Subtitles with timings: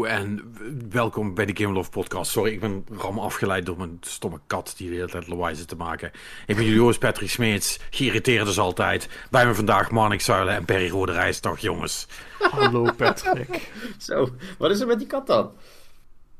[0.00, 0.54] Hallo en
[0.90, 2.30] welkom bij de Game Love podcast.
[2.30, 5.68] Sorry, ik ben ram afgeleid door mijn stomme kat die de hele tijd lawaai zit
[5.68, 6.10] te maken.
[6.46, 9.08] Ik ben jullie host Patrick Smeets, geïrriteerd als altijd.
[9.30, 11.40] Bij me vandaag Marnik Zuilen en Perry Rode Reis.
[11.40, 12.06] Dag jongens.
[12.38, 13.72] Hallo Patrick.
[13.98, 14.28] Zo,
[14.58, 15.52] wat is er met die kat dan?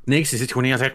[0.05, 0.95] Niks, ze zit gewoon neer en zegt...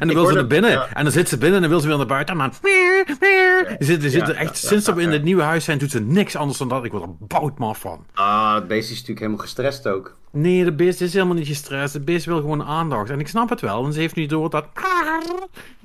[0.00, 0.94] En dan wil ze naar binnen.
[0.94, 2.40] En dan zit ze binnen en dan wil ze weer naar buiten.
[2.40, 2.52] En dan...
[2.62, 6.00] Ze zit, ze zit er echt, sinds we in het nieuwe huis zijn, doet ze
[6.00, 6.84] niks anders dan dat.
[6.84, 7.10] Ik word er
[7.54, 8.04] bout van.
[8.14, 10.16] Ah, het beest is natuurlijk helemaal gestrest ook.
[10.30, 11.92] Nee, de beest is helemaal niet gestrest.
[11.92, 13.10] De beest wil gewoon aandacht.
[13.10, 14.66] En ik snap het wel, want ze heeft nu door dat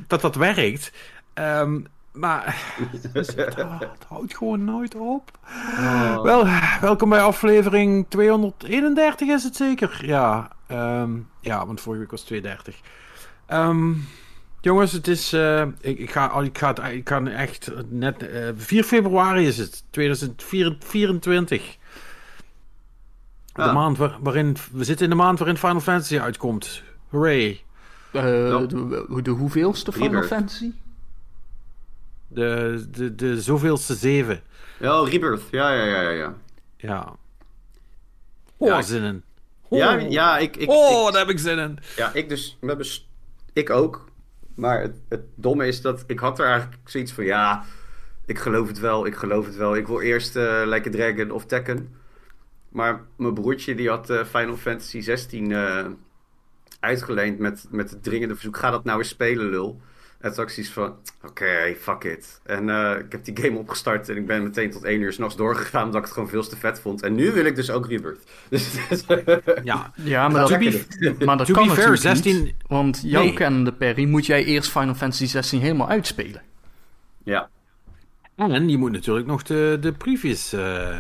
[0.08, 0.92] dat, dat werkt.
[1.34, 2.73] Um, maar
[3.14, 5.32] het, houdt gewoon nooit op.
[5.78, 6.22] Oh.
[6.22, 6.48] Wel,
[6.82, 10.02] welkom bij aflevering 231 is het zeker.
[10.06, 12.80] Ja, um, ja want vorige week was 230.
[13.50, 14.08] Um,
[14.62, 15.34] jongens, het is.
[15.34, 18.23] Uh, ik, ik, ga, ik, ga, ik ga echt net.
[18.23, 21.78] Uh, eh, 4 februari is het, 2024.
[23.54, 23.73] De ah.
[23.73, 24.56] maand waar, waarin.
[24.72, 26.84] We zitten in de maand waarin Final Fantasy uitkomt.
[27.09, 27.64] Hooray.
[28.11, 28.22] Uh,
[28.67, 30.72] de, de, hoeveelste Final Fantasy?
[32.28, 34.42] De, de, de zoveelste zeven.
[34.80, 35.44] Ja, Rebirth.
[35.52, 36.36] Ja, ja, ja, ja.
[36.78, 37.16] Ja.
[38.58, 39.23] Oh, ja, zin in.
[39.67, 39.80] Oh.
[39.80, 40.58] Ja, ja, ik...
[40.58, 41.80] ik oh, daar heb ik zin in.
[41.95, 42.58] Ja, ik dus...
[43.53, 44.05] Ik ook.
[44.55, 47.23] Maar het, het domme is dat ik had er eigenlijk zoiets van...
[47.23, 47.63] Ja,
[48.25, 49.75] ik geloof het wel, ik geloof het wel.
[49.75, 51.95] Ik wil eerst uh, Like a Dragon of Tekken.
[52.69, 55.86] Maar mijn broertje die had uh, Final Fantasy 16 uh, eh,
[56.80, 58.58] uitgeleend met, met het dringende verzoek...
[58.58, 59.81] Ga dat nou eens spelen, lul.
[60.19, 62.41] En toen had van, oké, fuck it.
[62.44, 65.35] En uh, ik heb die game opgestart en ik ben meteen tot één uur s'nachts
[65.35, 65.85] doorgegaan...
[65.85, 67.02] omdat ik het gewoon veel te vet vond.
[67.02, 68.23] En nu wil ik dus ook Rebirth.
[68.49, 68.75] Dus,
[69.63, 72.43] ja, ja, maar dat, be, maar dat kan fair, 16...
[72.43, 73.63] Niet, want jouw nee.
[73.63, 76.41] de Perry moet jij eerst Final Fantasy 16 helemaal uitspelen.
[77.23, 77.49] Ja.
[78.36, 80.97] En je moet natuurlijk nog de, de previous uh,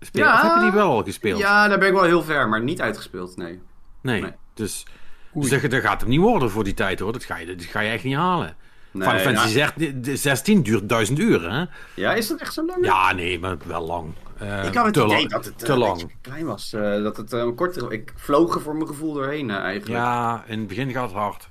[0.00, 0.28] spelen.
[0.28, 1.38] Ja, of heb je die wel al gespeeld?
[1.38, 3.60] Ja, daar ben ik wel heel ver, maar niet uitgespeeld, nee.
[4.02, 4.32] Nee, nee.
[4.54, 4.86] dus...
[5.34, 7.12] Dus dat, dat, gaat hem niet worden voor die tijd hoor.
[7.12, 8.56] Dat ga je, dat ga je echt niet halen.
[8.90, 11.64] Nee, Final Fantasy nou, 16 duurt duizend uur, hè?
[11.94, 12.84] Ja, is dat echt zo lang?
[12.84, 14.12] Ja, nee, maar wel lang.
[14.42, 16.12] Uh, ik had het idee dat het te uh, lang.
[16.20, 16.72] klein was.
[16.74, 17.92] Uh, dat het korter...
[17.92, 20.00] Ik vloog er voor mijn gevoel doorheen eigenlijk.
[20.00, 21.48] Ja, in het begin gaat het hard.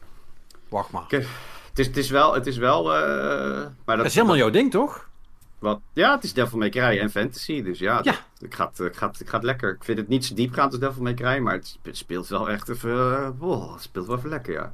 [0.69, 1.05] Wacht maar.
[1.07, 2.33] Het is, het is wel...
[2.33, 5.09] Het is wel maar dat, dat is helemaal jouw ding, toch?
[5.63, 7.61] Wat, ja, het is Devil May Cry en fantasy.
[7.61, 8.15] Dus ja, ja.
[8.39, 9.73] Het, gaat, het, gaat, het gaat lekker.
[9.73, 12.69] Ik vind het niet zo diepgaand als Devil May Cry, maar het speelt wel echt
[12.69, 13.23] even...
[13.71, 14.73] het speelt wel even lekker, ja.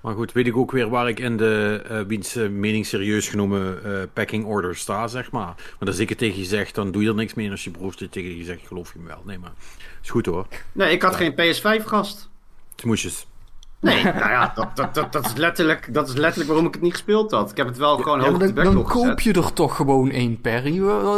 [0.00, 3.28] Maar goed, weet ik ook weer waar ik in de uh, wiens uh, mening serieus
[3.28, 5.54] genomen uh, packing order sta, zeg maar.
[5.78, 7.46] Maar als ik het tegen je zeg, dan doe je er niks mee.
[7.46, 9.22] En als je broer tegen je zegt, geloof je me wel.
[9.24, 9.52] Nee, maar
[10.02, 10.46] is goed hoor.
[10.72, 12.28] Nee, ik had geen PS5-gast.
[12.76, 13.26] Smoesjes.
[13.80, 16.82] Nee, nou ja, dat, dat, dat, dat, is letterlijk, dat is letterlijk waarom ik het
[16.82, 17.50] niet gespeeld had.
[17.50, 19.76] Ik heb het wel gewoon ja, hoog op de backlog Dan koop je er toch
[19.76, 20.68] gewoon één per.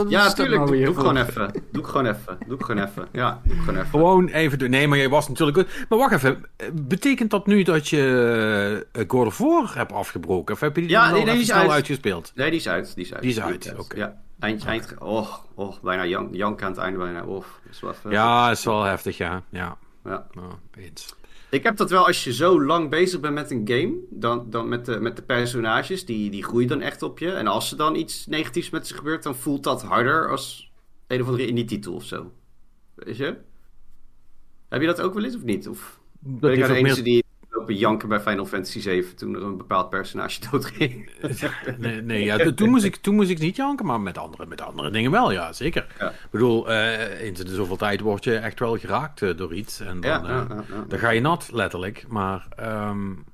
[0.09, 0.61] ja, tuurlijk.
[0.61, 1.53] Nou doe, doe ik gewoon even.
[1.73, 2.39] Doe ik gewoon even.
[2.47, 3.09] Doe ik gewoon even.
[3.13, 3.89] Ja, doe ik gewoon even.
[3.91, 4.71] Gewoon even doen.
[4.71, 5.87] Nee, maar jij was natuurlijk goed.
[5.89, 6.45] Maar wacht even.
[6.73, 10.55] Betekent dat nu dat je uh, God of War hebt afgebroken?
[10.55, 11.71] Of heb je die ja, nee, nee, die is uit.
[11.71, 12.33] uitgespeeld?
[12.35, 12.95] Nee, die is uit.
[12.95, 13.23] Die is uit.
[13.23, 13.97] Die is uit, oké.
[13.97, 14.21] Ja.
[14.39, 17.25] Eind, eind, oh, oh, bijna jank, jank aan het einde bijna.
[17.25, 19.43] Oh, is wel even, ja, is wel heftig, ja.
[19.51, 20.27] Ja, ja.
[20.39, 21.15] Oh, eens.
[21.53, 24.69] Ik heb dat wel als je zo lang bezig bent met een game, dan, dan
[24.69, 27.33] met, de, met de personages, die, die groeien dan echt op je.
[27.33, 30.73] En als er dan iets negatiefs met ze gebeurt, dan voelt dat harder als
[31.07, 32.33] een of andere in die titel of zo.
[32.95, 33.37] Weet je?
[34.69, 35.69] Heb je dat ook wel eens of niet?
[35.69, 37.22] Of ben ik nou de enige die
[37.53, 41.11] lopen janken bij Final Fantasy 7 toen er een bepaald personage doodging.
[41.79, 44.61] nee, nee ja, toen, moest ik, toen moest ik niet janken, maar met andere, met
[44.61, 45.87] andere dingen wel, ja, zeker.
[45.99, 49.81] Ik bedoel, uh, in de zoveel tijd word je echt wel geraakt uh, door iets.
[49.81, 50.59] En dan, ja, uh,
[50.89, 52.05] dan ga je nat, letterlijk.
[52.09, 52.47] Maar...
[52.61, 53.25] Um,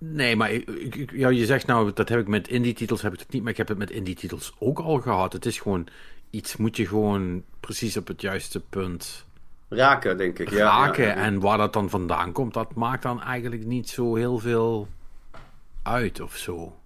[0.00, 3.18] Nee, maar ik, ik, ja, je zegt nou, dat heb ik met indie-titels, heb ik
[3.18, 5.32] het niet, maar ik heb het met indie-titels ook al gehad.
[5.32, 5.86] Het is gewoon,
[6.30, 9.26] iets moet je gewoon precies op het juiste punt
[9.68, 10.50] Raken, denk ik.
[10.50, 11.04] Raken.
[11.04, 14.88] Ja, En waar dat dan vandaan komt, dat maakt dan eigenlijk niet zo heel veel
[15.82, 16.76] uit of zo.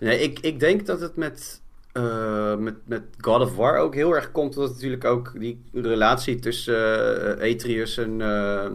[0.00, 1.60] Nee, ik, ik denk dat het met,
[1.92, 4.54] uh, met, met God of War ook heel erg komt.
[4.54, 8.70] Dat natuurlijk ook die relatie tussen uh, Atreus en uh,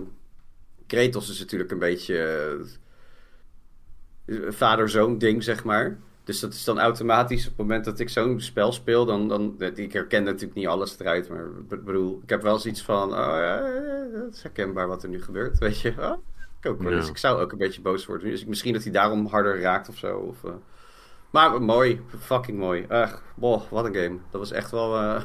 [0.88, 2.58] Kratos is natuurlijk een beetje
[4.50, 5.98] vader-zoon ding, zeg maar.
[6.26, 9.56] Dus dat is dan automatisch op het moment dat ik zo'n spel speel, dan, dan.
[9.76, 13.10] Ik herken natuurlijk niet alles eruit, maar ik bedoel, ik heb wel zoiets van.
[13.10, 13.64] Oh ja,
[14.26, 15.94] het is herkenbaar wat er nu gebeurt, weet je.
[16.00, 16.18] Oh,
[16.62, 16.92] ik ook wel.
[16.92, 18.30] Dus ik zou ook een beetje boos worden.
[18.30, 20.18] Dus misschien dat hij daarom harder raakt of zo.
[20.18, 20.52] Of, uh...
[21.30, 22.86] Maar mooi, fucking mooi.
[22.88, 24.18] Ach, boh, wat een game.
[24.32, 25.02] Dat was echt wel.
[25.02, 25.22] Uh...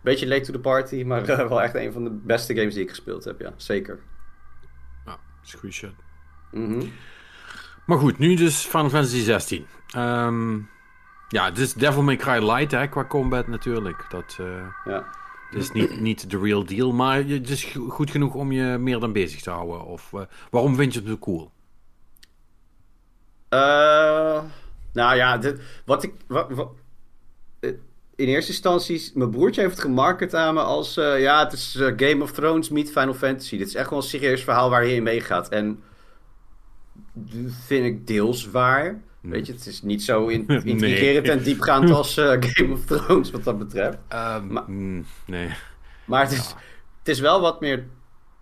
[0.00, 2.82] Beetje late to the party, maar uh, wel echt een van de beste games die
[2.82, 3.98] ik gespeeld heb, ja, zeker.
[5.04, 5.94] Nou, screenshot.
[6.50, 6.92] Mm
[7.84, 9.66] maar goed, nu dus Final Fantasy 16.
[9.96, 10.68] Um,
[11.28, 14.06] ja, het is Devil May Cry Light hè, qua combat natuurlijk.
[14.08, 15.06] Dat, uh, ja.
[15.50, 18.98] Het is niet, niet de real deal, maar het is goed genoeg om je meer
[19.00, 19.84] dan bezig te houden.
[19.84, 20.12] Of
[20.50, 21.52] waarom vind je het zo cool?
[24.92, 26.14] nou ja, dit, wat ik.
[26.26, 26.68] Wat, wat,
[28.16, 30.94] in eerste instantie, mijn broertje heeft het gemarket aan me als...
[30.94, 33.58] Ja, het is Game of Thrones meet Final Fantasy.
[33.58, 35.48] Dit is echt wel een serieus verhaal waar je in meegaat.
[35.48, 35.82] En
[37.12, 39.02] dat vind ik deels waar.
[39.30, 43.30] Weet je, het is niet zo in, intrigerend en diepgaand als uh, Game of Thrones
[43.30, 43.98] wat dat betreft.
[44.12, 45.50] Um, maar, mm, nee.
[46.04, 46.54] Maar het is,
[46.98, 47.84] het is wel wat meer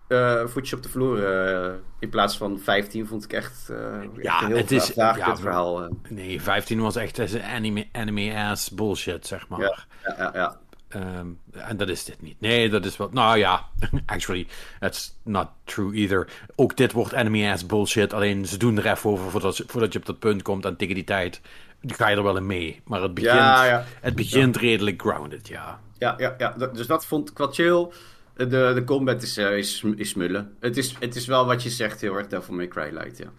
[0.08, 1.18] uh, voetje op de vloer.
[1.18, 3.76] Uh, in plaats van 15 vond ik echt, uh,
[4.22, 5.88] ja, echt heel het is, ja, het verhaal.
[6.08, 9.60] Nee, 15 was echt anime, anime ass bullshit, zeg maar.
[9.60, 9.84] Ja,
[10.18, 10.60] ja, ja.
[10.96, 12.40] Um, en dat is dit niet.
[12.40, 13.08] Nee, dat is wel.
[13.12, 13.68] Nou ja,
[14.06, 14.46] actually,
[14.80, 16.28] that's not true either.
[16.54, 18.12] Ook dit wordt anime ass bullshit.
[18.12, 20.64] Alleen ze doen er even over voordat, voordat je op dat punt komt.
[20.64, 21.40] En tegen die tijd
[21.86, 22.80] ga je er wel in mee.
[22.84, 23.84] Maar het begint, ja, ja.
[24.00, 25.80] Het begint redelijk grounded, ja.
[25.98, 26.50] Ja, ja, ja.
[26.72, 27.88] Dus dat vond ik wel chill.
[28.36, 30.56] De, de combat is, uh, is, is smullen.
[30.60, 33.32] Het is, het is wel wat je zegt, heel erg Devil May Cry light, ja.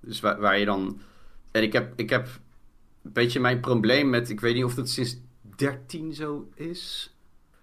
[0.00, 1.00] Dus waar, waar je dan...
[1.50, 2.26] En ik heb, ik heb
[3.04, 4.30] een beetje mijn probleem met...
[4.30, 5.16] Ik weet niet of dat sinds
[5.58, 7.14] 13 zo is.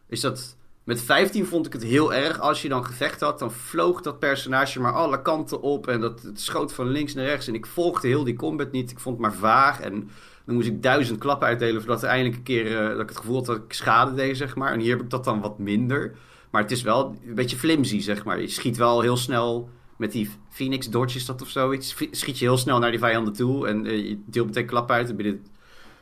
[0.07, 0.57] Is dat...
[0.83, 2.39] Met 15 vond ik het heel erg.
[2.39, 5.87] Als je dan gevecht had, dan vloog dat personage maar alle kanten op.
[5.87, 7.47] En dat het schoot van links naar rechts.
[7.47, 8.91] En ik volgde heel die combat niet.
[8.91, 9.81] Ik vond het maar vaag.
[9.81, 10.09] En
[10.45, 11.81] dan moest ik duizend klappen uitdelen.
[11.81, 12.71] Voordat er eindelijk een keer.
[12.71, 14.73] Uh, dat ik het gevoel had dat ik schade deed, zeg maar.
[14.73, 16.15] En hier heb ik dat dan wat minder.
[16.49, 18.41] Maar het is wel een beetje flimsy, zeg maar.
[18.41, 21.95] Je schiet wel heel snel met die Phoenix Dodge dat of zoiets.
[22.11, 25.09] Schiet je heel snel naar die vijanden toe en uh, je deelt meteen klap uit.
[25.09, 25.45] En binnen...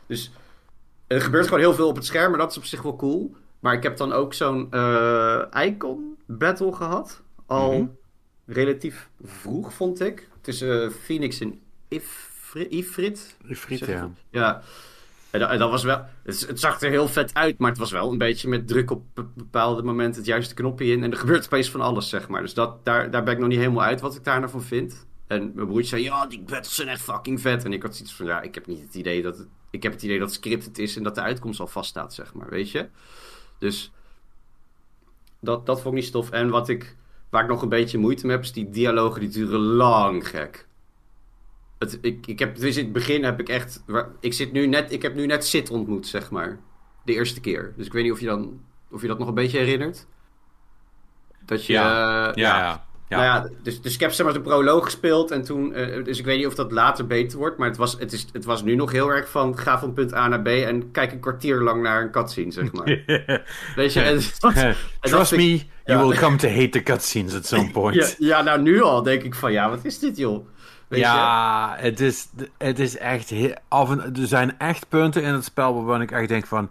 [0.07, 0.31] Dus
[1.13, 3.35] er gebeurt gewoon heel veel op het scherm, maar dat is op zich wel cool.
[3.59, 7.21] Maar ik heb dan ook zo'n uh, Icon Battle gehad.
[7.45, 7.87] Al mhm.
[8.45, 10.29] relatief vroeg, vond ik.
[10.41, 12.71] Tussen Phoenix en Ifrit.
[12.71, 14.11] Ifrit, Ifrit ja.
[14.29, 14.61] Ja.
[15.31, 18.17] En dat, was wel, het, zag er heel vet uit, maar het was wel een
[18.17, 21.03] beetje met druk op bepaalde momenten het juiste knopje in.
[21.03, 22.41] En er gebeurt opeens van alles, zeg maar.
[22.41, 24.63] Dus dat, daar, daar ben ik nog niet helemaal uit wat ik daar nou van
[24.63, 25.05] vind.
[25.27, 27.65] En mijn broertje zei, ja, die battles zijn echt fucking vet.
[27.65, 29.91] En ik had zoiets van, ja, ik heb niet het idee dat het, ik heb
[29.91, 32.71] het idee dat het scripted is en dat de uitkomst al vaststaat, zeg maar, weet
[32.71, 32.87] je.
[33.57, 33.91] Dus
[35.39, 36.29] dat, dat vond ik niet stof.
[36.29, 36.95] En wat ik,
[37.29, 40.67] waar ik nog een beetje moeite mee heb, is die dialogen die duren lang gek
[42.01, 43.83] ik, ik heb, dus in het begin heb ik echt.
[44.19, 46.59] Ik, zit nu net, ik heb nu net Zit ontmoet, zeg maar.
[47.05, 47.73] De eerste keer.
[47.77, 48.61] Dus ik weet niet of je, dan,
[48.91, 50.07] of je dat nog een beetje herinnert.
[51.45, 51.73] Dat je.
[51.73, 52.85] Ja, ja, ja.
[53.15, 56.19] Nou ja, dus, dus ik heb zeg maar de proloog gespeeld en toen, uh, dus
[56.19, 58.63] ik weet niet of dat later beter wordt, maar het was, het, is, het was
[58.63, 61.61] nu nog heel erg van ga van punt A naar B en kijk een kwartier
[61.61, 62.85] lang naar een cutscene, zeg maar.
[63.75, 64.19] weet je, en,
[65.01, 67.95] Trust me, you will come to hate the cutscenes at some point.
[67.95, 70.45] ja, ja, nou nu al denk ik van ja, wat is dit joh?
[70.89, 72.27] ja, het is,
[72.57, 76.11] het is echt heel, af en, er zijn echt punten in het spel waarvan ik
[76.11, 76.69] echt denk van...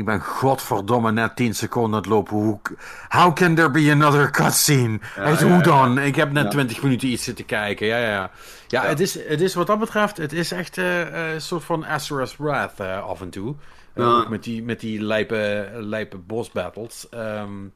[0.00, 2.36] Ik ben godverdomme net 10 seconden aan het lopen.
[2.36, 2.60] Hoe,
[3.08, 5.00] how can there be another cutscene?
[5.16, 5.98] Ja, hoe dan?
[5.98, 7.86] Ik heb net 20 minuten iets zitten kijken.
[7.86, 8.30] Ja, ja, ja.
[8.68, 11.86] ja, Het, is, het is wat dat betreft, het is echt uh, een soort van
[11.86, 13.54] Azura's Wrath uh, af en toe.
[13.94, 17.06] Uh, met die, met die lijpe, lijpe boss battles.
[17.14, 17.72] Um,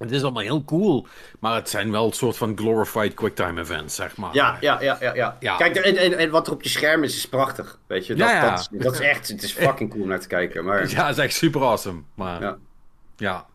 [0.00, 1.06] het is allemaal heel cool,
[1.38, 4.34] maar het zijn wel een soort van glorified quicktime events, zeg maar.
[4.34, 5.36] Ja, ja, ja, ja.
[5.40, 5.56] ja.
[5.56, 7.78] Kijk, en, en, en, wat er op je scherm is, is prachtig.
[7.86, 8.50] Weet je, dat, ja, ja.
[8.50, 10.64] Dat, dat, is echt, het is fucking cool naar te kijken.
[10.64, 10.90] Maar...
[10.90, 12.02] Ja, het is echt super awesome.
[12.14, 12.58] Maar, ja.
[13.16, 13.46] ja.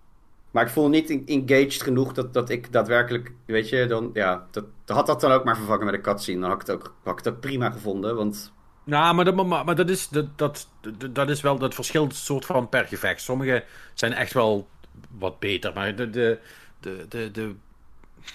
[0.51, 4.65] Maar ik voel niet engaged genoeg dat, dat ik daadwerkelijk, weet je, dan, ja, dat,
[4.85, 6.39] had dat dan ook maar vervangen met een cutscene.
[6.39, 8.53] Dan had ik het ook, had ik het ook prima gevonden, want...
[8.83, 10.67] Nou, maar dat, maar, maar dat, is, dat, dat,
[11.11, 13.21] dat is wel, dat verschilt soort van per gevecht.
[13.21, 14.67] Sommige zijn echt wel
[15.09, 15.73] wat beter.
[15.73, 16.39] Maar de, de,
[16.79, 17.55] de, de, de,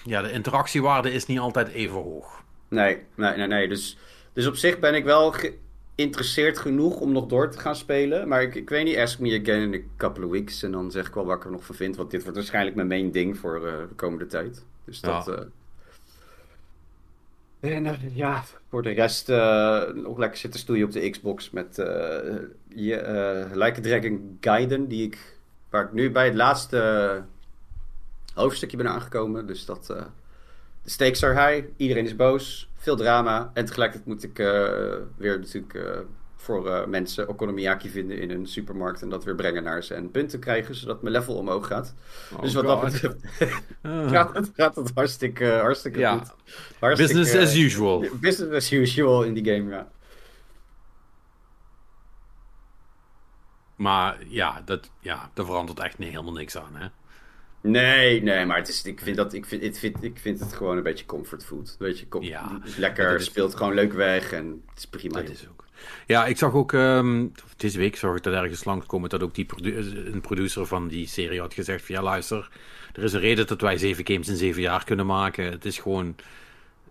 [0.03, 2.43] ja, de interactiewaarde is niet altijd even hoog.
[2.67, 3.47] Nee, nee, nee.
[3.47, 3.67] nee.
[3.67, 3.97] Dus,
[4.33, 5.33] dus op zich ben ik wel
[5.95, 8.27] geïnteresseerd genoeg om nog door te gaan spelen.
[8.27, 10.63] Maar ik, ik weet niet, ask me again in a couple of weeks.
[10.63, 11.95] En dan zeg ik wel wat ik er nog van vind.
[11.95, 14.65] Want dit wordt waarschijnlijk mijn main ding voor uh, de komende tijd.
[14.85, 15.25] Dus dat...
[15.25, 15.31] Ja.
[15.31, 15.39] Uh...
[17.59, 19.27] En uh, ja, voor de rest
[20.03, 21.75] nog lekker zitten stoeien op de Xbox met
[22.67, 25.39] je, Like a Dragon Gaiden, die ik
[25.71, 27.23] Waar ik nu bij het laatste
[28.33, 29.47] hoofdstukje ben aangekomen.
[29.47, 29.87] Dus dat.
[29.91, 29.97] Uh,
[30.83, 31.67] de stakes are high.
[31.77, 32.69] Iedereen is boos.
[32.75, 33.51] Veel drama.
[33.53, 34.47] En tegelijkertijd moet ik uh,
[35.17, 35.83] weer natuurlijk uh,
[36.35, 39.01] voor mensen Okonomiyaki vinden in een supermarkt.
[39.01, 40.75] En dat weer brengen naar ze en punten krijgen.
[40.75, 41.93] Zodat mijn level omhoog gaat.
[42.33, 42.81] Oh dus wat God.
[42.81, 43.17] dat betreft
[44.13, 46.17] gaat, het, gaat het hartstikke, hartstikke ja.
[46.17, 46.33] goed.
[46.79, 48.05] Hartstikke, business as usual.
[48.19, 49.87] Business as usual in die game, ja.
[53.81, 56.87] Maar ja, dat, ja, daar verandert echt nee, helemaal niks aan, hè?
[57.61, 60.53] Nee, nee, maar het is, ik, vind dat, ik, vind, ik, vind, ik vind het
[60.53, 61.75] gewoon een beetje comfort food.
[61.79, 65.21] Weet je, kom, ja, lekker, speelt gewoon leuk weg en het is prima.
[65.21, 65.65] Dat is ook.
[66.05, 69.47] Ja, ik zag ook, um, deze week zag ik dat ergens langskomen dat ook die
[70.11, 72.49] een producer van die serie had gezegd van ja luister,
[72.93, 75.45] er is een reden dat wij zeven games in zeven jaar kunnen maken.
[75.45, 76.15] Het is gewoon,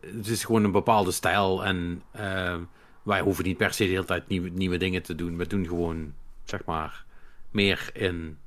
[0.00, 2.56] het is gewoon een bepaalde stijl en uh,
[3.02, 5.36] wij hoeven niet per se de hele tijd nieuwe, nieuwe dingen te doen.
[5.36, 6.14] We doen gewoon,
[6.50, 7.04] zeg maar,
[7.50, 8.38] meer in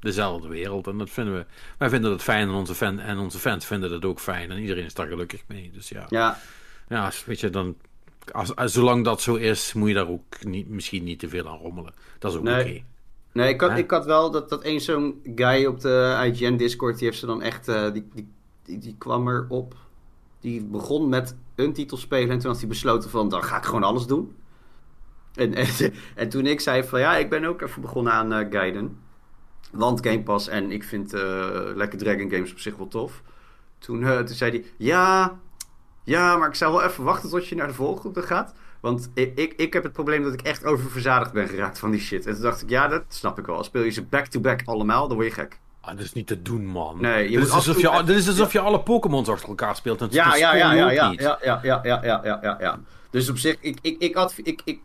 [0.00, 0.86] dezelfde wereld.
[0.86, 1.46] En dat vinden we,
[1.78, 4.50] wij vinden dat fijn en onze, fan, en onze fans vinden dat ook fijn.
[4.50, 5.70] En iedereen is daar gelukkig mee.
[5.74, 6.38] Dus ja, ja.
[6.88, 7.76] ja weet je, dan,
[8.32, 11.58] als, zolang dat zo is, moet je daar ook niet, misschien niet te veel aan
[11.58, 11.94] rommelen.
[12.18, 12.82] Dat is ook oké.
[13.32, 16.98] Nee, ik had, ik had wel dat, dat één zo'n guy op de IGN Discord,
[16.98, 18.28] die heeft ze dan echt, uh, die, die,
[18.62, 19.74] die, die kwam erop.
[20.40, 23.64] Die begon met een titel spelen en toen had hij besloten van, dan ga ik
[23.64, 24.36] gewoon alles doen.
[25.38, 25.66] En, en,
[26.14, 28.98] en toen ik zei van, ja, ik ben ook even begonnen aan uh, Gaiden.
[29.72, 31.20] Want Game Pass en ik vind uh,
[31.74, 33.22] lekker Dragon Games op zich wel tof.
[33.78, 35.38] Toen, toen zei hij, ja,
[36.04, 38.54] ja, maar ik zou wel even wachten tot je naar de volgende gaat.
[38.80, 42.00] Want ik, ik, ik heb het probleem dat ik echt oververzadigd ben geraakt van die
[42.00, 42.26] shit.
[42.26, 43.64] En toen dacht ik, ja, dat snap ik wel.
[43.64, 45.58] Speel je ze back-to-back allemaal, dan word je gek.
[45.80, 47.00] Ah, dat is niet te doen, man.
[47.00, 50.00] Nee, je dit, is alsof je, dit is alsof je alle Pokémon's achter elkaar speelt.
[50.00, 52.80] En ja, ja, ja, ja, ja, ja, ja, ja, ja, ja, ja, ja.
[53.10, 54.80] Dus op zich, ik, ik, ik, had, ik, ik,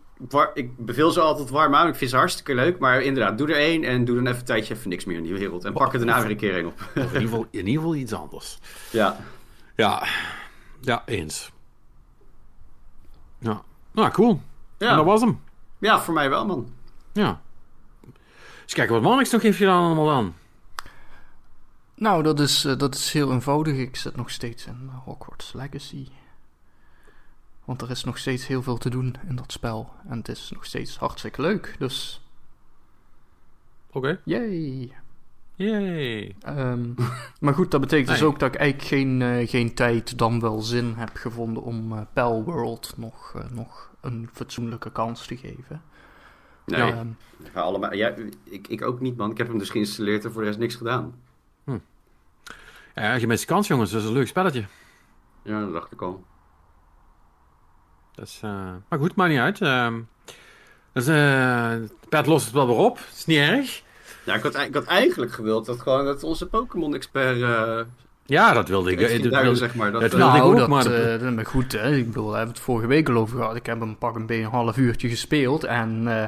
[0.54, 1.88] ik beveel ze altijd warm aan.
[1.88, 2.80] Ik vind ze hartstikke leuk.
[2.80, 5.24] Maar inderdaad, doe er één en doe dan even een tijdje even niks meer in
[5.24, 5.66] die wereld.
[5.66, 6.90] En pak er daarna weer een keer een op.
[6.96, 8.60] in, ieder geval, in ieder geval iets anders.
[8.92, 9.18] Ja.
[9.76, 10.08] Ja,
[10.82, 11.52] ja eens.
[13.40, 13.62] Ja.
[13.92, 14.42] Nou, cool.
[14.78, 14.90] Ja.
[14.90, 15.42] En dat was hem.
[15.78, 16.74] Ja, voor mij wel, man.
[17.12, 17.42] Ja.
[18.62, 20.36] Eens kijken, wat Marnix nog heeft je dan allemaal aan?
[21.96, 23.78] Nou, dat is, uh, dat is heel eenvoudig.
[23.78, 26.08] Ik zit nog steeds in Hogwarts Legacy.
[27.66, 29.94] Want er is nog steeds heel veel te doen in dat spel.
[30.10, 32.22] En het is nog steeds hartstikke leuk, dus...
[33.88, 33.98] Oké.
[33.98, 34.20] Okay.
[34.24, 34.94] Yay!
[35.56, 36.36] Yay!
[36.48, 36.96] Um,
[37.40, 40.62] maar goed, dat betekent dus ook dat ik eigenlijk geen, uh, geen tijd dan wel
[40.62, 45.82] zin heb gevonden om uh, Pal World nog, uh, nog een fatsoenlijke kans te geven.
[46.66, 47.06] Nee, ja,
[47.54, 49.32] ja, allemaal, ja, ik, ik ook niet, man.
[49.32, 51.16] Ik heb hem dus geïnstalleerd en voor de rest niks gedaan.
[51.64, 51.78] Hm.
[52.96, 53.92] Ja, je mist kans, jongens.
[53.92, 54.66] Dat is een leuk spelletje.
[55.42, 56.24] Ja, dat dacht ik al.
[58.16, 58.52] Dat is, uh,
[58.90, 59.60] maar goed, maakt niet uit.
[59.60, 59.94] Uh,
[60.94, 61.74] dus, uh,
[62.10, 62.98] Pet lost het wel weer op.
[62.98, 63.84] Het is niet erg.
[64.26, 67.38] Ja, ik had, ik had eigenlijk gewild dat, gewoon, dat onze Pokémon-expert...
[67.38, 67.80] Uh,
[68.26, 69.00] ja, dat wilde ik.
[69.24, 69.92] Dat wilde, zeg maar.
[69.92, 70.84] Dat, dat wilde nou, ik ook, dat, maar...
[70.84, 71.96] Dat, uh, dat goed, hè.
[71.96, 73.56] Ik bedoel, we hebben het vorige week al over gehad.
[73.56, 76.04] Ik heb een pak een beetje een half uurtje gespeeld en...
[76.08, 76.24] Uh,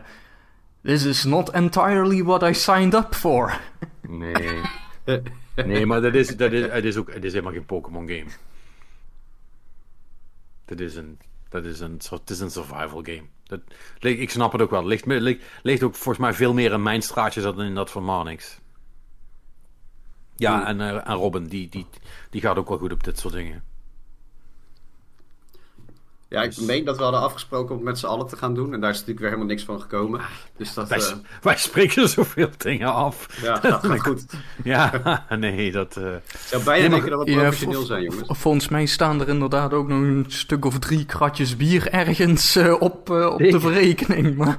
[0.84, 3.60] this is not entirely what I signed up for.
[4.08, 4.62] Nee.
[5.56, 8.30] nee, maar dat is, dat is, het is ook het is helemaal geen Pokémon game.
[10.65, 11.18] Dat is een,
[11.55, 13.24] dat is een, het is een survival game.
[13.43, 13.59] Dat,
[14.00, 14.85] ik snap het ook wel.
[14.85, 18.03] Ligt, ligt, ligt ook volgens mij veel meer in mijn straatje dan in dat van
[18.03, 18.59] Marnix.
[20.35, 21.85] Ja, en, uh, en Robin, die, die,
[22.29, 23.63] die gaat ook wel goed op dit soort dingen.
[26.29, 26.65] Ja, ik dus...
[26.65, 28.74] meen dat we hadden afgesproken om het met z'n allen te gaan doen.
[28.74, 30.22] En daar is natuurlijk weer helemaal niks van gekomen.
[30.58, 31.05] Dus dat, wij, uh...
[31.41, 33.41] wij spreken zoveel dingen af.
[33.41, 34.25] Ja, dat gaat goed.
[34.63, 35.98] ja, nee, dat...
[35.98, 36.15] Uh...
[36.46, 38.39] zou bijna nee, denken dat we professioneel ja, zijn, jongens.
[38.39, 42.82] Volgens mij staan er inderdaad ook nog een stuk of drie kratjes bier ergens uh,
[42.82, 44.36] op, op de verrekening.
[44.36, 44.58] Maar...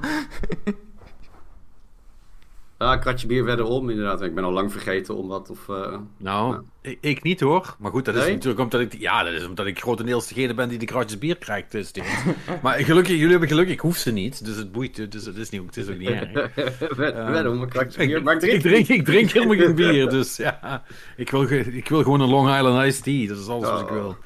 [2.79, 4.21] Ja, kratje bier wederom, inderdaad.
[4.21, 5.49] Ik ben al lang vergeten om wat.
[5.49, 7.75] Of, uh, nou, Ik, ik, niet hoor.
[7.79, 8.99] Maar goed, dat is natuurlijk omdat ik.
[8.99, 11.71] Ja, dat is omdat ik grotendeels degene ben die de kratjes bier krijgt.
[11.71, 11.91] Dus
[12.63, 14.45] maar gelukkig, jullie hebben geluk, ik hoef ze niet.
[14.45, 15.11] Dus het boeit.
[15.11, 16.55] Dus het is, niet, het is ook niet erg.
[17.31, 18.23] wederom een kratje bier.
[18.27, 20.09] Maar ik, drink, ik, drink, ik drink helemaal geen bier.
[20.09, 20.83] Dus ja,
[21.15, 23.27] ik wil, ik wil gewoon een Long Island Iced Tea.
[23.27, 23.93] Dat is alles wat ik oh.
[23.93, 24.17] wil.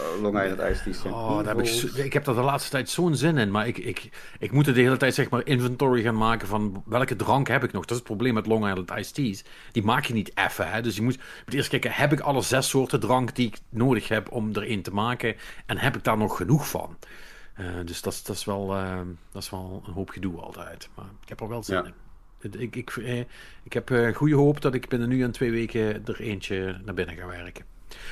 [0.00, 1.12] Oh, Long Island Iced Tea.
[1.12, 3.50] Oh, daar heb ik, ik heb daar de laatste tijd zo'n zin in.
[3.50, 6.82] Maar ik, ik, ik moet er de hele tijd zeg maar inventory gaan maken van
[6.86, 7.82] welke drank heb ik nog.
[7.82, 9.44] Dat is het probleem met Long Island Iced Teas.
[9.72, 10.70] Die maak je niet effen.
[10.70, 10.82] Hè?
[10.82, 14.08] Dus je moet, moet eerst kijken, heb ik alle zes soorten drank die ik nodig
[14.08, 15.36] heb om erin te maken?
[15.66, 16.96] En heb ik daar nog genoeg van?
[17.60, 19.00] Uh, dus dat, dat, is wel, uh,
[19.32, 20.88] dat is wel een hoop gedoe altijd.
[20.94, 21.94] Maar ik heb er wel zin in.
[22.60, 23.18] Ik, ik, eh,
[23.62, 26.94] ik heb uh, goede hoop dat ik binnen nu en twee weken er eentje naar
[26.94, 27.64] binnen ga werken.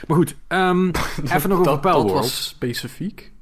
[0.06, 0.90] Maar goed, um,
[1.34, 2.08] even nog over Palworld.
[2.08, 3.32] Dat was specifiek.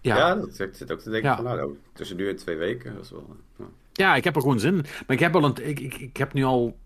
[0.00, 1.36] Ja, ja dat zit ook te denken ja.
[1.36, 2.94] van, nou, tussen nu en twee weken.
[2.94, 3.64] Dat is wel, ja.
[3.92, 4.16] ja.
[4.16, 4.82] ik heb er gewoon zin in.
[4.82, 6.76] Maar ik heb, al een, ik, ik, ik heb nu al,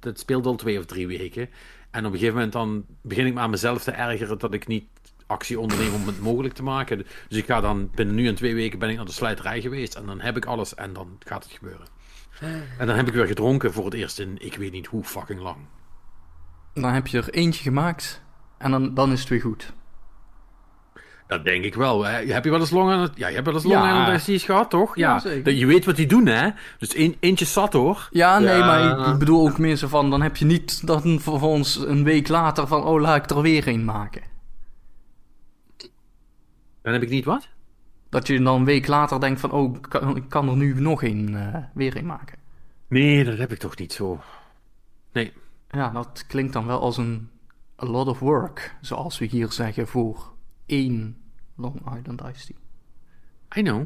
[0.00, 1.48] het speelt al twee of drie weken.
[1.90, 4.66] En op een gegeven moment dan begin ik me aan mezelf te ergeren dat ik
[4.66, 4.84] niet
[5.26, 7.06] actie onderneem om het mogelijk te maken.
[7.28, 9.94] Dus ik ga dan binnen nu en twee weken ben ik naar de slijterij geweest.
[9.94, 11.86] En dan heb ik alles en dan gaat het gebeuren.
[12.78, 15.40] En dan heb ik weer gedronken voor het eerst in ik weet niet hoe fucking
[15.40, 15.56] lang.
[16.72, 18.22] Dan heb je er eentje gemaakt
[18.64, 19.72] en dan, dan is het weer goed.
[21.26, 22.04] Dat denk ik wel.
[22.04, 22.32] Hè.
[22.32, 23.12] Heb je wel eens long aan het...
[23.14, 24.96] Ja, je hebt wel eens long aan het gehad, toch?
[24.96, 26.48] Ja, ja je weet wat die doen, hè?
[26.78, 28.08] Dus een, eentje zat, hoor.
[28.10, 30.10] Ja, nee, maar ik, bedoel ook meer zo van...
[30.10, 32.84] Dan heb je niet dan vervolgens een week later van...
[32.84, 34.22] Oh, laat ik er weer een maken.
[36.82, 37.48] Dan heb ik niet wat?
[38.08, 40.80] Dat je dan een week later denkt van, oh, ik kan, ik kan er nu
[40.80, 42.38] nog een eh, weer een maken.
[42.88, 44.20] Nee, dat heb ik toch niet zo.
[45.12, 45.32] Nee.
[45.70, 47.28] Ja, dat klinkt dan wel als een
[47.84, 50.32] a lot of work, zoals we hier zeggen voor
[50.66, 51.16] één
[51.56, 52.56] Long Island Iced Tea.
[53.60, 53.84] I know.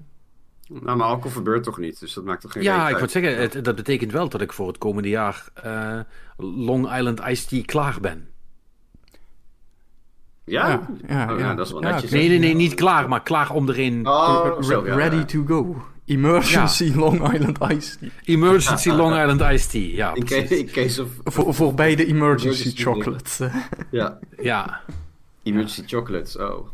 [0.69, 3.41] Nou, maar alcohol verbeurt toch niet, dus dat maakt toch geen Ja, ik moet zeggen,
[3.41, 6.01] het, dat betekent wel dat ik voor het komende jaar eh,
[6.37, 8.29] Long Island Iced Tea klaar ben.
[10.45, 10.69] Ja?
[10.69, 11.55] Ja, ja, Oh, ja.
[11.55, 12.11] dat is wel Ja, netjes.
[12.11, 14.07] Nee, nee, nee, niet klaar, maar klaar om erin.
[14.07, 15.25] Oh, zo, ja, Ready ja.
[15.25, 15.83] to go.
[16.09, 18.09] Emergency Long Island Iced Tea.
[18.25, 19.95] Emergency Long Island Iced Tea.
[19.95, 20.49] Ja, In, precies.
[20.49, 21.09] case, in case of...
[21.25, 23.51] Voor, voor beide emergency Emergency chocolate.
[23.91, 24.81] Ja, Ja.
[25.43, 26.69] emergency chocolates, oh.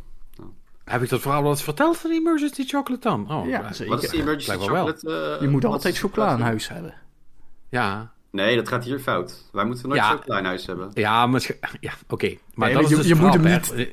[0.85, 3.31] Heb ik dat verhaal wel eens verteld van Emergency Chocolate dan?
[3.33, 3.95] Oh, Ja, zeker.
[3.95, 5.35] Wat is die emergency chocolate?
[5.37, 6.95] eh, Je moet altijd is- chocola in huis hebben.
[7.69, 8.13] Ja.
[8.31, 9.49] Nee, dat gaat hier fout.
[9.53, 10.11] Wij moeten nooit Ja.
[10.11, 10.91] chocola in huis hebben.
[10.95, 11.57] Ja, misschien...
[11.81, 12.35] Ja, oké.
[12.55, 13.87] Maar Nee, dat is je- dus je het moet hem niet- Ja,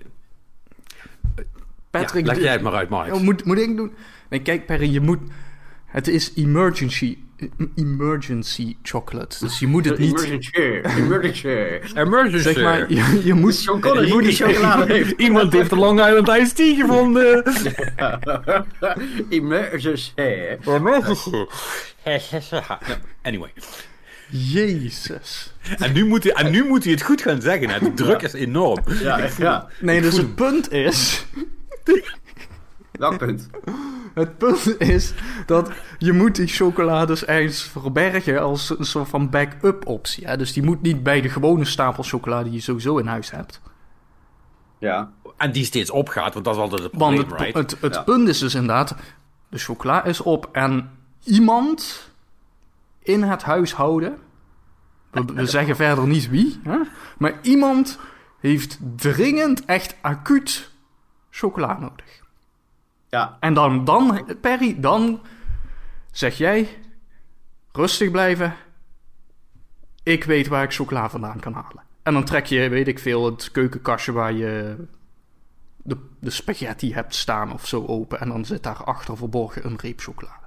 [1.90, 3.14] Patrick, leg de- jij het maar uit, Mark.
[3.14, 3.94] Oh, moet, moet ik doen?
[4.32, 5.20] Nee, kijk Perry, je moet...
[5.86, 7.18] Het is emergency,
[7.76, 9.38] emergency chocolate.
[9.40, 10.24] Dus je moet het niet...
[10.24, 10.56] Emergency,
[11.00, 11.48] emergency.
[11.94, 12.44] Emergency.
[12.44, 13.56] Zeg maar, je, je moet...
[13.56, 15.12] Sean Connery die chocolade heeft.
[15.20, 17.44] Iemand heeft de Long Island Iced Tea gevonden.
[19.30, 20.12] Emergency.
[20.66, 21.46] Emergency.
[23.22, 23.54] Anyway.
[24.30, 25.54] Jezus.
[25.78, 27.70] En nu, moet hij, en nu moet hij het goed gaan zeggen.
[27.70, 27.80] Hè.
[27.80, 28.84] De druk is enorm.
[29.02, 29.70] Ja, ja.
[29.80, 31.26] Nee, dus het punt is...
[33.02, 33.50] Welk punt?
[34.14, 35.14] Het punt is
[35.46, 40.28] dat je moet die chocolades ergens verbergen als een soort van backup optie.
[40.28, 40.38] Hè?
[40.38, 43.62] Dus die moet niet bij de gewone stapel chocolade die je sowieso in huis hebt.
[44.78, 45.12] Ja.
[45.38, 47.72] En die steeds opgaat, want dat is altijd het Want probleem, het, right?
[47.72, 48.02] het, het Ja.
[48.02, 48.96] punt is dus inderdaad,
[49.50, 50.90] de chocola is op en
[51.24, 52.10] iemand
[53.04, 54.18] in het huishouden,
[55.12, 56.78] we, we zeggen verder niet wie, hè?
[57.18, 58.00] maar iemand
[58.40, 60.72] heeft dringend, echt acuut
[61.30, 62.21] chocola nodig.
[63.12, 63.38] Ja.
[63.40, 65.22] En dan, dan, Perry, dan
[66.12, 66.78] zeg jij,
[67.72, 68.56] rustig blijven,
[70.04, 71.84] ik weet waar ik chocola vandaan kan halen.
[72.04, 74.76] En dan trek je, weet ik veel, het keukenkastje waar je
[75.78, 78.20] de, de spaghetti hebt staan of zo open.
[78.20, 80.46] En dan zit daarachter verborgen een reep chocolade.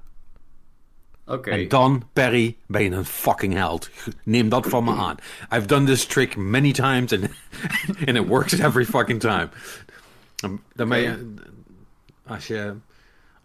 [1.27, 1.50] Oké.
[1.50, 3.90] En dan, Perry, ben je een fucking held.
[4.22, 5.16] Neem dat van me aan.
[5.53, 7.29] I've done this trick many times and,
[8.07, 9.48] and it works every fucking time.
[10.35, 11.35] Dan, dan ben je...
[12.26, 12.72] Als je...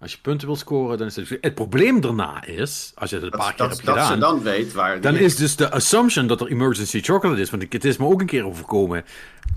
[0.02, 1.38] Als je punten wil scoren, dan is het...
[1.42, 4.14] Het probleem daarna is, als je het een paar Dat, keer dat, hebt dat gedaan...
[4.14, 5.02] ze dan weet waar...
[5.02, 7.50] Dan is dus de assumption dat er emergency chocolate is.
[7.50, 9.06] Want ik- het is me ook een keer overkomen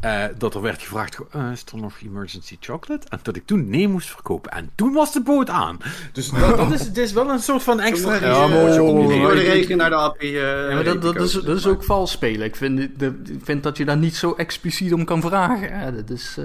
[0.00, 3.06] eh, dat er werd gevraagd: eh, is er nog emergency chocolate?
[3.08, 4.50] En dat ik toen nee moest verkopen.
[4.50, 5.78] En toen was de boot aan.
[6.12, 8.14] Dus dat, dat is, het is wel een soort van extra.
[8.14, 10.40] Ja, maar door de regen naar de appie.
[10.40, 12.46] eh, Ja, maar dat, dat, is, dat is ook vals spelen.
[12.46, 15.94] Ik vind, dit- de- ik vind dat je daar niet zo expliciet om kan vragen.
[15.96, 16.38] Dat is...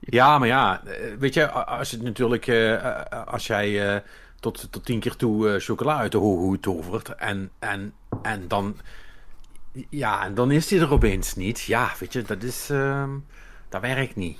[0.00, 4.02] Ja, maar ja, eh, weet je, als het natuurlijk, eh, eh, als jij
[4.40, 8.76] tot, tot tien keer toe chocola uit de hoge tovert en, en, en dan,
[9.90, 11.60] ja, en dan is die er opeens niet.
[11.60, 13.10] Ja, weet je, dat is, ehm,
[13.68, 14.38] dat werkt niet.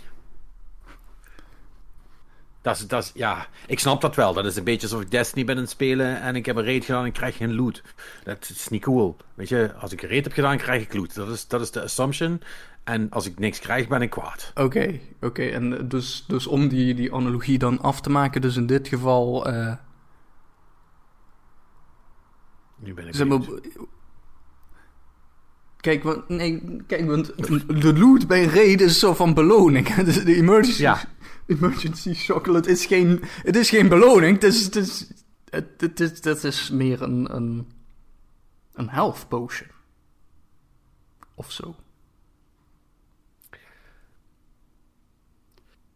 [2.62, 4.32] Dat is, dat ja, ik snap dat wel.
[4.32, 6.64] Dat is een beetje alsof ik Destiny ben aan het spelen en ik heb een
[6.64, 7.82] raid gedaan en ik krijg geen loot.
[8.24, 9.16] Dat is niet cool.
[9.34, 11.14] Weet je, als ik een raid heb gedaan, krijg ik loot.
[11.14, 12.42] Dat is, dat is de assumption.
[12.84, 14.52] En als ik niks krijg, ben ik kwaad.
[14.54, 15.42] Oké, oké.
[15.48, 19.46] En dus, dus om die, die analogie dan af te maken, dus in dit geval...
[19.46, 19.74] eh,
[22.78, 23.40] Nu ben ik Zeg maar,
[25.76, 27.26] kijk, want, nee, kijk, want
[27.82, 29.94] de loot bij raid is zo van beloning.
[30.04, 31.00] Dus de emergency, Ja.
[31.46, 34.34] emergency chocolate is geen, het is geen beloning.
[34.34, 35.10] Het is, het is,
[35.50, 37.68] het, het is, het is meer een, een,
[38.72, 39.68] een health potion.
[41.34, 41.74] Of zo.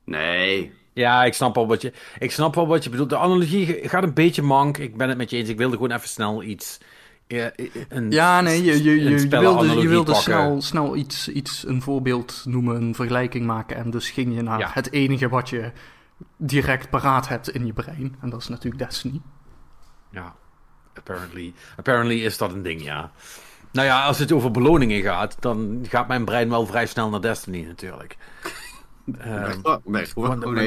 [0.04, 0.72] Nee.
[0.92, 3.10] Ja, ik snap al wat je, ik snap al wat je bedoelt.
[3.10, 4.78] De analogie gaat een beetje mank.
[4.78, 5.48] Ik ben het met je eens.
[5.48, 6.78] Ik wilde gewoon even snel iets.
[7.26, 7.46] eh,
[7.88, 11.82] een, Ja, nee, je, je, je, je wilde, je wilde snel, snel iets, iets, een
[11.82, 13.76] voorbeeld noemen, een vergelijking maken.
[13.76, 14.70] En dus ging je naar Ja.
[14.72, 15.72] het enige wat je
[16.36, 18.16] direct paraat hebt in je brein.
[18.20, 19.20] En dat is natuurlijk Destiny.
[20.10, 20.34] Ja,
[20.96, 23.10] apparently, apparently is dat een ding, ja.
[23.72, 27.20] Nou ja, als het over beloningen gaat, dan gaat mijn brein wel vrij snel naar
[27.20, 28.16] Destiny natuurlijk.
[29.18, 30.06] Ehm, Oh, nee,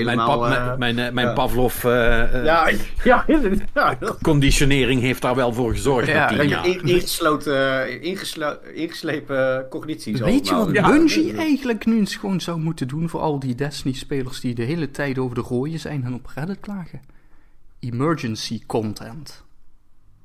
[0.05, 1.33] mijn, eh, mijn, mijn, eh, mijn ja.
[1.33, 2.69] Pavlov eh, eh, ja,
[3.03, 3.25] ja,
[3.73, 3.97] ja.
[4.21, 6.07] conditionering heeft daar wel voor gezorgd.
[6.07, 6.67] Ja, jaar.
[6.67, 10.89] In- Ingesloten, ingeslo- ingeslepen cognities Weet je wat Ja.
[10.89, 14.91] Bungie eigenlijk nu eens gewoon zou moeten doen voor al die Destiny-spelers die de hele
[14.91, 17.01] tijd over de rooien zijn en op Reddit klagen?
[17.79, 19.43] Emergency content.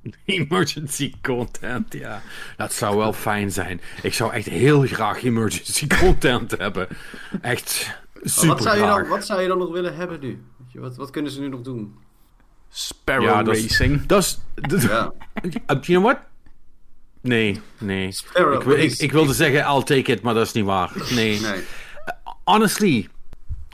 [0.24, 2.20] Emergency content, ja.
[2.56, 3.80] Dat zou wel fijn zijn.
[4.02, 6.88] Ik zou echt heel graag emergency content hebben.
[7.40, 8.00] Echt.
[8.22, 10.28] Super wat, zou je dan, wat zou je dan nog willen hebben nu?
[10.58, 11.94] Weet je, wat, wat kunnen ze nu nog doen?
[12.68, 14.06] Sparrow Ja, dat is- Racing.
[14.06, 14.38] Dat is...
[14.88, 15.12] Ja.
[15.42, 16.18] Uh, you know what?
[17.20, 18.12] Nee, nee.
[18.12, 18.98] Sparrow Ik, ik, Racing.
[19.00, 20.92] ik wilde zeggen, I'll take it, maar dat is niet waar.
[21.10, 21.40] Nee.
[21.40, 21.64] Nee.
[22.44, 23.08] Honestly,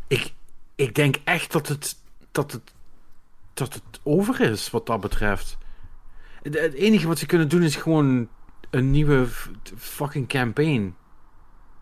[0.06, 0.32] ik,
[0.74, 1.96] ik denk echt dat het,
[2.32, 2.72] dat, het,
[3.54, 5.58] dat het over is wat dat betreft.
[6.42, 8.28] Het, het enige wat ze kunnen doen is gewoon
[8.70, 9.26] een nieuwe
[9.76, 10.94] fucking campaign.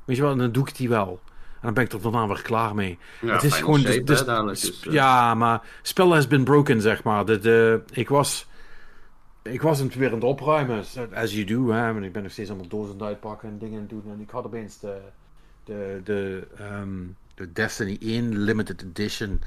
[0.05, 1.21] Weet je wel, en dan doe ik die wel.
[1.67, 2.99] En dan ben ik er daarna weer klaar mee.
[3.21, 3.81] Ja, het is gewoon...
[3.81, 4.93] Shape, dus- hè, dus, eh.
[4.93, 7.25] ja, maar spel has been broken, zeg maar.
[7.25, 8.47] De, de, ik was...
[9.43, 11.71] Ik was het weer aan het opruimen, as you do.
[11.71, 11.93] Hè?
[11.93, 14.03] Want ik ben nog steeds allemaal dozen aan het uitpakken en dingen doen.
[14.07, 14.99] En ik had opeens de,
[15.65, 16.99] de, de, ehm,
[17.35, 19.41] de Destiny 1 Limited Edition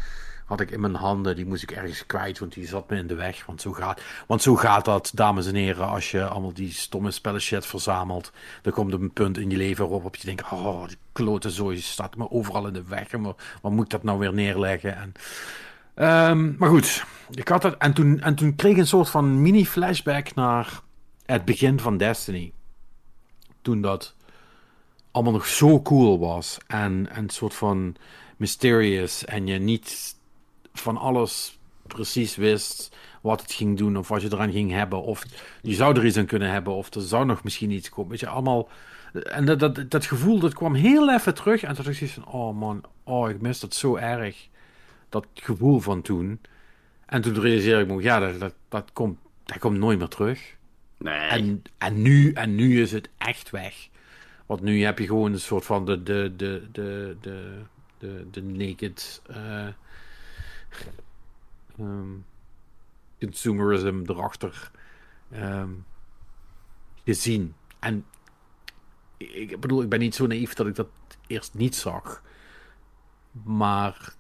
[0.50, 1.36] had ik in mijn handen.
[1.36, 3.46] Die moest ik ergens kwijt, want die zat me in de weg.
[3.46, 7.12] Want zo gaat, want zo gaat dat, dames en heren, als je allemaal die stomme
[7.12, 8.32] spellen shit verzamelt.
[8.62, 11.82] Dan komt er een punt in je leven waarop je denkt, oh, die klote zooi
[11.82, 13.08] staat me overal in de weg.
[13.08, 14.96] En waar moet ik dat nou weer neerleggen?
[14.96, 15.14] En,
[16.00, 19.42] Ehm, maar goed, ik had dat, en, toen, en toen kreeg ik een soort van
[19.42, 20.82] mini-flashback naar
[21.26, 22.54] het begin van Destiny.
[23.62, 24.16] Toen dat
[25.12, 27.96] allemaal nog zo cool was en een soort van
[28.38, 30.16] mysterious en je niet
[30.74, 35.26] van alles precies wist wat het ging doen of wat je eraan ging hebben of
[35.62, 38.12] je zou er iets aan kunnen hebben of er zou nog misschien iets komen.
[38.12, 38.70] Weet je, allemaal...
[39.24, 42.26] En dat, dat, dat gevoel, dat kwam heel even terug en toen dacht ik van,
[42.26, 44.48] oh man, oh ik mis dat zo erg
[45.10, 46.40] dat gevoel van toen.
[47.06, 50.56] En toen realiseerde ik me, ja, dat, dat, dat, komt, dat komt nooit meer terug.
[50.98, 51.28] Nee.
[51.28, 53.88] En, en, nu, en nu is het echt weg.
[54.46, 57.62] Want nu heb je gewoon een soort van de, de, de, de, de,
[57.98, 59.68] de, de naked eh,
[61.78, 62.18] ehm,
[63.20, 64.72] consumerism erachter
[65.32, 65.70] ehm,
[67.04, 67.56] gezien.
[67.80, 68.06] En
[69.18, 70.90] ik bedoel, ik ben niet zo naïef dat ik dat
[71.28, 72.22] eerst niet zag.
[73.44, 74.14] Maar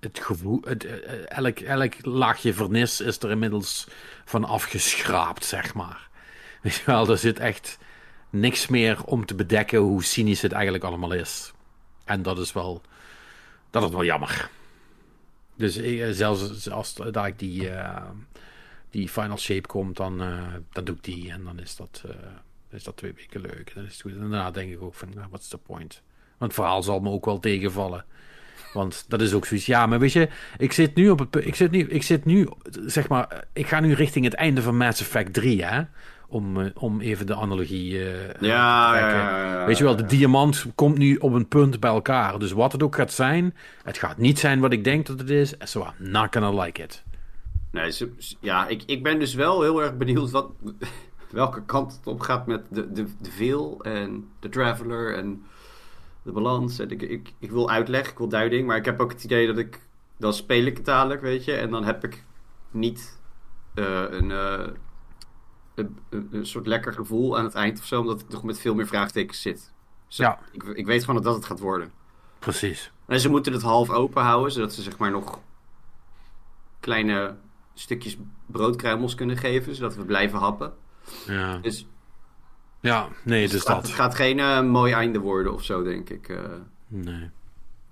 [0.00, 3.88] het gevoel, het, eh, elk, elk laagje vernis is er inmiddels
[4.24, 6.08] van afgeschraapt, zeg maar.
[6.62, 7.78] Weet je wel, er zit echt
[8.30, 11.52] niks meer om te bedekken hoe cynisch het eigenlijk allemaal is.
[12.04, 12.82] En dat is wel,
[13.70, 14.50] dat is wel jammer.
[15.56, 18.02] Dus ik, zelfs als dat ik die, eh,
[18.90, 22.14] die final shape komt, dan, eh, dan doe ik die en dan is dat, eh,
[22.70, 23.74] is dat twee weken leuk.
[23.74, 24.12] Dan is het goed.
[24.12, 26.02] En daarna denk ik ook van, nou, what's the point?
[26.38, 28.04] Want het verhaal zal me ook wel tegenvallen.
[28.72, 29.66] Want dat is ook zoiets.
[29.66, 32.48] Ja, maar weet je, ik zit nu op het ik zit nu, ik zit nu,
[32.86, 35.82] zeg maar, ik ga nu richting het einde van Mass Effect 3, hè?
[36.28, 39.18] Om, eh, om even de analogie eh, Ja, te ja, trekken.
[39.18, 42.38] ja, ja, Weet je wel, de diamant komt nu op een punt bij elkaar.
[42.38, 45.30] Dus wat het ook gaat zijn, het gaat niet zijn wat ik denk dat het
[45.30, 45.54] is.
[45.58, 47.04] So I'm not gonna like it.
[47.70, 47.92] Nee,
[48.40, 50.50] ja, ik, ik ben dus wel heel erg benieuwd wat,
[51.30, 55.42] welke kant het op gaat met de, de, de veel en de traveler en
[56.22, 56.78] de balans.
[56.78, 59.46] En ik, ik, ik wil uitleg, ik wil duiding, maar ik heb ook het idee
[59.46, 59.80] dat ik,
[60.16, 62.24] dan speel ik het dadelijk, weet je, en dan heb ik
[62.70, 63.18] niet
[63.74, 64.30] eh, een,
[65.76, 65.98] een,
[66.30, 68.86] een, soort lekker gevoel aan het eind of zo, omdat ik nog met veel meer
[68.86, 69.72] vraagtekens zit.
[70.08, 70.38] Dus Ja.
[70.52, 71.92] ik, ik weet gewoon dat dat het gaat worden.
[72.38, 72.90] Precies.
[73.06, 75.38] En ze moeten het half open houden, zodat ze zeg maar nog
[76.80, 77.34] kleine
[77.74, 80.72] stukjes broodkruimels kunnen geven, zodat we blijven happen.
[81.26, 81.86] Ja, Dus,
[82.80, 83.76] ja nee, dus dus dat.
[83.82, 86.28] het gaat geen eh, mooi einde worden of zo, denk ik.
[86.28, 86.38] eh.
[86.88, 87.30] Nee.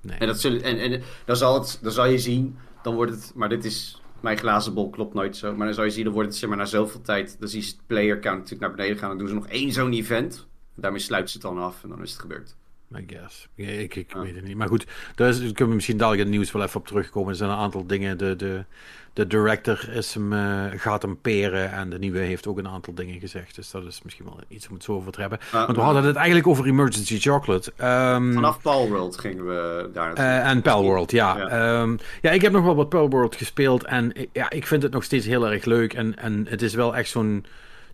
[0.00, 0.18] nee.
[0.18, 3.32] en dat zullen, en, en dan, zal het, dan zal je zien, dan wordt het,
[3.34, 6.12] maar dit is, mijn glazen bol klopt nooit zo, maar dan zal je zien, dan
[6.12, 8.74] wordt het zeg maar na zoveel tijd, dan zie je het player count natuurlijk naar
[8.74, 10.46] beneden gaan, dan doen ze nog één zo'n event.
[10.74, 12.56] Daarmee sluiten ze het dan af en dan is het gebeurd.
[12.96, 13.48] I guess.
[13.54, 14.56] Ik, ik weet het niet.
[14.56, 17.30] Maar goed, daar kunnen we misschien dadelijk in het nieuws wel even op terugkomen.
[17.30, 18.18] Er zijn een aantal dingen.
[18.18, 18.64] De, de,
[19.14, 21.72] de director is hem, eh, gaat hem peren.
[21.72, 23.54] En de nieuwe heeft ook een aantal dingen gezegd.
[23.54, 25.38] Dus dat is misschien wel iets om het zo over te hebben.
[25.66, 27.72] Want we hadden het eigenlijk over Emergency Chocolate.
[27.76, 31.36] Ehm, Vanaf Palworld gingen we daar eh, en Palworld, ja.
[31.36, 31.56] Ja.
[31.56, 31.86] Ja.
[32.22, 33.84] ja, ik heb nog wel wat Palworld gespeeld.
[33.84, 35.92] En ik- ja, ik vind het nog steeds heel erg leuk.
[35.94, 37.44] En, en het is wel echt zo'n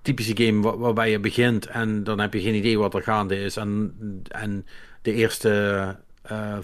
[0.02, 1.66] typische game wa- waarbij je begint.
[1.66, 3.56] En dan heb je geen idee wat er gaande is.
[3.56, 3.94] En,
[4.28, 4.66] en
[5.02, 5.96] de eerste
[6.30, 6.58] eh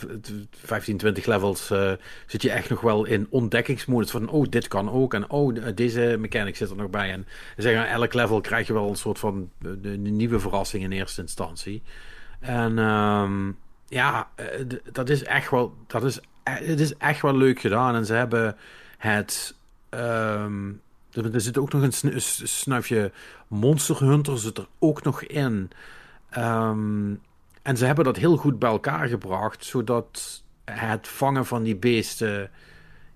[0.51, 1.93] 15, 20 levels eh,
[2.27, 4.11] zit je echt nog wel in ontdekkingsmodus.
[4.11, 5.15] Van, oh, dit kan ook.
[5.15, 7.11] En oh, de- deze mechanic zit er nog bij.
[7.13, 7.27] En
[7.57, 10.93] zeggen, elk level krijg je wel een soort van eh, de, de nieuwe verrassing in
[10.93, 11.83] eerste instantie.
[12.41, 13.51] En ehm,
[13.89, 14.47] ja, eh,
[14.93, 17.95] dat is echt wel, dat is, eh, het is echt wel leuk gedaan.
[17.95, 18.57] En ze hebben
[18.99, 19.55] het,
[19.89, 20.69] ehm,
[21.13, 23.13] er, zit ook nog een snuifje
[23.49, 25.71] Monster Hunter zit er ook nog in.
[26.31, 27.15] Ehm,
[27.67, 32.51] en ze hebben dat heel goed bij elkaar gebracht, zodat het vangen van die beesten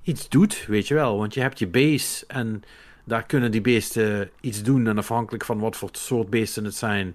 [0.03, 1.19] iets doet, weet je wel.
[1.19, 2.63] Want je hebt je base en
[3.05, 4.87] daar kunnen die beesten iets doen.
[4.87, 7.15] En afhankelijk van wat voor soort beesten het zijn,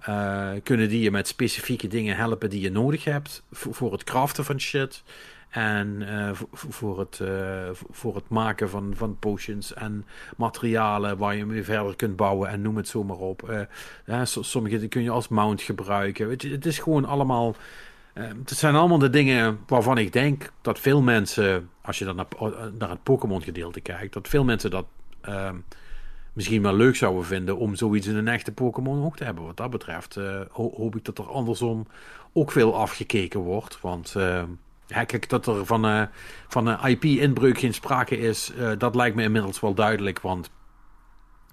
[0.00, 4.04] eh, kunnen die je met specifieke dingen helpen die je nodig hebt voor, voor het
[4.04, 5.02] craften van shit.
[5.48, 10.04] En eh, voor, het, eh, voor het maken van, van potions en
[10.36, 13.66] materialen waar je mee verder kunt bouwen en noem het zo maar op.
[14.06, 16.28] Uh, sommige kun je als mount gebruiken.
[16.28, 17.54] Weet je, het is gewoon allemaal.
[18.12, 22.26] het zijn allemaal de dingen waarvan ik denk dat veel mensen, als je dan naar,
[22.78, 24.86] naar het Pokémon gedeelte kijkt, dat veel mensen dat
[26.32, 29.44] misschien wel leuk zouden vinden om zoiets in een echte Pokémon ook te hebben.
[29.44, 30.18] Wat dat betreft
[30.50, 31.86] hoop ik dat er andersom
[32.32, 33.80] ook veel afgekeken wordt.
[33.80, 34.14] Want
[34.86, 36.02] ja, kijk, dat er van, uh,
[36.48, 40.20] van een IP-inbreuk geen sprake is, uh, dat lijkt me inmiddels wel duidelijk.
[40.20, 40.50] Want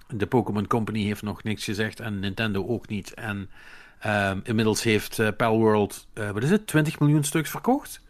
[0.07, 3.13] de Pokémon Company heeft nog niks gezegd en Nintendo ook niet.
[3.13, 3.49] En
[4.05, 8.01] uh, inmiddels heeft uh, Palworld, wat is het, 20 miljoen stuks verkocht?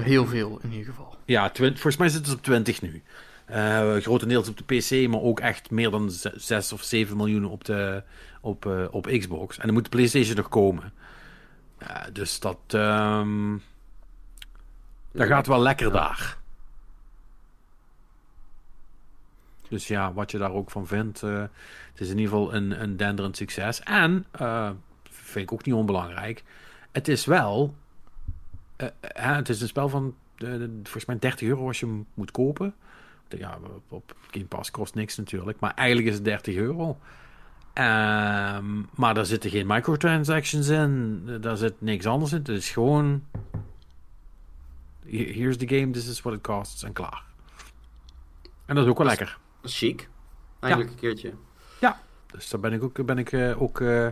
[0.00, 1.16] heel veel in ieder geval.
[1.24, 3.02] Ja, volgens mij zit het op 20 nu.
[4.00, 8.02] grotendeels op de PC, maar ook echt meer dan 6 of 7 miljoen op, de,
[8.40, 9.58] op, op Xbox.
[9.58, 10.92] En dan moet de PlayStation nog komen.
[12.12, 12.58] dus dat.
[12.68, 13.62] Um,
[15.16, 16.36] dat gaat wel lekker daar.
[19.68, 21.22] Dus ja, wat je daar ook van vindt.
[21.22, 21.40] Uh,
[21.90, 23.80] het is in ieder geval een, een denderend succes.
[23.80, 24.70] En, uh,
[25.10, 26.44] vind ik ook niet onbelangrijk.
[26.92, 27.74] Het is wel.
[28.76, 30.14] Uh, het is een spel van.
[30.82, 32.74] volgens mij 30 euro als je hem moet kopen.
[33.28, 35.60] Ja, op Game Pass kost niks natuurlijk.
[35.60, 36.98] Maar eigenlijk is het 30 euro.
[37.72, 41.22] Ehm, maar daar zitten geen microtransactions in.
[41.40, 42.38] Daar zit niks anders in.
[42.38, 43.22] Het is gewoon
[45.08, 47.22] here's the game, this is what it costs en klaar.
[48.66, 49.38] En dat is ook wel lekker.
[49.60, 50.08] Dat is chic.
[50.60, 51.32] Eindelijk een keertje.
[51.80, 54.08] Ja, dus daar ben ik ook, ben ik, uh, ook uh,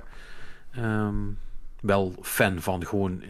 [0.76, 1.38] um,
[1.80, 2.86] wel fan van.
[2.86, 3.22] Gewoon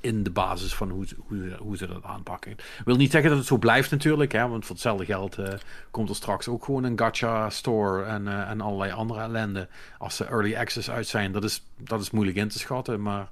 [0.00, 2.56] in de basis van hoe, hoe, hoe ze dat aanpakken.
[2.84, 5.46] wil niet zeggen dat het zo blijft natuurlijk, hè, want voor hetzelfde geld uh,
[5.90, 9.68] komt er straks ook gewoon een gacha store en, en allerlei andere ellende.
[9.98, 13.28] Als ze early access uit zijn, dat is, dat is moeilijk in te schatten, maar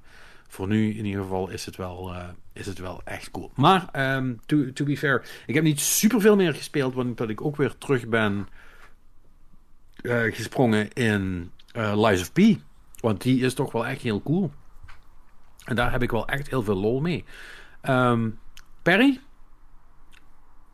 [0.47, 3.51] voor nu in ieder geval is het wel, uh, is het wel echt cool.
[3.55, 7.29] Maar um, to, to be fair, ik heb niet super veel meer gespeeld, want dat
[7.29, 8.47] ik ook weer terug ben
[10.01, 12.39] uh, gesprongen in uh, Lies of P.
[12.99, 14.51] Want die is toch wel echt heel cool.
[15.65, 17.25] En daar heb ik wel echt heel veel lol mee.
[17.83, 18.39] Um,
[18.81, 19.19] Perry,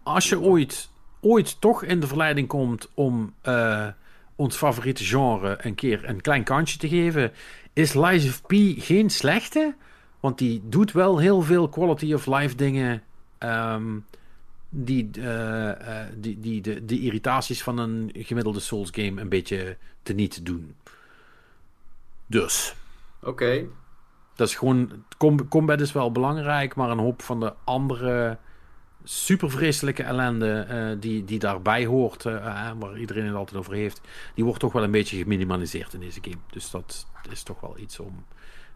[0.03, 0.89] als je ooit,
[1.21, 3.33] ooit toch in de verleiding komt om
[4.35, 7.31] ons favoriete genre een keer een klein kantje te geven,
[7.73, 9.75] is Lies of P geen slechte.
[10.19, 13.03] Want die doet wel heel veel quality of life dingen.
[13.39, 14.05] Um,
[14.69, 19.77] die, uh, uh, die, die de, de irritaties van een gemiddelde Souls game een beetje
[20.03, 20.75] teniet doen.
[22.25, 22.75] Dus.
[23.19, 23.29] Oké.
[23.29, 23.67] Okay.
[24.35, 25.05] Dat is gewoon.
[25.49, 28.37] combat is wel belangrijk, maar een hoop van de andere
[29.03, 34.01] super vreselijke ellende uh, die, die daarbij hoort, uh, waar iedereen het altijd over heeft,
[34.35, 36.41] die wordt toch wel een beetje geminimaliseerd in deze game.
[36.51, 38.25] Dus dat is toch wel iets om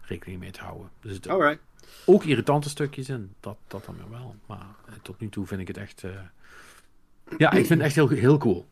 [0.02, 0.90] rekening mee te houden.
[1.00, 1.60] Dus het, Alright.
[2.04, 4.36] Ook irritante stukjes in, dat, dat dan weer wel.
[4.46, 6.04] Maar uh, tot nu toe vind ik het echt.
[7.38, 8.66] ja, ik vind het echt heel, heel cool.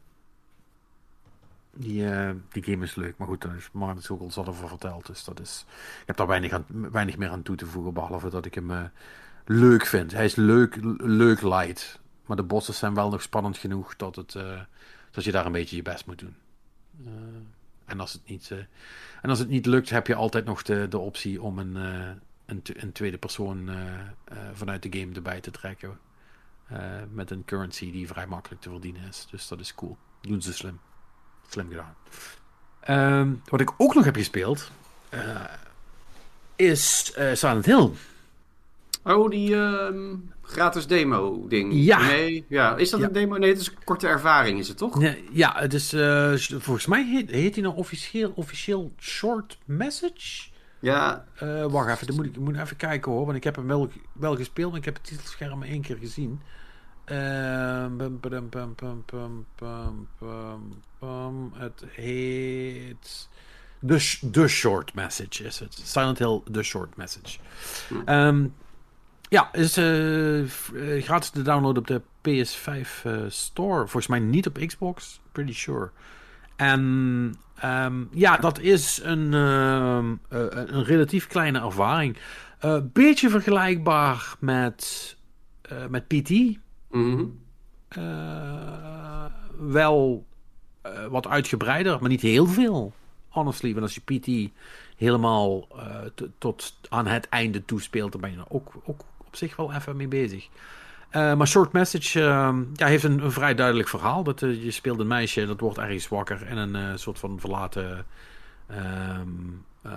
[1.78, 2.04] Die,
[2.52, 5.06] die game is leuk, maar goed, daar is Marnus ook al zat over verteld.
[5.06, 5.64] Dus dat is.
[6.00, 8.90] Ik heb daar weinig, aan, weinig meer aan toe te voegen, behalve dat ik hem
[9.46, 10.12] leuk vind.
[10.12, 12.00] Hij is leuk, leuk light.
[12.26, 14.60] Maar de bossen zijn wel nog spannend genoeg dat, het, uh,
[15.10, 16.36] dat je daar een beetje je best moet doen.
[17.00, 17.10] Uh,
[17.84, 18.58] en, als het niet, uh,
[19.22, 21.74] en als het niet lukt, heb je altijd nog de, de optie om een,
[22.46, 23.70] een, een, tweede persoon
[24.52, 25.98] vanuit de game erbij te trekken.
[27.10, 29.26] met een currency die vrij makkelijk te verdienen is.
[29.30, 29.96] Dus dat is cool.
[30.20, 30.80] Doen ze slim.
[31.48, 31.94] Slim gedaan.
[33.18, 34.70] Um, wat ik ook nog heb gespeeld
[36.56, 37.90] is Silent Hill.
[39.06, 39.88] Oh, die uh,
[40.42, 41.72] gratis demo ding.
[41.74, 42.06] Ja.
[42.06, 42.76] Nee, ja.
[42.76, 43.06] Is dat ja.
[43.06, 43.36] een demo?
[43.36, 44.98] Nee, het is een korte ervaring, is het toch?
[44.98, 50.48] Nee, ja, het is uh, volgens mij heet, heet hij nou officieel, officieel short message.
[50.80, 51.24] Ja.
[51.42, 53.90] Uh, wacht even, dan moet ik moet even kijken hoor, want ik heb hem wel,
[54.12, 56.40] wel gespeeld, maar ik heb het titelscherm één keer gezien.
[57.96, 58.48] Bum, bum,
[60.98, 63.28] bum, het heet.
[63.86, 65.80] The, the Short Message is het.
[65.84, 67.38] Silent Hill The Short Message.
[67.88, 68.10] Hm.
[68.10, 68.54] Um,
[69.28, 70.48] ja, is uh,
[71.02, 73.78] gratis te downloaden op de PS5 uh, Store.
[73.78, 75.90] Volgens mij niet op Xbox, pretty sure.
[76.56, 76.80] En
[77.64, 82.16] um, ja, dat is een, uh, een relatief kleine ervaring.
[82.82, 85.16] beetje vergelijkbaar met,
[85.88, 86.30] met PT.
[86.30, 86.58] Mm
[86.90, 87.40] -hmm.
[89.72, 90.26] wel
[91.08, 92.92] wat uitgebreider, maar niet heel veel.
[93.28, 94.52] Honestly, want als je PT
[94.96, 95.68] helemaal
[96.38, 99.04] tot aan het einde toespeelt, dan ben je ook, ook
[99.36, 100.48] zich wel even mee bezig.
[101.12, 104.22] Uh, maar Short Message uh, ja, heeft een, vrij duidelijk verhaal.
[104.22, 108.06] Dat, uh, je speelt een meisje dat wordt ergens wakker in een soort van verlaten
[108.66, 109.28] ehm,
[109.82, 109.92] eh,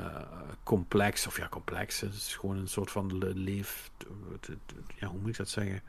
[0.64, 2.00] complex, of ja, complex.
[2.00, 3.90] Het is gewoon een soort van le- leef.
[5.00, 5.82] Ja, hoe moet ik dat zeggen?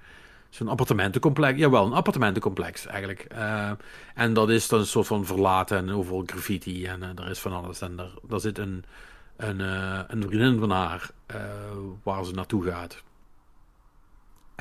[0.49, 1.59] Zo'n appartementencomplex.
[1.59, 3.21] Jawel, een appartementencomplex eigenlijk.
[3.21, 3.71] Eh,
[4.15, 7.39] en dat is dan een soort van verlaten en overal graffiti en eh, er is
[7.39, 7.81] van alles.
[7.81, 8.85] En daar, zit een,
[9.37, 11.37] een, eh, een vriendin van haar eh,
[12.03, 13.03] waar ze naartoe gaat.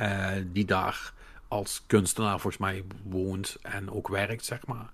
[0.00, 1.12] Eh, die daar
[1.48, 4.90] als kunstenaar volgens mij woont en ook werkt, zeg maar.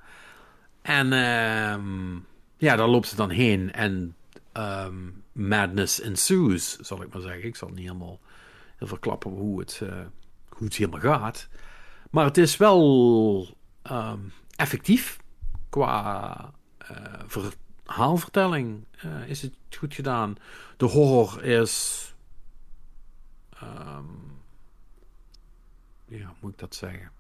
[0.83, 2.14] En ehm,
[2.57, 4.16] ja, daar loopt ze dan heen en
[4.53, 4.95] ehm,
[5.33, 7.45] madness ensues, zal ik maar zeggen.
[7.45, 8.21] Ik zal niet helemaal
[8.77, 10.05] heel verklappen hoe het, eh,
[10.49, 11.49] hoe het helemaal gaat.
[12.11, 14.21] Maar het is wel ehm,
[14.57, 15.19] effectief
[15.69, 18.85] qua eh, verhaalvertelling.
[19.27, 20.37] is het goed gedaan.
[20.77, 22.05] De horror is.
[26.07, 27.11] Ja, moet ik dat zeggen?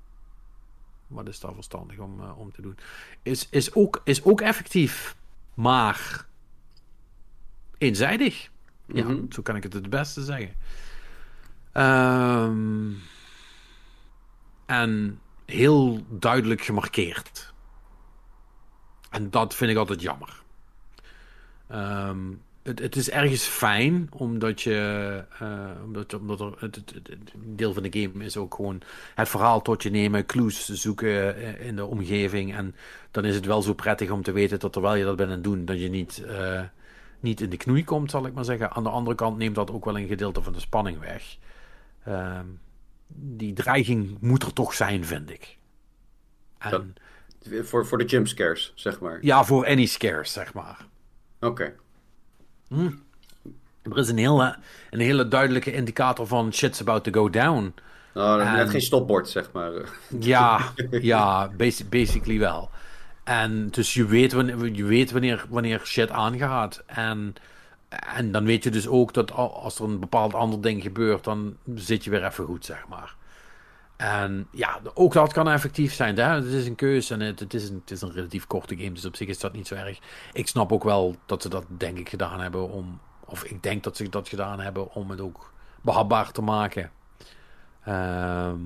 [1.06, 2.76] Wat is daar verstandig om, eh, om te doen?
[3.22, 5.16] Is, is, ook, is ook effectief,
[5.54, 6.26] maar
[7.78, 8.50] eenzijdig.
[8.86, 9.32] Ja, Mhm.
[9.32, 10.54] zo kan ik het het beste zeggen.
[11.72, 12.92] Ehm,
[14.66, 17.54] en heel duidelijk gemarkeerd.
[19.10, 20.42] En dat vind ik altijd jammer.
[21.66, 22.32] Ehm,
[22.66, 25.24] het, het is ergens fijn, omdat je.
[25.38, 28.80] eh, omdat, omdat er, het, het, het- het deel van de game is ook gewoon
[29.14, 32.54] het verhaal tot je nemen, clues zoeken eh, in de omgeving.
[32.54, 32.74] En
[33.10, 35.34] dan is het wel zo prettig om te weten dat terwijl je dat bent aan
[35.34, 36.62] het doen, dat je niet, eh,
[37.20, 38.70] niet in de knoei komt, zal ik maar zeggen.
[38.72, 41.36] Aan de andere kant neemt dat ook wel een gedeelte van de spanning weg.
[42.04, 42.44] Ehm,
[43.08, 45.56] die dreiging moet er toch zijn, vind ik.
[46.58, 46.96] En,
[47.62, 49.18] Voor, voor de jumpscares, zeg maar.
[49.20, 50.86] ja, voor any scares, zeg maar.
[51.40, 51.74] Oké.
[53.82, 54.56] Er is een hele,
[54.90, 57.74] een hele duidelijke indicator van shit's about to go down.
[58.14, 59.72] Nou, En- net geen stopbord, zeg maar.
[60.20, 62.70] Ja, ja basi- basically wel.
[63.24, 66.82] En dus je weet wanneer, je weet wanneer, wanneer shit aangaat.
[66.86, 67.34] En,
[68.16, 71.24] en dan weet je dus ook dat al- als er een bepaald ander ding gebeurt,
[71.24, 73.14] dan zit je weer even goed, zeg maar.
[73.96, 76.18] En ja, ook dat kan effectief zijn.
[76.18, 79.04] Het is een keuze en het, is een, het is een relatief korte game, dus
[79.04, 79.98] op zich is dat niet zo erg.
[80.32, 83.82] Ik snap ook wel dat ze dat denk ik gedaan hebben om, of ik denk
[83.84, 86.90] dat ze dat gedaan hebben om het ook behapbaar te maken.
[87.84, 88.58] Ehm,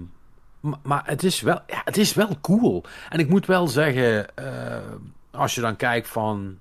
[0.60, 2.84] maar, maar het, is wel, ja, het is wel cool.
[3.08, 4.92] En ik moet wel zeggen, eh,
[5.30, 6.58] als je dan kijkt van.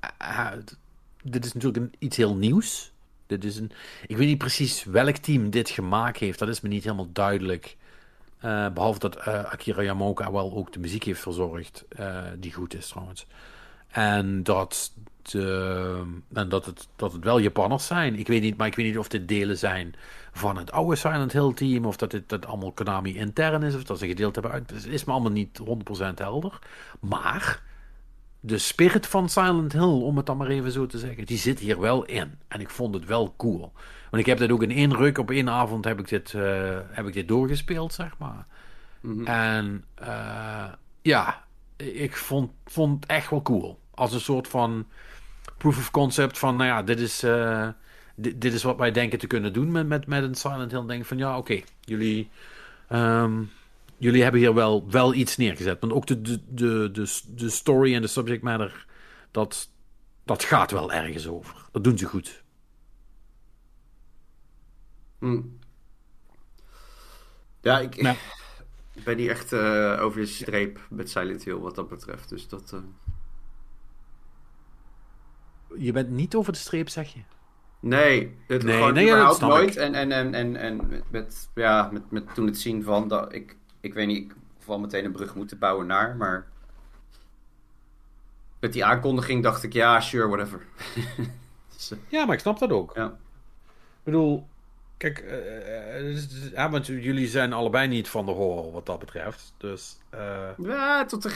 [0.00, 0.58] eh, eh,
[1.22, 2.92] dit is natuurlijk een, iets heel nieuws.
[3.26, 3.70] Dit is een,
[4.06, 6.38] ik weet niet precies welk team dit gemaakt heeft.
[6.38, 7.76] Dat is me niet helemaal duidelijk.
[8.38, 11.84] Eh, behalve dat eh, Akira Yamaoka wel ook de muziek heeft verzorgd.
[11.88, 13.26] eh, die goed is trouwens.
[13.88, 14.92] En dat,
[16.32, 18.18] en dat, het, dat het wel Japanners zijn.
[18.18, 19.94] Ik weet niet, maar ik weet niet of dit delen zijn
[20.32, 21.84] van het oude Silent Hill team.
[21.84, 23.74] Of dat dit dat allemaal Konami intern is.
[23.74, 24.70] Of dat ze gedeeld hebben uit.
[24.70, 26.58] Het is me allemaal niet 100% helder.
[27.00, 27.62] Maar
[28.46, 31.58] de spirit van Silent Hill, om het dan maar even zo te zeggen, die zit
[31.58, 32.38] hier wel in.
[32.48, 33.72] En ik vond het wel cool.
[34.10, 36.78] Want ik heb dit ook in één ruk, op één avond heb ik dit, eh,
[36.90, 38.46] heb ik dit doorgespeeld, zeg maar.
[39.24, 41.44] En eh, ja,
[41.76, 43.80] ik vond, vond het echt wel cool.
[43.90, 44.86] Als een soort van
[45.58, 47.68] proof of concept van, nou ja, dit is, eh,
[48.14, 50.86] dit, dit is wat wij denken te kunnen doen met, met, met een Silent Hill.
[50.86, 52.30] Denk van, ja, oké, jullie,
[52.88, 53.42] ehm,
[54.04, 55.80] jullie hebben hier wel, wel iets neergezet.
[55.80, 58.86] Want ook de, de, de, de, de story en de subject matter,
[59.30, 59.70] dat,
[60.24, 61.68] dat gaat wel ergens over.
[61.72, 62.44] Dat doen ze goed.
[65.18, 65.40] Hm.
[67.60, 67.96] Ja, ik,
[68.94, 72.28] ik ben niet echt eh, over je streep met Silent Hill wat dat betreft.
[72.28, 72.72] Dus dat...
[72.72, 72.80] eh,
[75.78, 77.20] Je bent niet over de streep, zeg je?
[77.80, 79.70] Nee, het Nee, nee, überhaupt nooit.
[79.70, 79.74] ik.
[79.76, 83.08] En, en, en, en, en met, met, ja, met, met toen het zien van...
[83.08, 86.46] Dat, ik, ik weet niet, ik val meteen een brug moeten bouwen naar, maar...
[88.60, 90.60] Met die aankondiging dacht ik, ja, sure, whatever.
[91.74, 92.92] Dus, eh, Ja, maar ik snap dat ook.
[92.94, 93.06] ja.
[93.06, 94.46] Ik bedoel,
[94.96, 99.54] kijk, eh, eh, ja, want jullie zijn allebei niet van de horror wat dat betreft.
[99.56, 99.98] Dus,
[100.58, 101.30] Ja, tot de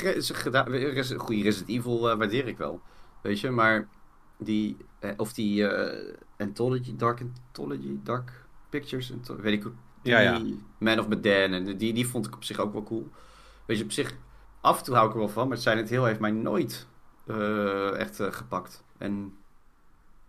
[1.19, 2.81] goede Resident Evil eh, waardeer ik wel.
[3.23, 3.88] Weet je, maar
[4.37, 4.77] die,
[5.17, 5.67] of die
[6.38, 8.33] Anthology, Dark Anthology, Dark
[8.69, 9.73] Pictures, weet ik hoe.
[10.03, 10.40] Ja, ja.
[10.79, 13.09] Man of Medan, en die, die vond ik op zich ook wel cool.
[13.67, 14.15] Weet je, op zich,
[14.61, 16.87] af en toe hou ik er wel van, maar Silent Hill heeft mij nooit
[17.27, 18.85] eh, echt eh, gepakt.
[18.99, 19.33] En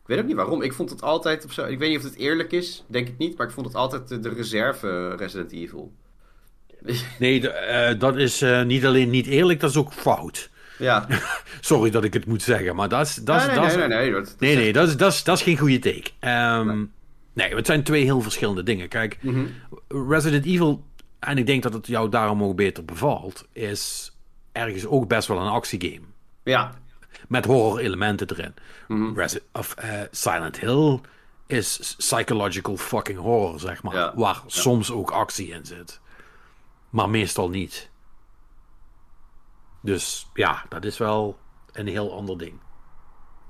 [0.01, 0.61] ik weet ook niet waarom.
[0.61, 3.17] Ik vond het altijd, of zo, ik weet niet of het eerlijk is, denk ik
[3.17, 5.93] niet, maar ik vond het altijd de, de reserve Resident Evil.
[7.19, 10.49] nee, de- eh, dat is eh, niet alleen niet eerlijk, dat is ook fout.
[10.77, 11.07] Ja,
[11.61, 13.15] Sorry dat ik het moet zeggen, maar dat is...
[13.15, 15.37] Dat is nee, dat nee, nee, nee, dat- Nee, is dat is, dat is, dat
[15.37, 16.09] is geen goede take.
[16.65, 16.87] Nee.
[17.47, 17.55] Nee.
[17.55, 18.87] het zijn twee heel verschillende dingen.
[18.87, 19.45] Kijk, Mhm.
[20.09, 20.83] Resident Evil,
[21.19, 24.11] en ik denk dat het jou daarom ook beter bevalt, is
[24.51, 26.05] ergens ook best wel een actiegame.
[26.43, 26.73] Ja,
[27.27, 28.53] met horror elementen erin.
[28.87, 29.13] Mhm.
[29.19, 30.99] Resi- of, eh, Silent Hill
[31.47, 33.95] is psychological fucking horror, zeg maar.
[33.95, 34.11] Ja.
[34.15, 35.99] Waar soms ook actie in zit.
[36.89, 37.89] Maar meestal niet.
[39.81, 41.37] Dus ja, dat is wel
[41.71, 42.59] een heel ander ding.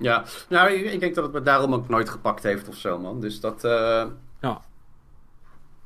[0.02, 3.00] Ja, nou, ik, ik denk dat het me daarom ook nooit gepakt heeft of zo,
[3.00, 3.22] man.
[3.22, 3.64] Dus dat...
[3.64, 4.06] eh,
[4.42, 4.62] Ja,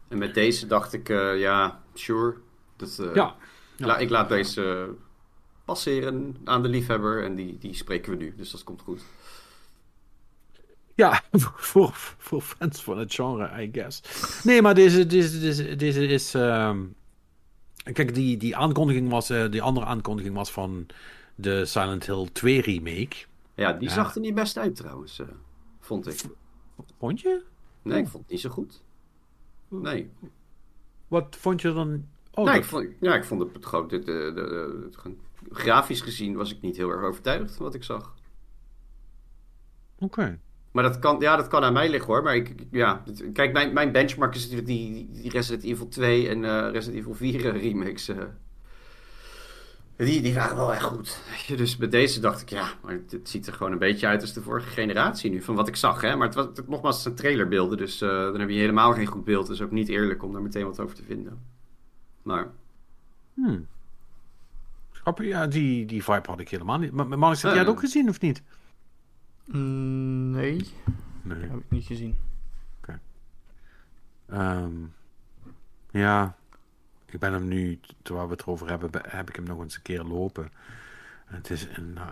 [0.08, 2.34] En met deze dacht ik, eh, ja, sure.
[2.76, 3.36] Dat, eh, ja.
[3.78, 4.90] ik la- ik laat deze
[5.66, 8.34] passeren aan de liefhebber en die, die spreken we nu.
[8.38, 9.02] Dus dat komt goed.
[10.96, 11.22] Ja,
[11.56, 14.02] voor, voor fans van het genre, I guess.
[14.44, 16.34] Nee, maar deze, deze, deze, deze is.
[16.34, 16.80] ehm,
[17.94, 19.28] Kijk, die, die aankondiging was.
[19.28, 20.86] die andere aankondiging was van
[21.36, 23.16] de Silent Hill 2 remake.
[23.56, 23.94] Ja, die Ja.
[23.94, 25.28] zag er niet best uit trouwens, eh,
[25.80, 26.22] vond ik.
[27.00, 27.44] Vond je?
[27.82, 28.84] Nee, ik vond het niet zo goed.
[29.68, 30.10] Nee,
[31.08, 32.06] Wat vond je dan?
[32.34, 33.88] Oh, nee dat- ik, vond, ja, ik vond het, gewoon...
[33.88, 35.18] De, de, de, gewoon-
[35.52, 38.16] grafisch gezien was ik niet heel erg overtuigd van wat ik zag.
[40.00, 40.40] Oké.
[40.72, 42.24] Maar dat kan, ja, dat kan aan mij liggen hoor.
[42.24, 46.44] Maar ik, ja, kijk, mijn, mijn benchmark is natuurlijk die, die Resident Evil 2 en
[46.46, 48.08] eh, Resident Evil 4 remakes.
[48.08, 48.18] eh.
[49.96, 51.22] Die, die waren wel echt goed.
[51.30, 54.08] Weet je, Dus met deze dacht ik, ja, maar het ziet er gewoon een beetje
[54.08, 56.02] uit als de vorige generatie nu, van wat ik zag.
[56.02, 56.16] Hè?
[56.16, 59.06] Maar het was het, nogmaals, het zijn trailerbeelden, dus eh, dan heb je helemaal geen
[59.06, 59.48] goed beeld.
[59.48, 61.42] Dus ook niet eerlijk om daar meteen wat over te vinden.
[62.22, 62.52] Maar
[63.34, 63.68] Hmm.
[65.16, 66.92] Ja, die, die vibe had ik helemaal niet.
[66.92, 68.42] Maar, maar Marnix, heb jij het ook gezien of niet?
[69.46, 70.68] Mm, nee,
[71.22, 71.40] Nee.
[71.42, 72.18] heb ik niet gezien.
[74.26, 74.72] Ehm,
[75.92, 76.36] ja,
[77.14, 79.76] ik ben hem nu, terwijl we het erover hebben, be- heb ik hem nog eens
[79.76, 80.44] een keer lopen.
[81.28, 82.10] En het is een, nou,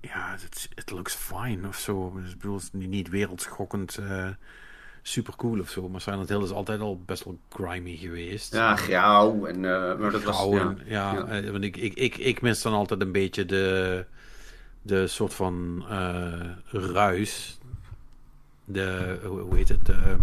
[0.00, 2.12] ja, het, het looks fine of zo.
[2.22, 4.28] Dus, ik bedoel, het is niet, wereldschokkend eh
[5.02, 5.88] super cool of zo.
[5.88, 8.52] Maar Silent Hill is altijd al best wel grimy geweest.
[8.54, 9.46] ja, grauw.
[9.46, 10.60] En, eh, maar dat was, ja.
[10.60, 11.26] en- ja, Ja.
[11.26, 14.04] eh, want ik, ik, ik, ik mis dan altijd een beetje de,
[14.82, 15.84] de soort van
[16.70, 17.58] ruis.
[18.64, 19.86] De, hoe hoe heet het?
[19.86, 20.16] De,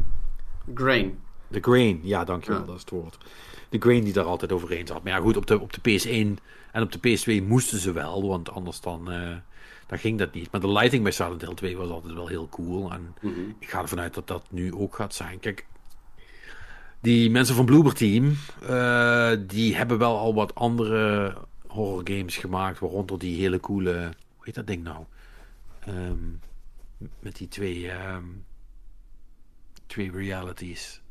[0.74, 1.20] Grain.
[1.48, 2.66] de grain, ja, dankjewel, Ja.
[2.66, 3.18] dat is het woord.
[3.70, 5.04] De grain die daar altijd overheen zat.
[5.04, 7.00] Maar ja, goed, op de, op de PS1 en op de
[7.42, 9.36] PS2 moesten ze wel, want anders dan, eh,
[9.88, 10.52] dan ging dat niet.
[10.52, 12.92] Maar de lighting bij Silent Hill 2 was altijd wel heel cool.
[12.92, 13.40] En Mhm.
[13.60, 15.40] ik ga ervan uit dat dat nu ook gaat zijn.
[15.40, 15.66] Kijk,
[17.00, 18.38] die mensen van Bloober Team,
[18.68, 21.34] eh, die hebben wel al wat andere
[21.68, 23.94] horror games gemaakt, waaronder die hele coole,
[24.36, 25.04] hoe heet dat ding nou?
[25.80, 26.18] Ehm,
[27.20, 28.24] met die twee, ehm,
[29.86, 31.02] twee realities.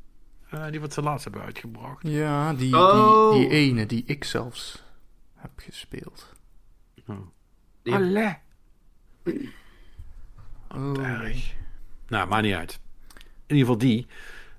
[0.51, 2.03] Eh, die wat ze laatst hebben uitgebracht.
[2.09, 3.33] Ja, die, Oh.
[3.33, 4.85] die, die ene die ik zelfs
[5.35, 6.33] heb gespeeld.
[7.83, 8.37] Die- Allee.
[10.75, 11.55] Oh, Erg.
[12.09, 12.81] Nou, maakt niet uit.
[13.47, 14.07] In ieder geval die.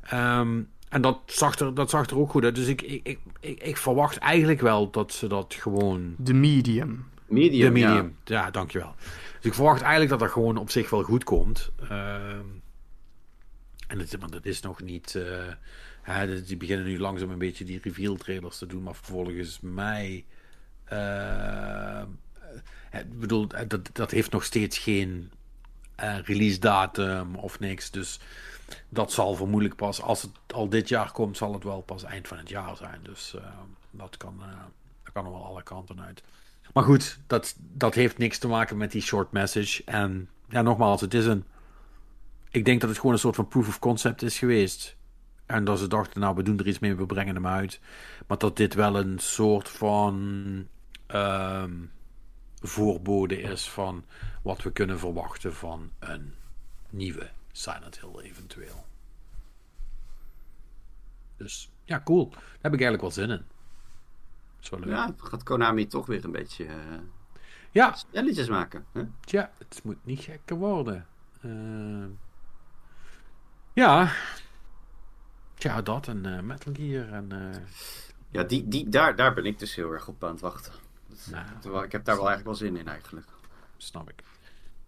[0.01, 2.55] Ehm, en dat zag, er, dat zag er ook goed uit.
[2.55, 7.05] Dus ik, ik, ik, ik, verwacht eigenlijk wel dat ze dat gewoon De medium.
[7.27, 7.87] Medium, de ja.
[7.89, 8.17] medium.
[8.23, 8.51] Ja.
[8.51, 8.95] dankjewel.
[9.35, 11.71] Dus ik verwacht eigenlijk dat dat gewoon op zich wel goed komt.
[11.89, 12.45] Ehm,
[13.87, 15.15] en het, het is nog niet.
[15.15, 15.45] eh,
[16.01, 18.83] hè, die- beginnen nu langzaam een beetje die reveal trailers te doen.
[18.83, 20.25] Maar volgens mij.
[20.83, 22.05] eh, eh,
[23.07, 25.31] bedoel, dat, dat heeft nog steeds geen
[25.95, 27.91] eh, release datum of niks.
[27.91, 28.19] Dus
[28.89, 30.01] dat zal vermoedelijk pas.
[30.01, 32.99] Als het al dit jaar komt, zal het wel pas eind van het jaar zijn.
[33.03, 33.35] Dus
[33.91, 34.39] dat, kan,
[35.03, 36.23] dat kan er wel alle kanten uit.
[36.73, 39.81] Maar goed, dat, dat heeft niks te maken met die short message.
[39.85, 41.43] En ja, nogmaals, het is een.
[42.49, 44.95] Ik denk dat het gewoon een soort van proof of concept is geweest.
[45.45, 47.79] En dat ze dachten, nou, we doen er iets mee, we brengen hem uit.
[48.27, 50.67] Maar dat dit wel een soort van.
[51.07, 51.73] ehm,
[52.61, 54.05] voorbode is van
[54.41, 56.33] wat we kunnen verwachten van een
[56.89, 58.85] nieuwe Silent Hill eventueel.
[61.37, 62.29] Dus ja, cool.
[62.29, 63.45] Daar heb ik eigenlijk wel zin in.
[64.59, 64.89] Zo leuk.
[64.89, 66.73] Ja, gaat Konami toch weer een beetje eh
[67.71, 68.85] ja, spelletjes maken.
[68.91, 69.03] Hè?
[69.19, 71.07] Tja, het moet niet gekker worden.
[71.41, 72.05] Eh,
[73.77, 74.11] ja.
[75.55, 77.31] Tja, dat en eh, Metal Gear en...
[77.31, 77.59] eh,
[78.31, 80.71] Ja, die, die, daar, daar ben ik dus heel erg op aan het wachten.
[81.07, 81.45] Dat- Nou.
[81.61, 83.27] terwijl ik heb daar wel eigenlijk wel zin in eigenlijk.
[83.77, 84.23] snap ik.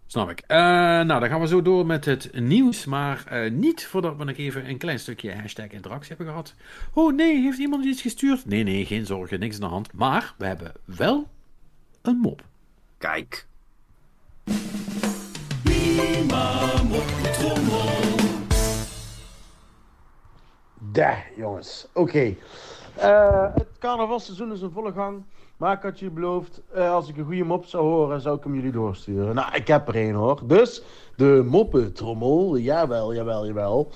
[0.06, 0.40] Snap ik.
[0.46, 2.84] Eh, nou, dan gaan we zo door met het nieuws.
[2.84, 6.54] Maar eh, niet voordat we nog even een klein stukje hashtag interactie hebben gehad.
[6.92, 8.46] Oh nee, heeft iemand iets gestuurd?
[8.46, 9.92] Nee, nee, geen zorgen, niks aan de hand.
[9.92, 11.28] Maar we hebben wel
[12.02, 12.42] een mop.
[12.98, 13.46] Kijk.
[20.92, 21.86] Daar, jongens.
[21.94, 22.34] Oké.
[22.96, 25.22] Eh, het carnavalseizoen is in volle gang.
[25.56, 28.44] Maar ik had jullie beloofd, eh, als ik een goede mop zou horen, zou ik
[28.44, 29.34] hem jullie doorsturen.
[29.34, 30.40] Nou, ik heb er één hoor.
[30.44, 30.82] Dus,
[31.16, 32.56] de moppentrommel.
[32.56, 33.90] Jawel, jawel, jawel.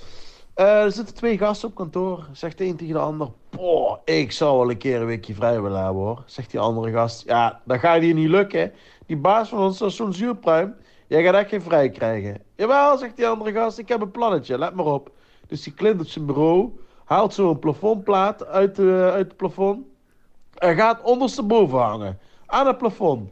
[0.54, 2.26] Eh, er zitten twee gasten op kantoor.
[2.32, 3.28] Zegt de een tegen de ander.
[3.50, 6.22] Boah, ik zou wel een keer een weekje vrij willen hebben hoor.
[6.26, 7.24] Zegt die andere gast.
[7.26, 8.72] Ja, dat gaat hier niet lukken.
[9.06, 10.74] Die baas van ons is zo'n zuurpruim.
[11.06, 12.42] Jij gaat echt geen vrij krijgen.
[12.56, 13.78] Jawel, zegt die andere gast.
[13.78, 15.10] Ik heb een plannetje, let maar op.
[15.54, 16.70] Dus die op zijn bureau.
[17.04, 19.86] Haalt zo'n plafondplaat uit, de, uit het plafond.
[20.54, 22.18] En gaat ondersteboven hangen.
[22.46, 23.30] Aan het plafond.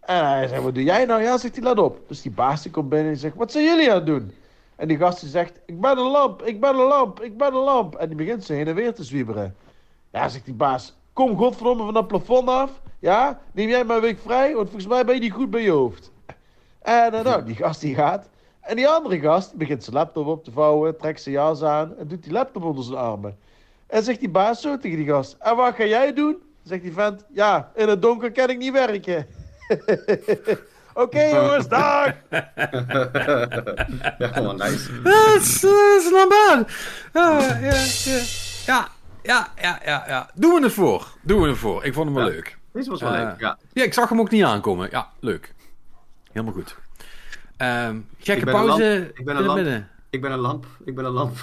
[0.00, 1.22] En hij zegt, wat doe jij nou?
[1.22, 2.00] Ja, zegt hij, let op.
[2.08, 4.32] Dus die baas die komt binnen en zegt, wat zijn jullie aan het doen?
[4.76, 7.54] En die gast die zegt, ik ben een lamp, ik ben een lamp, ik ben
[7.54, 7.94] een lamp.
[7.94, 9.56] En die begint ze heen en weer te zwieberen.
[10.10, 12.80] Ja, zegt die baas, kom godverdomme van dat plafond af.
[12.98, 15.70] Ja, neem jij een week vrij, want volgens mij ben je niet goed bij je
[15.70, 16.12] hoofd.
[16.78, 18.28] En nou, die gast die gaat.
[18.66, 22.08] En die andere gast begint zijn laptop op te vouwen, trekt zijn jas aan en
[22.08, 23.36] doet die laptop onder zijn armen.
[23.86, 26.36] En zegt die baas zo tegen die gast, en wat ga jij doen?
[26.62, 29.26] Zegt die vent, ja, in het donker kan ik niet werken.
[30.94, 32.12] Oké jongens, dag!
[34.18, 35.02] ja, gewoon nice.
[35.02, 36.68] Dat is, dat is not bad.
[37.12, 38.20] Ah, ja, ja,
[38.66, 38.88] ja,
[39.22, 40.30] ja, ja, ja, ja.
[40.34, 41.06] Doen we het voor.
[41.22, 41.84] Doen we het voor.
[41.84, 42.30] Ik vond hem wel Ja.
[42.32, 42.58] leuk.
[42.72, 43.58] Deze was wel Eh, leuk, ja.
[43.72, 44.88] Ja, ik zag hem ook niet aankomen.
[44.90, 45.54] Ja, leuk.
[46.32, 46.76] Helemaal goed.
[47.64, 49.18] Ehm, gekke Ik pauze lamp.
[49.18, 49.58] Ik ben een lamp.
[50.10, 51.36] Ik ben een lamp, ik ben een lamp.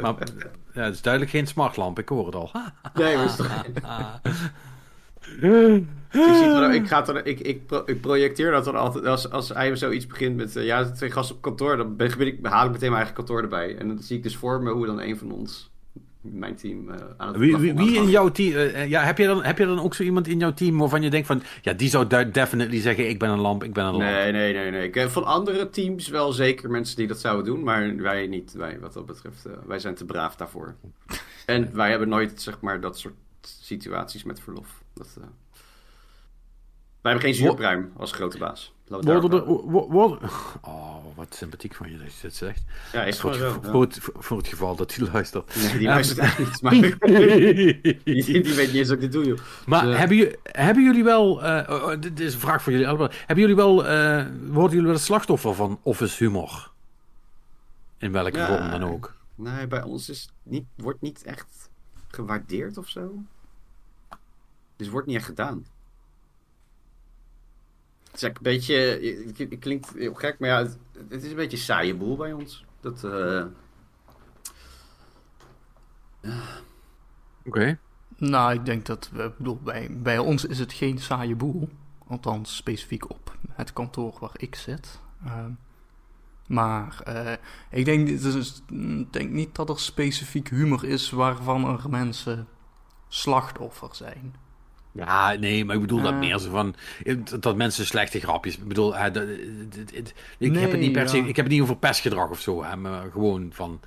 [0.00, 0.14] Maar
[0.72, 1.98] ja, het is duidelijk geen smartlamp.
[1.98, 2.50] Ik hoor het al.
[2.94, 3.64] Nee, maar toch...
[6.10, 9.06] ik, zie ik, ga dan, ik, ik, pro- ik projecteer dat dan altijd.
[9.06, 10.56] Als, als hij zoiets begint met.
[10.56, 11.76] eh, ja, twee gasten op kantoor.
[11.76, 13.76] Dan ben, ben ik, haal ik meteen mijn eigen kantoor erbij.
[13.78, 15.70] En dan zie ik dus voor me hoe dan een van ons.
[16.22, 18.54] Mijn team eh, aan het Wie, wie, in jouw team...
[18.56, 21.02] eh, ja, heb, je dan, heb je dan ook zo iemand in jouw team waarvan
[21.02, 21.42] je denkt van...
[21.62, 24.02] Ja, die zou definitely zeggen, ik ben een lamp, ik ben een lamp.
[24.02, 24.86] Nee, nee, nee, nee.
[24.86, 28.52] Ik heb van andere teams wel zeker mensen die dat zouden doen, maar wij niet.
[28.52, 30.74] Wij, wat dat betreft, eh, wij zijn te braaf daarvoor.
[31.46, 34.82] En wij hebben nooit, zeg maar, dat soort situaties met verlof.
[34.94, 35.26] Dat, eh,
[37.02, 38.74] Wij hebben geen zuurpruim als grote baas.
[38.88, 40.22] Worden
[40.62, 42.62] oh, wat sympathiek van je dat je dit zegt.
[42.92, 45.54] Ja, is Voor het, voor, het, voor het geval dat hij luistert.
[45.54, 49.12] Nee, die Ehm, luistert echt niet, maar die, die weet niet eens dat ik dit
[49.12, 49.38] doe, joh.
[49.66, 51.42] Maar Dus, eh, hebben, jullie, hebben jullie wel...
[51.44, 53.08] eh, oh, oh, dit is een vraag voor jullie allemaal.
[53.10, 53.86] Hebben jullie wel...
[53.86, 56.70] eh, worden jullie wel het slachtoffer van office humor?
[57.98, 58.46] In welke Ja.
[58.46, 59.14] vorm dan ook.
[59.34, 61.70] Nee, bij ons is niet, wordt niet echt
[62.08, 63.14] gewaardeerd of zo.
[64.76, 65.66] Dus wordt niet echt gedaan.
[68.12, 68.74] Het is een beetje.
[69.26, 72.16] Het, het klinkt heel gek, maar ja, het, het is een beetje een saaie boel
[72.16, 72.64] bij ons.
[72.80, 73.04] Dat.
[73.04, 73.44] eh,
[77.44, 77.78] Oké.
[78.16, 81.68] Nou, ik denk dat, we, bedoel, bij, bij ons is het geen saaie boel.
[82.06, 85.00] Althans, specifiek op het kantoor waar ik zit.
[85.26, 85.50] Ehm,
[86.46, 87.32] maar eh,
[87.70, 92.48] ik denk, dus, ik denk niet dat er specifiek humor is waarvan er mensen
[93.08, 94.34] slachtoffer zijn.
[94.92, 96.18] Ja, nee, maar ik bedoel dat Eh.
[96.18, 96.74] meer zo van...
[97.40, 98.56] Dat mensen slechte grapjes...
[98.56, 99.04] Ik bedoel, eh,
[100.38, 101.18] ik heb het niet per se...
[101.18, 102.64] Ik heb het niet over pestgedrag of zo.
[102.64, 103.80] Hè, maar gewoon van...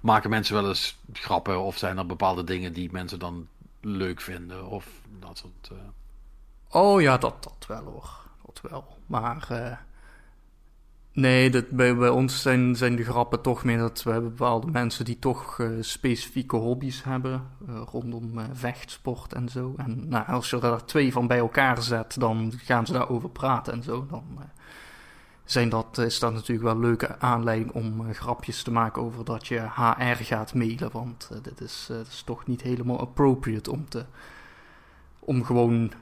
[0.00, 1.60] Maken mensen wel eens grappen?
[1.62, 3.46] Of zijn er bepaalde dingen die mensen dan
[3.80, 4.66] leuk vinden?
[4.66, 4.86] Of
[5.20, 5.78] dat soort...
[5.80, 8.10] eh, Oh ja, dat, dat wel hoor.
[8.46, 8.84] Dat wel.
[9.06, 9.76] Maar eh,
[11.12, 14.70] nee, dat, bij, bij ons zijn, zijn de grappen toch meer dat we hebben bepaalde
[14.70, 19.74] mensen die toch eh, specifieke hobby's hebben eh, rondom eh, vechtsport en zo.
[19.76, 23.72] En nou, als je er twee van bij elkaar zet, dan gaan ze daarover praten
[23.72, 24.06] en zo.
[24.06, 24.24] Dan
[25.44, 29.46] zijn dat, is dat natuurlijk wel een leuke aanleiding om grapjes te maken over dat
[29.46, 30.90] je HR gaat mailen.
[30.92, 34.04] Want dit, is, is toch niet helemaal appropriate om te
[35.24, 35.92] om gewoon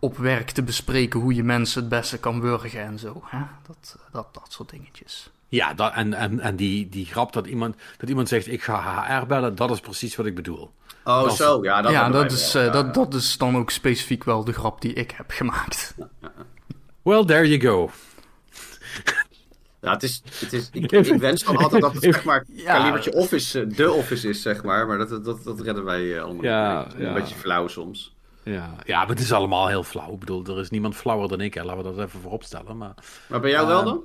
[0.00, 3.22] op werk te bespreken hoe je mensen het beste kan wurgen en zo.
[3.24, 3.38] Hè?
[3.66, 5.30] Dat, dat, dat soort dingetjes.
[5.48, 9.04] Ja, dat, en, en, en die, die grap dat iemand, dat iemand zegt: Ik ga
[9.20, 10.70] HR bellen, dat is precies wat ik bedoel.
[11.04, 11.62] oh, Dat- zo.
[11.64, 14.80] Ja, dat ja, dat is, eh, dat, dat is dan ook specifiek wel de grap
[14.80, 15.94] die ik heb gemaakt.
[17.02, 17.90] Well, there you go.
[19.80, 22.64] Ja, het is, het is, ik, ik wens dan altijd dat het zeg maar Ja.
[22.76, 24.86] kalibertje office, eh, de office is, zeg maar.
[24.86, 26.86] Maar dat, dat, dat redden wij eh, allemaal Ja.
[26.94, 27.12] Een ja.
[27.12, 28.14] beetje flauw soms.
[28.42, 30.12] Ja, ja, maar het is allemaal heel flauw.
[30.12, 31.54] Ik bedoel, er is niemand flauwer dan ik.
[31.54, 31.64] Hè.
[31.64, 32.76] Laten we dat even voorop stellen.
[32.76, 32.94] Maar,
[33.28, 34.02] Maar bij jou wel Ehm, dan?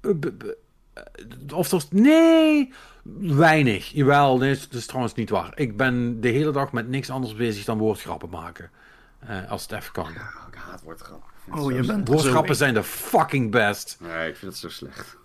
[0.00, 1.02] Eh,
[1.48, 2.72] eh, of er, nee,
[3.20, 3.86] weinig.
[3.86, 5.52] Jawel, nee, dat is trouwens niet waar.
[5.54, 8.70] Ik ben de hele dag met niks anders bezig dan woordgrappen maken.
[9.18, 10.10] Eh, als het even kan.
[10.14, 11.30] Ja, ik haat woordgrappen.
[11.52, 13.96] Oh, je bent Woordgrappen zijn de fucking best.
[14.00, 15.16] Nee, ik vind het zo slecht.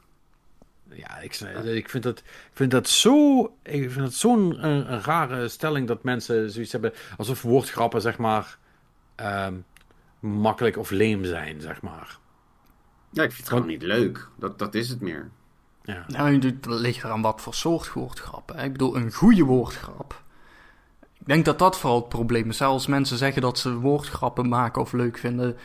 [0.94, 3.42] Ja, ik, ik vind dat, ik vind dat zo.
[3.64, 6.94] Ik vind het zo'n een, een rare stelling dat mensen zoiets hebben.
[7.18, 8.58] alsof woordgrappen, zeg maar.
[9.16, 9.54] ehm,
[10.20, 12.18] makkelijk of leem zijn, zeg maar.
[13.10, 14.28] Ja, ik vind het gewoon niet leuk.
[14.40, 15.30] Dat, dat is het meer.
[15.84, 16.06] Ja.
[16.08, 18.58] Nou, dat ligt eraan wat voor soort woordgrappen.
[18.58, 18.64] hè.
[18.64, 20.22] Ik bedoel, een goede woordgrap.
[21.20, 22.62] Ik denk dat dat vooral het probleem is.
[22.62, 25.58] Als mensen zeggen dat ze woordgrappen maken of leuk vinden.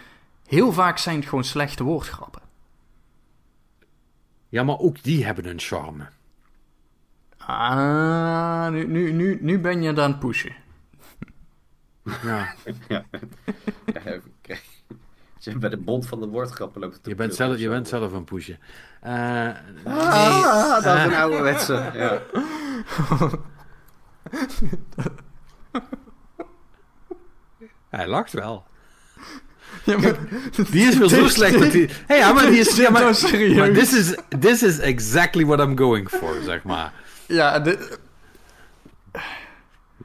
[0.47, 2.43] Heel vaak zijn het gewoon slechte woordgrappen.
[4.49, 6.07] Ja, maar ook die hebben een charme.
[7.39, 10.55] Ah, nu, nu, nu, nu ben je aan het pushen.
[12.23, 12.55] Ja.
[12.89, 13.05] Ja.
[15.47, 18.13] Hebben bij de bond van de woordgrappen lopen te Je bent zelf, je bent zelf
[18.13, 18.59] een pushen.
[19.01, 19.49] Eh,
[19.85, 21.05] Ah, dat is Eh.
[21.05, 21.91] een ouderwetse.
[21.95, 22.23] Ja.
[27.89, 28.67] hij lacht wel.
[29.87, 30.15] Ja, maar,
[30.71, 31.91] Die is wel zo slecht dat hij...
[32.07, 32.77] Hey, ja, maar die is...
[32.87, 33.57] Ja, maar, Nou, serieus.
[33.57, 36.93] maar this is, this is exactly what I'm going for, zeg maar.
[37.27, 37.99] Ja, dit,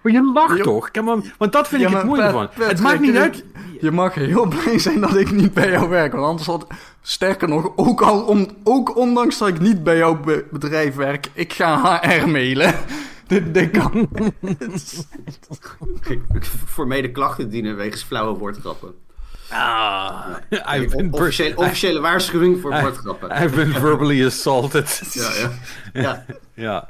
[0.01, 0.63] Maar je lacht Ja.
[0.63, 0.89] toch?
[1.05, 2.49] On, want dat vind Ja, ik het Pat- van.
[2.65, 3.43] Het maakt niet je- uit...
[3.81, 6.11] Je mag heel blij zijn dat ik niet bij jou werk.
[6.11, 6.67] Want anders had...
[7.01, 11.27] Sterker nog, ook, al om, ook ondanks dat ik niet bij jouw be- bedrijf werk...
[11.33, 12.73] Ik ga HR mailen.
[13.27, 14.09] Dit, dit kan.
[16.67, 18.93] Formele klachten dienen wegens flauwe woordgrappen.
[19.51, 23.29] Ah, I've been, Officiële, officiële waarschuwing voor woordgrappen.
[23.43, 25.01] I've been verbally assaulted.
[25.13, 25.51] Ja, ja.
[25.93, 26.25] ja.
[26.53, 26.89] Ja.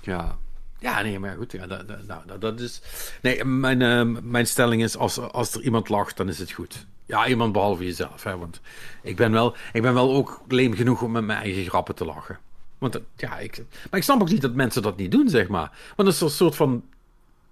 [0.00, 0.36] Ja.
[0.80, 1.52] Ja, nee, maar goed.
[1.52, 2.80] Ja, dat, dat, nou, dat, dat is...
[3.22, 6.86] Nee, mijn, eh, mijn stelling is, als, als er iemand lacht, dan is het goed.
[7.06, 8.36] Ja, iemand behalve jezelf, hè.
[8.38, 8.60] Want
[9.02, 12.04] ik ben wel, ik ben wel ook leem genoeg om met mijn eigen grappen te
[12.04, 12.38] lachen.
[12.78, 13.56] Want dat- ja, ik...
[13.90, 15.70] Maar ik snap ook niet dat mensen dat niet doen, zeg maar.
[15.96, 16.84] Want als er een soort van...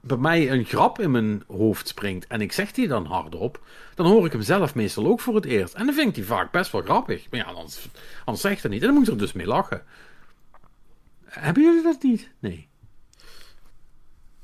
[0.06, 3.60] Bij mij een grap in mijn hoofd springt en ik zeg die dan hardop,
[3.94, 5.74] dan hoor ik hem zelf meestal ook voor het eerst.
[5.74, 7.30] En dan vind ik die vaak best wel grappig.
[7.30, 7.88] Maar ja, anders,
[8.24, 8.80] anders zeg ik dat niet.
[8.80, 9.84] En dan moet ik er dus mee lachen.
[11.24, 12.30] Hebben jullie dat niet?
[12.38, 12.68] Nee.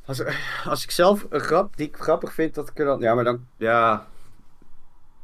[0.04, 0.22] Als,
[0.64, 3.00] als ik zelf een grap die ik grappig vind, dat ik er dan...
[3.00, 3.46] Ja, maar dan...
[3.56, 4.06] Ja...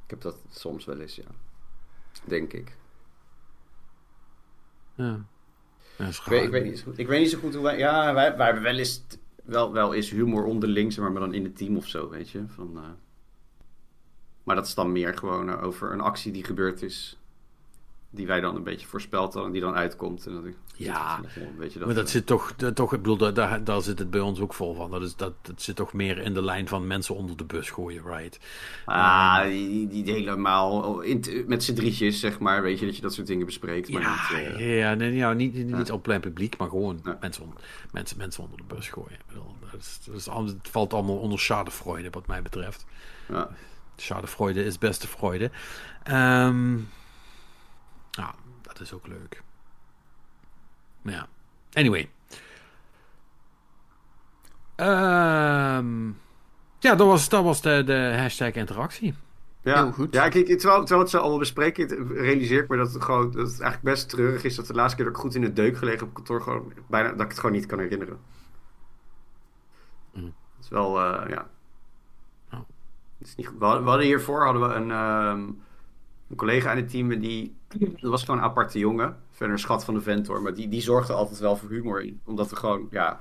[0.05, 1.25] Ik heb dat soms wel eens, ja.
[2.25, 2.77] Denk ik.
[4.95, 5.25] Ja.
[5.99, 7.79] Ik weet, ik, weet niet zo goed, ik weet niet zo goed hoe wij...
[7.79, 9.05] Ja, wij, wij hebben wel eens...
[9.49, 12.31] Wel, wel eens humor onderling, zeg maar, maar dan in het team of zo, weet
[12.31, 12.45] je.
[12.49, 12.89] Van, eh,
[14.43, 17.19] Maar dat is dan meer gewoon eh, over een actie die gebeurd is.
[18.11, 20.27] Die wij dan een beetje voorspeld hadden en die dan uitkomt.
[20.27, 20.43] En dat,
[20.75, 21.21] Ja,
[21.59, 24.11] weet je, dat, Maar dat zit toch, dat, toch ik bedoel, daar- daar, zit het
[24.11, 24.91] bij ons ook vol van.
[24.91, 27.71] Dat, is, dat, dat zit toch meer in de lijn van mensen onder de bus
[27.71, 28.39] gooien, right?
[28.85, 32.63] Ah, die, die, helemaal in, met z'n drietjes, zeg maar.
[32.63, 33.91] Weet je, dat je dat soort dingen bespreekt.
[33.93, 37.01] Maar Ja, niet, eh, ja nee, ja, niet, niet, niet op plein publiek, maar gewoon
[37.05, 37.17] Ja.
[37.21, 37.55] mensen, on-
[37.93, 39.19] mensen, mensen onder de bus gooien.
[39.27, 42.85] Bedoel, dat is, dat het valt allemaal onder schadefreude, wat mij betreft.
[43.29, 43.49] ja.
[43.97, 45.51] Schadefreude is beste freude.
[46.03, 46.77] Ehm
[48.79, 49.43] dat is ook leuk.
[51.03, 51.29] Maar ja,
[51.73, 52.11] anyway.
[54.75, 56.11] Ehm
[56.79, 59.15] ja, dat was, dat was de, de hashtag interactie.
[59.63, 60.15] Ja, Heel goed.
[60.15, 63.51] Ja, kijk, terwijl, terwijl het zo allemaal bespreken, realiseer ik me dat het, gewoon, dat
[63.51, 65.77] het eigenlijk best treurig is dat de laatste keer dat ik goed in de deuk
[65.77, 68.19] gelegen op kantoor, gewoon bijna, dat ik het gewoon niet kan herinneren.
[70.13, 70.25] Mm.
[70.25, 71.49] Het is wel, eh, ja.
[72.53, 72.61] Oh.
[73.19, 73.59] Is niet goed.
[73.59, 75.51] We hadden, we hadden hiervoor hadden we een, ehm,
[76.29, 79.17] een collega in het team die, dat was gewoon een aparte jongen.
[79.31, 82.03] Verder een schat van de vent hoor, maar die, die zorgde altijd wel voor humor
[82.03, 82.21] in.
[82.25, 83.21] Omdat we gewoon, ja,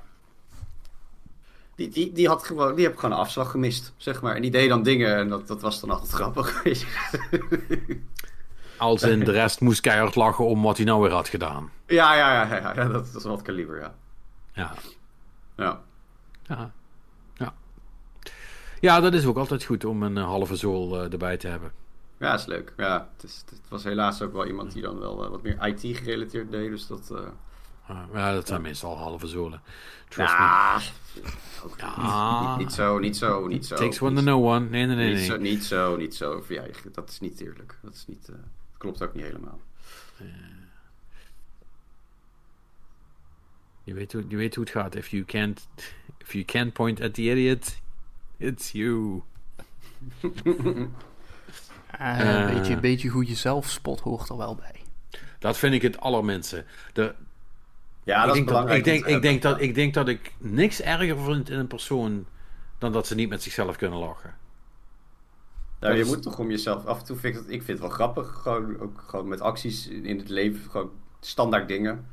[1.74, 4.34] die, die, die, had gewoon, die heb gewoon een afslag gemist, zeg maar.
[4.34, 6.62] En die deed dan dingen en dat, dat was dan altijd grappig.
[8.78, 11.70] Als in de rest moest keihard lachen om wat hij nou weer had gedaan.
[11.86, 13.94] ja, ja, ja, ja, ja, dat, dat is wel het kaliber, ja.
[14.52, 14.74] Ja,
[15.56, 15.80] ja.
[16.42, 16.72] ja,
[17.34, 17.54] ja.
[18.80, 21.72] Ja, dat is ook altijd goed om een eh, halve zool eh, erbij te hebben.
[22.18, 22.72] Ja, is leuk.
[22.76, 25.66] Ja, het, is, het was helaas ook wel iemand die dan wel eh, wat meer
[25.66, 27.10] IT-gerelateerd deed, dus dat...
[27.10, 27.28] eh,
[28.12, 29.62] ja, dat zijn meestal halve zolen.
[30.08, 30.38] Trust me.
[30.38, 30.80] ja,
[31.64, 32.48] ook Ja.
[32.50, 33.76] niet, niet zo, niet zo, niet zo.
[33.76, 34.68] Takes one to know one.
[34.68, 35.14] Nee, nee, nee.
[35.14, 36.44] niet, zo, niet zo, niet zo.
[36.48, 37.78] Ja, dat is niet eerlijk.
[37.82, 38.28] Dat is niet...
[38.28, 39.60] eh, dat klopt ook niet helemaal.
[43.84, 44.94] Je weet, hoe, je weet hoe het gaat.
[44.94, 45.68] If you can't,
[46.18, 47.80] if you can't point at the idiot,
[48.36, 49.22] it's you.
[51.98, 52.40] Eh, Eh.
[52.50, 54.74] een beetje, een beetje goede zelfspot hoort er wel bij.
[55.38, 56.64] Dat vind ik het allerminste.
[56.92, 57.14] De,
[58.04, 58.78] Ja, ik, dat is denk dat, belangrijk.
[58.78, 62.26] ik, denk, ik, denk dat, ik denk dat ik niks erger vind in een persoon
[62.78, 64.34] dan dat ze niet met zichzelf kunnen lachen.
[65.80, 66.86] Nou, je dat is- moet toch om jezelf...
[66.86, 68.28] Af en toe vind ik het, ik vind het wel grappig.
[68.42, 70.70] Gewoon, ook gewoon met acties in het leven.
[70.70, 70.90] Gewoon
[71.20, 72.06] standaard dingen.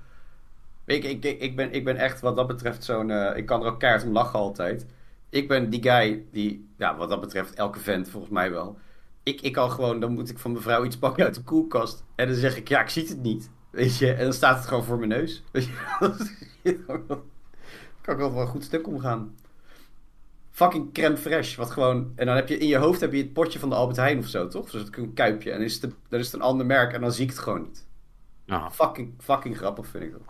[0.86, 3.12] Ik, ik, ik, ben, ik ben echt wat dat betreft zo'n...
[3.12, 4.86] eh, ik kan er ook keihard om lachen altijd.
[5.30, 6.70] Ik ben die guy die...
[6.78, 8.78] Ja, wat dat betreft elke vent volgens mij wel.
[9.26, 10.00] Ik, ik kan gewoon...
[10.00, 12.04] Dan moet ik van mevrouw iets pakken uit de koelkast.
[12.16, 12.68] En dan zeg ik...
[12.68, 13.50] Ja, ik zie het niet.
[13.70, 14.14] Weet je?
[14.14, 15.44] En dan staat het gewoon voor mijn neus.
[15.52, 15.70] Weet
[16.62, 16.80] je?
[18.02, 19.36] Kan ik wel wel een goed stuk omgaan
[20.52, 21.56] fucking crème fraîche.
[21.58, 22.12] Wat gewoon.
[22.16, 24.18] En dan heb je in je hoofd heb je het potje van de Albert Heijn
[24.20, 24.70] of zo, toch?
[24.70, 25.52] Dus een kuipje.
[25.52, 27.30] En dan is, het, een- dan is het een ander merk en dan zie ik
[27.30, 27.86] het gewoon niet.
[28.46, 28.72] Ja.
[28.72, 30.22] Fucking, fucking grappig vind ik dat.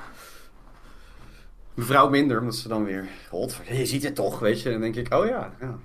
[1.74, 3.08] Mevrouw minder, omdat ze dan weer.
[3.30, 4.66] God, je ziet het toch, weet je.
[4.66, 5.78] En dan denk ik, oh ja, ja.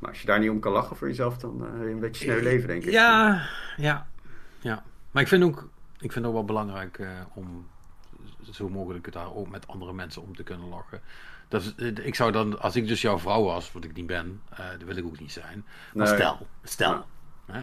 [0.00, 2.00] Maar als je daar niet om kan lachen voor jezelf, dan eh, heb je een
[2.00, 2.90] beetje sneu leven, denk ik.
[2.90, 3.46] Ja,
[3.76, 4.06] ja,
[4.60, 4.82] ja.
[5.10, 7.66] Maar ik vind ook, ik vind ook wel belangrijk eh, om
[8.50, 11.00] zo mogelijk daar ook met andere mensen om te kunnen lachen.
[11.48, 14.06] Dat is, eh, ik zou dan, als ik dus jouw vrouw was, wat ik niet
[14.06, 15.64] ben, eh dat wil ik ook niet zijn.
[15.94, 16.14] Maar Nee.
[16.16, 17.06] stel, stel,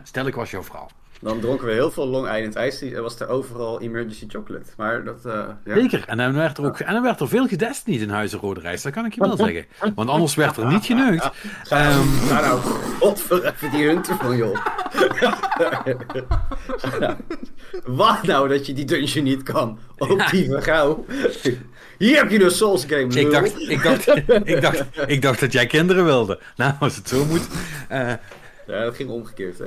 [0.04, 0.88] stel ik was jouw vrouw.
[1.22, 2.92] Dan dronken we heel veel Long Island Tea.
[2.92, 4.66] Er was er overal emergency chocolate.
[4.78, 5.74] Maar dat, eh, ja.
[5.76, 8.40] Zeker, en dan werd er ook en dan werd er veel gedest niet in Huizen
[8.40, 9.66] Rode Reis, dat kan ik je wel zeggen.
[9.96, 11.24] Want anders werd er niet geneukt.
[11.70, 12.60] Ehm, Ga nou,
[13.00, 14.58] godver even die hunter van joh.
[17.86, 19.80] Wat nou dat je die dungeon niet kan?
[19.98, 21.06] Op die vrouw.
[21.98, 24.08] Hier heb je de Souls game, ik, dacht, ik, dacht,
[24.48, 26.40] ik, dacht, ik dacht dat jij kinderen wilde.
[26.56, 27.48] Nou, als het zo moet.
[27.90, 28.14] eh,
[28.68, 29.66] Ja, dat ging omgekeerd, hè.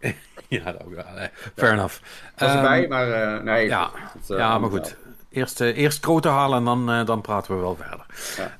[0.58, 1.04] ja, dat ook wel.
[1.56, 2.00] Fair enough.
[2.36, 3.66] Was Ehm, erbij, maar eh, nee.
[3.66, 4.96] Ja, het, eh, ja maar goed.
[5.30, 8.06] Eerst, eh, eerst kroten halen en dan, dan praten we wel verder.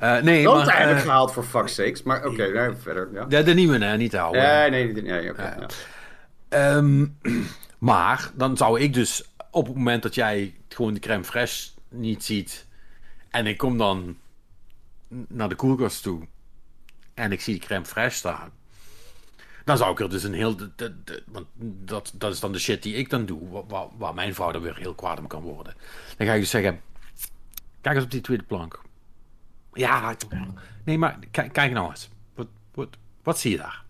[0.00, 0.20] Ja.
[0.20, 0.78] Nee, Dat maar...
[0.78, 2.02] heb ik eh, gehaald voor fuck's sakes.
[2.02, 3.08] Maar oké, nee, verder.
[3.12, 3.24] Ja.
[3.24, 4.38] de, de nieuwe, hè, niet de oude.
[4.38, 5.66] Nee, nee, nee, nee, oké, ja.
[6.48, 7.06] Ehm,
[7.78, 12.24] maar dan zou ik dus op het moment dat jij gewoon de crème fraîche niet
[12.24, 12.66] ziet
[13.30, 14.16] en ik kom dan
[15.28, 16.26] naar de koelkast toe
[17.14, 18.50] en ik zie die crème fraîche staan,
[19.68, 20.56] dan zou ik er dus een heel.
[20.56, 21.46] de- de- de- want
[21.84, 24.50] dat, dat is dan de shit die ik dan doe, wa- wa- waar, mijn vrouw
[24.52, 25.74] dan weer heel kwaad om kan worden.
[26.16, 26.80] Dan ga ik dus zeggen:
[27.80, 28.80] Kijk eens op die tweede plank.
[29.72, 30.16] Ja,
[30.84, 32.08] nee, maar kijk, kijk nou eens.
[32.34, 32.88] Wat, wat,
[33.22, 33.82] wat zie je daar?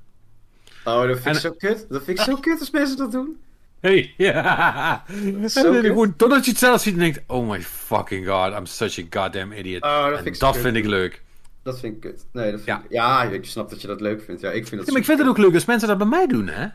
[0.85, 1.87] Oh, dat vind En- ik zo kut.
[1.89, 3.41] Dat vind ik zo kut als mensen dat doen.
[3.81, 5.05] Hey, ja.
[5.09, 5.21] Zo
[5.61, 5.85] En dan kut.
[5.87, 9.03] gewoon totdat je het zelf ziet en denkt: Oh my fucking god, I'm such a
[9.21, 9.83] goddamn idiot.
[9.83, 11.23] Oh, dat En vind ik zo dat vind ik leuk.
[11.69, 12.27] Dat vind ik kut.
[12.33, 12.85] Nee, dat vind Ja.
[12.85, 12.91] ik...
[12.91, 14.41] Ja, ik snap dat je dat leuk vindt.
[14.41, 16.07] Ja, ik vind dat Ja, maar ik vind het ook leuk als mensen dat bij
[16.07, 16.67] mij doen, hè?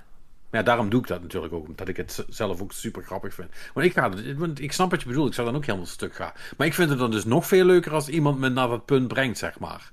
[0.52, 3.50] Ja, daarom doe ik dat natuurlijk ook, omdat ik het zelf ook super grappig vind.
[3.74, 5.86] Want ik, ga, het- want ik snap wat je bedoelt, ik zou dan ook helemaal
[5.88, 6.32] stuk gaan.
[6.58, 9.08] Maar ik vind het dan dus nog veel leuker als iemand me naar dat punt
[9.08, 9.92] brengt, zeg maar.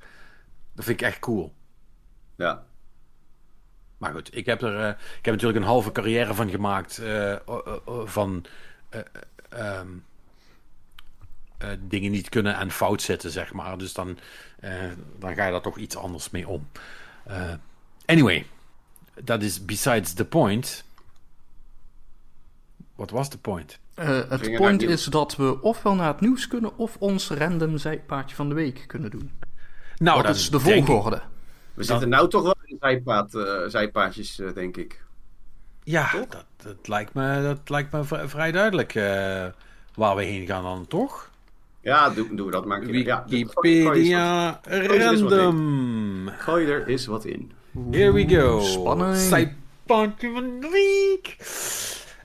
[0.74, 1.52] Dat vind ik echt cool.
[2.36, 2.64] Ja.
[3.98, 6.98] Maar goed, ik heb er eh, ik heb natuurlijk een halve carrière van gemaakt.
[6.98, 7.36] eh,
[8.04, 8.44] van
[8.88, 9.88] eh, eh, ehm,
[11.58, 13.78] eh, dingen niet kunnen en fout zetten, zeg maar.
[13.78, 14.18] Dus dan,
[15.18, 16.68] dan ga je daar toch iets anders mee om.
[17.24, 17.52] Eh,
[18.04, 18.46] anyway,
[19.24, 20.84] dat is besides the point.
[22.94, 23.78] Wat was de point?
[23.94, 28.36] Eh, het point is dat we ofwel naar het nieuws kunnen of ons random zijpaadje
[28.36, 29.30] van de week kunnen doen.
[29.96, 31.22] Nou, dat is de ik- volgorde.
[31.74, 35.02] We zitten nou toch wel in zijpaad, eh, zijpaadjes, eh, denk ik.
[35.82, 39.46] Ja, dat, dat, lijkt me, dat lijkt me vrij duidelijk eh,
[39.94, 41.29] waar we heen gaan dan, toch?
[41.82, 43.06] Ja, doen, we dat maar een keer.
[43.06, 46.24] Ja, gooi- gooi eens Wikipedia er random.
[46.24, 47.52] wat- Gooi er eens wat in.
[47.90, 48.60] Here we go.
[48.60, 49.16] Spanning.
[49.16, 51.36] Zijpaadje van de week.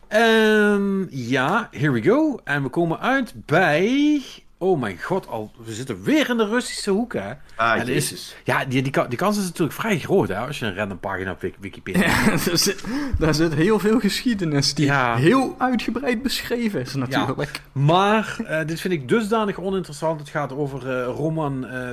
[0.08, 2.40] Ehm, ja, here we go.
[2.44, 4.22] En we komen uit bij...
[4.58, 7.32] Oh mijn god, al, we zitten weer in de Russische hoek, hè?
[7.56, 8.12] Ah, En jezus.
[8.12, 10.38] is, ja, die, die, die kans is natuurlijk vrij groot, hè?
[10.38, 12.02] Als je een random pagina op Wik- Wikipedia...
[12.08, 12.84] Ja, er zit,
[13.20, 15.16] daar zit heel veel geschiedenis die Ja.
[15.16, 17.62] heel uitgebreid beschreven is natuurlijk.
[17.72, 20.20] Maar eh, dit vind ik dusdanig oninteressant.
[20.20, 21.90] Het gaat over eh, Roman eh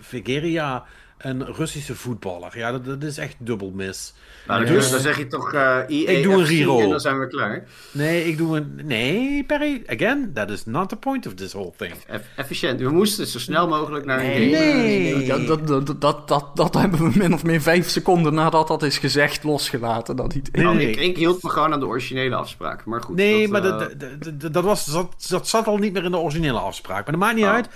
[0.00, 0.84] Vegeria,
[1.24, 2.58] een Russische voetballer.
[2.58, 4.14] Ja, dat, dat is echt dubbel mis.
[4.46, 6.82] Nou, Dus- dus dan zeg je toch eh EA Ik doe een FC reroll.
[6.82, 7.64] en dan zijn we klaar.
[7.92, 8.80] Nee, ik doe een...
[8.84, 11.92] Nee, Perry, again, that is not the point of this whole thing.
[12.06, 12.80] Eff- efficiënt.
[12.80, 14.54] We moesten zo snel mogelijk naar een Nee.
[14.54, 14.72] game.
[14.72, 15.24] Nee.
[15.26, 18.82] Ja, dat, dat, dat, dat, dat hebben we min of meer vijf seconden nadat dat
[18.82, 20.16] is gezegd losgelaten.
[20.16, 20.62] Dat idee.
[20.64, 20.90] Nee, Oh, nee.
[20.90, 22.84] ik, ik hield me gewoon aan de originele afspraak.
[22.84, 23.16] Maar goed.
[23.16, 26.04] Nee, dat, maar eh, dat, dat, dat, dat, was, dat, dat zat al niet meer
[26.04, 27.02] in de originele afspraak.
[27.02, 27.50] Maar dat maakt niet Oh.
[27.50, 27.68] uit.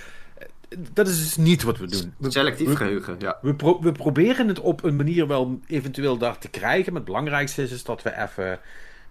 [0.93, 2.13] Dat is dus niet wat we doen.
[2.17, 3.37] We, Selectief geheugen, ja.
[3.41, 6.85] we, pro- we proberen het op een manier wel eventueel daar te krijgen.
[6.93, 8.59] Maar het belangrijkste is, is dat we even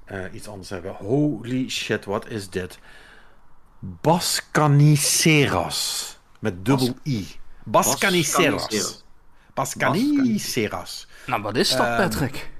[0.04, 0.92] eh, iets anders hebben.
[0.94, 2.78] Holy shit, wat is dit?
[3.78, 6.16] Bascaniceras.
[6.38, 7.26] Met dubbel I.
[7.64, 9.04] Bascaniceras.
[9.54, 11.06] Bascaniceras.
[11.26, 12.50] Nou, wat is dat, Ehm, Patrick?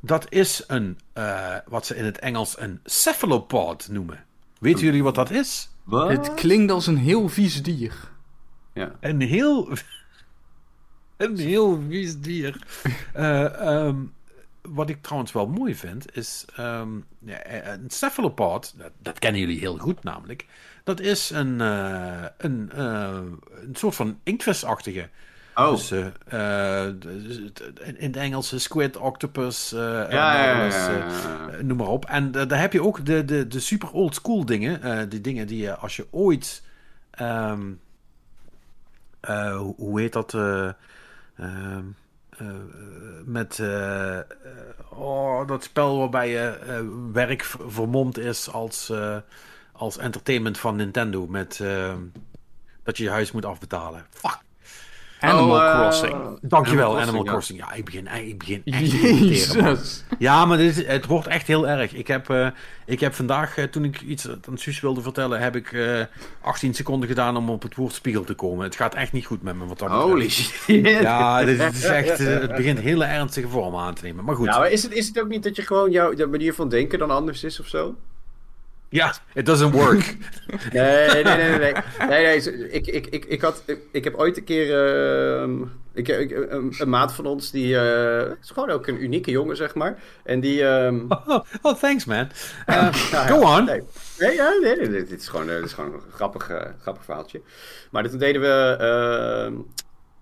[0.00, 4.24] Dat is een, eh, wat ze in het Engels een cephalopod noemen.
[4.58, 5.68] Weten jullie wat dat is?
[5.90, 7.94] Het klinkt als een heel vies dier.
[8.76, 8.96] Ja.
[9.00, 9.68] Een heel.
[11.16, 12.66] Een heel vies dier.
[13.12, 13.96] Eh, ehm,
[14.62, 16.44] wat ik trouwens wel mooi vind, is.
[16.56, 20.46] ehm, ja, een cephalopod, dat, dat kennen jullie heel goed namelijk.
[20.84, 23.18] Dat is een, eh, een, eh,
[23.62, 25.08] een soort van inktvisachtige.
[25.54, 26.94] Oh, Dus, eh, eh,
[27.84, 30.96] in het Engels eh, squid, octopus, eh, ja, eh,
[31.58, 32.04] eh, noem maar op.
[32.04, 34.82] En eh, daar heb je ook de, de, de super old school dingen.
[34.82, 36.62] eh, die dingen die je als je ooit.
[37.10, 37.72] ehm,
[39.26, 40.34] eh, hoe- heet dat?
[40.34, 40.70] eh,
[43.24, 43.62] met
[44.90, 48.92] oh, dat spel waarbij je werk vermomd is als,
[49.72, 51.26] als entertainment van Nintendo.
[51.26, 52.00] Met ehm,
[52.82, 54.06] dat je je huis moet afbetalen.
[54.10, 54.38] Fuck.
[55.20, 56.38] Animal Oh, eh, Crossing.
[56.40, 57.58] Dankjewel, Animal Animal Crossing.
[57.58, 58.96] Ja, ik begin, ik begin echt te.
[59.26, 60.04] Jezus.
[60.18, 61.92] Ja, maar dit is, het wordt echt heel erg.
[61.92, 62.46] Ik heb, eh,
[62.86, 66.00] ik heb vandaag, eh, toen ik iets aan Suus wilde vertellen, heb ik eh
[66.40, 68.64] 18 seconden gedaan om op het woord spiegel te komen.
[68.64, 69.66] Het gaat echt niet goed met me.
[69.66, 69.90] Wat dat.
[69.90, 70.86] Holy shit.
[70.86, 74.24] Ja, dit is echt, eh, het begint hele ernstige vormen aan te nemen.
[74.24, 76.26] Maar goed, Nou, maar is het, is het ook niet dat je gewoon jouw de
[76.26, 77.94] manier van denken dan anders is of zo?
[78.88, 80.16] Ja, it doesn't work.
[80.72, 81.58] Nee, nee, nee, nee.
[81.58, 81.72] nee.
[81.98, 84.86] nee, nee ik, ik, ik, ik, had, ik, ik heb ooit een keer...
[85.40, 85.62] ehm,
[85.94, 89.56] ik, ik, een, een maat van ons, die eh, is gewoon ook een unieke jongen,
[89.56, 90.02] zeg maar.
[90.24, 90.66] En die...
[90.66, 92.28] ehm, oh, oh, thanks man.
[92.66, 93.64] Eh, go ja, on.
[93.64, 93.82] Nee,
[94.18, 97.04] nee, ja, nee, nee, dit, dit is gewoon, eh, dit is gewoon een grappig, grappig
[97.04, 97.40] verhaaltje.
[97.90, 98.76] Maar toen deden we...
[98.78, 99.54] ehm,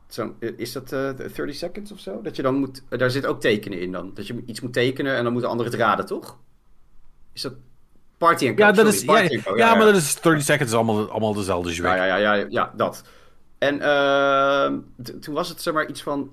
[0.08, 2.22] zo'n- is dat eh 30 seconds of zo?
[2.22, 2.82] Dat je dan moet...
[2.88, 4.10] Daar zit ook tekenen in dan.
[4.14, 6.38] Dat je iets moet tekenen en dan moeten anderen het raden, toch?
[7.32, 7.54] Is dat...
[8.24, 10.20] Party and Co, Ja, dat sorry, is, ja, Party and Co, ja, maar dat is
[10.20, 11.92] 30 seconds allemaal, allemaal dezelfde Ja, zwik.
[11.92, 13.02] ja, ja, ja, ja, dat.
[13.58, 14.78] En ehm,
[15.20, 16.30] toen was het zeg maar iets van...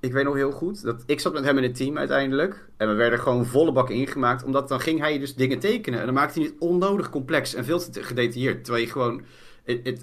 [0.00, 2.68] Ik weet nog heel goed dat ik zat met hem in het team uiteindelijk.
[2.76, 4.44] En we werden gewoon volle bak ingemaakt.
[4.44, 5.98] Omdat dan ging hij dus dingen tekenen.
[6.00, 8.64] En dan maakte hij het onnodig complex en veel te gedetailleerd.
[8.64, 9.22] Terwijl je gewoon...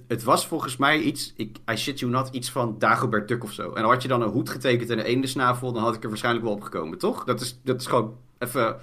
[0.08, 1.34] Het, was volgens mij iets...
[1.36, 3.74] Ik, I shit you not, iets van Dagobert Duck of zo.
[3.74, 5.74] En dan had je dan een hoed getekend en een eendensnavel...
[5.74, 7.24] dan had ik er waarschijnlijk wel opgekomen, toch?
[7.24, 8.76] Dat is, dat is gewoon even...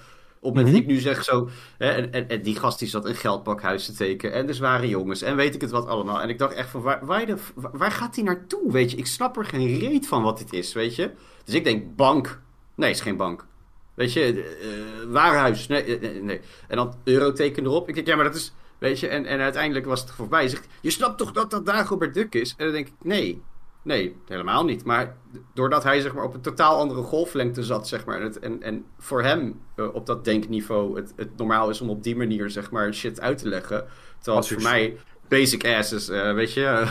[0.42, 1.48] Op het moment dat ik nu zeg zo...
[1.78, 4.34] Hè, en, en, en die gast die zat een geldpakhuis te tekenen.
[4.34, 5.22] En de zware jongens.
[5.22, 6.20] En weet ik het wat allemaal.
[6.20, 6.82] En ik dacht echt van...
[6.82, 8.72] Waar, waar, de, waar gaat hij naartoe?
[8.72, 11.10] Weet je, ik snap er geen reet van wat dit is, weet je.
[11.44, 12.40] Dus ik denk bank.
[12.74, 13.46] Nee, is geen bank.
[13.94, 15.66] Weet je, eh, warenhuis.
[15.66, 16.40] Nee, eh, nee, nee.
[16.68, 17.88] En dan euroteken erop.
[17.88, 18.52] Ik denk, ja, maar dat is...
[18.78, 20.40] Weet je, en, en uiteindelijk was het voorbij.
[20.40, 22.54] Hij zegt, je snapt toch dat dat Dagobert Duck is?
[22.56, 23.42] En dan denk ik, nee.
[23.82, 24.84] Nee, helemaal niet.
[24.84, 25.16] Maar
[25.54, 28.16] doordat hij zeg maar, op een totaal andere golflengte zat, zeg maar.
[28.16, 31.90] En, het, en, en voor hem eh, op dat denkniveau het, het normaal is om
[31.90, 33.86] op die manier zeg maar, shit uit te leggen.
[34.16, 34.96] Terwijl Als voor mij
[35.28, 36.86] basic asses, eh, weet je.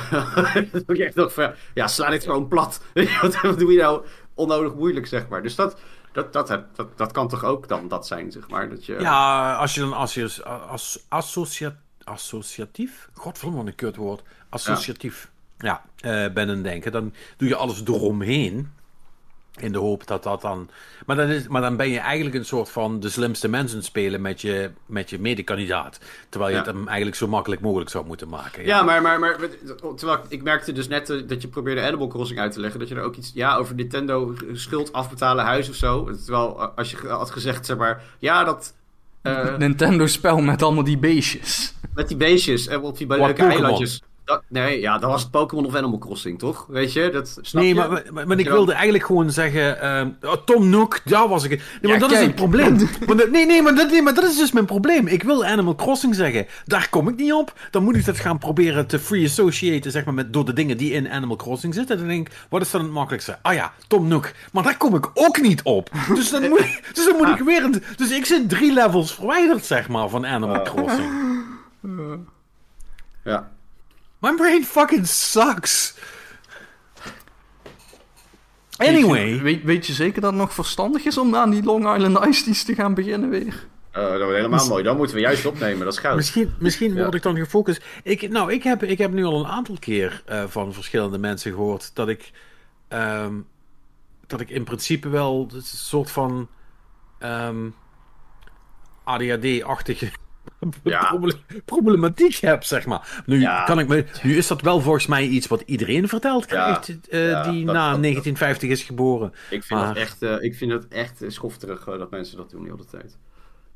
[0.88, 2.82] echt ja, sla dit gewoon plat.
[3.22, 5.42] Wat, doe je nou onnodig moeilijk, zeg maar.
[5.44, 5.80] Dus dat,
[6.12, 8.70] dat, dat, heb- dat, dat kan toch ook dan dat zijn, zeg maar.
[8.70, 15.30] Dat je, Ja, als je dan als je, als, associa, associatief, godverdomme een kutwoord, associatief
[15.32, 15.39] ja.
[15.60, 18.78] Eh ben en denken, dan doe je alles eromheen.
[19.60, 20.70] In de hoop dat dat dan.
[21.05, 24.22] Maar dan, is, maar dan ben je eigenlijk een soort van de slimste mensen spelen
[24.22, 25.99] met je, met je medekandidaat.
[26.30, 26.64] Terwijl je Ja.
[26.66, 28.66] het hem eigenlijk zo makkelijk mogelijk zou moeten maken.
[28.66, 29.38] Ja, maar, maar, maar
[29.95, 32.80] terwijl ik, ik merkte dus net eh, dat je probeerde Animal Crossing uit te leggen.
[32.80, 36.03] Dat je er ook iets, ja, over Nintendo schuld afbetalen huis of zo.
[36.26, 38.74] Terwijl eh, als je had gezegd, zeg maar, ja, dat
[39.22, 41.74] eh, Nintendo-spel met allemaal die beestjes.
[41.93, 44.01] met die beestjes en op die leuke eilandjes.
[44.30, 46.65] Dat, nee, ja, dat was het Pokémon of Animal Crossing, toch?
[46.67, 47.75] Weet je, dat snap Nee, je?
[47.75, 49.82] maar, maar, maar ik wilde eigenlijk gewoon zeggen...
[49.82, 51.49] ehm, oh, Tom Nook, daar was ik...
[51.49, 52.77] Nee, maar Ja, dat is het probleem.
[53.32, 55.07] Nee, nee, maar dat, nee, maar dat is dus mijn probleem.
[55.07, 56.47] Ik wil Animal Crossing zeggen.
[56.65, 57.53] Daar kom ik niet op.
[57.71, 60.77] Dan moet ik dat gaan proberen te free associaten, zeg maar, met, door de dingen
[60.77, 61.97] die in Animal Crossing zitten.
[61.97, 63.38] Dan denk ik, wat is dan het makkelijkste?
[63.41, 64.32] Ah ja, Tom Nook.
[64.51, 65.89] Maar daar kom ik ook niet op.
[66.13, 67.63] Dus dan moet ik, dus dan moet ik weer...
[67.63, 71.11] Een, dus ik zit drie levels verwijderd, zeg maar, van Animal Crossing.
[73.23, 73.49] Ja.
[74.20, 75.93] My brain fucking sucks.
[78.78, 79.41] Anyway.
[79.41, 82.65] Weet, weet je zeker dat het nog verstandig is om aan die Long Island Ice
[82.65, 83.67] te gaan beginnen weer?
[83.91, 84.84] Eh, dat wordt helemaal mooi.
[84.84, 86.15] Dan moeten we juist opnemen, dat is goud.
[86.15, 87.01] Misschien, misschien Ja.
[87.01, 87.84] word ik dan gefocust.
[88.03, 91.51] Ik, nou, ik heb, ik heb nu al een aantal keer eh, van verschillende mensen
[91.51, 92.32] gehoord dat ik,
[92.88, 93.34] ehm,
[94.28, 96.49] dat ik in principe wel een soort van
[97.20, 97.70] ehm,
[99.03, 100.11] ADHD-achtige
[100.84, 101.04] Ja.
[101.10, 103.22] proble- problematiek heb, zeg maar.
[103.26, 103.64] Nu, Ja.
[103.64, 107.30] kan ik me, nu is dat wel volgens mij iets wat iedereen verteld krijgt eh,
[107.30, 109.34] Ja, die dat- na dat- dat- 1950 is geboren.
[109.50, 112.50] Ik vind, Maar- dat echt, eh, ik vind dat echt schofterig eh, dat mensen dat
[112.50, 113.18] doen de hele tijd.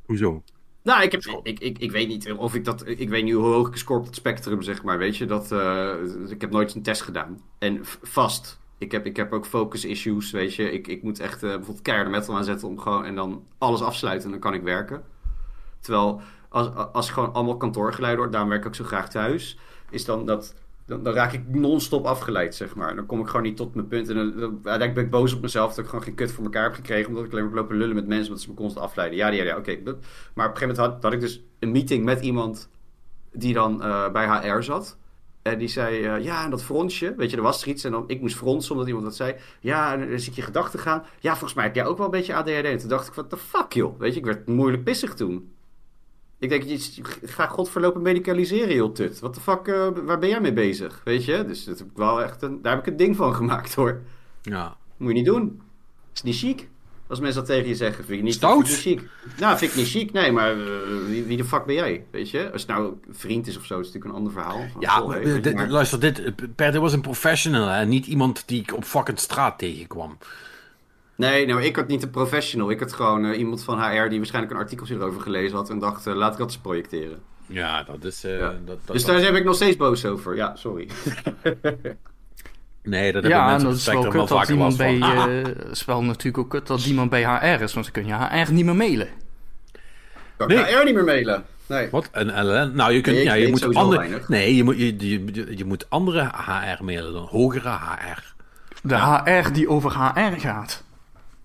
[0.06, 0.44] Hoezo?
[0.84, 2.88] Nou, ik, heb, ik, ik, ik weet niet of ik dat.
[2.88, 4.98] Ik weet niet hoe hoog ik score op het spectrum, zeg maar.
[4.98, 5.52] Weet je, dat.
[5.52, 5.94] eh,
[6.28, 7.42] ik heb nooit een test gedaan.
[7.60, 8.60] En vast.
[8.78, 10.72] Ik heb, ik heb ook focus issues, weet je.
[10.72, 13.06] Ik, ik moet echt eh, bijvoorbeeld keiharde metal aanzetten om gewoon.
[13.06, 15.04] En dan alles afsluiten en dan kan ik werken.
[15.80, 16.22] Terwijl
[16.54, 19.58] als, als gewoon allemaal kantoorgeluiden hoort, daarom werk ik zo graag thuis.
[19.90, 20.56] Is dan dat.
[20.86, 22.96] Dan, dan raak ik non-stop afgeleid, zeg maar.
[22.96, 24.10] Dan kom ik gewoon niet tot mijn punt.
[24.10, 26.44] En dan, dan, uiteindelijk ben ik boos op mezelf dat ik gewoon geen kut voor
[26.44, 27.10] elkaar heb gekregen.
[27.10, 29.18] Omdat ik alleen maar lopen lullen met mensen, omdat ze me constant afleiden.
[29.18, 29.80] Ja, ja, ja, oké.
[29.84, 32.70] Maar op een gegeven moment had, had ik dus een meeting met iemand
[33.32, 34.98] die dan eh, bij HR zat.
[35.42, 37.84] En die zei, eh, ja, en dat fronsje, weet je, er was er iets.
[37.84, 39.36] En dan, ik moest fronsen omdat iemand dat zei.
[39.60, 41.04] Ja, en dan zit je gedachten gaan.
[41.20, 42.64] Ja, volgens mij heb jij ook wel een beetje ADHD.
[42.64, 44.00] En toen dacht ik, wat de fuck, joh.
[44.00, 45.52] Weet je, ik werd moeilijk pissig toen.
[46.44, 49.20] Ik denk, je, ga godverlopen medicaliseren, joh, tut.
[49.20, 51.02] Wat de fuck, eh, waar ben jij mee bezig?
[51.04, 53.36] Weet je, dus dat heb ik wel echt een, daar heb ik een ding van
[53.36, 54.02] gemaakt, hoor.
[54.42, 54.76] Ja.
[54.98, 55.62] Moet je niet doen.
[56.14, 56.70] Is niet chic.
[57.08, 58.68] Als mensen dat tegen je zeggen, vind ik niet, Stout?
[58.70, 59.40] vind ik niet chic.
[59.40, 60.12] Nou, vind ik niet chic.
[60.12, 60.68] Nee, maar eh,
[61.08, 62.06] wie, wie de fuck ben jij?
[62.12, 62.52] Weet je?
[62.52, 64.68] Als het nou een vriend is of zo, is het natuurlijk een ander verhaal.
[64.72, 67.86] Van, Ja, hey, je, maar- luister, dit, Per, dit was een professional, hè?
[67.86, 70.18] niet iemand die ik op fucking straat tegenkwam.
[71.16, 72.70] Nee, nou, ik had niet een professional.
[72.72, 75.80] Ik had gewoon eh, iemand van HR die waarschijnlijk een artikeltje erover gelezen had en
[75.80, 77.20] dacht, eh, laat ik dat eens projecteren.
[77.46, 78.24] Ja, dat is...
[78.24, 78.48] eh, Ja.
[78.48, 80.36] dat, dat, dus dat- daar ben ik nog steeds boos over.
[80.36, 80.88] Ja, sorry.
[82.84, 84.54] Nee, dat hebben Ja, en mensen dat op is het wel kut wel dat vaker
[84.54, 84.98] iemand bij...
[84.98, 85.30] van.
[85.30, 88.44] eh, is wel natuurlijk ook kut dat iemand bij HR is, want dan kun je
[88.46, 89.08] HR niet meer mailen.
[90.38, 90.58] Kan Nee.
[90.58, 91.46] HR niet meer mailen.
[91.68, 91.90] Nee.
[91.90, 92.10] Wat?
[92.12, 92.76] Een LLM?
[92.76, 93.98] Nou, je, kunt, Nee, ja, je moet andere...
[93.98, 94.28] weinig.
[94.30, 98.34] Nee, je moet, je, je, je, je moet andere HR mailen dan hogere HR.
[98.84, 100.84] De HR die over HR gaat.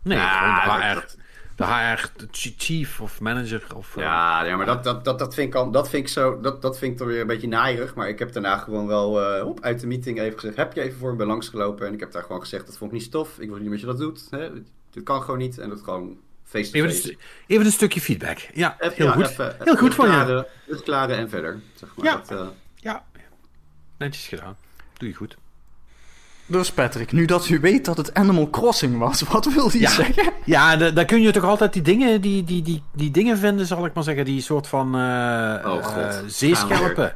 [0.03, 0.95] Nee, Ja, gewoon de HR.
[0.95, 1.17] dat-
[1.57, 2.11] De HR
[2.57, 3.97] chief of manager of...
[3.97, 6.63] eh, Ja, maar dat, dat, dat, dat, vind ik al, dat vind ik zo, dat,
[6.63, 7.95] dat vind ik dan weer een beetje naaierig.
[7.95, 10.81] Maar ik heb daarna gewoon wel eh, op, uit de meeting even gezegd, heb je
[10.81, 11.87] even voor me langsgelopen?
[11.87, 13.39] En ik heb daar gewoon gezegd, dat vond ik niet stof.
[13.39, 14.27] Ik wil niet dat je dat doet.
[14.31, 14.49] Hè?
[14.91, 15.59] Dit kan gewoon niet.
[15.59, 18.39] En dat gewoon face Even, een even stukje feedback.
[18.55, 19.29] Ja, Even- heel ja, goed.
[19.29, 20.47] even- heel goed van je.
[20.67, 21.61] Het klaren en verder.
[21.75, 22.07] Zeg maar.
[22.07, 22.17] Ja.
[22.17, 23.05] Dat, eh, Ja,
[23.99, 24.57] netjes gedaan.
[24.97, 25.37] Doe je goed.
[26.51, 29.91] Dus Patrick, nu dat u weet dat het Animal Crossing was, wat wil hij Ja.
[29.91, 30.33] zeggen?
[30.45, 33.85] Ja, daar kun je toch altijd die dingen, die, die, die, die dingen vinden, zal
[33.87, 34.25] ik maar zeggen.
[34.25, 35.01] Die soort van eh
[35.65, 35.97] oh god.
[35.97, 37.15] eh, zeeschelpen.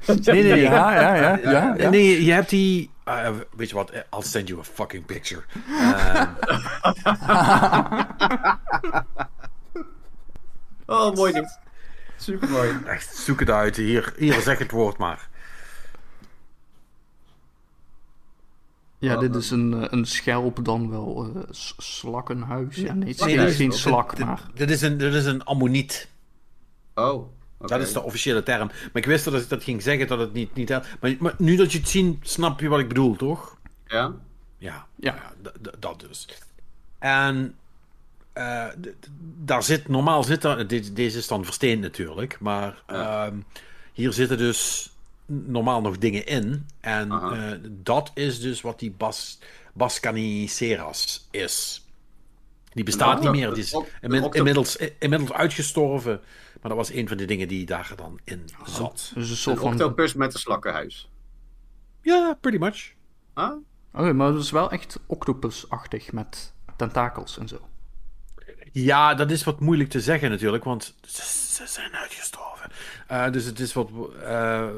[0.00, 0.60] Gaan Nee, nee, nee.
[0.60, 1.74] Ja, ja, ja, ja.
[1.78, 1.90] ja.
[1.90, 2.90] Nee, je hebt die...
[3.04, 3.90] eh, weet je wat?
[3.90, 5.42] Eh, I'll send you a fucking picture.
[5.68, 6.22] Eh,
[10.86, 11.58] Oh, mooi dit.
[12.16, 12.70] Super mooi.
[12.86, 13.76] echt, zoek het uit.
[13.76, 15.28] Hier, hier, zeg het woord maar.
[19.04, 21.42] Ja, dit is een, eh, een schelp dan wel eh,
[21.78, 22.76] slakkenhuis.
[22.76, 24.42] Ja, nee, het Nee, geen, slak, dit- maar...
[24.54, 26.08] Dit is een, dit is een ammoniet.
[26.94, 27.28] Oh, oké.
[27.58, 28.66] Dat is de officiële term.
[28.66, 30.54] Maar ik wist dat ik dat ging zeggen dat het niet...
[30.54, 30.68] niet
[31.00, 33.56] maar, maar nu dat je het ziet, snap je wat ik bedoel, toch?
[33.86, 34.12] Ja?
[34.58, 35.14] Ja, Ja.
[35.42, 36.28] ja, dat dus.
[36.98, 37.54] En
[38.32, 38.66] eh,
[39.44, 43.36] daar zit, normaal zit er, dit, deze is dan versteend natuurlijk, maar ehm,
[43.92, 44.90] hier zitten dus
[45.26, 46.66] normaal nog dingen in.
[46.80, 49.38] En eh, dat is dus wat die Bas,
[49.74, 51.86] Bascaniceras is.
[52.72, 53.76] Die bestaat Een niet meer, die is
[54.32, 56.20] inmiddels, inmiddels uitgestorven.
[56.60, 59.12] Maar dat was een van de dingen die daar dan in zat.
[59.14, 59.72] Dus een soort van...
[59.72, 61.10] octopus met een slakkenhuis.
[62.00, 62.92] Ja, pretty much.
[63.32, 63.56] Ah?
[63.92, 67.68] Oh, maar het is wel echt octopusachtig met tentakels en zo.
[68.72, 71.22] Ja, dat is wat moeilijk te zeggen natuurlijk, want ze,
[71.54, 72.53] ze zijn uitgestorven.
[73.08, 73.90] Eh, dus het is wat,
[74.22, 74.68] eh,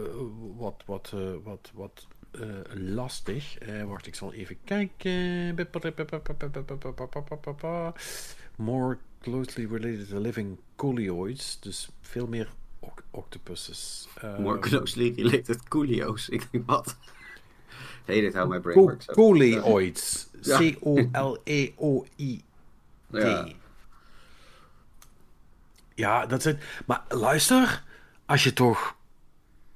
[0.57, 2.41] wat, wat, eh, wat, wat eh,
[2.75, 3.59] lastig.
[3.59, 5.55] Eh, wacht, ik zal even kijken.
[8.57, 11.61] More closely related to living coleoids.
[11.61, 12.49] Dus veel meer
[12.81, 14.09] oc- octopuses.
[14.21, 16.29] Eh, More closely related coolio's.
[16.29, 16.97] Ik denk wat.
[18.05, 19.07] Hey, dit houdt mijn brain co- works.
[19.07, 20.29] coleoids.
[20.43, 20.59] Ja.
[20.59, 22.43] C-O-L-E-O-I.
[23.11, 23.49] Ja.
[25.97, 26.61] Ja, dat zijn.
[26.87, 27.83] Maar luister,
[28.27, 28.95] als je toch.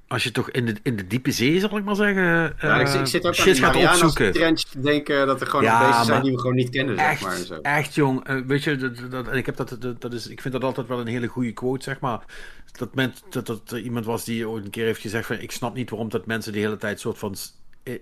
[0.06, 2.22] Als je toch in de, in de diepe zee, zal ik maar zeggen.
[2.22, 4.32] Ja, ik, eh, ik zit ook aan shit gaat opzoeken.
[4.32, 7.32] te denken dat er gewoon Ja, beesten zijn die we gewoon niet kennen, zeg maar.
[7.32, 7.54] Echt, zo.
[7.54, 8.26] echt jong.
[8.26, 10.64] Eh, weet je, dat, dat, en ik, heb dat, dat, dat is, ik vind dat
[10.64, 12.24] altijd wel een hele goede quote, zeg maar.
[12.72, 15.52] Dat, men, dat, dat er iemand was die ooit een keer heeft gezegd: van, Ik
[15.52, 17.36] snap niet waarom dat mensen de hele tijd soort van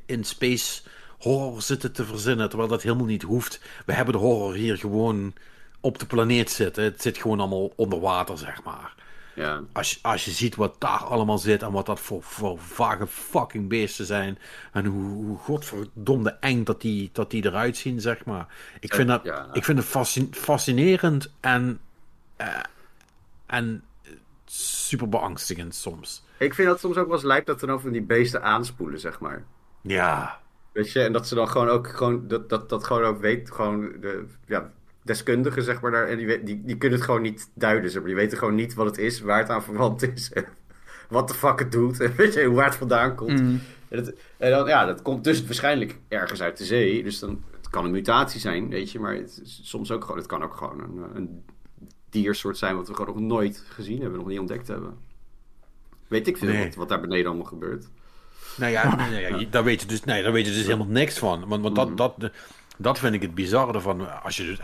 [0.07, 0.83] in space
[1.19, 3.61] horror zitten te verzinnen, terwijl dat helemaal niet hoeft.
[3.87, 5.35] We hebben de horror hier gewoon
[5.81, 6.85] op de planeet zitten.
[6.85, 8.95] Het zit gewoon allemaal onder water, zeg maar.
[9.35, 9.61] Ja.
[9.73, 13.07] Als, je- als je ziet wat daar allemaal zit en wat dat voor, voor vage
[13.07, 14.39] fucking beesten zijn.
[14.73, 18.47] En hoe, hoe godverdomde eng dat die, dat die eruit zien, zeg maar.
[18.81, 19.49] Ik vind dat, Ja.
[19.53, 21.81] ik vind het fascin- fascinerend en,
[22.37, 22.47] eh,
[23.47, 23.85] en
[24.45, 26.25] super beangstigend soms.
[26.39, 29.01] Ik vind dat soms ook wel eens lijp dat er dan van die beesten aanspoelen,
[29.01, 29.45] zeg maar.
[29.81, 30.41] Ja,
[30.73, 33.51] Weet je, en dat ze dan gewoon ook gewoon, dat, dat, dat gewoon ook weet,
[33.51, 34.71] gewoon de ja,
[35.09, 38.01] deskundigen, zeg maar, daar, en die, weet- die, die kunnen het gewoon niet duiden, zeg
[38.01, 38.11] maar.
[38.11, 40.33] Die weten gewoon niet wat het is, waar het aan verwant is,
[41.09, 43.41] wat de fuck het doet, en weet je, hoe waar het vandaan komt.
[43.41, 43.61] Mm.
[43.89, 47.43] En, dat, en dan, ja, dat komt dus waarschijnlijk ergens uit de zee, dus dan,
[47.57, 50.43] het kan een mutatie zijn, weet je, maar het is soms ook gewoon, het kan
[50.43, 51.45] ook gewoon een, een
[52.11, 54.97] diersoort zijn wat we gewoon nog nooit gezien hebben, nog niet ontdekt hebben.
[56.09, 56.65] Weet ik veel Nee.
[56.65, 57.87] wat, wat daar beneden allemaal gebeurt.
[58.57, 61.19] nou ja, nee, ja, daar weet je dus, nee, daar weet je dus helemaal niks
[61.19, 61.49] van.
[61.49, 62.31] Want, want dat, dat,
[62.79, 64.23] dat vind ik het bizarre ervan.
[64.23, 64.59] Als je dus,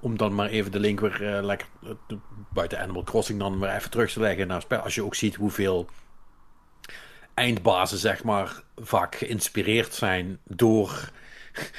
[0.00, 2.16] om, dan maar even de link weer eh, lekker eh,
[2.52, 4.78] buiten Animal Crossing dan weer even terug te leggen naar spel.
[4.80, 5.88] Als je ook ziet hoeveel
[7.34, 11.10] eindbazen, zeg maar, vaak geïnspireerd zijn door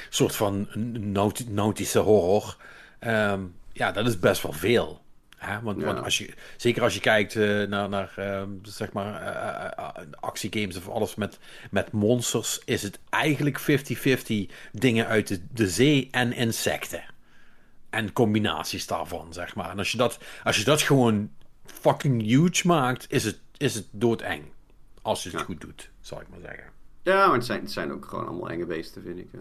[0.08, 0.68] soort van
[1.12, 2.56] naut- nautische horror.
[2.98, 3.40] Ehm,
[3.72, 5.01] ja, dat is best wel veel.
[5.44, 5.60] Hè?
[5.62, 5.86] Want, Ja.
[5.86, 10.04] want als je, zeker als je kijkt eh, naar, naar ehm, zeg maar, eh, eh,
[10.20, 11.38] actiegames of alles met,
[11.70, 17.04] met monsters, is het eigenlijk 50-50 dingen uit de, de zee en insecten.
[17.90, 19.70] en combinaties daarvan, zeg maar.
[19.70, 21.30] En als je dat, als je dat gewoon
[21.64, 24.42] fucking huge maakt, is het, is het doodeng.
[25.02, 25.44] Als je het Ja.
[25.44, 26.64] goed doet, zal ik maar zeggen.
[27.02, 29.28] Ja, maar het zijn, het zijn ook gewoon allemaal enge beesten, vind ik.
[29.32, 29.38] hè.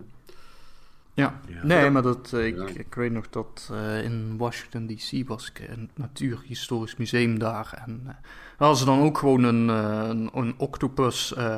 [1.14, 1.40] Ja.
[1.48, 1.64] Ja.
[1.64, 2.68] Nee, maar dat, eh, ik, Ja.
[2.74, 7.82] ik weet nog dat eh, in Washington DC was ik in het Natuurhistorisch Museum daar.
[7.86, 8.16] En eh, daar
[8.58, 11.58] hadden ze dan ook gewoon een, een, een octopus eh,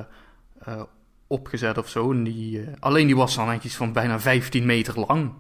[0.59, 0.81] eh,
[1.27, 2.11] opgezet of zo.
[2.11, 5.31] En die, alleen die was dan eigenlijk iets van bijna 15 meter lang.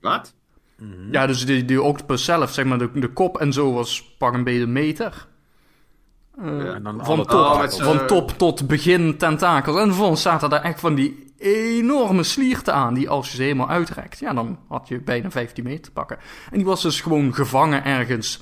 [0.00, 0.34] Wat?
[1.10, 4.34] Ja, dus die, die octopus zelf, zeg maar, de, de kop en zo was pak
[4.34, 5.26] een beetje een meter.
[6.38, 6.74] Eh, Ja.
[6.74, 9.76] En dan van, top, Oh, van top tot begin tentakels.
[9.76, 13.68] En vervolgens zaten daar echt van die enorme slierten aan, die als je ze helemaal
[13.68, 16.18] uitrekt, ja, dan had je bijna 15 meter te pakken.
[16.50, 18.40] En die was dus gewoon gevangen ergens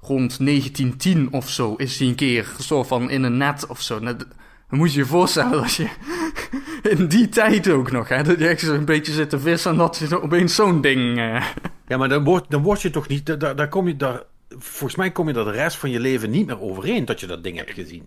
[0.00, 1.74] rond 1910 of zo.
[1.76, 4.00] Is die een keer zo van in een net of zo.
[4.00, 4.16] Dan
[4.68, 5.88] moet je je voorstellen dat je
[6.96, 9.76] in die tijd ook nog, hè, dat je echt zo'n beetje zit te vissen en
[9.76, 11.18] dat je opeens zo'n ding...
[11.18, 11.44] eh,
[11.86, 13.40] Ja, maar dan word, dan je toch niet.
[13.40, 16.46] Daar, kom je, daar, volgens mij kom je daar de rest van je leven niet
[16.46, 18.04] meer overheen dat je dat ding hebt gezien.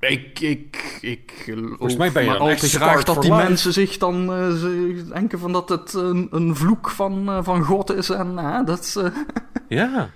[0.00, 3.22] Ik, ik, ik geloof Volgens mij ben je maar dan al echt te graag dat
[3.22, 3.42] die life.
[3.48, 7.62] mensen zich dan eh, ze denken van dat het een, een vloek van, eh, van
[7.62, 8.10] God is.
[8.10, 8.94] En eh, dat is,
[9.68, 10.10] Ja.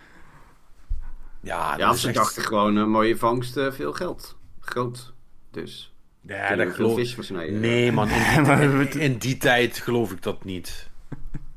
[1.40, 4.36] Ja, Ja, ze echt- dachten gewoon een mooie vangst, veel geld.
[4.60, 5.12] Groot.
[5.50, 5.94] Dus.
[6.20, 7.60] Ja, Kunnen dat geloof vis versnijden.
[7.60, 8.08] Nee, man.
[8.08, 10.88] In die, Maar in, het- in die tijd geloof ik dat niet.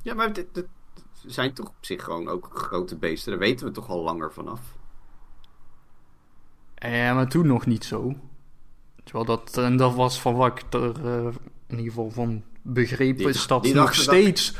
[0.01, 0.65] Ja, maar dit, dit
[1.25, 3.31] zijn toch op zich gewoon ook grote beesten.
[3.31, 4.59] Daar weten we toch al langer vanaf.
[6.77, 8.15] Ja, maar toen nog niet zo.
[9.03, 11.25] Terwijl dat, en dat was van wat ik er eh,
[11.67, 14.55] in ieder geval van begreep, Die- is dat die nog steeds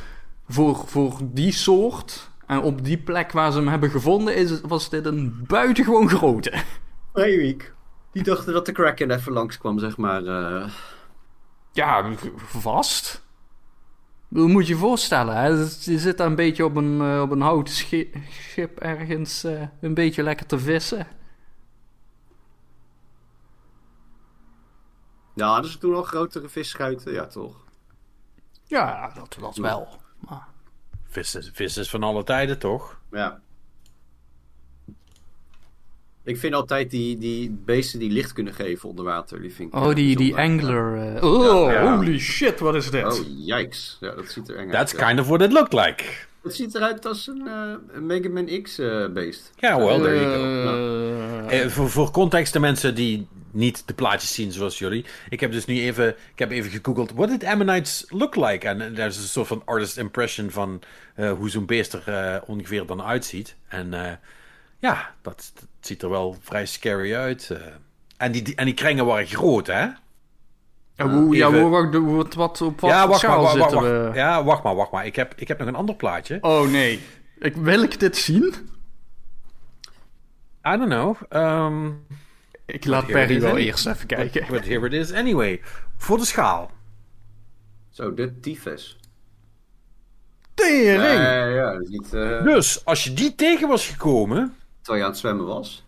[0.47, 4.89] voor, voor die soort en op die plek waar ze hem hebben gevonden, is, was
[4.89, 6.53] dit een buitengewoon grote.
[7.13, 7.73] Hey, week.
[8.11, 10.23] Die dachten dat de Kraken even langskwam, zeg maar.
[10.25, 10.67] eh.
[11.71, 13.25] Ja, vast.
[14.29, 15.57] Dat moet je je voorstellen, hè?
[15.57, 18.11] Dat- je zit daar een beetje op een, eh, op een houten schi-
[18.49, 21.07] schip ergens eh, een beetje lekker te vissen.
[25.37, 27.11] Ja, hadden ze toen al grotere visschuiten?
[27.13, 27.55] Ja, toch?
[28.65, 29.87] Ja, dat, dat wel.
[30.19, 30.47] Maar,
[31.09, 32.99] Vis is, vis is van alle tijden, toch?
[33.11, 33.39] Ja.
[36.23, 39.41] Ik vind altijd die, die beesten die licht kunnen geven onder water.
[39.41, 41.15] Die vind ik oh, die, die angler.
[41.15, 41.95] eh, oh, Ja.
[41.95, 43.05] holy shit, wat is dit?
[43.05, 43.97] Oh, yikes.
[43.99, 45.01] Ja, dat ziet er eng That's uit.
[45.01, 45.07] ja.
[45.07, 46.03] kind of what it looked like.
[46.43, 49.51] Het ziet eruit als een, eh, een Mega Man X eh, beest.
[49.55, 51.69] Ja, well, there you go.
[51.69, 55.05] Voor, voor context, de mensen die niet de plaatjes zien zoals jullie.
[55.29, 57.11] Ik heb dus nu even, ik heb even gegoogeld.
[57.11, 58.67] What did Ammonites look like?
[58.67, 60.81] En daar is een soort van artist impression van
[61.15, 63.55] eh, hoe zo'n beest er eh, ongeveer dan uitziet.
[63.67, 64.11] En eh,
[64.79, 67.49] ja, dat, dat ziet er wel vrij scary uit.
[67.49, 67.57] eh.
[68.17, 69.85] En, die, die, en die kringen waren groot, hè?
[70.95, 74.15] ja, hoe, ja, hoe- wat, wat, wat, op wat ja, wacht maar, wacht, wacht?
[74.15, 75.05] Ja, wacht maar, wacht maar.
[75.05, 76.37] Ik heb, ik heb nog een ander plaatje.
[76.41, 76.99] Oh nee.
[77.39, 78.53] Ik, wil ik dit zien?
[80.67, 81.15] I don't know.
[81.29, 81.89] Ehm
[82.67, 84.45] Ik laat Perry wel eerst even kijken.
[84.49, 85.61] but here it is anyway.
[85.97, 86.71] Voor de schaal.
[87.89, 88.97] Zo, de tyfus.
[90.53, 90.97] Tering!
[91.01, 92.13] Nee, ja, dat is niet...
[92.13, 94.53] eh Dus, als je die tegen was gekomen...
[94.81, 95.85] terwijl je aan het zwemmen was.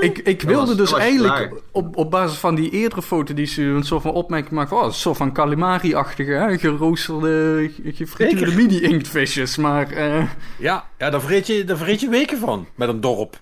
[0.00, 3.62] Ik, ik wilde was- dus eigenlijk op, op basis van die eerdere foto die ze
[3.62, 8.54] een soort van opmerking maakt van, oh, een soort van calamari-achtige, hè, geroosterde, ge- gefrituurde
[8.54, 12.66] mini-inktvisjes, maar eh, Ja, ja daar, vreet je, daar vreet je weken van.
[12.74, 13.40] Met een dorp.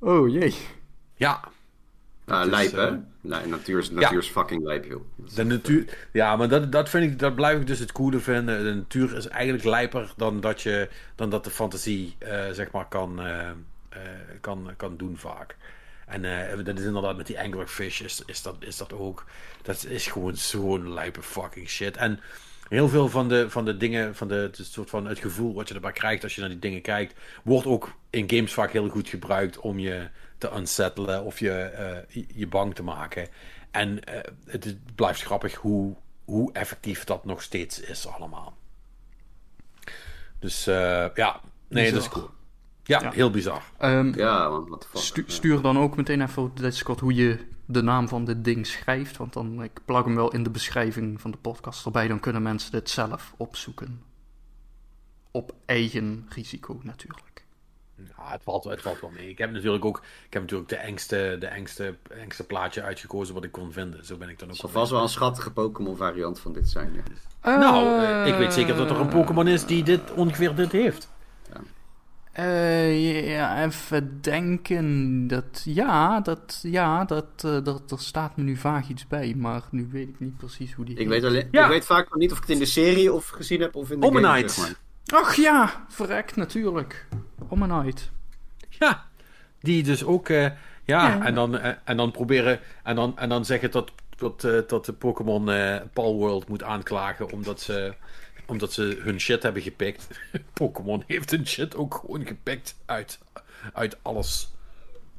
[0.00, 0.54] Oh jee.
[1.14, 1.40] Ja,
[2.24, 2.86] Nou, is, lijp, hè?
[2.88, 5.02] eh, Nee, natuur is, natuur is fucking lijp, joh.
[5.34, 6.08] de natuur...
[6.12, 7.18] Ja, maar dat, dat vind ik...
[7.18, 8.64] Dat blijf ik dus het coole vinden.
[8.64, 12.88] De natuur is eigenlijk lijper dan dat, je, dan dat de fantasie, eh, zeg maar,
[12.88, 14.00] kan, eh, eh,
[14.40, 15.56] kan, kan doen vaak.
[16.06, 19.24] En eh, dat is inderdaad met die anglerfish is, is, dat, is dat ook.
[19.62, 21.96] Dat is gewoon zo'n lijpe fucking shit.
[21.96, 22.20] En
[22.70, 25.68] heel veel van de, van de dingen, van de, het soort van het gevoel wat
[25.68, 27.14] je erbij krijgt als je naar die dingen kijkt,
[27.44, 32.22] wordt ook in games vaak heel goed gebruikt om je te unsettelen of je, eh,
[32.34, 33.28] je- bang te maken.
[33.70, 35.94] En eh, het blijft grappig hoe,
[36.24, 38.56] hoe effectief dat nog steeds is allemaal.
[40.38, 42.30] Dus eh, ja, nee, dat is cool.
[42.84, 43.10] Ja, Ja.
[43.10, 43.62] heel bizar.
[43.78, 47.38] Ehm, Ja, man, wat stu- stuur dan ook meteen even op de Discord hoe je
[47.70, 51.20] de naam van dit ding schrijft, want dan, ik plak hem wel in de beschrijving
[51.20, 54.02] van de podcast erbij, dan kunnen mensen dit zelf opzoeken.
[55.30, 57.30] Op eigen risico natuurlijk.
[57.96, 59.28] Ja, het valt, het valt wel mee.
[59.28, 63.44] Ik heb natuurlijk ook ik heb natuurlijk de engste, de engste, engste plaatje uitgekozen wat
[63.44, 64.04] ik kon vinden.
[64.04, 64.54] Zo ben ik dan ook.
[64.54, 67.02] Het zal wel vast wel een schattige Pokémon variant van dit zijn.
[67.42, 67.56] Ja.
[67.56, 71.09] Nou, ik weet zeker dat er een Pokémon is die dit ongeveer dit heeft.
[72.32, 75.26] Eh, ja, even denken.
[75.26, 79.62] Dat, ja, dat, ja dat, eh, dat, er staat me nu vaag iets bij, maar
[79.70, 81.62] nu weet ik niet precies hoe die Ik weet, alleen, Ja.
[81.64, 83.90] ik weet vaak nog niet of ik het in de serie of gezien heb of
[83.90, 84.30] in de Omenite.
[84.30, 84.48] game.
[84.48, 84.76] zeg
[85.10, 85.20] maar.
[85.20, 87.06] Ach ja, verrekt natuurlijk.
[87.48, 88.10] Om een night.
[88.68, 89.04] Ja,
[89.60, 90.52] die dus ook, eh, ja,
[90.84, 91.24] Ja.
[91.24, 94.92] En, dan, en dan proberen, en dan, en dan zeggen dat, dat, eh, dat de
[94.92, 97.94] Pokémon eh Palworld moet aanklagen omdat ze,
[98.50, 100.08] omdat ze hun shit hebben gepikt.
[100.52, 103.18] Pokémon heeft hun shit ook gewoon gepikt uit,
[103.72, 104.52] uit alles.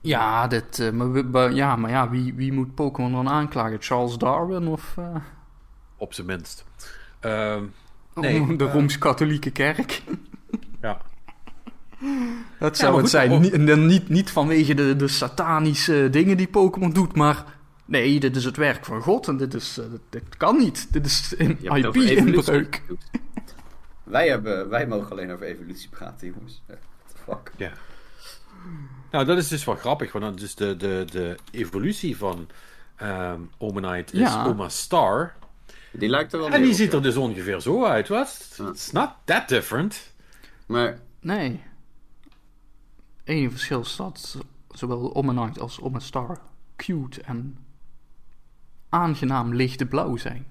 [0.01, 3.81] Ja, dit, eh, maar, ja, maar ja, wie, wie moet Pokémon dan aanklagen?
[3.81, 5.15] Charles Darwin of eh,
[5.97, 6.65] Op zijn minst.
[7.19, 7.63] Ehm,
[8.15, 10.01] Nee, de eh, Rooms-Katholieke Kerk?
[10.81, 10.97] ja.
[12.59, 13.31] Dat zou het goed, zijn.
[13.31, 13.39] oh.
[13.39, 17.59] Niet, niet, niet vanwege de, de satanische dingen die Pokémon doet, maar...
[17.91, 20.93] Nee, dit is het werk van God en dit, is, eh, dit, kan niet.
[20.93, 22.81] Dit is een IP-inbreuk.
[24.03, 26.61] Wij, hebben, wij mogen alleen over evolutie praten, jongens.
[26.65, 27.51] Eh, What the fuck?
[27.57, 27.71] Ja.
[29.11, 32.47] Nou, dat is dus wel grappig, want dan dus de, de, de evolutie van
[32.95, 34.45] ehm Omanite is Ja.
[34.45, 35.35] Oma Star.
[35.91, 36.97] Die lijkt er wel En die op, ziet ja.
[36.97, 38.07] er dus ongeveer zo uit.
[38.07, 38.53] Wat?
[38.57, 38.69] Ja.
[38.69, 40.13] It's not that different.
[40.65, 41.63] Maar Nee.
[43.23, 44.37] Eén verschil is dat
[44.69, 46.39] zowel Omanite als Omastar
[46.75, 47.57] cute en
[48.91, 50.47] aangenaam lichte blauw zijn.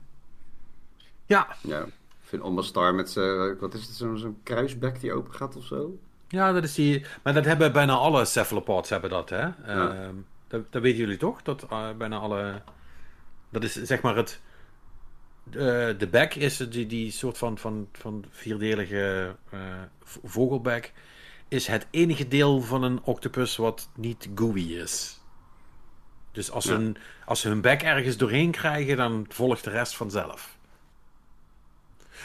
[1.27, 3.59] Ja, ja, ik vind Oma Star met zijn...
[3.59, 3.97] Wat is het?
[3.97, 5.99] Zo'n zo'n kruisbek die open gaat of zo?
[6.29, 7.05] ja, dat is die.
[7.23, 9.49] Maar dat hebben bijna alle cephalopods hebben dat, hè?
[9.67, 10.15] Ehm,
[10.49, 11.43] dat, dat weten jullie toch?
[11.43, 12.63] Dat eh, bijna alle.
[13.51, 14.41] Dat is zeg maar het.
[15.51, 15.59] eh,
[15.99, 19.61] de bek is die, die soort van, van, van vierdelige eh,
[20.25, 20.93] vogelbek.
[21.49, 25.20] Is het enige deel van een octopus wat niet gooey is.
[26.33, 26.71] Dus als, Ja.
[26.73, 30.59] hun, als ze hun bek ergens doorheen krijgen, dan volgt de rest vanzelf.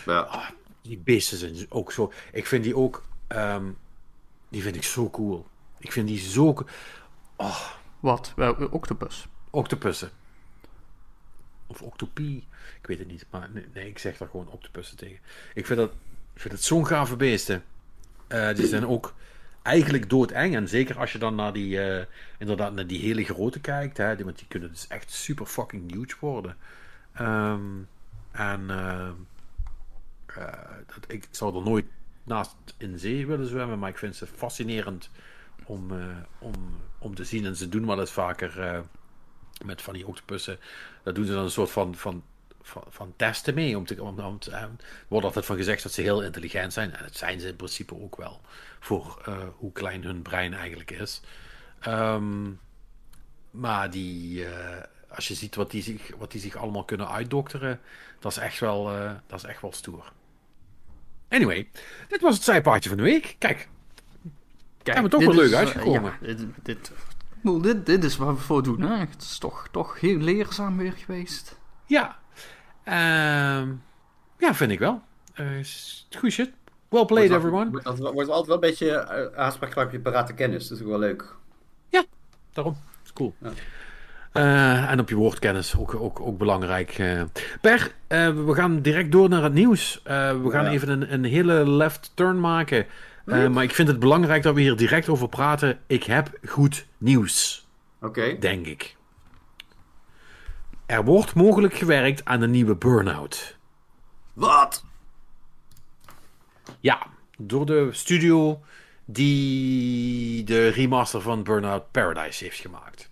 [0.05, 0.53] Ja.
[0.81, 2.11] Die beesten zijn ook zo.
[2.31, 3.03] Ik vind die ook.
[3.27, 3.65] ehm,
[4.49, 5.47] die vind ik zo cool.
[5.79, 6.53] Ik vind die zo.
[6.53, 6.65] co-
[7.99, 8.33] Wat?
[8.35, 9.27] Wel, octopus.
[9.49, 10.09] Octopussen.
[11.67, 12.47] Of octopie.
[12.81, 13.25] Ik weet het niet.
[13.29, 15.19] Maar nee, nee, ik zeg daar gewoon octopussen tegen.
[15.53, 15.91] Ik vind dat.
[16.33, 17.63] Ik vind het zo'n gave beesten.
[18.27, 19.13] Eh, die zijn ook
[19.65, 20.55] eigenlijk doodeng.
[20.55, 21.81] En zeker als je dan naar die.
[21.81, 22.05] eh,
[22.37, 23.97] inderdaad, naar die hele grote kijkt.
[23.97, 26.57] Hè, die, want die kunnen dus echt super fucking huge worden.
[27.13, 27.61] Ehm,
[28.31, 28.69] en.
[28.69, 29.13] ehm,
[30.25, 31.85] eh, dat, ik zou er nooit
[32.23, 35.09] naast in zee willen zwemmen, maar ik vind ze fascinerend
[35.65, 36.53] om, eh, om,
[36.99, 37.45] om te zien.
[37.45, 38.79] En ze doen wel eens vaker eh,
[39.65, 40.59] met van die octopussen.
[41.03, 42.23] Dat doen ze dan een soort van, van,
[42.65, 43.77] van, van testen mee.
[43.77, 44.69] Om te, om, om te- eh, er
[45.07, 46.93] wordt altijd van gezegd dat ze heel intelligent zijn.
[46.93, 48.41] En dat zijn ze in principe ook wel.
[48.79, 51.21] Voor eh, hoe klein hun brein eigenlijk is.
[51.79, 52.49] Ehm,
[53.51, 57.79] maar die, eh, als je ziet wat die, zich, wat die zich allemaal kunnen uitdokteren,
[58.19, 60.11] dat is echt wel, eh, dat is echt wel stoer.
[61.29, 61.69] Anyway,
[62.07, 63.35] dit was het zijpaardje van de week.
[63.39, 63.67] Kijk,
[64.83, 66.17] Kijk, we toch wel leuk is, eh, uitgekomen.
[66.21, 66.91] ja, dit, dit,
[67.61, 68.81] dit, dit is wat we voor doen.
[68.81, 68.97] Hè?
[68.97, 71.59] Het is toch, toch heel leerzaam weer geweest.
[71.85, 72.23] ja.
[72.85, 73.67] Ehm,
[74.37, 75.01] ja, vind ik wel.
[75.33, 75.45] Eh,
[76.17, 76.51] goed shit.
[76.89, 77.69] Well played, Wordt everyone.
[77.71, 80.67] Wordt, altijd- wordt altijd wel een beetje uh, aanspraak je parate kennis.
[80.67, 81.35] Dat is ook wel leuk.
[82.53, 82.77] Daarom.
[83.03, 83.35] is cool.
[83.41, 83.49] Ja.
[84.31, 86.89] Eh, en op je woordkennis ook, ook, ook belangrijk.
[86.97, 87.21] eh.
[87.61, 87.91] Per,
[88.45, 90.01] we gaan direct door naar het nieuws.
[90.03, 90.71] We gaan Ja.
[90.71, 92.85] even een, een hele left turn maken.
[93.25, 95.79] Maar ik vind het belangrijk dat we hier direct over praten.
[95.87, 97.67] Ik heb goed nieuws,
[98.01, 98.37] Oké.
[98.39, 98.95] denk ik.
[100.85, 103.57] Er wordt mogelijk gewerkt aan een nieuwe Burnout.
[104.33, 104.83] Wat?
[106.79, 107.07] Ja,
[107.37, 108.61] door de studio
[109.05, 113.09] die de remaster van Burnout Paradise heeft gemaakt.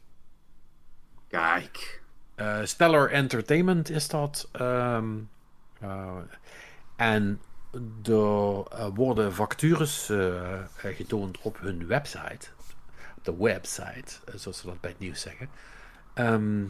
[1.27, 2.01] Kijk.
[2.35, 4.49] Eh, Stellar Entertainment is dat.
[4.51, 5.11] ehm,
[5.79, 6.15] eh,
[6.95, 7.41] en
[8.03, 12.47] er eh, worden vacatures eh, getoond op hun website.
[13.17, 15.49] Op de website, zoals ze dat bij het nieuws zeggen.
[16.13, 16.63] Ehm,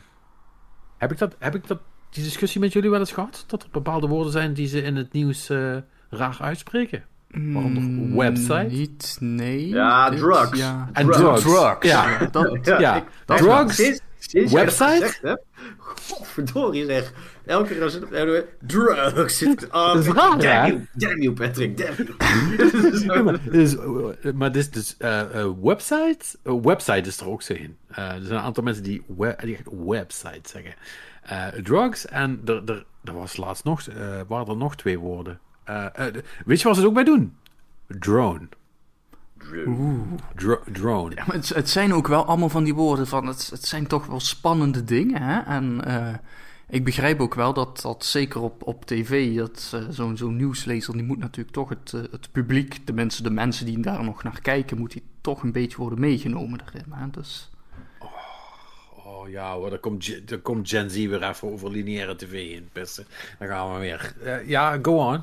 [1.03, 3.43] heb, ik dat, heb ik dat, die discussie met jullie wel eens gehad?
[3.47, 5.75] Dat er bepaalde woorden zijn die ze in het nieuws eh,
[6.09, 7.03] raar uitspreken?
[7.27, 8.67] Waaronder Mm, website?
[8.69, 9.67] Niet, nee.
[9.67, 10.59] Ja, dit- drugs.
[10.59, 11.41] Ja, En drugs.
[11.41, 11.88] drugs.
[11.88, 12.25] Ja.
[12.31, 15.38] dat, Ja, ik- dat drugs, Sinds, website?
[15.78, 17.14] Godverdorie zeg.
[17.45, 19.68] Elke keer als het op drugs zit.
[19.72, 22.16] Oh, is raar, damn you, damn you, Patrick, damn you.
[23.16, 26.18] Ja, maar dus, eh, maar dit is dus eh, eh, website.
[26.44, 27.78] eh, website is er ook zo in.
[27.88, 30.74] Eh, er zijn een aantal mensen die, we, die echt website zeggen.
[31.24, 35.40] Eh, drugs en er, er, er was laatst nog, eh, waren er nog twee woorden.
[35.64, 37.36] Eh, eh, de- weet je wat ze er ook bij doen?
[37.88, 38.48] Drone.
[40.36, 41.15] Dro- drone.
[41.15, 43.26] Ja, maar het, het zijn ook wel allemaal van die woorden van...
[43.28, 45.40] Het, het zijn toch wel spannende dingen, hè?
[45.40, 46.14] En eh,
[46.70, 50.94] Ik begrijp ook wel dat, dat zeker op, op tv, dat eh, zo'n zo'n nieuwslezer,
[50.94, 54.24] die moet natuurlijk toch het, eh, het publiek, de mensen, de mensen die daar nog
[54.24, 56.86] naar kijken, moet die toch een beetje worden meegenomen erin.
[56.91, 57.10] Hè?
[57.10, 57.49] Dus,
[59.06, 62.56] Oh ja hoor, dan komt, Gen- dan komt Gen Z weer even over lineaire tv
[62.56, 63.06] in pissen.
[63.40, 64.14] Dan gaan we weer.
[64.45, 65.22] Ja, go on.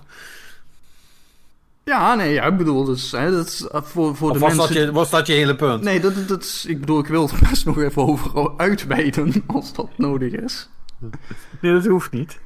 [1.85, 4.57] Ja, nee, ja, ik bedoel, dus, hè, dat is eh, voor, voor Of de was,
[4.57, 4.75] mensen...
[4.75, 5.83] dat je, was dat je hele punt?
[5.83, 9.73] Nee, dat, dat is, ik bedoel, ik wil er best nog even over uitweiden als
[9.73, 10.69] dat nodig is.
[11.61, 12.39] Nee, dat hoeft niet.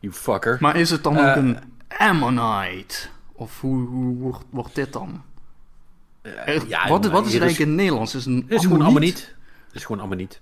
[0.00, 0.56] You fucker.
[0.60, 1.58] Maar is het dan Eh, ook een
[1.98, 2.94] Ammonite?
[3.32, 5.22] Of hoe, hoe wordt, wordt dit dan?
[6.22, 8.14] Eh, ja, wat, wat is het is- eigenlijk in het Nederlands?
[8.14, 9.14] Is het een Het is gewoon ammoniet?
[9.14, 9.36] ammoniet.
[9.66, 10.40] Het is gewoon ammoniet.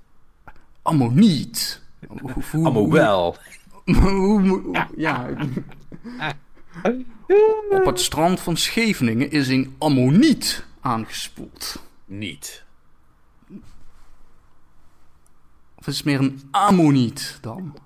[0.82, 1.82] Ammoniet.
[2.08, 3.36] Hoe- hoe- Ammo wel.
[4.96, 5.28] ja.
[7.70, 11.82] Op het strand van Scheveningen is een ammoniet aangespoeld.
[12.04, 12.64] Niet.
[15.74, 17.76] Of is het meer een ammoniet dan?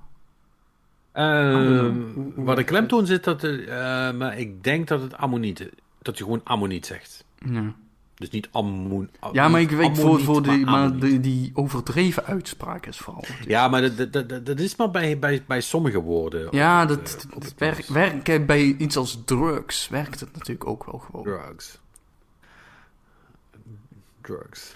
[1.12, 1.94] Ehm,
[2.34, 5.68] waar de klemtoon zit, dat, eh, maar ik denk dat het ammoniet
[6.02, 7.24] Dat je gewoon ammoniet zegt.
[7.44, 7.74] Ja,
[8.20, 9.10] Dus niet ammoen.
[9.32, 13.20] ja maar ik weet voor, voor die, maar die, die overdreven uitspraak is vooral.
[13.22, 13.50] natuurlijk.
[13.50, 16.48] Ja, maar dat, dat, dat, is maar bij, bij, bij sommige woorden.
[16.50, 20.20] Ja, Op dat, het, eh, op dat het werkt werkt bij iets als drugs werkt
[20.20, 21.24] het natuurlijk ook wel gewoon.
[21.24, 21.78] Drugs.
[24.20, 24.74] Drugs.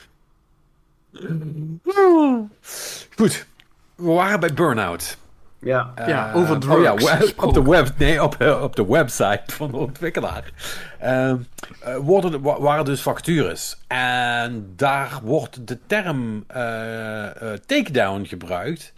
[3.17, 3.47] Goed.
[3.95, 5.19] We waren bij Burnout.
[5.65, 5.93] Ja.
[5.97, 8.87] Ja, Eh, over oh drugs ja, we- op de, web, nee, op, eh, op de
[8.87, 10.53] website van de ontwikkelaar.
[10.99, 11.37] Ehm,
[11.81, 13.77] eh, worden, wa- waren dus vacatures.
[13.87, 18.93] En daar wordt de term eh, eh, takedown gebruikt.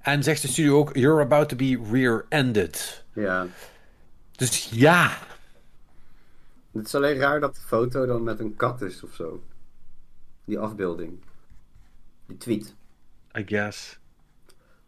[0.00, 3.04] En zegt de studio ook: You're about to be rear-ended.
[3.12, 3.46] ja.
[4.36, 5.10] Dus ja.
[6.72, 9.42] Het is alleen raar dat de foto dan met een kat is of zo.
[10.44, 11.12] Die afbeelding.
[12.26, 12.74] Die tweet.
[13.38, 13.98] I guess.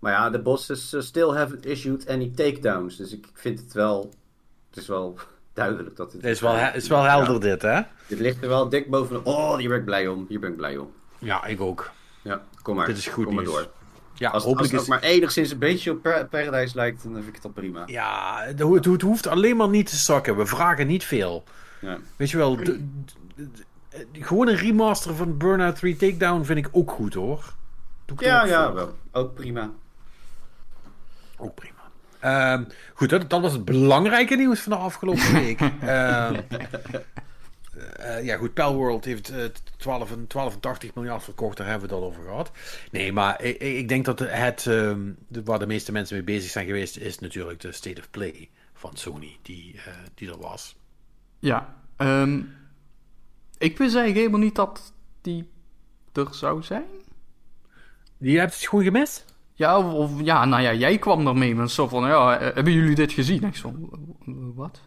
[0.01, 2.97] Maar ja, de bosses uh, still haven't issued any takedowns.
[2.97, 4.11] Dus ik vind het wel...
[4.71, 5.19] Het is wel
[5.53, 6.23] duidelijk dat het...
[6.23, 7.81] Het is wel, he- is wel helder, dit, hè?
[8.07, 9.27] Dit ligt er wel dik bovenop.
[9.27, 10.27] Oh, hier ben ik blij om.
[10.29, 10.91] Hier ben ik blij om.
[11.19, 11.91] Ja, ik ook.
[12.23, 12.87] Ja, kom maar.
[12.87, 13.69] Dit is goed Kom maar door.
[14.15, 14.93] Ja, Als, als hopelijk het ook is.
[14.93, 17.83] maar enigszins een beetje op Par- Paradise lijkt, dan vind ik het al prima.
[17.87, 20.37] Ja, het, ho- het, het hoeft alleen maar niet te zakken.
[20.37, 21.45] We vragen niet veel.
[21.81, 21.99] Ja.
[22.17, 22.59] Weet je wel,
[24.13, 27.55] gewoon een remaster van Burnout 3 Takedown vind ik ook goed hoor.
[28.05, 28.95] Doe ik Ja, ook ja, wel.
[29.13, 29.71] Ook prima.
[31.41, 31.79] Ook prima.
[32.21, 32.65] Ehm,
[32.95, 35.61] goed, dat, dat was het belangrijke nieuws van de afgelopen week.
[35.81, 36.41] Ehm,
[37.97, 39.45] eh, ja, goed, Palworld heeft eh
[39.77, 42.51] 12, en- 82 miljard verkocht, daar hebben we het al over gehad.
[42.91, 45.13] Nee, maar ik, ik denk dat het, ehm,
[45.45, 48.97] waar de meeste mensen mee bezig zijn geweest, is natuurlijk de State of Play van
[48.97, 50.77] Sony, die, eh, die er was.
[51.39, 52.37] Ja, ehm,
[53.59, 55.49] ik wist eigenlijk helemaal niet dat die
[56.13, 56.85] er zou zijn.
[58.19, 59.25] Die hebt het gewoon gemist?
[59.61, 62.73] Ja, of, of- ja, nou ja, jij kwam daarmee met zo van, ja, eh, hebben
[62.73, 63.43] jullie dit gezien?
[63.45, 64.81] Ik zo, "Eh, wat?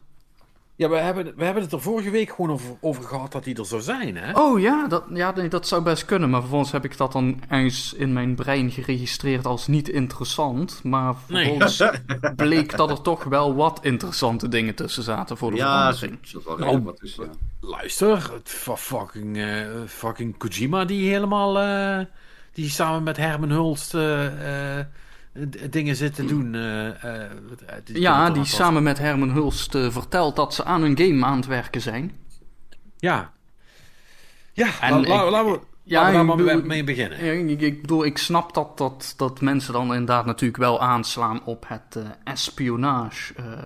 [0.76, 3.56] Ja, we hebben, we hebben het er vorige week gewoon over, over gehad dat die
[3.56, 4.32] er zou zijn, hè?
[4.40, 7.40] Oh ja, dat, ja nee, dat zou best kunnen, maar vervolgens heb ik dat dan
[7.48, 10.80] ergens in mijn brein geregistreerd als niet interessant.
[10.84, 11.44] Maar Nee.
[11.44, 11.84] vervolgens
[12.36, 16.46] bleek dat er toch wel wat interessante dingen tussen zaten voor de Ja, er verandering.
[16.46, 17.24] wel Nou, wat tussen.
[17.24, 17.68] ja.
[17.68, 22.06] Luister, fucking, eh, fucking Kojima die helemaal, eh,
[22.54, 24.86] die samen met Herman Hulst eh, eh,
[25.70, 26.56] dingen zit te doen.
[26.56, 27.32] eh, eh,
[27.84, 31.46] die- Ja, die- samen met Herman Hulst vertelt dat ze aan een game aan het
[31.46, 32.12] werken zijn.
[32.98, 33.32] Ja.
[34.54, 36.84] Ja, En la- ik- la- laten we, Ja, laten we daar ik maar bedoel- mee
[36.84, 37.50] beginnen.
[37.50, 41.66] Ik, ik bedoel, ik snap dat, dat, dat mensen dan inderdaad natuurlijk wel aanslaan op
[41.68, 43.60] het eh, espionage eh, eh,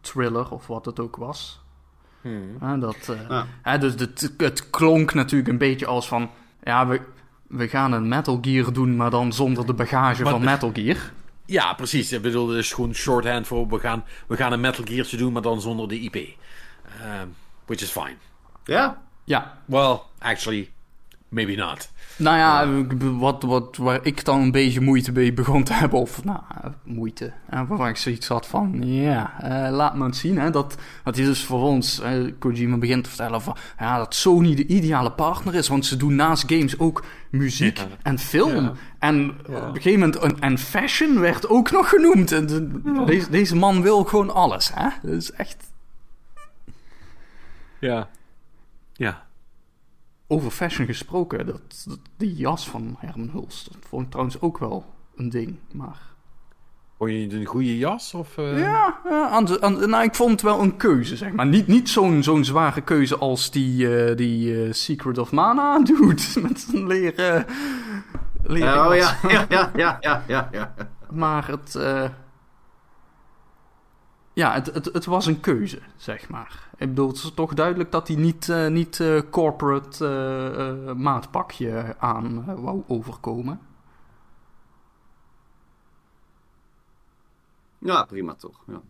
[0.00, 1.60] thriller, of wat het ook was.
[2.20, 2.80] Hmm.
[2.80, 2.96] Dat,
[3.28, 3.46] Ja.
[3.62, 6.30] hè, dus het, het klonk natuurlijk een beetje als van,
[6.62, 7.00] ja, we,
[7.48, 10.96] we gaan een Metal Gear doen, maar dan zonder de bagage Maar- van Metal Gear.
[11.46, 12.12] Ja, precies.
[12.12, 15.42] Ik bedoel, dus gewoon shorthand voor we gaan, we gaan een Metal Geartje doen, maar
[15.42, 16.14] dan zonder de IP.
[16.14, 17.34] Um,
[17.66, 18.14] which is fine.
[18.64, 20.70] Ja, Ja, Well, actually,
[21.28, 21.90] maybe not.
[22.18, 22.84] Nou ja,
[23.18, 26.40] wat, wat, waar ik dan een beetje moeite mee begon te hebben, of nou,
[26.84, 27.32] moeite,
[27.68, 31.24] waar ik zoiets had van, ja, eh, laat maar eens zien, hè, dat, dat hij
[31.24, 35.54] dus voor ons, eh, Kojima begint te vertellen van, ja, dat Sony de ideale partner
[35.54, 37.84] is, want ze doen naast games ook muziek Ja.
[38.02, 38.54] en film.
[38.64, 38.72] Ja.
[38.98, 42.32] En op een gegeven moment, en, en fashion werd ook nog genoemd.
[42.32, 44.88] En de- deze, deze man wil gewoon alles, hè.
[45.02, 45.56] Dat is echt...
[47.78, 48.08] Ja.
[48.92, 49.26] Ja.
[50.30, 54.58] Over fashion gesproken, dat, dat- die jas van Herman Hulst, dat vond ik trouwens ook
[54.58, 54.84] wel
[55.16, 56.06] een ding, maar...
[56.98, 58.14] Vond je het een goede jas?
[58.14, 58.58] Of, eh?
[58.58, 61.46] Ja, ja, aan de, aan, nou, ik vond het wel een keuze, zeg maar.
[61.46, 66.36] Niet, niet zo'n zo'n zware keuze als die, eh, die eh, Secret of Mana doet.
[66.42, 67.46] Met zijn leren
[68.42, 70.74] leren Oh ja, ja, ja, ja, ja, ja, ja.
[71.10, 72.08] Maar het, eh,
[74.32, 76.67] ja, het, het, het was een keuze, zeg maar.
[76.78, 80.96] Ik bedoel, het is toch duidelijk dat hij niet, eh, niet eh, corporate eh, eh,
[80.96, 83.60] maatpakje aan wou overkomen.
[87.78, 88.64] Ja, prima toch.
[88.66, 88.80] Ja.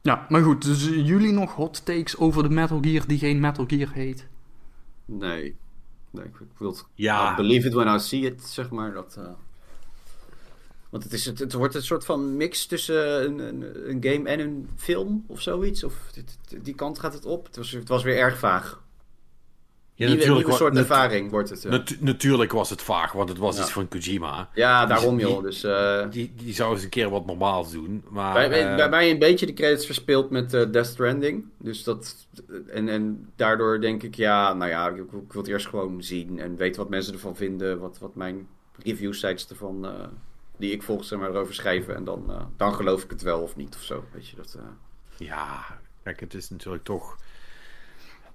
[0.00, 3.64] Ja, maar goed, dus jullie nog hot takes over de Metal Gear die geen Metal
[3.66, 4.28] Gear heet?
[5.04, 5.56] Nee.
[6.10, 7.34] nee ik, wil het, Ja.
[7.34, 8.92] Believe it when I see it, zeg maar.
[8.92, 9.28] Dat, eh,
[10.92, 14.28] Want het, is, het, het wordt een soort van mix tussen een, een, een game
[14.28, 15.84] en een film of zoiets.
[15.84, 17.46] Of dit- die kant gaat het op.
[17.46, 18.80] Het was, het was weer erg vaag.
[19.94, 21.62] Ja, nieuwe, nieuwe wa- soort ervaring wordt het.
[21.62, 23.62] Ja, natu- natuurlijk was het vaag, want het was Ja.
[23.62, 24.48] iets van Kojima.
[24.54, 25.42] ja daarom die- joh.
[25.42, 28.04] Dus, eh, Die, die zou eens een keer wat normaals doen.
[28.08, 31.44] Maar, bij, bij, eh, bij mij een beetje de credits verspeeld met eh, Death Stranding.
[31.58, 32.26] Dus dat,
[32.68, 36.38] en, en daardoor denk ik, ja, nou ja, ik, ik wil het eerst gewoon zien.
[36.38, 37.78] En weten wat mensen ervan vinden.
[37.78, 38.48] Wat, wat mijn
[38.82, 39.86] review sites ervan,
[40.62, 41.94] die ik volg, zeg maar, erover schrijven.
[41.94, 44.04] En dan, eh, dan geloof ik het wel of niet of zo.
[44.12, 44.54] Weet je, dat...
[44.54, 44.62] eh,
[45.16, 47.16] Ja, kijk, het is natuurlijk toch.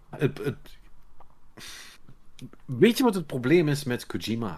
[0.10, 0.78] Het, het...
[2.66, 4.58] Weet je wat het probleem is met Kojima?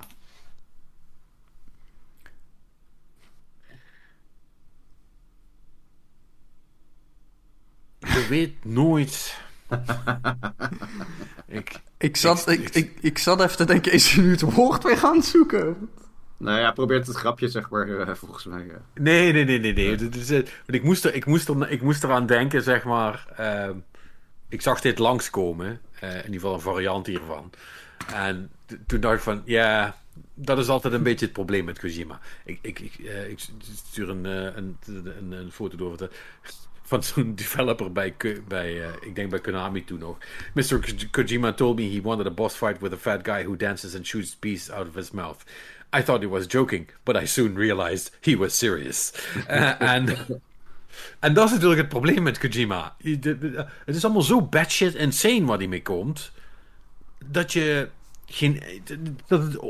[7.99, 9.41] Je weet nooit.
[11.47, 14.41] ik, Ik zat, Ik- ik, ik, ik, zat even te denken, is hij nu het
[14.41, 15.89] woord weer aan het zoeken?
[16.39, 18.69] Nou ja, probeert het grapje, zeg maar, eh, volgens mij.
[18.69, 18.75] eh.
[19.03, 19.73] Nee, nee, nee, nee.
[19.73, 20.09] nee.
[20.09, 23.25] Is, want ik, moest er, ik, moest er, ik moest eraan denken, zeg maar.
[23.35, 23.77] ehm,
[24.49, 25.81] ik zag dit langskomen.
[26.01, 27.49] in ieder geval een variant hiervan.
[28.13, 28.51] En
[28.87, 29.97] toen dacht ik van, ja,
[30.33, 32.19] dat is altijd een beetje het probleem met Kojima.
[32.45, 32.95] Ik, ik, ik,
[33.29, 33.39] ik
[33.89, 36.09] stuur een, een, een, een foto door
[36.83, 38.15] van zo'n developer bij,
[38.47, 40.17] bij ik denk bij Konami toen nog.
[40.53, 40.79] Mr.
[40.79, 43.95] Ko- Kojima told me he wanted a boss fight with a fat guy who dances
[43.95, 45.43] and shoots bees out of his mouth.
[45.97, 49.11] I thought he was joking, but I soon realized he was serious.
[49.47, 50.07] Eh, En
[51.19, 52.95] en dat is natuurlijk het probleem met Kojima.
[53.85, 56.31] Het is allemaal zo batshit insane waar hij mee komt.
[57.25, 57.89] Dat je
[58.25, 58.61] geen.
[59.27, 59.61] Dat, het-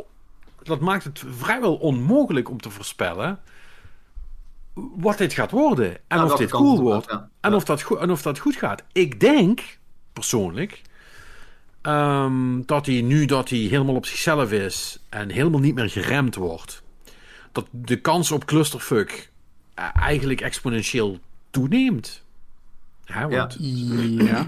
[0.63, 3.39] dat maakt het vrijwel onmogelijk om te voorspellen.
[4.73, 5.97] wat dit gaat worden.
[6.07, 7.09] En of dit cool wordt.
[7.11, 7.29] ja.
[7.41, 8.83] En, of dat, en of dat goed gaat.
[8.91, 9.77] Ik denk,
[10.13, 10.81] persoonlijk.
[11.81, 14.99] Ehm, dat hij nu dat hij helemaal op zichzelf is.
[15.09, 16.83] en helemaal niet meer geremd wordt.
[17.51, 19.31] dat de kans op clusterfuck
[19.73, 21.19] eh, eigenlijk exponentieel
[21.49, 22.23] toeneemt.
[23.05, 24.47] Hè, want, Ja.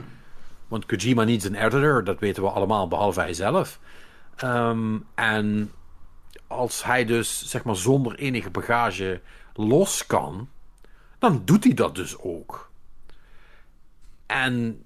[0.68, 3.80] want Kojima needs een editor, dat weten we allemaal, behalve hij zelf.
[4.36, 5.72] Ehm, en
[6.48, 9.22] als hij dus, zeg maar, zonder enige bagage
[9.54, 10.50] los kan,
[11.20, 12.72] dan doet hij dat dus ook.
[14.26, 14.84] En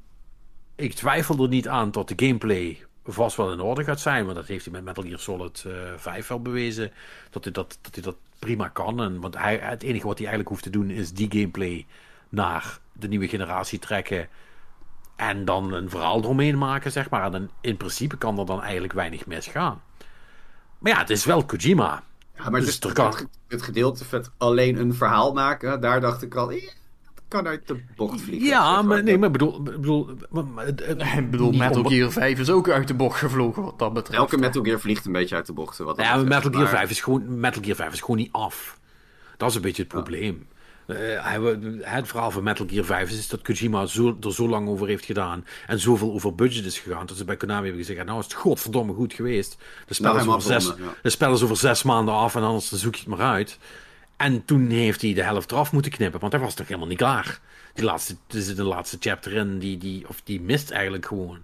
[0.75, 4.23] ik twijfel er niet aan dat de gameplay vast wel in orde gaat zijn.
[4.23, 6.91] Want dat heeft hij met Metal Gear Solid eh 5 wel bewezen.
[7.29, 9.01] Dat hij dat, dat hij dat prima kan.
[9.01, 11.85] En, want hij, het enige wat hij eigenlijk hoeft te doen is die gameplay
[12.29, 14.27] naar de nieuwe generatie trekken.
[15.15, 17.23] En dan een verhaal eromheen maken, zeg maar.
[17.23, 19.81] En dan, in principe kan er dan eigenlijk weinig misgaan.
[20.77, 22.03] Maar ja, het is wel Kojima.
[22.35, 26.35] Ja, maar Dus het, het, het, gedeelte met alleen een verhaal maken, daar dacht ik
[26.35, 26.69] al, eh,
[27.35, 28.47] kan uit de bocht vliegen.
[28.47, 29.61] Ja, maar, nee, maar bedoel...
[29.63, 30.65] bedoel, maar-
[31.31, 34.19] bedoel, Metal om- Gear 5 is ook uit de bocht gevlogen wat dat betreft.
[34.19, 35.85] Elke Metal Gear vliegt een beetje uit de bochten.
[35.85, 38.17] Wat dat Ja, betreft, Metal Gear, maar- 5 is gewoon, Metal Gear 5 is gewoon
[38.17, 38.79] niet af.
[39.37, 40.47] Dat is een beetje het probleem.
[40.87, 44.67] Eh, hij- het verhaal van Metal Gear 5 is dat Kojima zo, er zo lang
[44.67, 48.05] over heeft gedaan en zoveel over budget is gegaan, dat ze bij Konami hebben gezegd,
[48.05, 49.57] nou is het godverdomme goed geweest.
[49.87, 50.73] De spel, Nou, is, over zes, ja.
[51.01, 53.57] de spel is over zes maanden af en anders dan zoek je het maar uit.
[54.17, 56.97] En toen heeft hij de helft eraf moeten knippen, want hij was toch helemaal niet
[56.97, 57.39] klaar.
[57.73, 61.43] Die laatste, er zit een laatste chapter in, die, die, of die mist eigenlijk gewoon.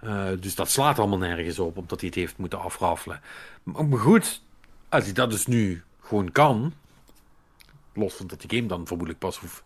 [0.00, 3.20] Eh, dus dat slaat allemaal nergens op, omdat hij het heeft moeten afraffelen.
[3.62, 4.42] Maar, goed,
[4.88, 6.74] als hij dat dus nu gewoon kan,
[7.94, 9.62] los van dat die game dan vermoedelijk pas hoeft.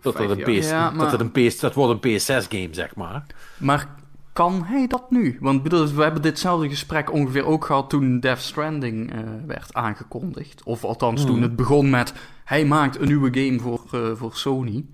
[0.00, 0.50] Dat, dat, een jaar.
[0.60, 3.26] PS, Ja, maar- dat, het een PS, dat wordt een PS6-game, zeg maar.
[3.56, 3.88] Maar
[4.36, 5.36] kan hij dat nu?
[5.40, 10.62] Want bedoel, we hebben ditzelfde gesprek ongeveer ook gehad toen Death Stranding eh, werd aangekondigd.
[10.62, 12.14] Of althans toen het begon met,
[12.44, 14.84] hij maakt een nieuwe game voor, eh, voor Sony.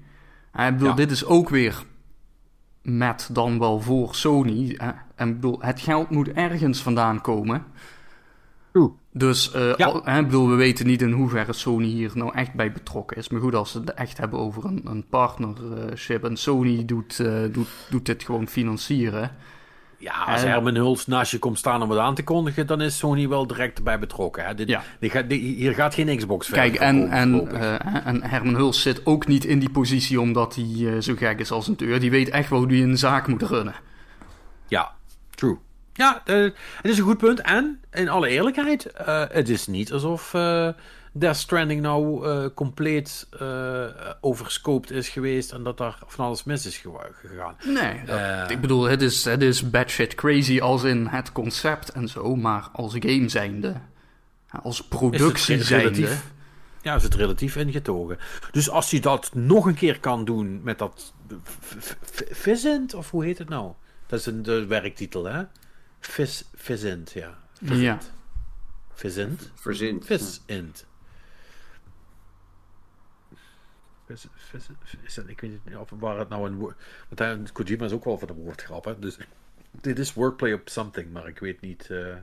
[0.53, 0.95] En ik bedoel, Ja.
[0.95, 1.85] dit is ook weer
[2.83, 4.75] met dan wel voor Sony.
[4.77, 4.91] hè.
[5.15, 7.65] En ik bedoel, het geld moet ergens vandaan komen.
[8.75, 8.93] Oeh.
[9.15, 9.87] Dus eh, Ja.
[9.87, 13.17] al- hè, ik bedoel, we weten niet in hoeverre Sony hier nou echt bij betrokken
[13.17, 13.29] is.
[13.29, 17.33] Maar goed, als ze het echt hebben over een, een partnership en Sony doet, eh,
[17.53, 19.31] doet, doet dit gewoon financieren.
[19.99, 22.81] Ja, als En- Herman Huls naast je komt staan om het aan te kondigen, dan
[22.81, 24.45] is Sony wel direct bij betrokken.
[24.45, 24.55] Hè?
[24.55, 24.83] Dit, Ja.
[25.01, 27.59] dit gaat, dit- hier gaat geen Xbox Kijk, verder en, komen, en, voorlopig.
[27.59, 31.51] eh, en Herman Huls zit ook niet in die positie omdat hij zo gek is
[31.51, 32.01] als een deur.
[32.01, 33.75] Die weet echt wel hoe hij een zaak moet runnen.
[34.69, 34.93] Ja,
[35.35, 35.59] true.
[35.95, 36.37] Ja, eh,
[36.83, 37.41] het is een goed punt.
[37.41, 40.69] En, in alle eerlijkheid, eh, het is niet alsof eh
[41.15, 43.29] Death Stranding nou compleet
[44.21, 47.57] overscoped is geweest en dat daar van alles mis is gegaan.
[47.65, 52.09] Nee, dat- ik bedoel, het is, het is batshit crazy als in het concept en
[52.09, 53.75] zo, maar als game zijnde,
[54.63, 56.31] als productie zijnde, relatief,
[56.83, 58.19] ja, is het relatief ingetogen.
[58.53, 61.13] Dus als hij dat nog een keer kan doen met dat
[61.43, 63.73] v- v- v- Visint, of hoe heet het nou?
[64.07, 65.43] Dat is een de werktitel, hè?
[66.07, 67.39] Vis, Visint, ja.
[67.61, 67.99] ja.
[68.93, 69.51] Visint?
[69.55, 70.07] Verzint.
[70.07, 70.87] Visint.
[74.07, 76.77] Vis, vis, ik weet niet of waar het nou een woord...
[77.09, 78.99] Want hij, Kojima is ook wel van de woordgrap, hè?
[78.99, 79.17] Dus
[79.71, 81.91] dit is wordplay op something, maar ik weet niet...
[81.91, 82.17] eh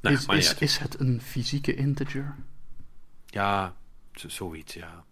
[0.00, 2.34] nou, is, maar is, is het een fysieke integer?
[3.26, 3.76] Ja,
[4.12, 5.04] zoiets, ja.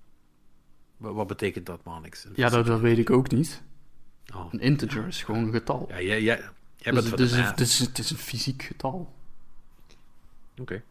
[0.96, 2.06] Wat, wat betekent dat, man?
[2.34, 3.62] Ja, dat, dat weet ik ook niet.
[4.34, 4.52] Oh.
[4.52, 5.86] Een integer is gewoon een getal.
[5.88, 9.14] Ja, jij, jij, jij dus, dus, de dus het is een fysiek getal.
[10.58, 10.82] Oké.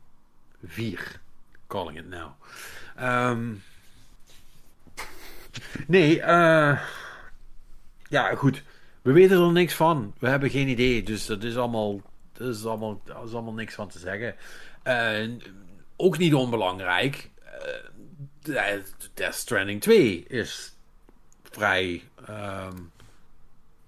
[0.66, 1.20] Vier.
[1.68, 2.32] Calling it now.
[2.96, 3.54] Ehm,
[5.88, 6.82] nee, eh
[8.10, 8.64] ja, goed.
[9.02, 10.14] We weten er niks van.
[10.20, 11.04] We hebben geen idee.
[11.04, 12.02] Dus dat is allemaal,
[12.34, 14.36] dat is allemaal, dat is allemaal niks van te zeggen.
[15.96, 17.30] Ook niet onbelangrijk.
[18.44, 18.80] eh,
[19.14, 20.74] Death Stranding 2 is
[21.44, 22.78] vrij, ehm,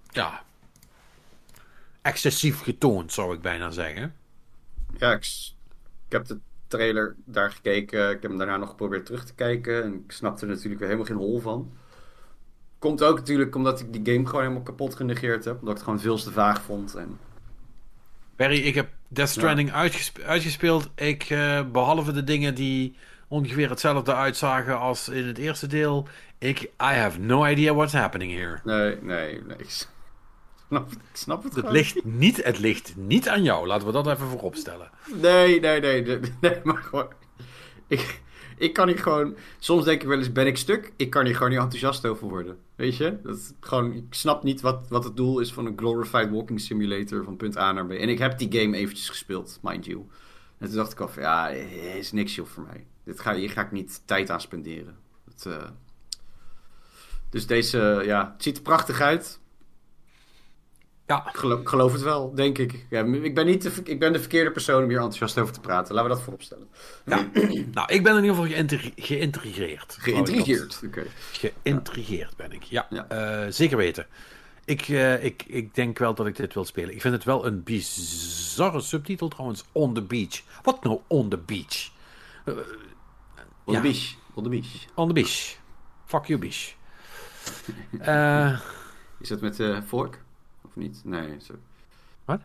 [0.10, 0.44] ja,
[2.02, 4.16] excessief getoond, zou ik bijna zeggen.
[4.98, 5.24] Ja, ik,
[6.06, 8.06] ik heb de trailer daar gekeken.
[8.10, 9.84] Ik heb hem daarna nog geprobeerd terug te kijken.
[9.84, 11.72] En ik snapte er natuurlijk weer helemaal geen hol van.
[12.80, 15.54] Komt ook natuurlijk omdat ik die game gewoon helemaal kapot genegeerd heb.
[15.54, 16.96] Omdat ik het gewoon veel te vaag vond.
[16.96, 17.20] En
[18.36, 20.90] Barry, ik heb Death Stranding uitgespe- uitgespeeld.
[20.96, 22.96] Ik, eh, behalve de dingen die
[23.28, 26.08] ongeveer hetzelfde uitzagen als in het eerste deel.
[26.38, 28.60] Ik, I have no idea what's happening here.
[28.64, 29.58] nee, nee, nee.
[30.70, 33.68] Ik snap, ik snap het Het ligt, niet, het ligt niet aan jou.
[33.68, 34.90] Laten we dat even voorop stellen.
[35.22, 37.08] Nee, nee, nee, nee, nee, maar gewoon...
[37.88, 38.22] Ik,
[38.58, 39.36] ik kan hier gewoon...
[39.60, 40.94] Soms denk ik wel eens, ben ik stuk?
[40.96, 42.58] Ik kan hier gewoon niet enthousiast over worden.
[42.76, 43.18] Weet je?
[43.24, 47.24] Dat gewoon, ik snap niet wat, wat het doel is van een glorified walking simulator
[47.24, 47.92] van punt A naar B.
[47.92, 50.06] En ik heb die game eventjes gespeeld, mind you.
[50.58, 52.86] En toen dacht ik al van, ja, is niks joh voor mij.
[53.04, 54.98] Dit ga, hier ga ik niet tijd aan spenderen.
[55.26, 55.70] Het, eh,
[57.30, 59.40] Dus deze, ja, het ziet er prachtig uit.
[61.10, 62.86] Ja, Ik geloof, geloof het wel, denk ik.
[62.90, 65.60] Ja, ik, ben niet de, ik ben de verkeerde persoon om hier enthousiast over te
[65.60, 65.94] praten.
[65.96, 66.68] Laten we dat vooropstellen.
[67.06, 67.28] ja.
[67.74, 69.98] nou, ik ben in ieder geval geïntri- geïntrigeerd.
[70.00, 70.82] Geïntrigeerd.
[70.86, 71.06] Oké.
[71.32, 72.90] Geïntrigeerd ben ik, ja.
[73.08, 74.06] Eh, zeker weten.
[74.66, 76.94] Ik, eh, ik, ik denk wel dat ik dit wil spelen.
[76.94, 79.64] Ik vind het wel een bizarre subtitel trouwens.
[79.72, 80.42] On the beach.
[80.62, 81.90] Wat nou on the beach?
[82.46, 83.82] On Ja.
[83.82, 84.16] the beach.
[84.34, 84.86] On the beach.
[84.96, 85.56] On the beach.
[86.06, 86.74] Fuck you, beach.
[88.00, 88.60] Eh,
[89.22, 90.20] Is dat met de vork?
[90.80, 91.02] Niet?
[91.04, 91.38] Nee.
[92.26, 92.42] Wat?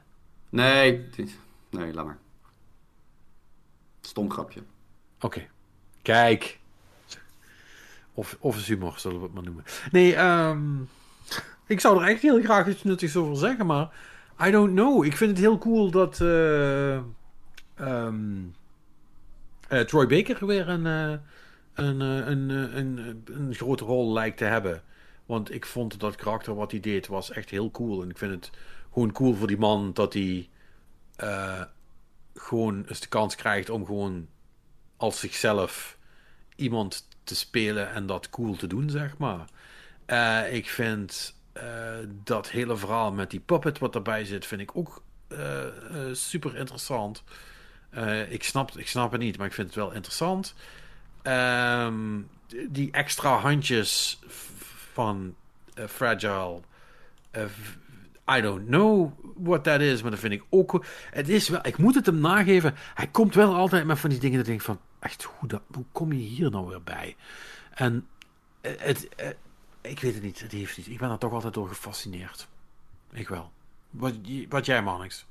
[0.48, 1.08] Nee.
[1.70, 2.18] Nee, laat maar.
[4.00, 4.62] Stom grapje.
[5.20, 5.46] Oké.
[6.02, 6.58] Kijk.
[8.14, 9.64] Of, of humor, zullen we het maar noemen.
[9.90, 10.80] Nee, ehm,
[11.66, 13.90] ik zou er echt heel graag iets nuttigs over zeggen, maar
[14.46, 15.04] I don't know.
[15.04, 16.96] Ik vind het heel cool dat eh,
[17.74, 18.42] ehm,
[19.68, 21.18] eh, Troy Baker weer een, eh,
[21.74, 24.82] een, een, een, een grote rol lijkt te hebben.
[25.26, 28.02] Want ik vond dat karakter wat hij deed was echt heel cool.
[28.02, 28.50] En ik vind het
[28.92, 30.48] gewoon cool voor die man dat hij
[31.16, 31.62] eh,
[32.34, 34.28] gewoon eens de kans krijgt om gewoon
[34.96, 35.98] als zichzelf
[36.56, 39.44] iemand te spelen en dat cool te doen, zeg maar.
[40.06, 44.76] Eh, ik vind eh, dat hele verhaal met die puppet wat erbij zit, vind ik
[44.76, 45.02] ook
[46.12, 47.22] super interessant.
[48.28, 50.54] Ik, snap, ik snap het niet, maar ik vind het wel interessant.
[51.22, 52.20] Ehm,
[52.68, 54.18] die extra handjes
[54.94, 55.34] van
[55.74, 56.60] eh, Fragile.
[57.30, 57.44] eh,
[58.36, 60.84] I don't know what that is, maar dat vind ik ook.
[61.10, 62.74] Het is wel, ik moet het hem nageven.
[62.94, 65.62] Hij komt wel altijd met van die dingen dat ik denk van, echt, hoe, dat,
[65.72, 67.16] hoe kom je hier nou weer bij?
[67.74, 68.06] En
[68.60, 69.08] eh, het,
[69.80, 70.86] ik weet het niet, het heeft niet.
[70.88, 72.48] Ik ben er toch altijd door gefascineerd.
[73.12, 73.52] Ik wel.
[73.90, 74.14] Wat,
[74.48, 75.26] wat jij, Manix?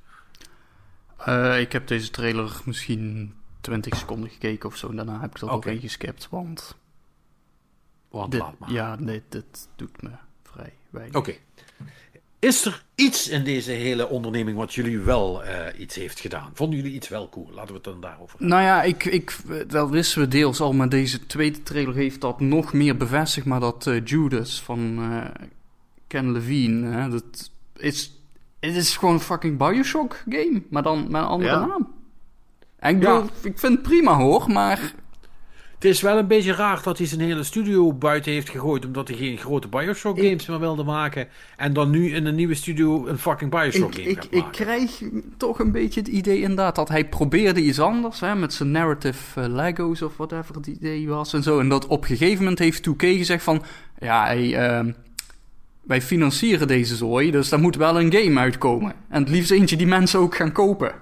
[1.16, 4.88] Eh, ik heb deze trailer misschien 20 seconden gekeken of zo.
[4.88, 5.60] En daarna heb ik er Oké.
[5.60, 6.28] doorheen geskipt.
[6.30, 6.76] Want
[8.20, 8.70] Want dit, laat maar.
[8.72, 10.10] ja, dit, dit doet me
[10.42, 11.16] vrij weinig.
[11.16, 11.34] Oké.
[12.38, 16.50] Is er iets in deze hele onderneming wat jullie wel eh, iets heeft gedaan?
[16.54, 17.48] Vonden jullie iets wel cool?
[17.52, 18.48] Laten we het dan daarover hebben.
[18.48, 19.36] Nou ja, ik, ik,
[19.68, 23.46] dat wisten we deels al, maar deze tweede trailer heeft dat nog meer bevestigd.
[23.46, 25.46] Maar dat eh, Judas van eh,
[26.06, 28.12] Ken Levine, hè, dat is,
[28.60, 31.66] het is gewoon een fucking Bioshock game, maar dan met een andere Ja.
[31.66, 31.92] naam.
[32.76, 34.94] En ik, bedoel, ik vind het prima hoor, maar
[35.84, 38.84] Het is wel een beetje raar dat hij zijn hele studio buiten heeft gegooid.
[38.86, 41.28] Omdat hij geen grote Bioshock Ik- games meer wilde maken.
[41.56, 44.32] En dan nu in een nieuwe studio een fucking Bioshock Ik, game ik, gaat ik
[44.42, 44.50] maken.
[44.64, 45.02] krijg
[45.36, 48.20] toch een beetje het idee inderdaad dat hij probeerde iets anders.
[48.20, 51.58] Hè, met zijn narrative eh, Legos of whatever het idee was en zo.
[51.60, 53.62] En dat op een gegeven moment heeft 2K gezegd van...
[53.98, 54.92] Ja, hey, ehm,
[55.82, 58.92] wij financieren deze zooi, dus daar moet wel een game uitkomen.
[59.08, 60.92] En het liefst eentje die mensen ook gaan kopen.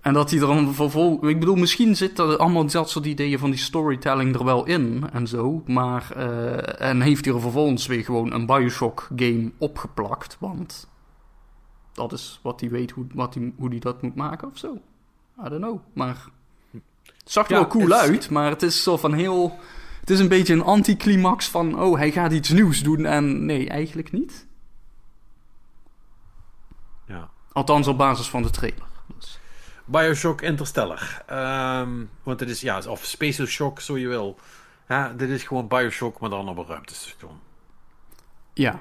[0.00, 1.30] En dat hij er dan vervolgens...
[1.30, 5.10] Ik bedoel, misschien zitten er allemaal dat soort ideeën van die storytelling er wel in
[5.12, 5.62] en zo.
[5.66, 6.10] Maar...
[6.16, 10.36] eh, en heeft hij er vervolgens weer gewoon een Bioshock game opgeplakt.
[10.40, 10.88] Want
[11.92, 14.72] dat is wat hij weet hoe, wat hij, hoe dat moet maken of zo.
[15.46, 15.80] I don't know.
[15.92, 16.24] Maar
[16.72, 16.82] het
[17.24, 19.58] zag er Ja, wel cool uit, maar het is zo van heel...
[20.00, 23.68] Het is een beetje een anticlimax van, oh, hij gaat iets nieuws doen en nee,
[23.68, 24.46] eigenlijk niet.
[27.06, 27.30] Ja.
[27.52, 28.89] Althans op basis van de trailer.
[29.90, 31.22] Bioshock Interstellar.
[31.26, 34.38] Ehm, want het is, ja, of Space Shock, zo je wil.
[34.88, 37.40] Ja, dit is gewoon Bioshock, maar dan op een ruimtestation.
[38.54, 38.80] Ja.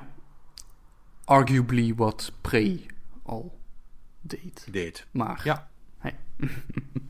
[1.26, 2.86] Arguably wat Prey
[3.24, 3.60] al
[4.22, 4.68] deed.
[4.72, 5.06] Deed.
[5.12, 5.42] Maar...
[5.44, 5.70] Ja.
[5.98, 6.20] Hey.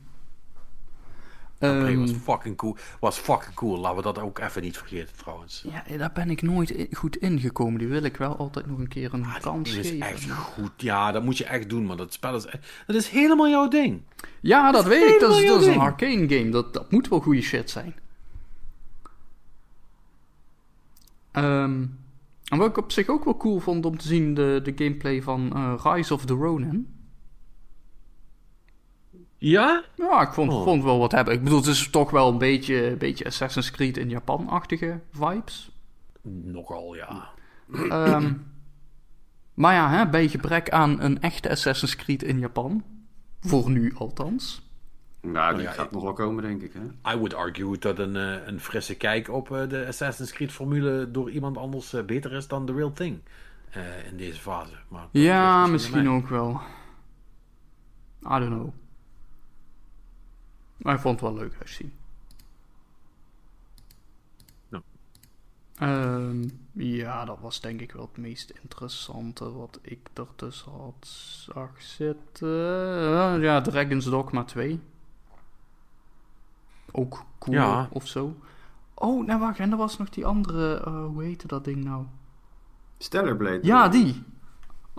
[1.60, 2.76] Was Ehm, fucking cool.
[3.00, 3.78] Was fucking cool.
[3.78, 5.64] Laten we dat ook even niet vergeten trouwens.
[5.88, 7.78] ja, daar ben ik nooit i- goed ingekomen.
[7.78, 10.06] Die wil ik wel altijd nog een keer een kans Dat is geven.
[10.06, 10.70] echt goed.
[10.76, 12.46] Ja, dat moet je echt doen, maar dat spel is,
[12.86, 14.00] dat is helemaal jouw ding.
[14.40, 15.20] Ja, dat weet ik.
[15.20, 16.50] Dat is, helemaal dat is een arcane game.
[16.50, 17.94] Dat, dat moet wel goede shit zijn.
[21.30, 21.82] Ehm,
[22.44, 25.22] en wat ik op zich ook wel cool vond om te zien, de, de gameplay
[25.22, 26.94] van eh, Rise of the Ronin.
[29.42, 29.84] Ja?
[29.94, 30.62] Ja, ik vond, Oh.
[30.62, 31.34] vond wel wat hebben.
[31.34, 35.70] Ik bedoel, het is toch wel een beetje, beetje Assassin's Creed in Japan-achtige vibes.
[36.22, 37.28] Nogal, ja.
[37.88, 38.32] Ehm,
[39.54, 42.84] maar ja, hè, bij gebrek aan een echte Assassin's Creed in Japan.
[43.40, 44.68] Voor nu althans.
[45.22, 46.72] Nou, die ja, gaat ik- nog wel komen, denk ik.
[46.72, 47.12] Hè?
[47.12, 51.10] I would argue dat een, eh, een frisse kijk op eh, de Assassin's Creed formule
[51.10, 53.18] door iemand anders eh, beter is dan The Real Thing.
[53.70, 54.72] eh, in deze fase.
[54.88, 56.60] Maar Ja, misschien ook wel.
[58.24, 58.68] I don't know.
[60.82, 61.92] Maar ik vond het wel leuk uitzien.
[64.68, 64.82] Ja.
[65.74, 71.06] Ehm, ja, dat was denk ik wel het meest interessante wat ik er dus had
[71.52, 72.48] zag zitten.
[72.48, 74.80] Eh, ja, Dragon's Dogma 2.
[76.92, 77.88] Ook cool Ja.
[77.92, 78.36] of zo.
[78.94, 82.04] Oh, nou wacht, en er was nog die andere, eh, hoe heette dat ding nou?
[82.98, 83.58] Stellar Blade.
[83.62, 84.22] Ja, die.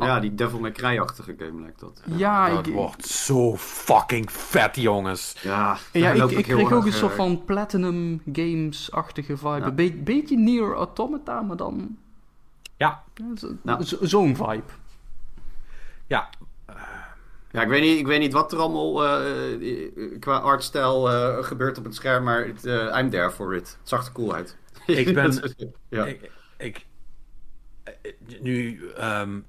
[0.07, 2.01] Ja, die Devil May Cry-achtige game lijkt dat.
[2.05, 5.35] Ja, dat ik, wordt zo fucking vet, jongens.
[5.41, 9.49] Ja, Ja, ik, ik kreeg ook een soort eh, van Platinum Games-achtige vibe.
[9.59, 9.65] Ja.
[9.65, 11.97] Een be- beetje Near Automata, maar dan...
[12.77, 14.63] Ja, ja, zo- zo- Zo'n vibe.
[16.07, 16.29] ja.
[17.51, 21.01] Ja, ik weet niet, ik weet niet wat er allemaal eh, eh, qua artstijl
[21.43, 23.77] gebeurt op het scherm, maar het, eh, I'm there for it.
[23.79, 24.57] Het zag er cool uit.
[24.85, 25.53] Ik ben-
[25.89, 26.05] ja.
[26.05, 26.85] Ik, ik
[28.39, 29.39] nu, ehm,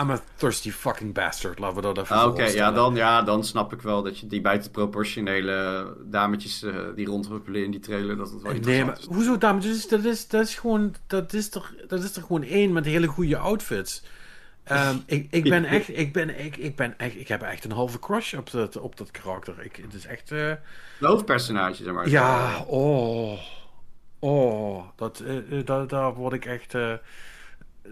[0.00, 1.58] I'm a thirsty fucking bastard.
[1.58, 4.26] Laten we dat even Ah, Oké, ja dan, ja, dan snap ik wel dat je
[4.26, 9.04] die buitenproportionele dametjes eh, die rondhuppelen in die trailer, dat het wel Nee, maar is.
[9.04, 9.88] hoezo dames?
[9.88, 13.06] Dat is, dat is gewoon, dat is toch, dat is toch gewoon één met hele
[13.06, 14.02] goede outfits.
[14.64, 17.72] Ehm, ik, ik ben echt, ik ben, ik, ik ben echt, ik heb echt een
[17.72, 19.54] halve crush op dat, op dat karakter.
[19.60, 20.52] Ik, het is echt, eh,
[20.98, 22.08] De hoofdpersonage, zeg maar.
[22.08, 23.38] ja, oh,
[24.18, 26.92] oh, dat, eh, eh, daar, word ik echt, eh,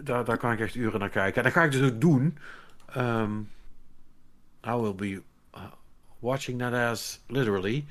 [0.03, 1.35] daar, daar kan ik echt uren naar kijken.
[1.35, 2.37] En dat ga ik dus ook doen.
[2.93, 3.39] Ehm,
[4.65, 5.21] I will be
[5.55, 5.61] uh,
[6.19, 7.85] watching that as literally.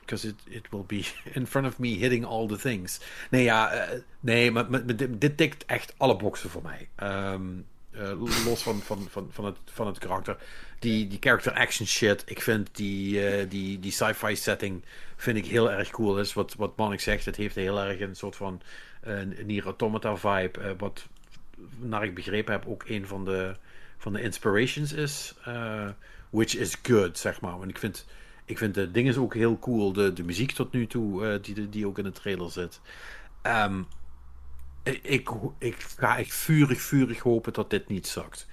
[0.00, 1.04] Because it, it will be
[1.38, 3.00] in front of me hitting all the things.
[3.30, 6.88] Nee, ja, eh, nee, maar, dit, tikt echt alle boxen voor mij.
[6.94, 7.42] Ehm,
[7.92, 10.36] eh, los van, van, van, van, het, van het karakter.
[10.78, 12.22] Die, die character action shit.
[12.26, 14.84] Ik vind die, eh, die, die sci-fi setting
[15.16, 16.18] vind ik heel erg cool.
[16.18, 17.24] Is wat, wat zegt.
[17.24, 18.91] Het heeft heel erg een soort van eh,
[19.44, 20.60] Nier Automata vibe.
[20.60, 21.08] eh, wat,
[21.78, 23.56] naar ik begrepen heb, ook een van de,
[23.98, 25.34] van de inspirations is.
[25.44, 25.88] eh,
[26.30, 27.58] which is good, zeg maar.
[27.58, 28.06] Want ik vind,
[28.44, 29.92] ik vind de dingen ook heel cool.
[29.92, 32.80] De, de muziek tot nu toe, eh, die, die ook in de trailer zit.
[33.42, 33.82] Ehm,
[34.82, 38.46] ik, ik, ik ga echt vurig, vurig hopen dat dit niet zakt.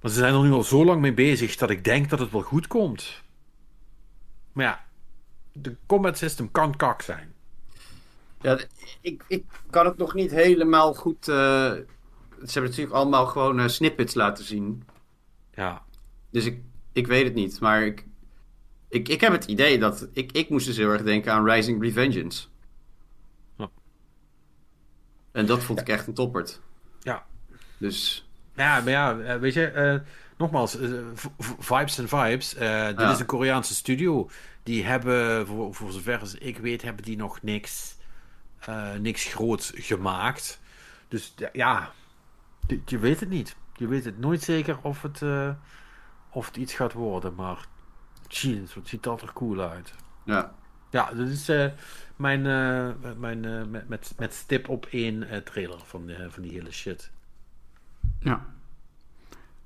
[0.00, 2.30] Maar ze zijn er nu al zo lang mee bezig dat ik denk dat het
[2.30, 3.22] wel goed komt.
[4.52, 4.84] Maar ja,
[5.52, 7.34] de combat system kan kak zijn.
[8.40, 8.58] Ja,
[9.00, 11.28] ik, ik kan het nog niet helemaal goed.
[11.28, 14.82] eh, ze hebben natuurlijk allemaal gewoon eh, snippets laten zien.
[15.54, 15.82] Ja,
[16.30, 16.60] Dus ik,
[16.92, 17.60] ik weet het niet.
[17.60, 18.06] Maar ik,
[18.88, 20.08] ik, ik heb het idee dat.
[20.12, 22.46] Ik, ik moest dus heel erg denken aan Rising Revengeance.
[23.56, 23.70] Ja.
[25.32, 26.60] En dat vond ik echt een toppert.
[27.00, 27.26] ja.
[27.78, 28.28] Dus.
[28.54, 30.02] Ja, maar ja, eh, weet je,
[30.38, 30.78] nogmaals,
[31.58, 32.48] vibes en vibes.
[32.48, 32.58] Dit
[32.98, 33.10] Ja.
[33.12, 34.28] is een Koreaanse studio.
[34.62, 37.96] Die hebben, voor, voor zover als ik weet, hebben die nog niks,
[38.98, 40.60] niks groots gemaakt.
[41.08, 41.92] Dus ja,
[42.66, 43.56] je, je weet het niet.
[43.76, 45.50] Je weet het nooit zeker of het, eh,
[46.30, 47.34] of het iets gaat worden.
[47.34, 47.66] Maar
[48.28, 49.94] jeez, wat ziet dat er cool uit.
[50.24, 50.54] Ja.
[50.90, 51.66] Ja, dat is eh,
[52.16, 56.42] mijn, eh, mijn eh, met, met, met stip op één eh, trailer van, eh, van
[56.42, 57.10] die hele shit.
[58.20, 58.46] Ja.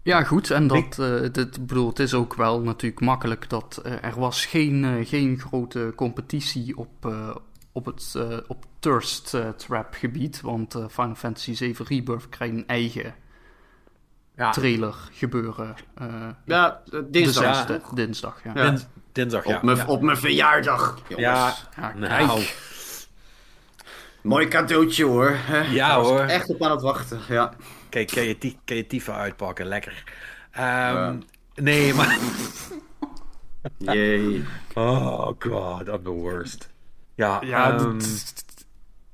[0.02, 0.50] Ja, goed.
[0.50, 4.46] En dat, eh dit, bedoel, het is ook wel natuurlijk makkelijk dat eh, er was
[4.46, 7.36] geen, eh, geen grote competitie op, eh,
[7.72, 10.40] op het eh, op Thirst eh, Trap gebied.
[10.40, 13.14] Want eh, Final Fantasy 7 Rebirth krijgt een eigen
[14.36, 15.74] Ja, trailer gebeuren.
[15.94, 16.80] eh, Ja,
[17.10, 18.52] dinsdag Dus ja, dinsdag, ja.
[18.54, 18.70] Ja.
[18.70, 19.56] dins- dinsdag, ja.
[19.56, 19.86] Op mijn ja.
[19.86, 20.98] op mijn verjaardag.
[21.08, 21.18] Jongens.
[21.28, 22.42] Ja, Ja, nou.
[24.22, 25.36] Mooi cadeautje hoor.
[25.70, 26.20] Ja, hoor.
[26.20, 27.20] Echt op aan het wachten.
[27.28, 27.52] Ja.
[27.88, 30.04] kijk, kan je, tie- kan je tyfen uitpakken, lekker.
[30.50, 31.16] Ehm, Ja.
[31.54, 32.18] Nee, maar...
[33.78, 34.44] Jee.
[34.74, 36.70] Oh god, I'm the worst.
[37.14, 38.44] Ja, Ja, ehm, dat,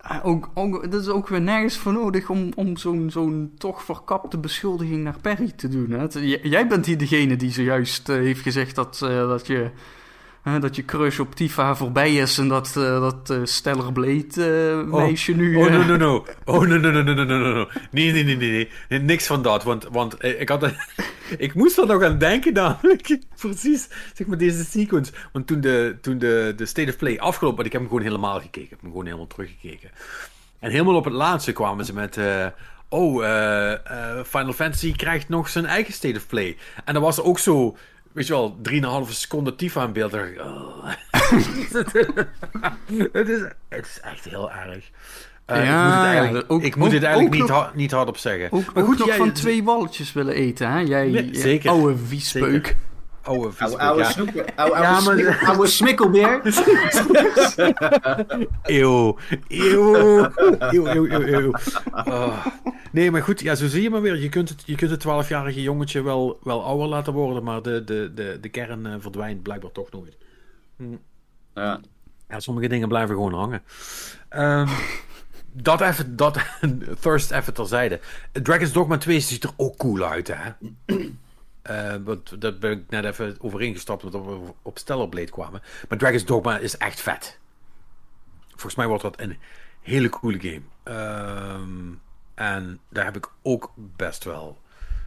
[0.08, 3.82] Ah, ook, ook, dat is ook weer nergens voor nodig om, om zo'n zo'n toch
[3.82, 5.90] verkapte beschuldiging naar Perry te doen.
[5.90, 6.06] Hè?
[6.42, 9.70] Jij bent hier degene die zojuist eh, heeft gezegd dat, eh, dat, je,
[10.60, 13.30] dat je crush op Tifa voorbij is en dat, uh, dat
[13.66, 14.92] uh, bleed eh, oh.
[14.92, 15.56] meisje nu...
[15.56, 16.26] Oh, no, no, no.
[16.44, 17.68] Oh, no, no, no, no, no, no.
[17.90, 19.00] Nee, nee, nee, nee, nee.
[19.00, 20.72] Niks van dat, want, want ik had...
[21.38, 23.18] ik moest er nog aan denken namelijk.
[23.40, 25.12] Precies, zeg maar deze sequence.
[25.32, 27.64] Want toen de, toen de, de State of Play afgelopen...
[27.64, 28.62] Ik heb hem gewoon helemaal gekeken.
[28.62, 29.90] Ik heb hem gewoon helemaal teruggekeken.
[30.58, 32.18] En helemaal op het laatste kwamen ze met...
[32.88, 33.16] oh,
[34.24, 36.56] Final Fantasy krijgt nog zijn eigen State of Play.
[36.84, 37.76] En dat was ook zo
[38.18, 38.56] Weet je wel,
[39.06, 40.12] 3,5 seconden Tifa in beeld.
[40.14, 40.84] Oh.
[43.12, 44.90] het, is, het is echt heel erg.
[45.44, 47.60] Eh, Ja, ik moet het eigenlijk, ook- ik moet ook- het eigenlijk ook niet, nog-
[47.62, 48.52] hard, niet hardop zeggen.
[48.52, 50.78] Ook, maar ook goed, nog jij- van twee walletjes willen eten, hè?
[50.78, 51.70] Jij, jij zeker.
[51.70, 52.76] oude viespeuk.
[53.28, 54.10] Oude Oude, viespeuk, oude, ja.
[54.10, 56.40] snoepen- oude, oude, Ja, maar- smik- oude smikkelbeer.
[58.62, 59.16] Eeuw.
[59.48, 59.96] Eeuw.
[60.58, 61.52] Eeuw, eeuw.
[61.90, 62.46] Ah.
[62.92, 64.16] Nee, maar goed, ja, zo zie je maar weer.
[64.18, 67.84] Je kunt het, je kunt het 12-jarige jongetje wel, wel ouder laten worden, maar de,
[67.84, 70.16] de, de, de kern eh, verdwijnt blijkbaar toch nooit.
[71.54, 71.80] Ja.
[72.28, 73.62] Ja, sommige dingen blijven gewoon hangen.
[74.28, 74.68] Ehm,
[75.52, 76.38] dat even, dat,
[77.00, 78.00] Thirst even terzijde.
[78.32, 80.50] Dragon's Dogma 2 ziet er ook cool uit, hè?
[81.68, 85.62] Eh, want daar ben ik net even overheen gestapt, omdat we op Stellar Blade kwamen.
[85.88, 87.38] Maar Dragon's Dogma is echt vet.
[88.48, 89.38] Volgens mij wordt dat een
[89.80, 90.62] hele coole game.
[90.82, 91.92] Ehm,
[92.34, 94.60] en daar heb ik ook best wel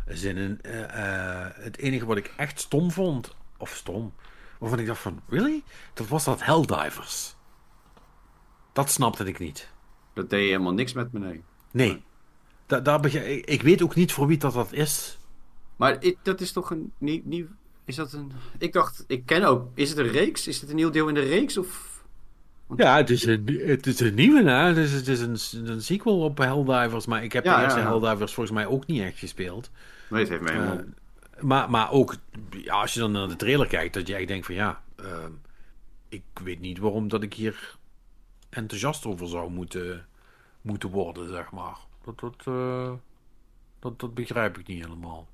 [0.07, 0.59] zin in.
[0.61, 4.13] Eh, eh, het enige wat ik echt stom vond, of stom,
[4.59, 5.63] waarvan ik dacht van, really?
[5.93, 7.35] Dat was dat Helldivers.
[8.73, 9.69] Dat snapte ik niet.
[10.13, 11.43] Dat deed helemaal niks met me, nee.
[11.71, 12.03] Nee.
[12.65, 15.19] Da daar ik, ik weet ook niet voor wie dat, dat is.
[15.81, 17.45] Maar dat is toch een nieuw, nieuw...
[17.85, 18.31] Is dat een...
[18.57, 19.67] Ik dacht, ik ken ook...
[19.73, 20.47] Is het een reeks?
[20.47, 21.57] Is het een nieuw deel in de reeks?
[21.57, 22.03] Of...
[22.75, 24.67] Ja, het is een, het is een nieuwe, hè?
[24.67, 27.79] Het is, het is een, een sequel op Helldivers, maar ik heb Ja, de eerste
[27.79, 27.91] ja, ja.
[27.91, 29.71] Helldivers volgens mij ook niet echt gespeeld.
[30.09, 30.77] Nee, het heeft mij helemaal...
[30.77, 32.15] Eh, maar, maar ook,
[32.49, 35.31] ja, als je dan naar de trailer kijkt, dat je echt denkt van ja, ehm,
[36.09, 37.77] ik weet niet waarom dat ik hier
[38.49, 40.05] enthousiast over zou moeten,
[40.61, 41.77] moeten worden, zeg maar.
[42.05, 42.91] Dat, dat, eh,
[43.79, 45.27] dat, dat begrijp ik niet helemaal.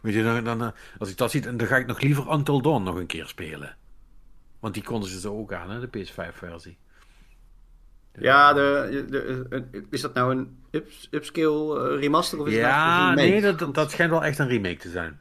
[0.00, 0.68] Weet je, dan, dan, eh,
[0.98, 3.76] als ik dat zie, dan ga ik nog liever Until Dawn nog een keer spelen.
[4.60, 6.78] Want die konden ze zo ook aan, hè, de PS5-versie.
[8.18, 13.00] Ja, de, de, de- is dat nou een up, upscale eh, remaster of is Ja,
[13.10, 13.40] een remake?
[13.40, 15.20] nee, dat, dat, schijnt wel echt een remake te zijn.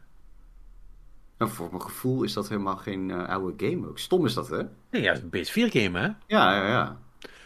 [1.37, 3.99] Nou, voor mijn gevoel is dat helemaal geen eh, oude game ook.
[3.99, 4.61] Stom is dat, hè?
[4.91, 6.05] Nee, ja, het is een PS4-game, hè?
[6.05, 6.97] Ja, ja, ja.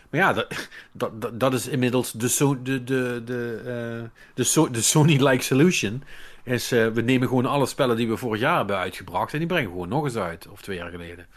[0.09, 3.61] Maar ja, dat, dat, dat, is inmiddels de, so, de, de, de,
[4.03, 6.03] eh, de, so, de Sony-like solution.
[6.43, 9.47] Is, eh, we nemen gewoon alle spellen die we vorig jaar hebben uitgebracht en die
[9.47, 10.47] brengen we gewoon nog eens uit.
[10.47, 11.27] Of twee jaar geleden.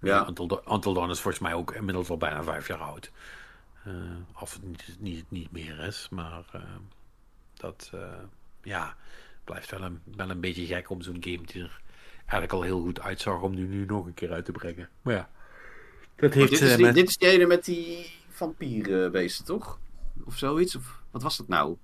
[0.00, 0.26] Ja.
[0.28, 3.10] Until, Dawn- Until Dawn is volgens mij ook inmiddels al bijna vijf jaar oud.
[3.84, 3.92] Eh,
[4.40, 6.60] of het niet, niet, niet meer is, maar eh,
[7.54, 7.92] dat
[8.62, 8.96] ja,
[9.44, 11.80] blijft wel een, wel een beetje gek om zo'n game die er
[12.18, 14.88] eigenlijk al heel goed uitzag om die nu nog een keer uit te brengen.
[15.02, 15.28] Maar ja,
[16.16, 19.78] dat heeft Dit is, die, met- dit is die ene met die vampierenbeesten, toch?
[20.24, 20.76] Of zoiets?
[20.76, 21.76] Of wat was dat nou?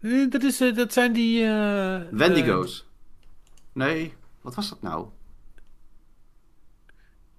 [0.00, 1.44] Eh, Dat, is, eh, dat zijn die...
[1.44, 2.86] eh, Wendigo's.
[3.72, 5.00] Nee, wat was dat nou?
[5.04, 5.10] eh,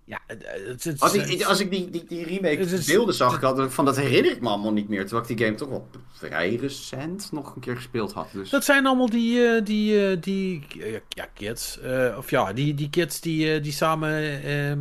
[0.04, 3.42] ja, het, het, Als ik, als ik die, die, die remake Het beelden zag, ik
[3.42, 5.02] had, van dat herinner ik me allemaal niet meer.
[5.02, 8.32] Terwijl ik die game toch wel vrij recent nog een keer gespeeld had.
[8.32, 8.50] Dus.
[8.50, 11.80] Dat zijn allemaal die, eh, die, eh, die eh, ja, kids.
[11.80, 14.80] eh, of ja, die, die kids die, eh, die samen ehm,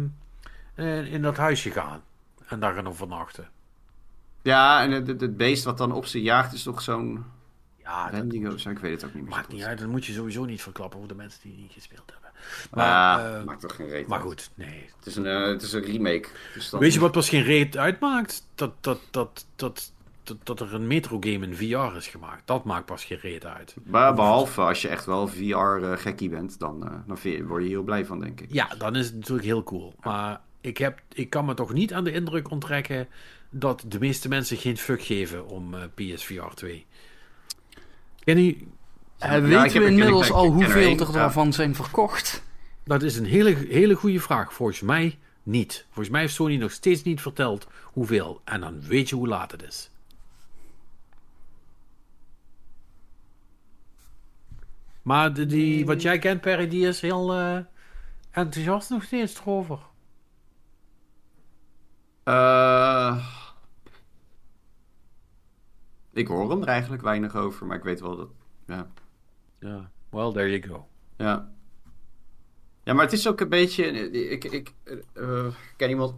[0.74, 2.02] eh, in dat huisje gaan.
[2.46, 3.48] En daar gaan overnachten.
[4.42, 7.24] Ja, en het, het- het beest wat dan op ze jaagt is toch zo'n...
[7.88, 9.32] Ja, dat Wendigo, zo, ik weet het ook niet meer.
[9.32, 9.78] maakt niet uit.
[9.78, 12.30] Dat moet je sowieso niet verklappen voor de mensen die niet gespeeld hebben.
[12.70, 12.86] Maar,
[13.20, 14.90] Maar, eh, maakt toch geen reet maar goed, nee.
[14.96, 16.28] Het is een, eh, het is een remake.
[16.54, 18.46] Dus dan- Weet je wat pas geen reet uitmaakt?
[18.54, 19.92] Dat, dat, dat, dat,
[20.22, 22.42] dat, dat er een metro game in VR is gemaakt.
[22.46, 23.74] Dat maakt pas geen reet uit.
[23.84, 27.82] Maar behalve als je echt wel VR-gekkie bent, dan, eh, dan je, word je heel
[27.82, 28.52] blij van, denk ik.
[28.52, 29.94] Ja, dan is het natuurlijk heel cool.
[30.02, 33.08] Maar ik, heb, ik kan me toch niet aan de indruk onttrekken
[33.50, 36.86] dat de meeste mensen geen fuck geven om eh, PSVR 2.
[38.28, 38.66] Kenny,
[39.16, 41.12] Ja, ik weten we inmiddels al er hoeveel er ja.
[41.12, 42.42] daarvan zijn verkocht?
[42.84, 44.52] dat is een hele, hele goede vraag.
[44.52, 45.84] Volgens mij niet.
[45.86, 48.40] Volgens mij heeft Sony nog steeds niet verteld hoeveel.
[48.44, 49.90] En dan weet je hoe laat het is.
[55.02, 57.58] Maar de, die, wat jij kent, Perry, die is heel eh,
[58.30, 59.78] enthousiast nog steeds erover.
[62.22, 63.37] Eh,
[66.18, 68.28] ik hoor hem er eigenlijk weinig over, maar ik weet wel dat...
[68.66, 68.88] Ja,
[69.58, 70.86] Ja, well, there you go.
[71.16, 71.50] ja.
[72.82, 74.10] Ja, maar het is ook een beetje...
[74.30, 74.72] Ik, ik
[75.12, 76.14] eh, ik ken iemand,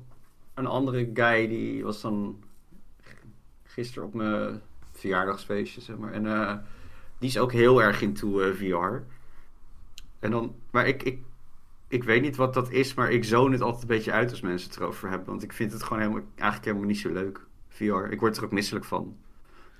[0.55, 2.43] een andere guy, die was dan
[3.64, 4.60] gisteren op mijn
[4.93, 6.12] verjaardagsfeestje, zeg maar.
[6.12, 6.56] En eh,
[7.18, 9.02] die is ook heel erg into eh, VR.
[10.18, 10.55] En dan...
[10.70, 11.18] Maar ik, ik,
[11.89, 14.40] ik weet niet wat dat is, maar ik zone het altijd een beetje uit als
[14.40, 15.28] mensen het erover hebben.
[15.28, 17.85] Want ik vind het gewoon helemaal, eigenlijk helemaal niet zo leuk, VR.
[17.85, 19.16] Ik word er ook misselijk van.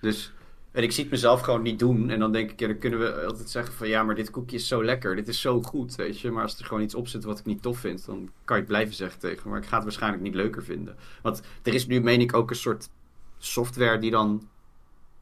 [0.01, 0.33] Dus,
[0.73, 2.11] en ik zie het mezelf gewoon niet doen.
[2.11, 3.89] En dan denk ik, ja, dan kunnen we altijd zeggen van...
[3.89, 6.31] Ja, maar dit koekje is zo lekker, dit is zo goed, weet je.
[6.31, 8.07] Maar als er gewoon iets op zit wat ik niet tof vind...
[8.07, 9.51] dan kan je het blijven zeggen tegen.
[9.51, 10.97] Maar ik ga het waarschijnlijk niet leuker vinden.
[11.23, 12.89] Want er is nu, meen ik, ook een soort
[13.39, 14.49] software die dan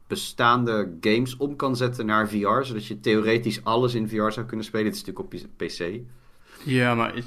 [0.07, 2.61] bestaande games om kan zetten naar VR.
[2.61, 4.85] Zodat je theoretisch alles in VR zou kunnen spelen.
[4.85, 5.99] Het is natuurlijk op PC.
[6.63, 7.15] Ja, maar...
[7.15, 7.25] Is,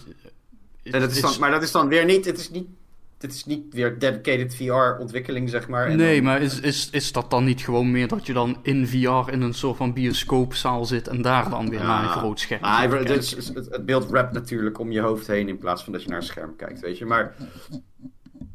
[0.83, 2.24] En dat is dan, maar dat is dan weer niet.
[2.24, 2.69] Het is niet,
[3.23, 5.86] het is niet weer dedicated VR-ontwikkeling, zeg maar.
[5.86, 8.59] En nee, dan- maar is, is, is dat dan niet gewoon meer dat je dan
[8.62, 11.86] in VR in een soort van bioscoopzaal zit en daar dan weer Ja.
[11.86, 15.27] naar een groot scherm te het, is- het, het beeld rapt natuurlijk om je hoofd
[15.27, 17.05] heen in plaats van dat je naar een scherm kijkt, weet je.
[17.07, 17.35] Maar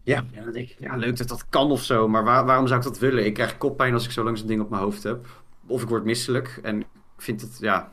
[0.03, 2.67] ja, ja, dan denk ik, ja leuk dat dat kan of zo, maar waar- waarom
[2.67, 3.25] zou ik dat willen?
[3.25, 5.25] Ik krijg koppijn als ik zo lang zo'n ding op mijn hoofd heb.
[5.67, 6.87] Of ik word misselijk en ik
[7.17, 7.91] vind het, ja,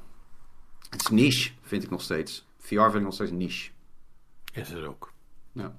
[0.91, 2.47] het is niche, vind ik nog steeds.
[2.59, 3.71] VR vind ik nog steeds niche.
[4.53, 5.13] Is het ook.
[5.53, 5.75] Ja.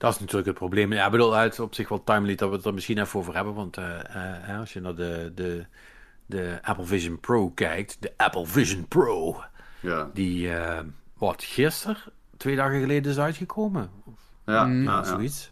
[0.00, 0.92] Dat is natuurlijk het probleem.
[0.92, 3.18] Ja, ik bedoel, het is op zich wel timely dat we het er misschien even
[3.18, 3.54] over hebben.
[3.54, 4.04] Want eh, eh,
[4.40, 5.64] hè, als je naar de, de,
[6.26, 9.42] de Apple Vision Pro kijkt, de Apple Vision Pro,
[9.80, 10.78] Ja, die, eh,
[11.18, 11.96] wat, gisteren,
[12.36, 13.90] twee dagen geleden is uitgekomen.
[14.46, 14.84] ja, Mm.
[14.84, 15.04] ja, Ja, ja.
[15.04, 15.50] zoiets.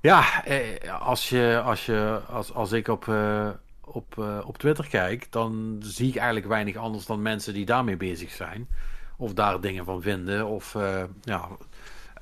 [0.00, 3.48] Ja, eh, als, je, als, je, als, als ik op, eh,
[3.80, 7.96] op, eh, op Twitter kijk, dan zie ik eigenlijk weinig anders dan mensen die daarmee
[7.96, 8.68] bezig zijn.
[9.16, 10.46] Of daar dingen van vinden.
[10.46, 11.48] Of eh, ja,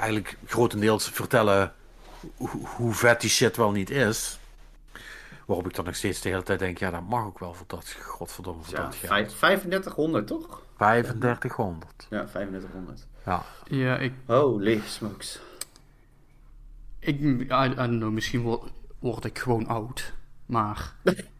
[0.03, 1.73] eigenlijk grotendeels vertellen
[2.37, 4.39] hoe, hoe vet die shit wel niet is.
[5.47, 7.67] Waarop ik dan nog steeds de hele tijd denk, ja, dat mag ook wel voor
[7.69, 9.13] dat, godverdomme, voor Ja, dat geld.
[9.13, 10.63] vijf- 3500 toch?
[10.77, 12.07] 3500.
[12.11, 13.07] Ja, 3500.
[13.27, 13.43] Ja.
[13.65, 15.41] Ja, ik, Holy smokes.
[16.99, 18.63] ik, I, I don't know, misschien word,
[18.99, 20.13] word ik gewoon oud.
[20.47, 20.93] Maar...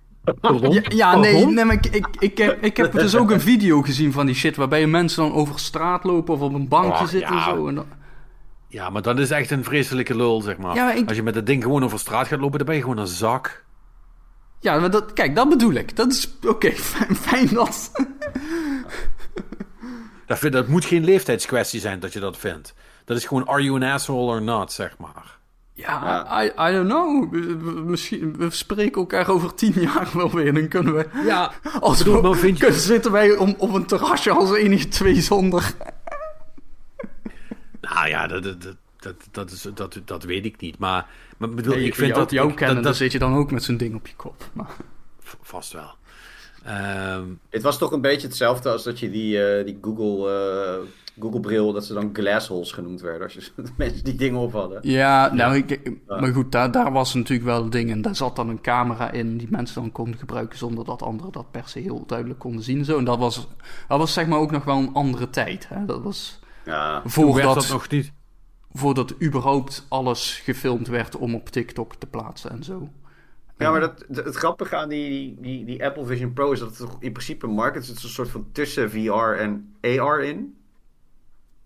[0.43, 3.83] Ja, ja nee, nee maar ik, ik, ik, heb, ik heb dus ook een video
[3.83, 4.57] gezien van die shit...
[4.57, 7.49] waarbij mensen dan over straat lopen of op een bankje Oh, zitten ja.
[7.49, 7.69] en zo.
[7.69, 7.87] En dan,
[8.73, 10.75] Ja, maar dat is echt een vreselijke lul, zeg maar.
[10.75, 12.77] Ja, maar ik- Als je met dat ding gewoon over straat gaat lopen, dan ben
[12.77, 13.65] je gewoon een zak.
[14.61, 15.97] ja, maar dat, kijk, dat bedoel ik.
[15.97, 17.91] Dat is oké, fijn, fijn dat...
[20.27, 22.75] Dat, vind, dat moet geen leeftijdskwestie zijn dat je dat vindt.
[23.05, 25.39] Dat is gewoon, are you an asshole or not, zeg maar.
[25.75, 27.31] Ja, I, I don't know.
[27.33, 30.55] We- we- Misschien, we spreken elkaar over tien jaar wel weer.
[30.55, 31.07] Dan kunnen we...
[31.25, 34.53] Ja, Als bedoel, we, maar vind je- kunnen- zitten wij om, op een terrasje als
[34.55, 35.73] enige twee zonder...
[37.83, 40.79] nou ja, dat, dat, dat, dat, is, dat, dat weet ik niet.
[40.79, 41.07] Maar,
[41.39, 42.31] maar bedoel, Nee, ik vind jou, dat...
[42.31, 44.51] jou ik- kennen, dat, dan zit je dan ook met zo'n ding op je kop.
[44.53, 44.71] Maar,
[45.43, 45.95] vast wel.
[46.65, 50.89] Ehm, Het was toch een beetje hetzelfde als dat je die, eh, die Google, eh,
[51.23, 53.23] Google bril, dat ze dan glassholes genoemd werden.
[53.23, 54.79] Als je de mensen die dingen op hadden.
[54.83, 57.91] ja, nou, ik, maar goed, daar, daar was natuurlijk wel een ding.
[57.91, 61.33] En daar zat dan een camera in die mensen dan konden gebruiken zonder dat anderen
[61.33, 62.79] dat per se heel duidelijk konden zien.
[62.79, 62.99] en Zo.
[62.99, 63.49] En dat was,
[63.89, 65.69] dat was zeg maar ook nog wel een andere tijd.
[65.69, 65.85] Hè?
[65.85, 68.13] Dat was Ja, voordat, dat nog niet...
[68.73, 72.89] voordat überhaupt alles gefilmd werd om op TikTok te plaatsen en zo.
[73.59, 76.69] ja maar dat, het, het grappige aan die, die, die, Apple Vision Pro is dat
[76.69, 77.89] het toch in principe een market is.
[77.89, 80.57] Het is een soort van tussen VR en AR in.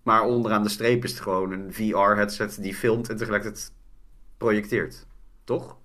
[0.03, 3.71] Maar onderaan de streep is het gewoon een VR-headset die filmt en tegelijkertijd
[4.37, 5.05] projecteert.
[5.43, 5.77] Toch?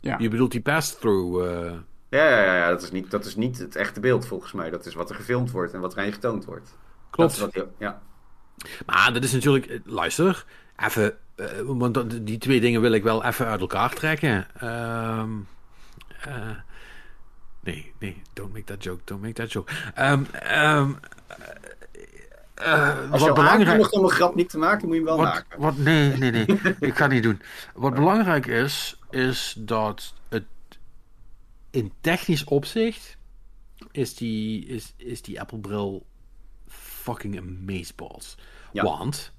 [0.00, 0.18] Ja.
[0.18, 1.44] Je bedoelt die pass-through...
[1.44, 1.72] eh,
[2.08, 2.68] Ja, ja, ja, ja.
[2.68, 4.70] Dat, is niet, dat is niet het echte beeld volgens mij.
[4.70, 6.76] Dat is wat er gefilmd wordt en wat er aan je getoond wordt.
[7.10, 7.38] klopt.
[7.38, 8.02] Dat is wat je- ja.
[8.86, 9.80] Maar dat is natuurlijk...
[9.84, 10.44] Luister,
[10.76, 11.16] even...
[11.36, 14.46] eh, want die twee dingen wil ik wel even uit elkaar trekken.
[14.60, 15.30] Ehm,
[16.20, 16.50] eh,
[17.66, 19.72] Nee, nee, don't make that joke, don't make that joke.
[19.94, 20.90] Ehm, ehm,
[22.54, 23.92] eh, Als wat je belangrijk...
[23.92, 25.60] om een grap niet te maken, moet je hem wel Wat, maken.
[25.60, 26.46] wat, nee, nee, nee.
[26.80, 27.40] ik ga het niet doen.
[27.74, 30.44] Wat belangrijk is, is dat het
[31.70, 33.16] in technisch opzicht
[33.92, 36.06] is die, is, is die Apple bril
[37.06, 38.34] fucking amazeballs.
[38.72, 38.82] Ja.
[38.82, 39.32] Want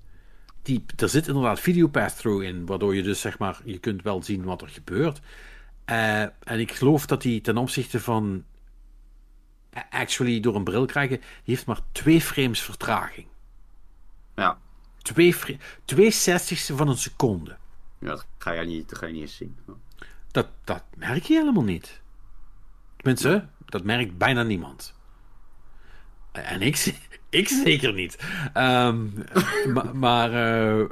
[0.61, 4.23] die, er zit inderdaad video pass-through in, waardoor je dus zeg maar, je kunt wel
[4.23, 5.19] zien wat er gebeurt.
[5.85, 8.43] Eh, en ik geloof dat die ten opzichte van
[9.89, 13.27] actually door een bril krijgen, die heeft maar twee frames vertraging.
[14.35, 14.59] Ja.
[14.97, 15.35] Twee,
[15.85, 17.57] twee zestigste van een seconde.
[17.99, 19.57] ja, dat ga je niet, dat ga je niet eens zien.
[20.31, 22.01] Dat, dat merk je helemaal niet.
[22.95, 24.95] Tenminste, dat merkt bijna niemand.
[26.31, 26.75] En ik,
[27.29, 28.17] ik zeker niet.
[28.53, 29.05] Ehm,
[29.73, 30.85] ma- maar eh,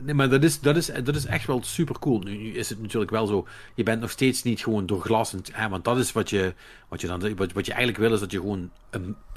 [0.00, 2.18] nee, maar dat, is, dat, is, dat is echt wel super cool.
[2.18, 3.46] Nu, is het natuurlijk wel zo.
[3.74, 5.34] Je bent nog steeds niet gewoon door glas.
[5.52, 6.54] Hè, want dat is wat je,
[6.88, 8.70] wat, je dan, wat, wat je eigenlijk wil, is dat je gewoon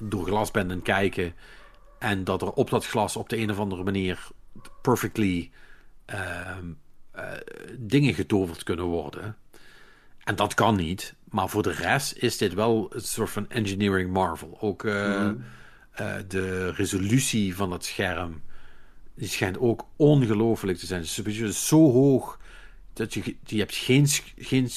[0.04, 1.34] door glas bent en kijken.
[2.00, 4.28] En dat er op dat glas op de een of andere manier
[4.82, 5.52] perfectly
[6.06, 6.66] ehm,
[7.12, 7.24] eh,
[7.78, 9.36] dingen getoverd kunnen worden.
[10.24, 11.16] En dat kan niet.
[11.30, 14.58] Maar voor de rest is dit wel een soort van engineering marvel.
[14.62, 15.30] Ook eh,
[15.96, 18.42] eh, de resolutie van het scherm.
[19.16, 21.02] Die schijnt ook ongelooflijk te zijn.
[21.02, 22.40] Dus het is zo hoog.
[22.94, 24.08] Dat je, je hebt geen,
[24.38, 24.70] geen,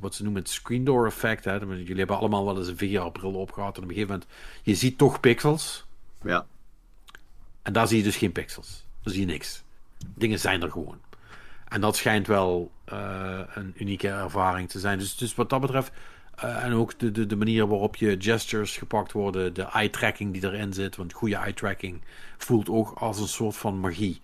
[0.00, 1.44] wat ze noemen het screen door effect.
[1.44, 1.54] Hè.
[1.54, 3.76] Jullie hebben allemaal wel eens een VR-bril opgehad.
[3.76, 4.30] En op een gegeven moment,
[4.62, 5.86] je ziet toch pixels.
[6.22, 6.46] Ja.
[7.62, 8.84] En daar zie je dus geen pixels.
[9.02, 9.62] Daar zie je niks.
[10.14, 11.00] Dingen zijn er gewoon.
[11.68, 14.98] En dat schijnt wel eh, een unieke ervaring te zijn.
[14.98, 15.92] Dus, dus wat dat betreft.
[16.36, 19.54] Eh, en ook de, de, de manier waarop je gestures gepakt worden.
[19.54, 20.96] De eye-tracking die erin zit.
[20.96, 22.02] Want goede eye-tracking
[22.36, 24.20] voelt ook als een soort van magie.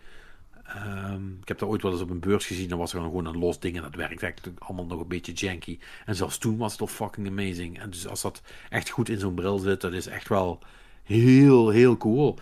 [0.65, 2.69] Ehm, ik heb dat ooit wel eens op een beurs gezien.
[2.69, 3.77] Dan was er gewoon een los ding.
[3.77, 5.79] En dat werkt eigenlijk allemaal nog een beetje janky.
[6.05, 7.81] En zelfs toen was het al fucking amazing.
[7.81, 9.81] En dus als dat echt goed in zo'n bril zit.
[9.81, 10.59] Dat is echt wel
[11.03, 12.39] heel, heel cool.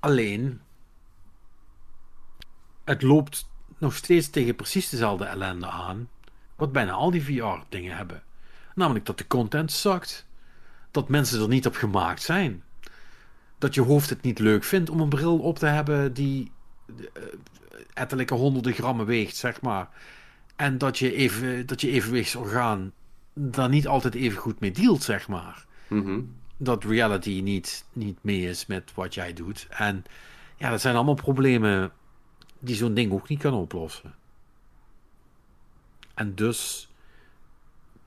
[0.00, 0.60] Alleen,
[2.84, 3.48] het loopt
[3.78, 6.08] nog steeds tegen precies dezelfde ellende aan.
[6.56, 8.22] Wat bijna al die VR-dingen hebben.
[8.74, 10.26] Namelijk dat de content zakt.
[10.90, 12.62] Dat mensen er niet op gemaakt zijn.
[13.58, 16.52] Dat je hoofd het niet leuk vindt om een bril op te hebben die
[16.88, 17.22] eh,
[17.94, 19.88] ettelijke honderden grammen weegt, zeg maar.
[20.56, 22.92] En dat je, even, dat je evenwichtsorgaan
[23.32, 26.20] daar niet altijd even goed mee dealt, zeg maar Mhm.
[26.56, 29.66] dat reality niet, niet mee is met wat jij doet.
[29.70, 30.04] En
[30.56, 31.92] ja, dat zijn allemaal problemen
[32.58, 34.14] die zo'n ding ook niet kan oplossen.
[36.14, 36.88] En dus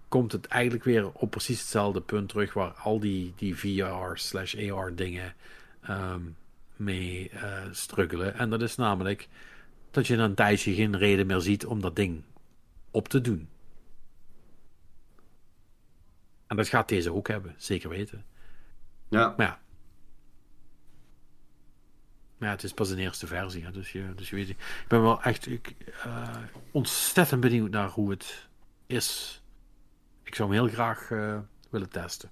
[0.08, 4.70] komt het eigenlijk weer op precies hetzelfde punt terug waar al die, die VR slash
[4.70, 5.34] AR dingen
[5.82, 6.22] ehm,
[6.76, 8.34] mee eh struggelen.
[8.34, 9.28] En dat is namelijk
[9.92, 12.24] dat je na een tijdje geen reden meer ziet om dat ding
[12.92, 13.50] op te doen.
[16.48, 18.26] En dat gaat deze ook hebben, zeker weten.
[19.10, 19.34] Ja.
[19.38, 19.60] Maar ja.
[22.38, 23.64] Maar ja, het is pas een eerste versie.
[23.64, 24.50] Hè, dus, je, dus je weet.
[24.50, 26.38] Ik ben wel echt ik, eh,
[26.72, 28.48] ontzettend benieuwd naar hoe het
[28.86, 29.42] is.
[30.28, 31.40] Ik zou hem heel graag eh,
[31.70, 32.32] willen testen.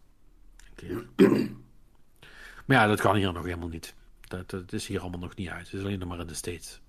[0.57, 1.05] Een keer.
[2.65, 3.95] maar ja, dat kan hier nog helemaal niet.
[4.21, 5.65] Dat, dat is hier allemaal nog niet uit.
[5.65, 6.81] Het is alleen nog maar in de States.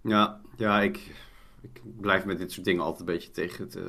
[0.00, 1.14] Ja, ja ik,
[1.60, 3.76] ik blijf met dit soort dingen altijd een beetje tegen het...
[3.76, 3.84] eh,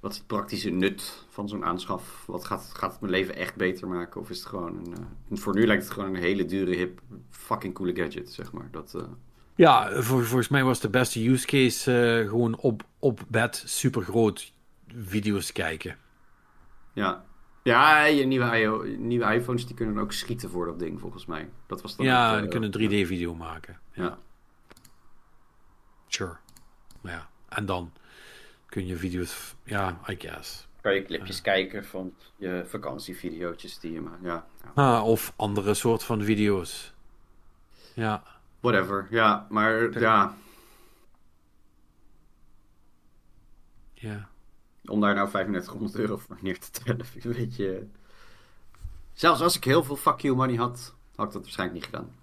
[0.00, 2.24] wat is het praktische nut van zo'n aanschaf?
[2.26, 4.20] Wat gaat, gaat het mijn leven echt beter maken?
[4.20, 4.92] Of is het gewoon een...
[5.30, 8.68] eh, voor nu lijkt het gewoon een hele dure, hip, fucking coole gadget, zeg maar.
[8.70, 8.96] Dat,
[9.54, 14.52] Ja, vol- volgens mij was de beste use case gewoon op, op bed super groot
[14.96, 15.96] video's kijken.
[16.92, 17.24] ja.
[17.64, 21.50] Ja, je nieuwe, nieuwe iPhones die kunnen ook schieten voor dat ding, volgens mij.
[21.66, 23.80] Dat was dan Ja, die eh, kunnen 3D-video maken.
[23.92, 24.18] Ja.
[26.06, 26.36] Sure.
[27.00, 27.92] Maar ja, en dan
[28.66, 29.54] kun je video's...
[29.64, 30.68] Ja, I guess.
[30.80, 34.22] Kan je clipjes kijken van je vakantievideootjes die je maakt.
[34.22, 34.96] Ja, ja.
[34.96, 36.92] Ah, of andere soort van video's.
[37.94, 38.22] Ja.
[38.60, 39.06] whatever.
[39.10, 40.34] Ja, maar ja,
[43.94, 44.28] Ja.
[44.86, 47.86] Om daar nou 3500 euro voor neer te tellen, vind ik een beetje...
[49.12, 52.14] Zelfs als ik heel veel fuck you money had, had ik dat waarschijnlijk niet gedaan.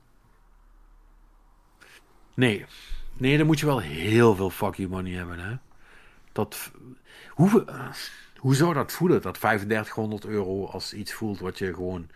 [2.34, 2.65] Nee.
[3.18, 5.56] Nee, dan moet je wel heel veel fuck you money hebben, hè.
[6.31, 6.72] Dat...
[7.30, 7.90] Hoe, eh,
[8.38, 12.07] hoe zou dat voelen, dat 3500 euro als iets voelt wat je gewoon...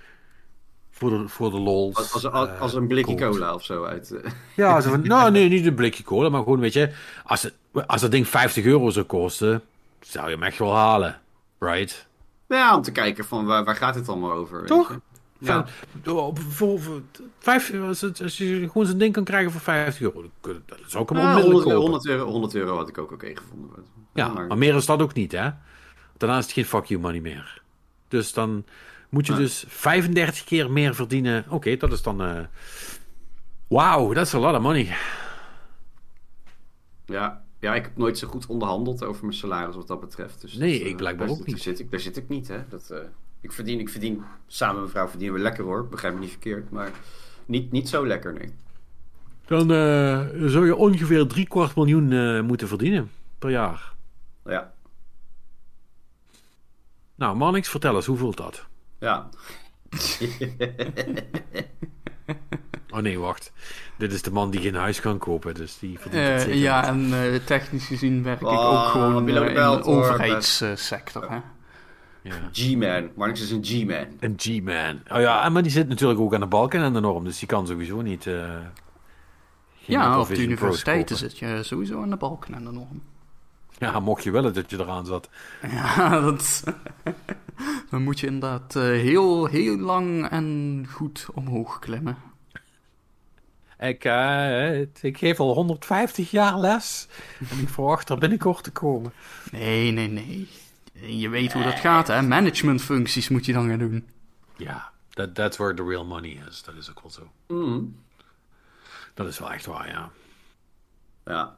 [0.90, 1.96] Voor de, voor de lols...
[1.96, 3.34] Als, als, als, eh, als een blikje koopt.
[3.34, 4.12] cola of zo uit...
[4.12, 6.94] eh, Ja, van, nou nee, niet een blikje cola, maar gewoon, weet je,
[7.24, 7.54] als, het,
[7.88, 9.64] als dat ding 50 euro zou kosten,
[10.06, 11.22] zou je hem echt wel halen.
[11.60, 12.08] Right?
[12.48, 14.58] ja, om te kijken van waar, waar gaat het allemaal over.
[14.60, 14.90] weet Toch?
[14.90, 15.02] je?
[15.46, 15.66] Van,
[16.04, 16.32] Ja.
[16.50, 16.80] voor,
[17.40, 20.24] vijf, als, het- als je gewoon zo'n ding kan krijgen voor 50 euro,
[20.86, 21.76] zou ik hem Ja, onmiddellijk 100, kopen.
[21.82, 23.86] 100 euro, 100 euro had ik ook oké gevonden.
[24.14, 25.50] Ja, maar, maar meer is dat ook niet, hè?
[26.18, 27.62] Daarna is het geen fuck you money meer.
[28.08, 28.66] Dus dan
[29.10, 29.40] moet je Ja.
[29.40, 31.46] dus 35 keer meer verdienen.
[31.50, 32.22] Oké, dat is dan...
[32.22, 32.40] eh
[33.68, 34.96] Wauw, dat is a lot of money.
[37.06, 37.43] Ja.
[37.64, 40.42] Ja, ik heb nooit zo goed onderhandeld over mijn salaris wat dat betreft.
[40.42, 41.64] Dus Nee, dat, ik eh, blijkbaar daar, ook daar niet.
[41.64, 42.68] Zit ik, daar zit ik niet, hè.
[42.70, 42.98] Dat, eh,
[43.42, 45.88] ik, verdien, ik verdien, samen met mijn vrouw verdienen we lekker hoor.
[45.88, 46.92] Begrijp me niet verkeerd, maar
[47.46, 48.54] niet, niet zo lekker, nee.
[49.46, 53.94] Dan eh, zou je ongeveer drie kwart miljoen eh, moeten verdienen per jaar.
[54.46, 54.74] Ja,
[57.16, 58.66] Nou, Mannix, vertel eens, hoe voelt dat?
[59.00, 59.30] ja.
[62.94, 63.52] Oh nee, wacht.
[63.98, 66.56] Dit is de man die geen huis kan kopen, dus die verdient het Eh, zeker
[66.56, 71.30] ja, en eh, technisch gezien werk ik Oh, ook gewoon eh, in de overheidssector.
[71.32, 71.40] hè.
[72.22, 72.34] Ja.
[72.52, 73.10] G-Man.
[73.16, 74.06] Marnix is een G-Man.
[74.20, 75.00] Een G-man.
[75.18, 77.48] Oh ja, maar die zit natuurlijk ook aan de balken en de norm, dus die
[77.48, 78.28] kan sowieso niet...
[78.28, 78.50] eh,
[79.80, 83.02] Ja, op de universiteiten zit je sowieso aan de balken en de norm.
[83.78, 85.30] Ja, mocht je willen dat je eraan zat.
[85.72, 86.64] Ja, dat...
[87.92, 92.18] dan moet je inderdaad heel, heel lang en goed omhoog klimmen.
[93.84, 94.04] Ik,
[95.02, 97.08] ik geef al 150 jaar les
[97.50, 99.14] en ik verwacht er binnenkort te komen.
[99.52, 100.48] Nee, nee, nee.
[101.20, 102.22] Je weet hoe dat gaat, hè.
[102.22, 104.08] Managementfuncties moet je dan gaan doen.
[104.58, 106.64] Ja, that, that's where the real money is.
[106.64, 107.32] Dat is ook wel zo.
[107.48, 108.02] Mm.
[109.14, 110.10] Dat is wel echt waar, ja.
[111.26, 111.56] Ja.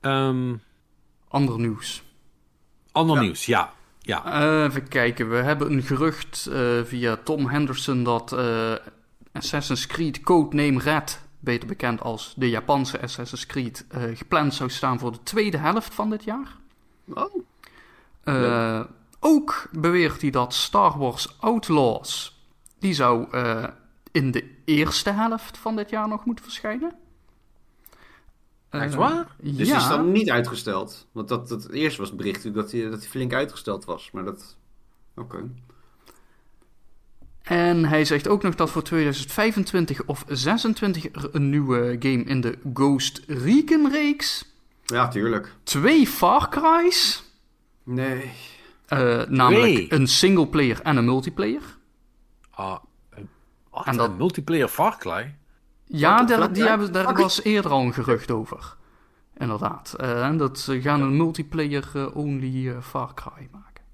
[0.00, 0.54] Ehm,
[1.28, 2.02] Ander nieuws.
[2.92, 3.22] ander Ja.
[3.22, 3.72] nieuws, ja.
[4.10, 8.72] Ja, Eh, even kijken, we hebben een gerucht eh, via Tom Henderson dat eh,
[9.32, 15.12] Assassin's Creed Codename Red, beter bekend als de Japanse Assassin's Creed, gepland zou staan voor
[15.12, 16.56] de tweede helft van dit jaar.
[17.14, 18.84] Oh.
[19.20, 22.40] Ook beweert hij dat Star Wars Outlaws,
[22.78, 23.28] die zou
[24.12, 26.92] in de eerste helft van dit jaar nog moeten verschijnen.
[28.70, 29.26] Echt Eh, waar?
[29.40, 29.64] Dus ja.
[29.64, 31.06] die is dan niet uitgesteld.
[31.12, 34.10] Want dat, dat eerst was het bericht dat hij, dat hij flink uitgesteld was.
[34.10, 34.56] Maar dat...
[35.16, 35.50] Oké.
[37.42, 42.40] En hij zegt ook nog dat voor 2025 of 26 er een nieuwe game in
[42.40, 44.52] de Ghost Recon-reeks,
[44.84, 45.54] Ja, tuurlijk.
[45.62, 47.22] twee Far Cry's,
[47.82, 48.30] Nee.
[48.86, 51.62] eh, namelijk een singleplayer en een multiplayer.
[52.50, 52.76] Ah,
[53.84, 55.34] En dat- een multiplayer Far Cry?
[55.92, 58.76] Ja, daar, die hebben, daar was eerder al een gerucht over.
[59.36, 59.94] Inderdaad.
[59.94, 63.84] Eh, en dat ze gaan een multiplayer-only eh, Far Cry maken.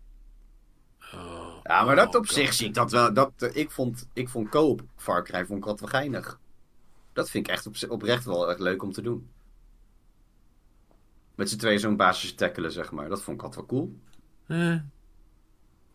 [1.62, 3.12] Ja, maar dat Oh, op zich zie ik dat wel.
[3.12, 6.40] Dat, eh, ik vond, ik vond Koop Far Cry vond ik wat wel geinig.
[7.12, 9.30] Dat vind ik echt op, oprecht wel echt leuk om te doen.
[11.34, 13.08] Met z'n tweeën zo'n basis tackelen, zeg maar.
[13.08, 13.98] Dat vond ik altijd wel cool.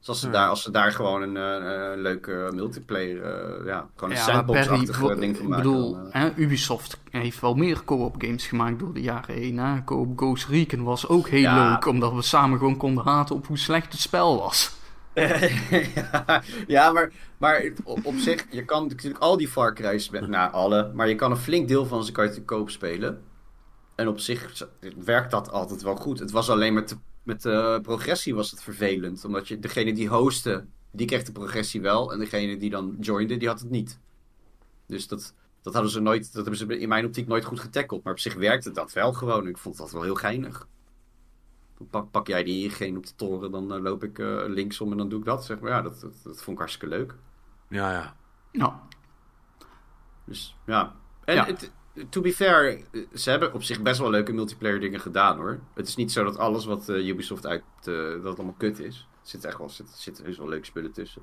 [0.01, 3.87] Dus als ze, daar, als ze daar gewoon een eh, eh, leuke multiplayer, eh, ja,
[3.95, 5.63] gewoon een Ja, maar sandbox-achtig ding van ik maken.
[5.63, 6.21] bedoel, dan, eh.
[6.21, 9.57] hè, Ubisoft heeft wel meer co-op games gemaakt door de jaren heen.
[9.57, 9.83] Hè?
[9.83, 11.69] Co-op Ghost Recon was ook heel Ja.
[11.71, 14.71] leuk, omdat we samen gewoon konden haten op hoe slecht het spel was.
[16.67, 20.51] ja, maar, maar op, op zich, je kan natuurlijk al die Far Cry's, met- nou
[20.51, 23.21] alle, maar je kan een flink deel van ze kan je te koop spelen.
[23.95, 24.67] En op zich
[25.05, 26.19] werkt dat altijd wel goed.
[26.19, 29.25] Het was alleen met de, met de progressie was het vervelend.
[29.25, 32.13] Omdat je, degene die hostte, die kreeg de progressie wel.
[32.13, 33.99] En degene die dan joinde, die had het niet.
[34.85, 38.03] Dus dat, dat hadden ze nooit, dat hebben ze in mijn optiek nooit goed getackeld.
[38.03, 39.47] Maar op zich werkte dat wel gewoon.
[39.47, 40.67] Ik vond dat wel heel geinig.
[41.77, 44.97] Dan Pak, pak jij diegene op de toren, dan eh, loop ik eh, linksom en
[44.97, 45.45] dan doe ik dat.
[45.45, 45.71] Zeg maar.
[45.71, 47.15] Ja, dat, dat, dat vond ik hartstikke leuk.
[47.69, 48.15] ja, ja.
[48.51, 48.87] Ja,
[50.25, 50.95] Dus ja.
[51.23, 51.45] En Ja.
[51.45, 51.71] Het,
[52.09, 52.81] to be fair,
[53.13, 55.59] ze hebben op zich best wel leuke multiplayer dingen gedaan hoor.
[55.73, 57.93] Het is niet zo dat alles wat eh, Ubisoft uit, eh,
[58.23, 59.07] dat allemaal kut is.
[59.21, 61.21] Er zitten echt wel, zitten heus wel leuke spullen tussen.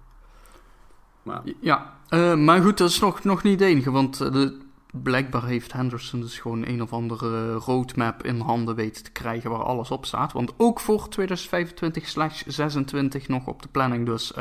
[1.23, 1.97] Maar ja.
[2.09, 4.59] Eh, maar goed, dat is nog, nog niet het enige, want de,
[4.93, 9.63] blijkbaar heeft Henderson dus gewoon een of andere roadmap in handen weten te krijgen waar
[9.63, 10.33] alles op staat.
[10.33, 11.23] Want ook voor 2025-26
[13.27, 14.33] nog op de planning dus,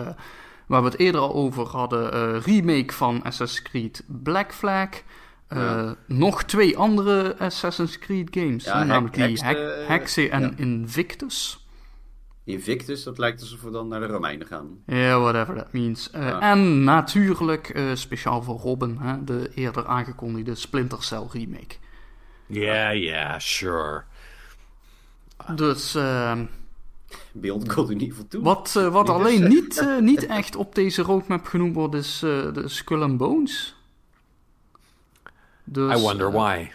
[0.68, 4.90] waar we het eerder al over hadden, remake van Assassin's Creed Black Flag.
[5.48, 5.96] Eh, Ja.
[6.08, 10.52] Nog twee andere Assassin's Creed games, Ja, namelijk Hex- die Hex, Hex- Hexe en ja.
[10.56, 11.66] Invictus.
[12.44, 14.68] Invictus, dat lijkt alsof we dan naar de Romeinen gaan.
[14.86, 16.10] Ja, whatever that means.
[16.12, 16.40] Eh, Ja.
[16.52, 21.76] En natuurlijk, eh, speciaal voor Robin, hè, de eerder aangekondigde Splinter Cell remake.
[22.46, 24.04] Ja, ja, sure.
[25.56, 26.46] Dus ehm,
[27.34, 28.42] Beyond Good and Evil 2.
[28.42, 32.64] wat, wat Niet alleen niet, niet echt op deze roadmap genoemd wordt, is eh, de
[32.68, 33.76] Skull and Bones.
[35.70, 36.72] Dus, I wonder eh, why.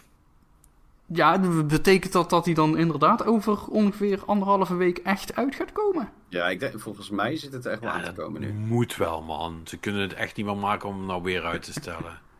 [1.06, 6.12] ja, betekent dat dat hij dan inderdaad over ongeveer anderhalve week echt uit gaat komen?
[6.28, 8.52] Ja, ik denk, volgens mij zit het er echt wel Ja, aan te komen nu.
[8.52, 9.60] moet wel, man.
[9.64, 12.20] Ze kunnen het echt niet meer maken om hem nou weer uit te stellen.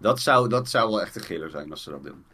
[0.00, 2.24] Dat zou, dat zou wel echt een giller zijn als ze dat doen.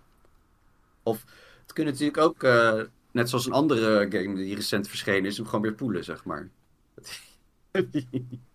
[1.03, 1.25] Of
[1.63, 2.81] het kunnen natuurlijk ook, eh,
[3.11, 6.49] net zoals een andere game die recent verschenen is, hem gewoon weer poelen, zeg maar.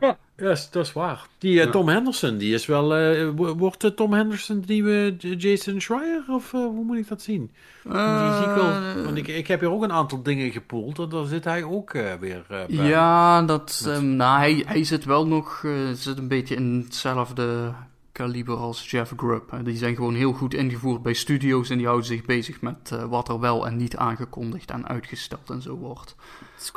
[0.00, 1.26] Ja, yes, dat is waar.
[1.38, 1.70] Die eh, Ja.
[1.70, 2.94] Tom Henderson, die is wel...
[2.96, 6.24] eh, wo- wordt eh, Tom Henderson de nieuwe Jason Schreier?
[6.28, 7.50] Of hoe moet ik dat zien?
[7.82, 7.92] die
[8.36, 9.04] zie ik wel.
[9.04, 10.98] Want ik, ik heb hier ook een aantal dingen gepoeld.
[10.98, 12.64] En daar zit hij ook weer bij.
[12.68, 15.64] Ja, dat, ehm, nou, hij, hij zit wel nog
[15.94, 17.72] zit een beetje in hetzelfde
[18.16, 19.64] kaliber als Jeff Grubb.
[19.64, 23.04] Die zijn gewoon heel goed ingevoerd bij studio's en die houden zich bezig met eh,
[23.04, 26.14] wat er wel en niet aangekondigd en uitgesteld en zo wordt.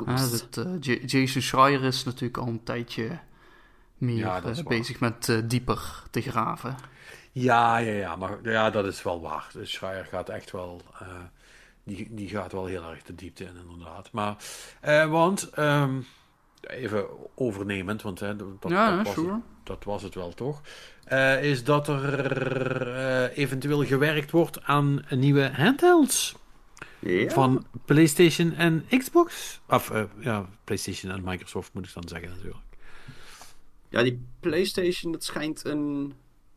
[0.05, 3.19] Hè, dat, J- Jason Schreier is natuurlijk al een tijdje
[3.97, 6.75] meer Ja, eh, bezig met dieper te graven.
[7.31, 9.49] Ja, ja, ja, maar ja, dat is wel waar.
[9.53, 10.81] Dus Schreier gaat echt wel,
[11.83, 14.11] die, die gaat wel heel erg de diepte in, inderdaad.
[14.11, 14.35] Maar,
[14.81, 16.01] eh, want, ehm,
[16.61, 17.05] even
[17.35, 19.33] overnemend, want hè, dat, ja, dat, ja, was sure.
[19.33, 20.61] het, dat was het wel toch,
[21.09, 26.35] eh, is dat er eh, eventueel gewerkt wordt aan nieuwe handhelds
[26.99, 27.29] Ja?
[27.29, 29.59] van PlayStation en Xbox.
[29.67, 32.63] Of, eh, ja, PlayStation en Microsoft moet ik dan zeggen natuurlijk.
[33.89, 36.13] Ja, die PlayStation, dat schijnt een.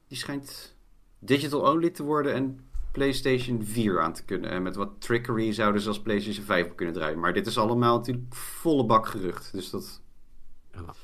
[0.08, 0.76] Die schijnt
[1.18, 2.60] digital only te worden en
[2.92, 4.50] PlayStation 4 aan te kunnen.
[4.50, 7.20] En met wat trickery zouden ze als PlayStation 5 op kunnen draaien.
[7.20, 9.52] Maar dit is allemaal natuurlijk volle bak gerucht.
[9.52, 10.00] Dus dat.
[10.72, 10.94] Ja.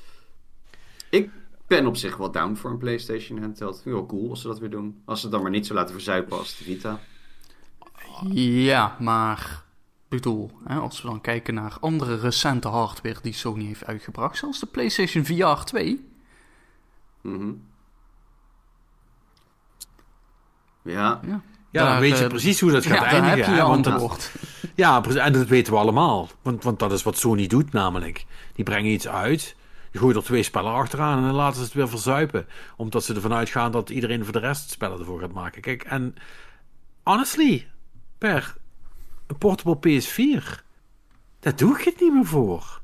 [1.09, 1.29] Ik
[1.69, 3.73] ben op zich wel down voor een PlayStation handheld.
[3.73, 5.01] Vind ik wel cool als ze dat weer doen.
[5.05, 6.99] Als ze het dan maar niet zo laten verzuipen als de Vita.
[8.33, 9.63] Ja, maar
[10.03, 14.37] ik bedoel, hè, als we dan kijken naar andere recente hardware die Sony heeft uitgebracht,
[14.37, 16.07] zoals de PlayStation VR 2.
[17.21, 17.51] Mhm.
[20.81, 21.41] Ja, Ja,
[21.71, 23.37] Ja, dan Daar, weet je eh, precies hoe dat gaat ja dan eindigen.
[23.37, 24.31] heb je hè, want dat-.
[24.75, 26.29] Ja, precies, en dat weten we allemaal.
[26.41, 28.25] Want, want dat is wat Sony doet namelijk.
[28.53, 29.55] Die brengen iets uit,
[29.99, 32.47] gooien er twee spellen achteraan en dan laten ze het weer verzuipen.
[32.77, 35.61] Omdat ze ervan uitgaan dat iedereen voor de rest spellen ervoor gaat maken.
[35.61, 36.15] Kijk, en
[37.03, 37.67] honestly,
[38.17, 38.55] per
[39.27, 40.43] een portable PS4,
[41.39, 42.81] daar doe ik het niet meer voor.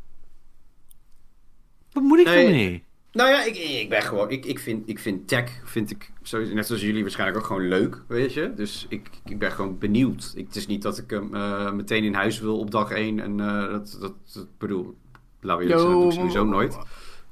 [1.91, 2.45] Wat moet ik Nee.
[2.45, 2.83] ermee?
[3.11, 4.29] Nou ja, ik, ik ben gewoon.
[4.29, 7.67] Ik, ik, vind, ik vind tech, vind ik, sowieso- net zoals jullie waarschijnlijk ook gewoon
[7.67, 8.53] leuk, weet je.
[8.55, 10.31] Dus ik, ik ben gewoon benieuwd.
[10.35, 13.19] Ik, het is niet dat ik hem eh, meteen in huis wil op dag één.
[13.19, 14.97] En eh, dat, dat, dat bedoel,
[15.39, 16.77] laten we sowieso nooit.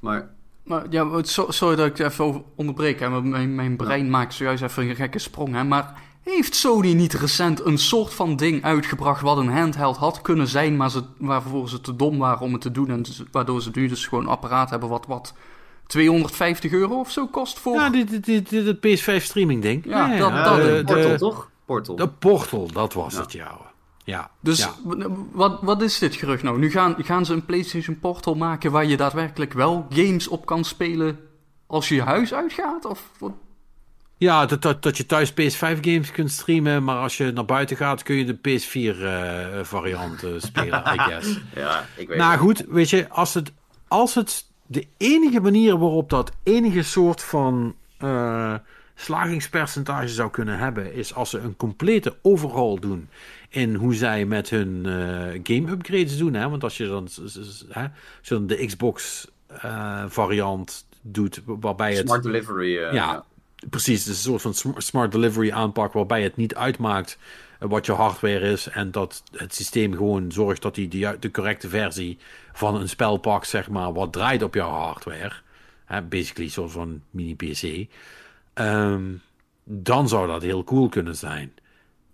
[0.03, 0.29] Maar
[0.63, 2.99] Maar ja, so- sorry dat ik even over onderbreek.
[2.99, 5.53] Hè, mijn, mijn brein maakt zojuist even een gekke sprong.
[5.53, 10.21] Hè, maar heeft Sony niet recent een soort van ding uitgebracht wat een handheld had
[10.21, 13.23] kunnen zijn, maar ze, waarvoor ze te dom waren om het te doen en dus-
[13.31, 15.33] waardoor ze nu dus gewoon een apparaat hebben wat, wat
[15.87, 17.73] 250 euro of zo kost voor...
[17.73, 19.85] Ja, dit, dit, dit, dit, het PS5 streaming ding.
[19.85, 21.49] Ja, dat- eh, dat- de, Portal de, toch?
[21.65, 21.95] Portal.
[21.95, 23.21] de Portal, dat was Ja.
[23.21, 23.57] het, ja.
[24.03, 24.73] Ja, Dus ja.
[25.31, 26.59] wat, wat is dit gerucht nou?
[26.59, 30.63] Nu gaan, gaan ze een PlayStation Portal maken waar je daadwerkelijk wel games op kan
[30.63, 31.19] spelen
[31.67, 32.85] als je je huis uitgaat?
[32.85, 33.33] Of wat?
[34.17, 37.77] Ja, dat, dat, dat je thuis PS5 games kunt streamen, maar als je naar buiten
[37.77, 41.39] gaat kun je de PS4 eh, variant eh, spelen, I guess.
[41.55, 43.51] Ja, ik weet nou goed, weet je, als het,
[43.87, 48.55] als het de enige manier waarop dat enige soort van eh,
[48.95, 53.09] slagingspercentage zou kunnen hebben, is als ze een complete overhaul doen
[53.53, 56.33] in hoe zij met hun eh, game upgrades doen.
[56.33, 56.49] Hè?
[56.49, 62.07] Want als je dan, de Xbox eh, variant doet, waarbij het...
[62.07, 62.77] Smart delivery.
[62.77, 63.25] eh, Ja,
[63.69, 64.05] precies.
[64.05, 67.17] Het is een soort van sm- smart delivery aanpak waarbij het niet uitmaakt
[67.59, 71.69] wat je hardware is en dat het systeem gewoon zorgt dat hij de, de correcte
[71.69, 72.17] versie
[72.53, 75.31] van een spel pakt, zeg maar, wat draait op jouw hardware.
[75.85, 77.87] Hè, basically, soort van mini-PC.
[78.53, 79.03] Ehm,
[79.63, 81.53] dan zou dat heel cool kunnen zijn.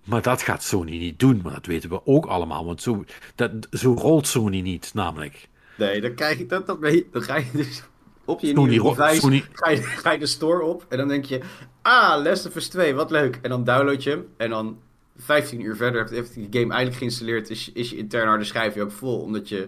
[0.09, 2.65] Maar dat gaat Sony niet doen, maar dat weten we ook allemaal.
[2.65, 3.03] Want zo,
[3.35, 5.47] dat, zo rolt Sony niet, namelijk.
[5.77, 7.07] Nee, dan krijg je dat, dat mee.
[7.11, 7.83] Dan ga je dus
[8.25, 11.25] op je nieuwe device, Sony- ga, je, ga je de store op en dan denk
[11.25, 11.39] je,
[11.81, 13.39] ah, Last of Us 2, wat leuk.
[13.41, 14.79] En dan download je hem en dan
[15.17, 18.81] 15 uur verder heeft, die game eindelijk geïnstalleerd, is, is je interne harde schijf je
[18.81, 19.19] ook vol.
[19.21, 19.67] Omdat je,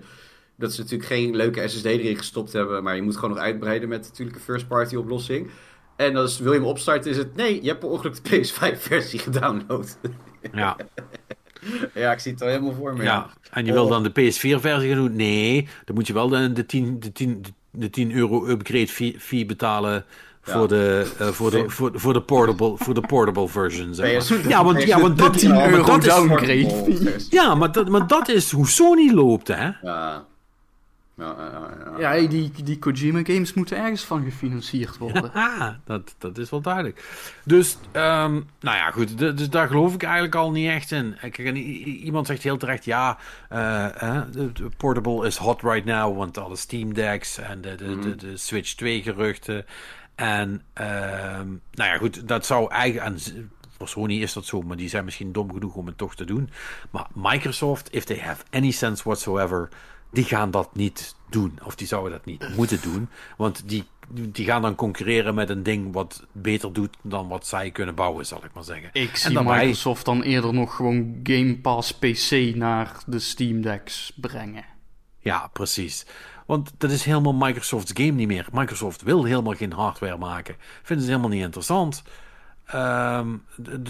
[0.55, 3.89] dat ze natuurlijk geen leuke SSD erin gestopt hebben, maar je moet gewoon nog uitbreiden
[3.89, 5.49] met natuurlijk een first party oplossing.
[5.95, 8.77] En als wil je hem opstarten, is het nee, je hebt per ongeluk de PS5
[8.77, 9.97] versie gedownload.
[10.53, 10.75] Ja.
[11.93, 13.03] ja, ik zie het al helemaal voor me.
[13.03, 15.15] Ja, en je wil dan de PS4-versie gaan doen?
[15.15, 19.15] Nee, dan moet je wel de, de, 10, de, 10, de 10 euro upgrade fee,
[19.19, 20.05] fee betalen
[20.45, 20.53] Ja.
[20.53, 23.93] voor, de, eh, voor, de, voor, voor, de portable, voor de portable version.
[23.95, 24.39] Zeg maar.
[24.47, 26.03] PS4 Ja, want, ja, want dat, 10 ja, maar euro dat
[26.39, 29.69] is, ja maar, dat, maar dat is hoe Sony loopt, hè?
[29.81, 30.25] Ja.
[31.21, 32.13] Ja, ja, ja, ja.
[32.21, 35.31] Ja, die, die Kojima games moeten ergens van gefinancierd worden.
[35.61, 37.03] Ah, dat, dat is wel duidelijk.
[37.45, 39.17] Dus, ehm, nou ja, goed.
[39.17, 41.15] de- Dus daar geloof ik eigenlijk al niet echt in.
[41.19, 43.17] Kijk, en iemand zegt heel terecht, ja,
[43.49, 48.15] de, de Portable is hot right now, want alle Steam Decks en de, de, de,
[48.15, 49.65] de Switch 2 geruchten.
[50.15, 53.05] En, ehm, nou ja, goed, dat zou eigenlijk...
[53.13, 53.33] En z-
[53.77, 56.25] voor Sony is dat zo, maar die zijn misschien dom genoeg om het toch te
[56.25, 56.49] doen.
[56.91, 59.69] Maar Microsoft, if they have any sense whatsoever,
[60.11, 61.59] die gaan dat niet doen.
[61.63, 63.09] Of die zouden dat niet moeten doen.
[63.37, 67.71] Want die, die gaan dan concurreren met een ding wat beter doet dan wat zij
[67.71, 68.89] kunnen bouwen, zal ik maar zeggen.
[68.93, 74.13] Ik zie daarbij- Microsoft dan eerder nog gewoon Game Pass PC naar de Steam Decks
[74.15, 74.65] brengen.
[75.19, 76.05] Ja, precies.
[76.45, 78.47] Want dat is helemaal Microsoft's game niet meer.
[78.51, 80.55] Microsoft wil helemaal geen hardware maken.
[80.83, 82.03] Vinden ze helemaal niet interessant.
[82.71, 83.37] Ehm,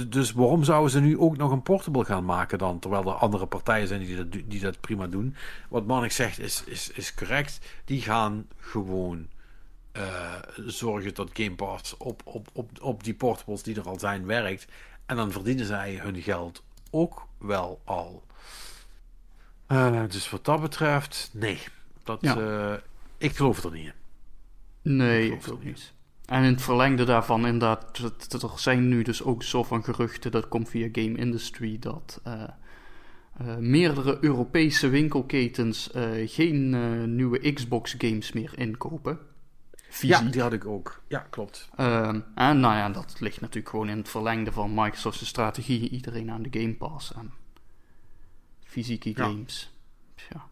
[0.07, 2.79] dus waarom zouden ze nu ook nog een portable gaan maken dan?
[2.79, 5.35] Terwijl er andere partijen zijn die dat, die dat prima doen.
[5.69, 7.59] Wat Marnik zegt is, is, is correct.
[7.85, 9.27] Die gaan gewoon
[9.91, 10.33] eh,
[10.65, 14.67] zorgen dat Game Pass op, op, op, op die portables die er al zijn werkt.
[15.05, 18.23] En dan verdienen zij hun geld ook wel al.
[19.67, 21.59] Eh, dus wat dat betreft, nee.
[22.03, 22.37] Dat, Ja.
[22.37, 22.77] eh,
[23.17, 23.93] ik geloof er niet in.
[24.97, 25.93] Nee, geloof ik het ook niet.
[26.31, 27.97] En in het verlengde daarvan, inderdaad,
[28.29, 32.43] er zijn nu dus ook zo van geruchten, dat komt via Game Industry, dat eh,
[33.37, 39.19] eh, meerdere Europese winkelketens eh, geen nieuwe Xbox games meer inkopen.
[39.71, 40.31] Ja, Fysiek.
[40.31, 41.03] die had ik ook.
[41.07, 41.69] Ja, klopt.
[41.75, 45.89] Ehm, en nou ja, dat ligt natuurlijk gewoon in het verlengde van Microsoft's strategie.
[45.89, 47.31] Iedereen aan de Game Pass en
[48.63, 49.15] fysieke Ja.
[49.15, 49.73] games.
[50.29, 50.45] Ja.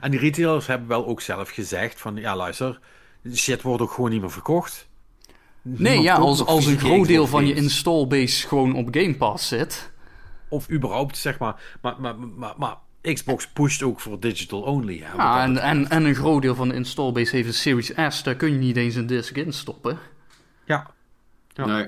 [0.00, 2.80] En die retailers hebben wel ook zelf gezegd van, ja luister,
[3.34, 4.87] shit wordt ook gewoon niet meer verkocht.
[5.62, 7.62] Nee, ja, als, als een groot deel van je games.
[7.64, 9.90] installbase gewoon op Game Pass zit.
[10.48, 11.60] Of überhaupt, zeg maar.
[11.82, 14.98] Maar, maar, maar, maar Xbox pusht ook voor digital only.
[15.02, 18.22] Hè, Ja, en, en, en een groot deel van de installbase heeft een Series S.
[18.22, 19.98] Daar kun je niet eens een disc in stoppen.
[20.66, 20.96] ja.
[21.54, 21.66] Ja.
[21.66, 21.86] Nee.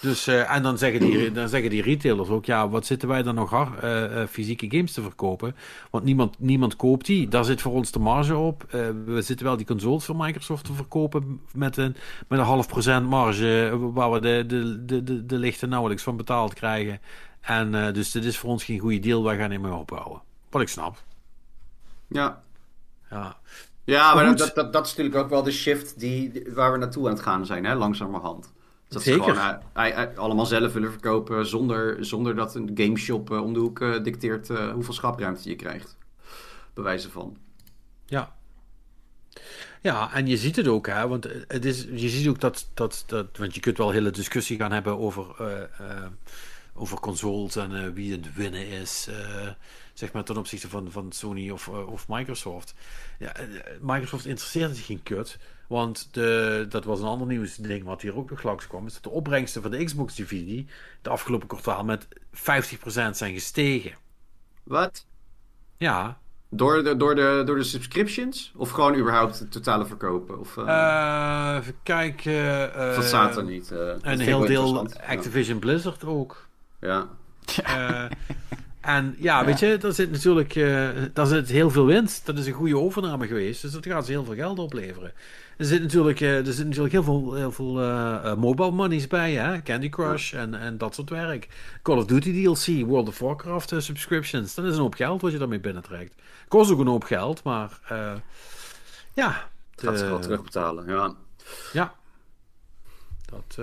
[0.00, 3.22] Dus, eh, en dan zeggen, die, dan zeggen die retailers ook, ja, wat zitten wij
[3.22, 5.56] dan nog hard, eh, eh, fysieke games te verkopen?
[5.90, 7.28] Want niemand, niemand koopt die.
[7.28, 8.64] Daar zit voor ons de marge op.
[9.04, 11.96] We zitten wel die consoles van Microsoft te verkopen met een,
[12.28, 16.16] met een half procent marge, waar we de, de, de, de, de lichte nauwelijks van
[16.16, 17.00] betaald krijgen.
[17.40, 20.20] En dus dit is voor ons geen goede deal, wij gaan niet meer ophouden.
[20.50, 21.02] Wat ik snap.
[22.06, 22.42] Ja.
[23.10, 23.36] Ja,
[23.84, 27.06] Ja, maar dat, dat, dat is natuurlijk ook wel de shift die- waar we naartoe
[27.06, 28.52] aan het gaan zijn, hè, langzamerhand.
[28.88, 29.24] Dat Zeker.
[29.24, 33.58] ze gewoon eh, allemaal zelf willen verkopen zonder, zonder dat een gameshop eh, om de
[33.58, 35.96] hoek eh, dicteert hoeveel schapruimte je krijgt.
[36.74, 37.36] Bewijzen van.
[38.06, 38.36] Ja.
[39.82, 43.04] Ja, en je ziet het ook, hè, want het is, je ziet ook dat, dat,
[43.06, 45.26] dat, want je kunt wel een hele discussie gaan hebben over,
[46.74, 49.08] over consoles en wie het winnen is,
[49.94, 52.74] zeg maar ten opzichte van, van Sony of, of Microsoft.
[53.18, 53.32] Ja,
[53.80, 58.30] Microsoft interesseert zich geen kut, want de, dat was een ander nieuwsding wat hier ook
[58.30, 60.66] nog langs kwam, is dat de opbrengsten van de Xbox-divisie
[61.02, 63.92] de afgelopen kwartaal met 50% zijn gestegen.
[64.62, 65.06] Wat?
[65.76, 66.18] Ja,
[66.50, 68.52] Door de, door, de, door de subscriptions?
[68.56, 70.38] Of gewoon überhaupt het totale verkopen?
[70.40, 72.64] Of, Eh, even kijken.
[72.74, 73.70] of dat staat er niet?
[74.02, 74.88] Een heel deel.
[75.06, 76.46] Activision Blizzard ook.
[76.80, 77.08] Ja.
[78.80, 80.54] En ja, weet je, daar zit natuurlijk
[81.14, 82.26] daar zit heel veel winst.
[82.26, 85.12] Dat is een goede overname geweest, dus dat gaat ze heel veel geld opleveren.
[85.58, 89.06] Er zit natuurlijk, eh, er zit natuurlijk heel veel, heel veel eh, eh, mobile monies
[89.06, 89.62] bij, hè?
[89.62, 91.48] Candy Crush en, en dat soort werk.
[91.82, 94.54] Call of Duty DLC, World of Warcraft subscriptions.
[94.54, 96.14] Dat is een hoop geld wat je daarmee binnentrekt.
[96.48, 97.80] Kost ook een hoop geld, maar
[99.14, 99.48] ja.
[99.70, 100.86] Het gaat zich wel terugbetalen.
[100.86, 101.14] Ja.
[101.72, 101.94] ja.
[103.24, 103.58] Dat,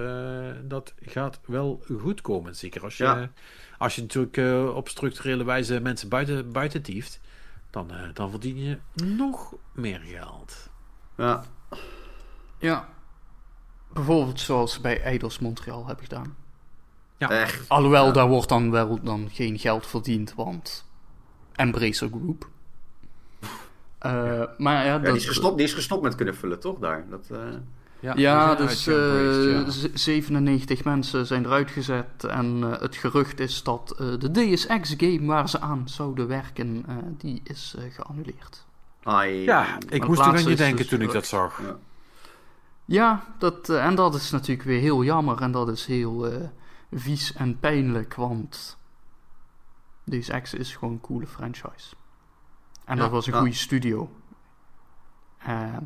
[0.63, 2.55] dat gaat wel goed komen.
[2.55, 3.31] Zeker als je, Ja.
[3.77, 4.37] als je natuurlijk
[4.75, 7.19] op structurele wijze mensen buiten, buiten tieft.
[7.69, 10.69] Dan, dan verdien je nog meer geld.
[11.17, 11.43] ja.
[12.59, 12.87] Ja.
[13.93, 16.35] Bijvoorbeeld zoals ze bij Eidos Montreal hebben gedaan.
[17.17, 17.29] Ja.
[17.29, 17.69] Echt.
[17.69, 18.11] Alhoewel, Ja.
[18.11, 20.85] daar wordt dan wel dan geen geld verdiend, want
[21.55, 22.49] Embracer Group.
[23.99, 24.11] Eh,
[24.57, 26.79] maar ja, Ja, dat die, is gestopt, die is gestopt met knuffelen, toch?
[26.79, 27.05] Daar.
[27.09, 27.37] Dat, eh,
[28.15, 29.69] Ja, dus uitgeembraced, eh, ja.
[29.69, 32.23] z- 97 mensen zijn eruit gezet.
[32.23, 36.83] En eh, het gerucht is dat eh, de Deus Ex-game waar ze aan zouden werken,
[36.87, 38.65] eh, die is geannuleerd.
[39.03, 39.43] ai.
[39.43, 41.61] Ja, ik Maar moest er aan je denken dus toen ik dat zag.
[42.85, 43.35] Ja.
[43.37, 45.41] Dat, eh, en dat is natuurlijk weer heel jammer.
[45.41, 46.47] En dat is heel eh,
[46.91, 48.77] vies en pijnlijk, want
[50.03, 51.95] Deus Ex is gewoon een coole franchise.
[52.85, 53.39] En Ja, dat was een ja.
[53.39, 54.11] goede studio.
[55.37, 55.77] Eh,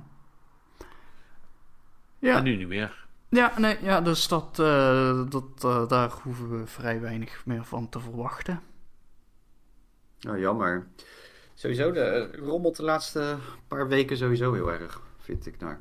[2.19, 2.37] ja.
[2.37, 3.07] En nu niet meer.
[3.29, 4.55] Ja, nee, ja, dus dat,
[5.29, 8.61] dat, daar hoeven we vrij weinig meer van te verwachten.
[10.17, 10.87] Ja, jammer.
[11.53, 15.79] Sowieso, de, rommelt de laatste paar weken sowieso heel erg, vind ik daar.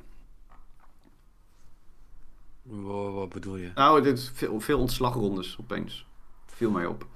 [2.69, 3.71] Wat, wat bedoel je?
[3.75, 6.07] Nou, dit is veel, veel ontslagrondes opeens.
[6.47, 7.07] Viel mij op.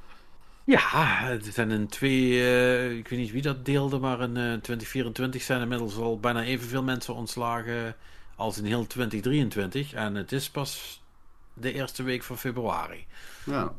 [0.65, 4.43] Ja, er zijn een twee, eh, ik weet niet wie dat deelde, maar in eh
[4.43, 7.97] 2024 zijn inmiddels al bijna evenveel mensen ontslagen
[8.37, 9.93] als in heel 2023.
[9.93, 11.03] En het is pas
[11.55, 13.07] de eerste week van februari.
[13.45, 13.73] Ja.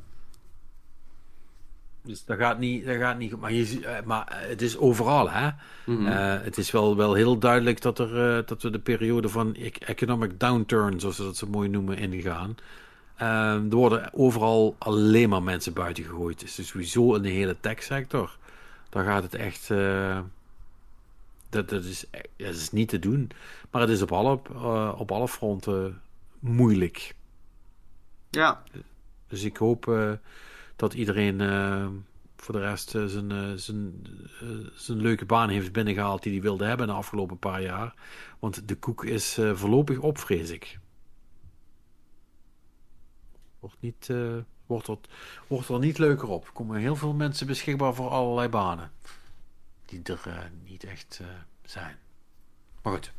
[2.04, 3.42] Dus dat gaat niet, dat gaat niet goed.
[3.42, 5.50] Maar, je, eh, maar eh, het is overal, hè?
[5.86, 6.08] Mhm.
[6.08, 9.78] Eh, het is wel, wel heel duidelijk dat, er, dat we de periode van ec-
[9.78, 12.56] economic downturn, zoals ze dat zo mooi noemen, ingaan.
[13.16, 16.40] Eh, er worden overal alleen maar mensen buiten gegooid.
[16.40, 18.38] Dus sowieso in de hele techsector.
[18.90, 19.68] Daar gaat het echt.
[21.50, 23.30] dat, dat, is, e- dat is niet te doen.
[23.72, 24.40] Maar het is op alle,
[24.98, 26.02] op alle fronten
[26.40, 27.16] moeilijk.
[28.30, 28.64] ja.
[29.28, 29.86] Dus ik hoop
[30.84, 31.88] dat iedereen eh,
[32.36, 34.06] voor de rest eh, zijn, eh, zijn,
[34.76, 37.94] zijn leuke baan heeft binnengehaald die hij wilde hebben de afgelopen paar jaar.
[38.40, 40.80] Want de koek is voorlopig op, vrees ik.
[43.60, 44.10] Wordt, niet,
[44.66, 44.98] wordt, er,
[45.48, 46.46] wordt er niet leuker op.
[46.46, 48.92] Er komen heel veel mensen beschikbaar voor allerlei banen.
[49.86, 51.22] Die er niet echt
[51.64, 51.98] zijn.
[52.82, 53.14] Maar goed.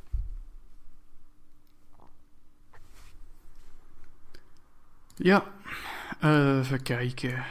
[5.16, 5.52] Ja,
[6.20, 7.44] eh, even kijken.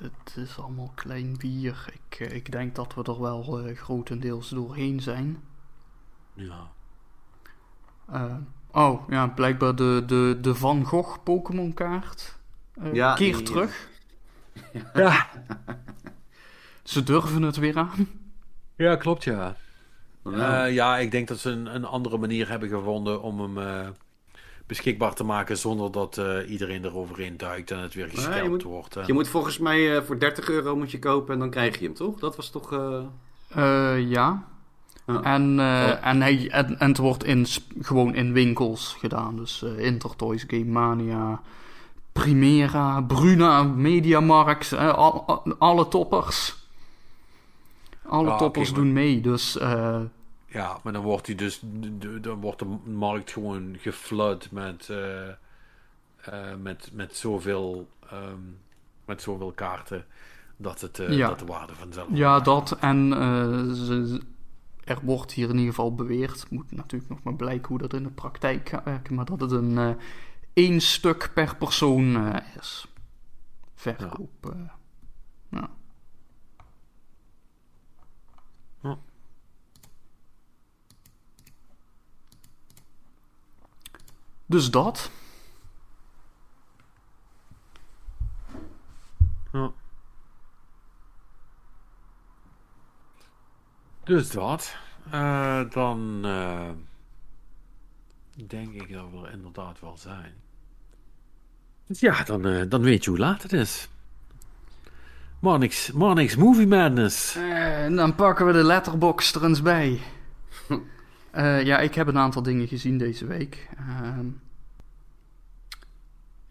[0.00, 1.84] Het is allemaal klein bier.
[1.92, 5.38] Ik, eh, ik denk dat we er wel eh, grotendeels doorheen zijn.
[6.34, 6.70] Ja.
[8.12, 8.34] Eh,
[8.72, 12.38] oh, ja, blijkbaar de, de, de Van Gogh Pokémon kaart.
[12.74, 13.88] eh Ja, keert die- terug.
[14.94, 15.28] Ja.
[16.82, 18.08] Ze durven het weer aan.
[18.76, 19.56] ja, klopt ja.
[20.24, 20.64] Ja.
[20.66, 23.88] Eh, ja, ik denk dat ze een, een andere manier hebben gevonden om hem eh,
[24.70, 28.10] beschikbaar te maken zonder dat eh, iedereen eroverheen duikt en het weer
[28.48, 28.96] moet- wordt.
[28.96, 31.78] En- Je moet volgens mij eh, voor 30 euro moet je kopen en dan krijg
[31.78, 32.18] je hem, toch?
[32.18, 32.72] Dat was toch...
[32.72, 33.00] eh,
[33.48, 34.44] Eh, ja.
[35.06, 36.06] En, eh, Oh.
[36.06, 37.46] en, hij, en, en het wordt in,
[37.80, 39.36] gewoon in winkels gedaan.
[39.36, 41.40] Dus eh, Intertoys, Game Mania,
[42.12, 46.56] Primera, Bruna, Mediamarkt, eh, al- al- alle toppers.
[48.06, 49.98] Alle Ja, toppers doen mee, dus eh,
[50.52, 51.60] Ja, maar dan wordt hij dus,
[52.20, 55.34] dan wordt de markt gewoon geflood met, eh, eh,
[56.58, 58.38] met, met, zoveel, ehm,
[59.04, 60.04] met zoveel kaarten
[60.56, 61.28] dat, het, eh, Ja.
[61.28, 62.08] dat de waarde vanzelf.
[62.12, 62.78] ja, dat.
[62.80, 63.10] En
[63.74, 64.20] ze,
[64.84, 68.02] er wordt hier in ieder geval beweerd, moet natuurlijk nog maar blijken hoe dat in
[68.02, 69.96] de praktijk gaat werken, maar dat het een
[70.52, 72.86] één stuk per persoon is.
[73.74, 74.54] Verkoop.
[74.54, 74.78] ja.
[75.50, 75.70] Ja.
[84.50, 85.10] Dus dat.
[89.52, 89.72] Ja.
[94.04, 94.76] Dus dat.
[95.10, 96.68] Eh, dan eh,
[98.46, 100.34] denk ik dat we er inderdaad wel zijn.
[101.86, 103.88] Dus ja, dan, eh, dan weet je hoe laat het is.
[105.38, 107.34] Marnix, Marnix Movie Madness.
[107.36, 110.00] Eh, En dan pakken we de letterbox er eens bij.
[111.30, 113.68] Eh, ja, ik heb een aantal dingen gezien deze week.
[113.76, 114.26] Ehm,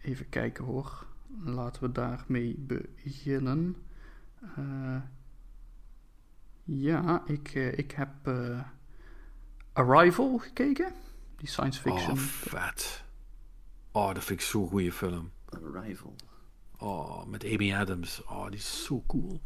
[0.02, 1.06] even kijken hoor.
[1.44, 3.76] Laten we daarmee beginnen.
[4.56, 4.96] Eh,
[6.64, 8.60] ja, ik, eh, ik heb eh,
[9.72, 10.92] Arrival gekeken.
[11.36, 12.12] Die science fiction.
[12.12, 13.04] Oh, vet.
[13.92, 15.30] Oh, dat vind ik zo'n goede film.
[15.48, 16.14] Arrival.
[16.78, 18.24] Oh, met Amy Adams.
[18.24, 19.40] Oh, die is zo cool.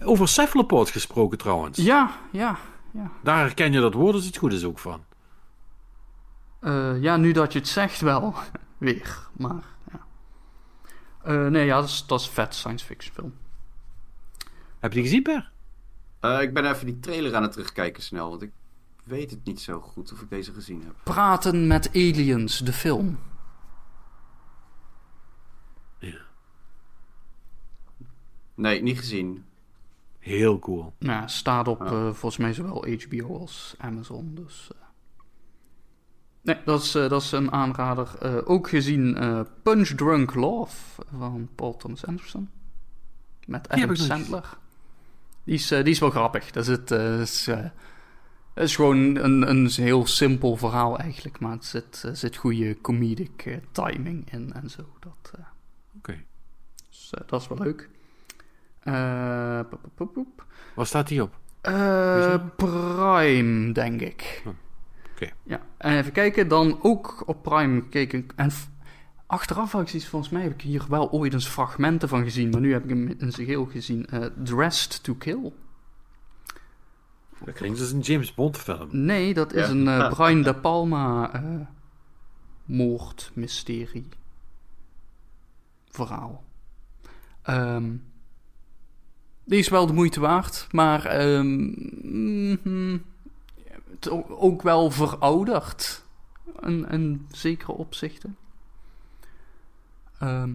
[0.00, 1.78] Over cephalopods gesproken trouwens.
[1.78, 2.58] Ja, ja,
[2.92, 3.10] ja.
[3.22, 5.04] Daar herken je dat woord als het goed is ook van.
[6.60, 8.34] Eh, ja, nu dat je het zegt wel.
[8.78, 10.06] Weer, maar ja.
[11.22, 13.34] Eh, nee, ja, dat is, dat is een vet science fiction film.
[14.78, 15.50] Heb je die gezien, Per?
[16.20, 18.50] Eh, ik ben even die trailer aan het terugkijken snel, want ik
[19.04, 20.94] weet het niet zo goed of ik deze gezien heb.
[21.02, 23.18] Praten met aliens, de film.
[25.98, 26.20] Ja.
[28.54, 29.44] Nee, niet gezien.
[30.22, 30.92] Heel cool.
[30.98, 31.86] Nou, staat op Ja.
[31.86, 34.34] eh, volgens mij zowel HBO als Amazon.
[34.34, 34.78] Dus, eh.
[36.42, 38.08] Nee, dat is, eh, dat is een aanrader.
[38.20, 42.50] Eh, ook gezien eh, Punch Drunk Love van Paul Thomas Anderson.
[43.46, 44.58] Met Adam Sandler.
[45.44, 46.50] Die is, eh, die is wel grappig.
[46.50, 47.56] Dat is, het, eh, is, eh,
[48.54, 51.40] het is gewoon een, een heel simpel verhaal eigenlijk.
[51.40, 54.82] Maar het zit, zit goede comedic eh, timing in en zo.
[55.00, 55.44] Dat, eh,
[55.96, 56.24] Oké.
[56.88, 57.90] dus, dat is wel leuk.
[58.82, 60.46] Eh, poep, poep, poep, poep.
[60.74, 61.38] Waar staat die op?
[61.60, 64.40] Eh, Prime, denk ik.
[64.42, 64.48] Hm,
[65.14, 65.30] oké.
[65.42, 68.26] Ja, en even kijken, dan ook op Prime gekeken.
[68.36, 68.50] En
[69.26, 72.50] achteraf had ik zoiets, volgens mij heb ik hier wel ooit eens fragmenten van gezien,
[72.50, 74.06] maar nu heb ik hem in zijn geheel gezien.
[74.06, 75.52] Eh, Dressed to Kill.
[77.44, 78.88] Dat klinkt als een James Bond film.
[78.90, 79.70] Nee, dat is Ja.
[79.72, 81.60] een eh, Brian De Palma eh
[82.64, 84.08] moord, mysterie,
[85.90, 86.44] verhaal.
[87.42, 87.92] Ehm,
[89.44, 91.04] die is wel de moeite waard, maar
[93.90, 96.04] het o- ook wel verouderd
[96.62, 98.36] in, zekere opzichten.
[100.18, 100.50] Ehm,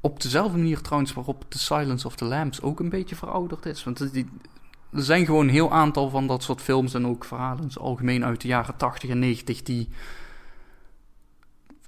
[0.00, 3.84] op dezelfde manier trouwens waarop The Silence of the Lambs ook een beetje verouderd is.
[3.84, 7.78] Want er zijn gewoon een heel aantal van dat soort films en ook verhalen het
[7.78, 9.88] algemeen uit de jaren 80 en 90 die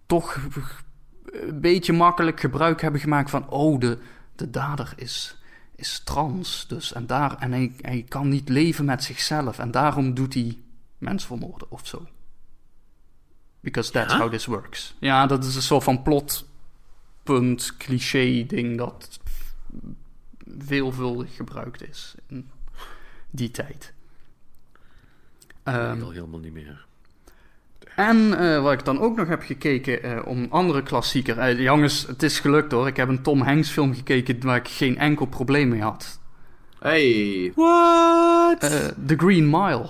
[0.07, 0.39] toch
[1.25, 3.99] een beetje makkelijk gebruik hebben gemaakt van oh, de,
[4.37, 5.43] de dader is,
[5.77, 6.65] is trans.
[6.69, 10.59] Dus, en daar, en hij, hij kan niet leven met zichzelf en daarom doet hij
[10.99, 12.07] mensen vermoorden of zo.
[13.61, 14.19] Because that's Ja?
[14.19, 14.95] how this works.
[14.99, 19.21] Ja, dat is een soort van plotpunt, cliché ding dat
[20.59, 22.51] veelvuldig gebruikt is in
[23.31, 23.93] die tijd.
[25.63, 26.87] Ehm, Ik wil helemaal niet meer.
[27.97, 31.39] En eh, wat ik dan ook nog heb gekeken eh, om een andere klassieker.
[31.39, 32.87] Eh, jongens, het is gelukt hoor.
[32.87, 36.19] Ik heb een Tom Hanks film gekeken waar ik geen enkel probleem mee had.
[36.81, 37.53] Hey.
[37.55, 38.61] What?
[39.07, 39.87] The Green Mile.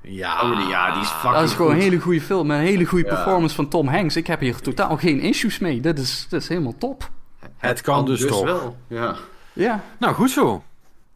[0.00, 0.40] ja.
[0.50, 2.64] Oh, die- ja, die is fucking Dat is gewoon een hele goede film met een
[2.64, 3.14] hele goede Ja.
[3.14, 4.16] performance van Tom Hanks.
[4.16, 5.80] Ik heb hier totaal geen issues mee.
[5.80, 7.10] Dit is, dit is helemaal top.
[7.56, 8.44] Het kan dus toch.
[8.44, 8.76] wel.
[8.86, 9.14] Ja.
[9.52, 10.62] Ja, Nou, goed zo.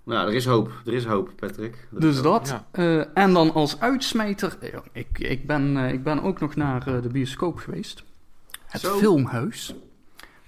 [0.04, 0.70] Nou, er is hoop.
[0.86, 1.88] Er is hoop, Patrick.
[1.90, 2.24] Dus hoop.
[2.24, 2.48] dat.
[2.48, 2.64] Ja.
[2.70, 4.56] Eh, en dan als uitsmijter.
[4.60, 8.02] eh, ik, ik, ben, eh, ik ben ook nog naar eh, de bioscoop geweest.
[8.66, 8.96] Het Zo.
[8.98, 9.74] filmhuis.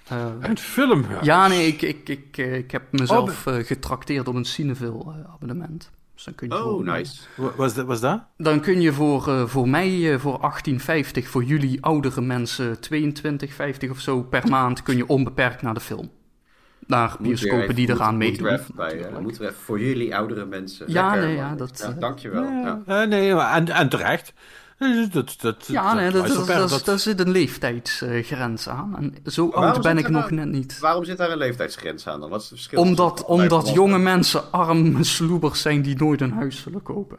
[0.08, 1.24] Eh, Het filmhuis.
[1.26, 5.90] Ja, nee, ik, ik, ik, ik heb mezelf eh, getrakteerd op een Cineville eh, abonnement.
[6.14, 7.22] Dus dan kun je Oh, voor, nice.
[7.36, 7.86] Wa- Was dat?
[7.86, 8.22] Was dat?
[8.36, 12.76] Dan kun je voor, voor mij eh, voor 18,50, voor jullie oudere mensen
[13.84, 16.10] 22,50 of zo per maand, kun je onbeperkt naar de film.
[16.86, 18.48] Naar bioscopen die eraan er meedoen.
[18.48, 19.20] even bij, hè.
[19.20, 20.92] Moeten we even voor jullie oudere mensen.
[20.92, 22.42] Ja, Lekker, nee, ja, dat, Ja, eh, dankjewel.
[22.42, 22.82] Ja.
[22.86, 24.32] Eh, nee, maar- en, en terecht.
[24.78, 28.96] Eh, Dat, dat, Ja, nee, dat, dat, dat, daar zit een leeftijdsgrens aan.
[28.96, 30.78] En zo oud ben ik nog net niet.
[30.78, 32.30] Waarom zit daar een leeftijdsgrens aan dan?
[32.30, 32.80] Wat is het verschil?
[32.80, 37.18] Omdat, omdat jonge mensen arme sloebers zijn die nooit een huis zullen kopen.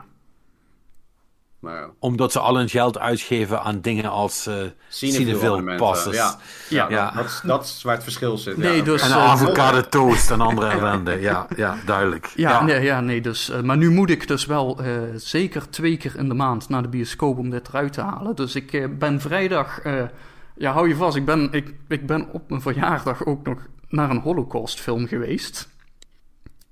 [1.59, 4.55] Maar, Omdat ze al hun geld uitgeven aan dingen als eh
[4.89, 6.15] Cineville abonnementen, passes.
[6.15, 6.35] Ja,
[6.69, 6.89] Ja.
[6.89, 7.11] ja, Ja.
[7.11, 8.57] Dat, is, dat is waar het verschil zit.
[8.57, 8.83] Nee, ja.
[8.83, 11.19] dus- En een eh, avocado toast en andere ellende.
[11.19, 12.31] Ja, ja duidelijk.
[12.35, 15.97] Ja, Nee, ja, nee, dus, eh, maar nu moet ik dus wel eh, zeker twee
[15.97, 18.35] keer in de maand naar de bioscoop om dit eruit te halen.
[18.35, 20.03] Dus ik eh, ben vrijdag, eh,
[20.55, 23.57] ja hou je vast, ik ben, ik, ik ben op mijn verjaardag ook nog
[23.89, 25.69] naar een Holocaust film geweest.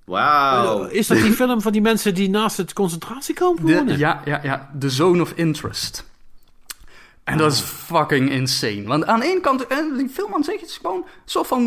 [0.06, 0.84] Wauw.
[0.86, 3.98] Eh, Is dat die film van die mensen die naast het concentratiekamp De, wonen?
[3.98, 6.06] ja, ja, ja, The Zone of Interest.
[7.26, 8.84] En dat is fucking insane.
[8.84, 11.61] Want aan de ene kant, eh, die film aan zich is gewoon zo van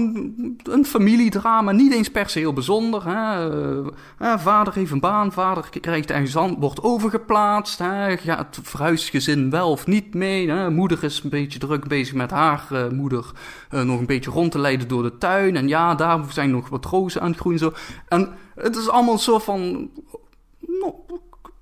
[0.62, 1.72] een familiedrama.
[1.72, 3.04] Niet eens per se heel bijzonder.
[3.04, 3.50] Hè.
[3.50, 3.86] Eh,
[4.18, 7.78] eh, vader heeft een baan, vader krijgt aan, wordt overgeplaatst.
[7.78, 8.16] Hè.
[8.16, 10.68] Gaat verhuisgezin wel of niet mee.
[10.70, 13.24] Moeder is een beetje druk bezig met haar moeder
[13.70, 15.56] nog een beetje rond te leiden door de tuin.
[15.56, 17.58] En ja, daar zijn nog wat rozen aan het groeien.
[17.58, 17.72] Zo.
[18.08, 19.90] En het is allemaal zo van...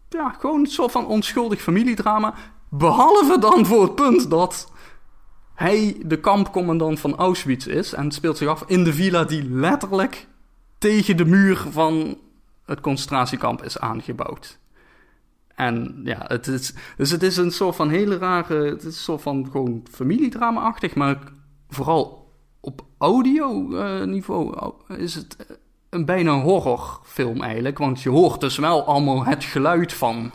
[0.09, 2.35] ja, gewoon een soort van onschuldig familiedrama.
[2.79, 4.73] Behalve dan voor het punt dat
[5.55, 7.93] hij de kampcommandant van Auschwitz is.
[7.93, 10.29] En het speelt zich af in de villa die letterlijk
[10.79, 12.19] tegen de muur van
[12.65, 14.59] het concentratiekamp is aangebouwd.
[15.55, 18.93] En ja, het is, dus het is een soort van hele rare, het is een
[18.93, 21.19] soort van gewoon familiedrama-achtig, maar
[21.69, 25.57] vooral op audio-niveau is het eh,
[25.91, 27.79] een bijna horrorfilm eigenlijk.
[27.79, 30.33] Want je hoort dus wel allemaal het geluid van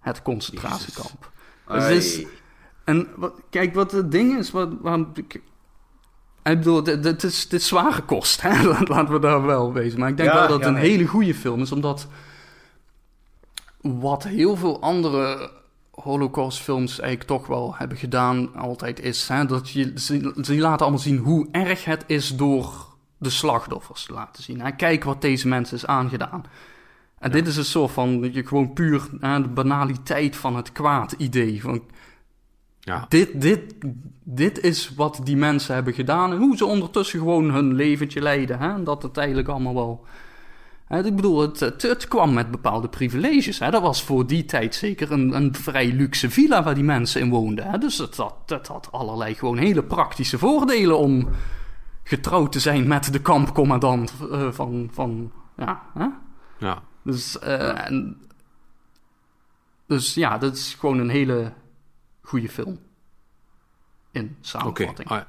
[0.00, 1.30] het concentratiekamp.
[1.66, 2.24] Dus het is-
[2.84, 5.34] en wat, kijk, wat het ding is, wat, waarom ik...
[6.42, 8.62] Ik bedoel, dit, is, dit is zware kost, hè?
[8.94, 9.98] laten we daar wel wezen.
[10.00, 10.90] Maar ik denk Ja, wel dat het ja, een nee.
[10.90, 12.06] hele goede film is, omdat
[13.80, 15.50] wat heel veel andere
[15.90, 20.98] Holocaustfilms eigenlijk toch wel hebben gedaan, altijd is, hè, dat je, ze, ze laten allemaal
[20.98, 22.86] zien hoe erg het is door
[23.18, 24.60] de slachtoffers te laten zien.
[24.60, 24.70] Hè.
[24.70, 26.44] Kijk wat deze mensen is aangedaan.
[27.20, 30.72] En dit is een soort van, dat je gewoon puur hè, de banaliteit van het
[30.72, 31.62] kwaad idee.
[31.62, 31.82] Van,
[32.80, 33.06] Ja.
[33.08, 33.74] dit, dit,
[34.22, 36.32] dit is wat die mensen hebben gedaan.
[36.32, 38.58] En hoe ze ondertussen gewoon hun leventje leiden.
[38.58, 38.72] Hè?
[38.72, 40.04] En dat het eigenlijk allemaal wel.
[40.84, 43.58] Hè, ik bedoel, het, het, het kwam met bepaalde privileges.
[43.58, 43.70] Hè?
[43.70, 47.30] Dat was voor die tijd zeker een, een vrij luxe villa waar die mensen in
[47.30, 47.70] woonden.
[47.70, 47.78] Hè?
[47.78, 51.28] Dus het had, het had allerlei gewoon hele praktische voordelen om
[52.02, 55.32] getrouwd te zijn met de kampcommandant eh, van, van.
[55.56, 56.06] Ja, hè?
[56.58, 56.82] Ja.
[57.02, 58.20] Dus, eh, en,
[59.86, 61.52] dus ja, dat is gewoon een hele
[62.22, 62.78] goede film.
[64.10, 65.08] In samenvatting.
[65.08, 65.28] Ah, ja.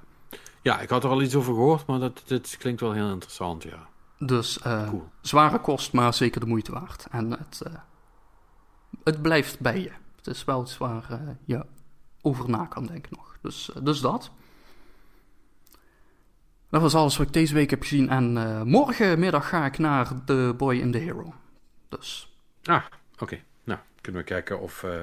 [0.62, 3.64] ja, ik had er al iets over gehoord, maar dat, dit klinkt wel heel interessant,
[3.64, 3.90] ja.
[4.18, 5.10] Dus eh, Cool.
[5.22, 7.08] zware kost, maar zeker de moeite waard.
[7.12, 7.74] En het, eh,
[9.04, 9.92] het blijft bij je.
[10.16, 11.66] Het is wel iets waar je
[12.22, 13.38] over na kan denken nog.
[13.42, 14.32] Dus, dus dat.
[16.70, 18.10] Dat was alles wat ik deze week heb gezien.
[18.10, 21.34] En eh, morgenmiddag ga ik naar The Boy and the Hero.
[22.00, 22.86] Dus Ah,
[23.20, 23.40] oké.
[23.64, 24.84] Nou, kunnen we kijken of...
[24.84, 25.02] eh,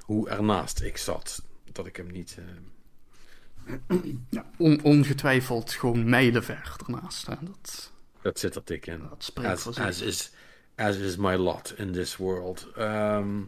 [0.00, 1.42] hoe ernaast ik zat.
[1.72, 2.38] Dat ik hem niet...
[2.38, 3.74] eh,
[4.58, 7.26] On- ongetwijfeld gewoon mijlenver ernaast.
[7.26, 7.34] Hè?
[7.40, 7.92] Dat,
[8.22, 9.06] dat zit er dik in.
[9.08, 9.84] dat spreekt As, voor zich.
[9.84, 10.32] as, is,
[10.76, 12.66] as is my lot in this world.
[12.76, 13.42] Ehm,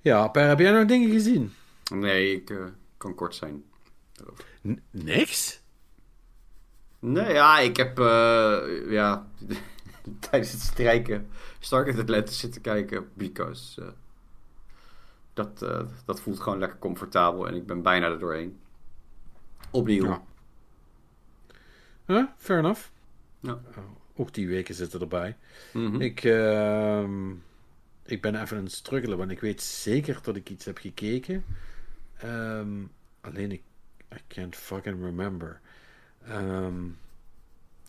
[0.00, 1.52] ja, Per, heb jij nog dingen gezien?
[1.92, 2.64] Nee, ik eh,
[2.96, 3.64] kan kort zijn.
[4.68, 5.60] N- niks?
[7.02, 9.26] Nee, ja, ik heb eh, ja,
[10.30, 13.08] tijdens het strijken Stargate Atlantis zitten kijken.
[13.14, 13.88] Because eh,
[15.32, 18.58] dat, eh, dat voelt gewoon lekker comfortabel en ik ben bijna er doorheen.
[19.70, 20.04] Opnieuw.
[20.04, 20.22] Ja.
[22.06, 22.24] Huh?
[22.36, 22.80] Fair enough.
[23.40, 23.52] Ja.
[23.52, 23.84] Oh,
[24.16, 25.36] ook die weken zitten erbij.
[25.72, 26.00] Mhm.
[26.00, 27.30] Ik, ehm,
[28.04, 31.44] ik ben even aan het struggelen, want ik weet zeker dat ik iets heb gekeken.
[32.16, 32.82] Ehm,
[33.20, 33.62] alleen ik
[34.14, 35.60] I can't fucking remember.
[36.28, 36.84] Ehm,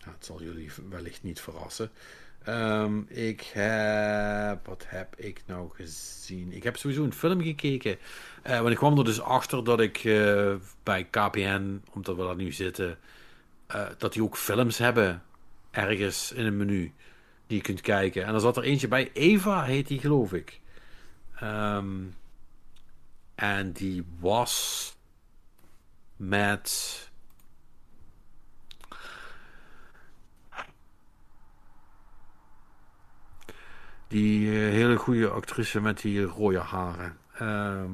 [0.04, 1.90] het zal jullie wellicht niet verrassen.
[2.44, 4.66] Ehm, ik heb.
[4.66, 6.52] Wat heb ik nou gezien?
[6.52, 7.98] Ik heb sowieso een film gekeken.
[8.42, 12.36] Eh, want ik kwam er dus achter dat ik eh, bij KPN, omdat we daar
[12.36, 12.98] nu zitten,
[13.66, 15.22] eh, dat die ook films hebben
[15.70, 16.92] ergens in een menu
[17.46, 18.24] die je kunt kijken.
[18.24, 20.60] En er zat er eentje bij, Eva heet die geloof ik.
[21.34, 22.02] Ehm,
[23.34, 24.92] en die was
[26.16, 27.12] met.
[34.14, 37.16] Die eh, hele goede actrice met die rode haren.
[37.38, 37.90] Ehm,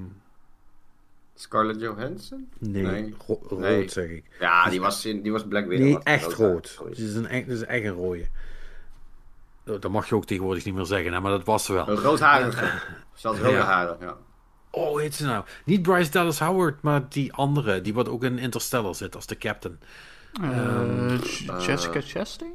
[1.34, 2.48] Scarlett Johansson?
[2.58, 3.14] nee, Nee.
[3.26, 3.88] ro- rood Nee.
[3.88, 4.24] zeg ik.
[4.40, 5.86] Ja, die was, in, die was Black Widow.
[5.86, 6.80] Nee, echt rood.
[6.88, 8.26] Het is, een, echt- het is echt een rode.
[9.64, 11.88] Dat dat mag je ook tegenwoordig niet meer zeggen, hè, maar dat was ze wel.
[11.88, 12.70] Een roodharige.
[13.14, 13.64] Ze had rode Ja.
[13.64, 14.16] haren, ja.
[14.70, 15.44] Oh, heet ze nou?
[15.64, 17.80] Niet Bryce Dallas Howard, maar die andere.
[17.80, 19.78] Die wat ook in Interstellar zit als de captain.
[20.42, 22.52] Eh, J- Jessica Chastain?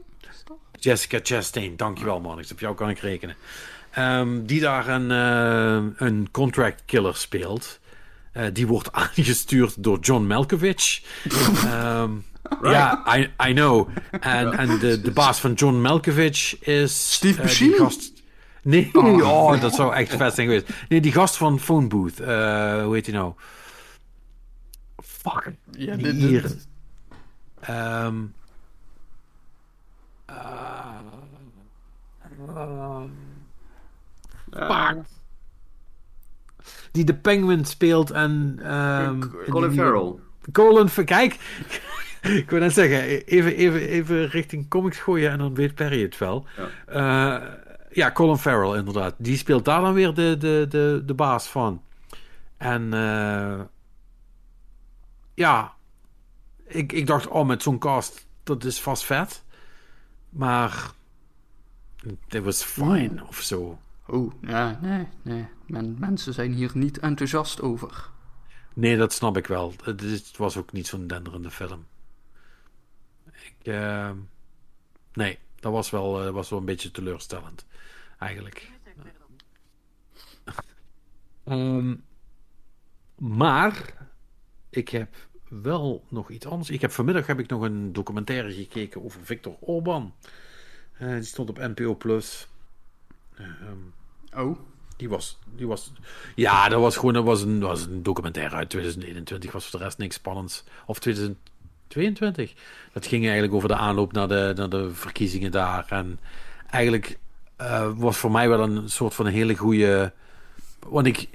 [0.80, 2.40] Jessica Chastain, dankjewel man.
[2.52, 3.36] Op jou kan ik rekenen.
[3.92, 7.80] Ehm, die daar een, eh, een contract killer speelt.
[8.32, 11.02] Eh, die wordt aangestuurd door John Malkovich.
[11.66, 12.12] Ehm,
[12.64, 13.90] Ja, I, I know.
[14.20, 17.14] En, en de, de baas van John Malkovich is...
[17.14, 17.74] Steve eh, Buscemi?
[17.78, 18.14] gast...
[18.62, 18.90] Nee,
[19.24, 19.62] oh.
[19.62, 20.70] dat zou echt vet zijn geweest.
[20.90, 22.18] Nee, die gast van Phone Booth.
[22.18, 23.34] hoe heet hij nou?
[25.04, 25.52] Fuck.
[25.72, 26.52] Ja, dit- hier.
[34.52, 35.04] Ja.
[36.92, 38.60] die de Penguin speelt en...
[38.64, 39.20] ehm,
[39.50, 40.14] Colin Farrell.
[40.52, 41.34] Colin kijk.
[42.42, 46.18] ik wil net zeggen, even, even, even richting comics gooien en dan weet Perry het
[46.18, 46.46] wel.
[46.86, 47.38] Ja.
[47.38, 47.50] Eh,
[47.92, 49.14] ja, Colin Farrell inderdaad.
[49.18, 51.82] Die speelt daar dan weer de, de, de, de baas van.
[52.58, 53.60] En eh,
[55.34, 55.74] ja,
[56.68, 59.44] ik, ik dacht, oh, met zo'n cast, dat is vast vet.
[60.36, 60.92] Maar
[62.28, 63.80] it was fine of zo.
[64.08, 65.48] Oh, ja, nee, nee.
[65.68, 68.10] Men, mensen zijn hier niet enthousiast over.
[68.74, 69.74] Nee, dat snap ik wel.
[69.84, 71.86] Het, is- het was ook niet zo'n denderende film.
[73.32, 74.12] Ik, eh,
[75.14, 77.66] nee, dat was wel, eh, was wel een beetje teleurstellend,
[78.20, 78.72] eigenlijk.
[81.44, 81.96] Ehm,
[83.16, 83.94] maar
[84.70, 85.16] ik heb
[85.48, 86.70] wel nog iets anders.
[86.70, 90.14] Ik heb vanmiddag heb ik nog een documentaire gekeken over Victor Orban.
[90.98, 92.48] Eh, die stond op NPO Plus.
[93.38, 93.78] Ehm,
[94.36, 94.58] Oh,
[94.98, 95.92] die was, die was,
[96.36, 99.86] ja, dat was gewoon, dat was een, was een documentaire uit 2021, was voor de
[99.86, 100.64] rest niks spannends.
[100.86, 102.54] Of 2022.
[102.94, 105.86] Dat ging eigenlijk over de aanloop naar de, naar de verkiezingen daar.
[105.90, 106.20] En
[106.70, 107.18] eigenlijk
[107.56, 110.14] eh, was voor mij wel een soort van een hele goede,
[110.88, 111.30] want ik,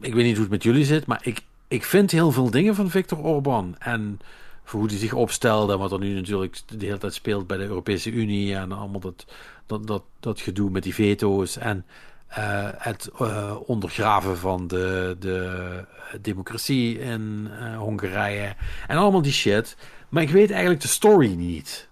[0.00, 1.40] ik weet niet hoe het met jullie zit, maar ik,
[1.72, 3.76] ik vind heel veel dingen van Viktor Orban.
[3.78, 4.20] En
[4.64, 7.56] voor hoe hij zich opstelde en wat er nu natuurlijk de hele tijd speelt bij
[7.56, 9.26] de Europese Unie en allemaal dat,
[9.66, 11.86] dat, dat, dat gedoe met die veto's en
[12.26, 15.84] eh, het eh, ondergraven van de, de
[16.20, 18.54] democratie in eh, Hongarije
[18.86, 19.76] en allemaal die shit.
[20.08, 21.88] Maar ik weet eigenlijk de story niet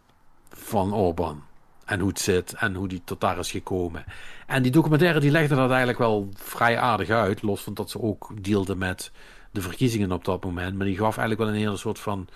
[0.48, 1.42] van Orbán.
[1.84, 4.04] En hoe het zit en hoe die tot daar is gekomen.
[4.46, 7.42] En die documentaire die legde dat eigenlijk wel vrij aardig uit.
[7.42, 9.12] Los van dat ze ook deelde met
[9.50, 10.76] de verkiezingen op dat moment.
[10.76, 12.28] Maar die gaf eigenlijk wel een hele soort van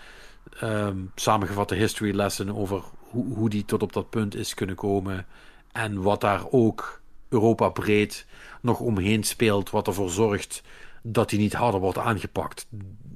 [0.59, 5.27] ehm, samengevatte history lesson over hoe, hoe die tot op dat punt is kunnen komen.
[5.73, 8.27] En wat daar ook Europa breed
[8.61, 9.71] nog omheen speelt.
[9.71, 10.63] Wat ervoor zorgt
[11.03, 12.67] dat hij niet harder wordt aangepakt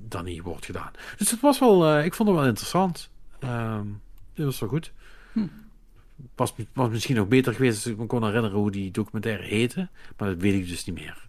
[0.09, 0.91] dan hij wordt gedaan.
[1.17, 3.11] Dus het was wel, eh, ik vond het wel interessant.
[4.35, 4.93] Dit was wel goed.
[6.35, 9.89] Was, was misschien nog beter geweest als ik me kon herinneren hoe die documentaire heette.
[10.17, 11.28] Maar dat weet ik dus niet meer.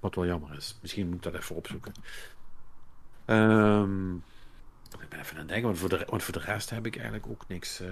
[0.00, 0.78] Wat wel jammer is.
[0.82, 1.92] Misschien moet ik dat even opzoeken.
[3.24, 4.14] Ehm,
[5.00, 6.94] ik ben even aan het denken, want voor de, want voor de rest heb ik
[6.96, 7.88] eigenlijk ook niks, eh,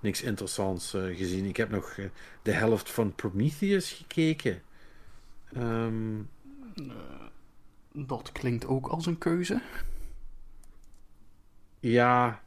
[0.00, 1.44] niks interessants eh, gezien.
[1.44, 2.04] Ik heb nog eh,
[2.42, 4.62] de helft van Prometheus gekeken.
[5.52, 6.22] Ehm,
[7.92, 9.60] Dat klinkt ook als een keuze.
[11.80, 12.42] ja.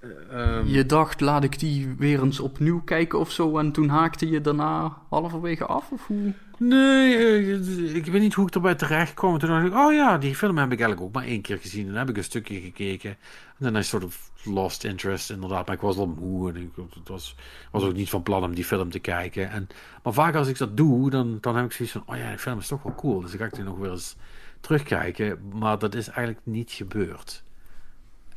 [0.00, 3.58] Eh, ehm, Je dacht, laat ik die weer eens opnieuw kijken of zo.
[3.58, 5.90] En toen haakte je daarna halverwege af?
[5.92, 6.32] Of hoe?
[6.58, 9.38] Nee, eh, ik weet niet hoe ik erbij terecht kwam.
[9.38, 11.82] Toen dacht ik, oh ja, die film heb ik eigenlijk ook maar één keer gezien.
[11.82, 13.10] En dan heb ik een stukje gekeken.
[13.10, 15.66] En dan is soort of lost interest, inderdaad.
[15.66, 17.36] Maar ik was wel moe en ik het was,
[17.70, 19.50] was ook niet van plan om die film te kijken.
[19.50, 19.68] En,
[20.02, 22.38] maar vaak als ik dat doe, dan, dan heb ik zoiets van, oh ja, die
[22.38, 23.20] film is toch wel cool.
[23.20, 24.16] Dus dan ga ik die nog weer eens
[24.60, 25.38] terugkijken.
[25.52, 27.42] Maar dat is eigenlijk niet gebeurd.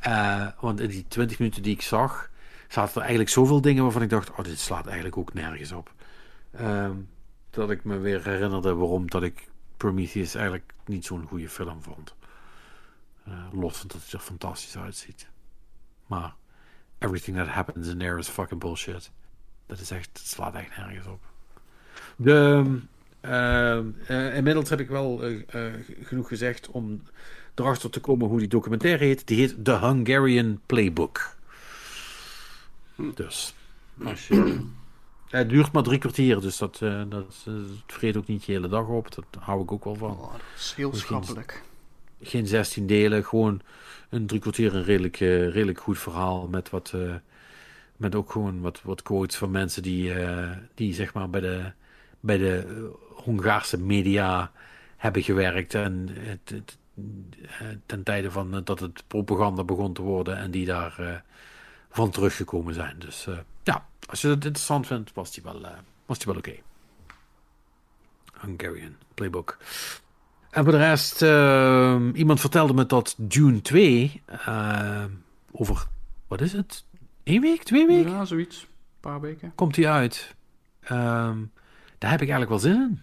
[0.02, 2.30] Eh, want in die 20 minuten die ik zag,
[2.68, 5.92] zaten er eigenlijk zoveel dingen waarvan ik dacht, oh, dit slaat eigenlijk ook nergens op.
[6.50, 6.96] Ehm,
[7.50, 12.14] dat ik me weer herinnerde waarom dat ik Prometheus eigenlijk niet zo'n goede film vond.
[13.24, 15.28] Eh, los van dat hij er fantastisch uitziet.
[16.06, 16.34] Maar
[16.98, 19.10] everything that happens in there is fucking bullshit.
[19.66, 21.20] Dat is echt, het slaat echt nergens op.
[22.16, 22.64] De,
[23.20, 25.22] ehm, eh, inmiddels heb ik wel
[26.02, 27.02] genoeg gezegd om
[27.54, 29.26] erachter te komen hoe die documentaire heet.
[29.26, 31.36] Die heet The Hungarian Playbook.
[33.14, 33.54] Dus.
[35.28, 38.68] Het duurt maar drie kwartier, dus dat, eh, dat het vreet ook niet je hele
[38.68, 39.14] dag op.
[39.14, 40.10] Dat hou ik ook wel van.
[40.10, 41.62] Oh, dat is heel schappelijk.
[42.22, 43.60] Geen 16 delen, gewoon
[44.08, 46.48] een drie kwartier een redelijk, eh, redelijk goed verhaal.
[46.48, 46.94] Met, wat,
[47.96, 50.12] met ook gewoon wat, wat quotes van mensen die,
[50.74, 51.72] die zeg maar bij de,
[52.20, 54.52] bij de Hongaarse media
[54.96, 55.74] hebben gewerkt.
[55.74, 56.76] En het, het,
[57.86, 61.14] ten tijde van eh, dat het propaganda begon te worden en die daar eh,
[61.90, 62.98] van teruggekomen zijn.
[62.98, 65.70] Dus eh, ja, als je dat interessant vindt, was die wel, eh,
[66.06, 66.54] was die wel oké.
[68.40, 69.58] Hungarian Playbook.
[70.50, 71.22] En voor de rest,
[72.16, 75.10] iemand vertelde me dat Dune 2 ehm,
[75.52, 75.86] over,
[76.26, 76.84] wat is het?
[77.24, 78.10] Eén week, twee weken?
[78.10, 78.60] Ja, zoiets.
[78.60, 78.68] Een
[79.00, 79.52] paar weken.
[79.54, 80.34] Komt die uit?
[80.80, 81.38] Ehm,
[81.98, 83.02] daar heb ik eigenlijk wel zin in.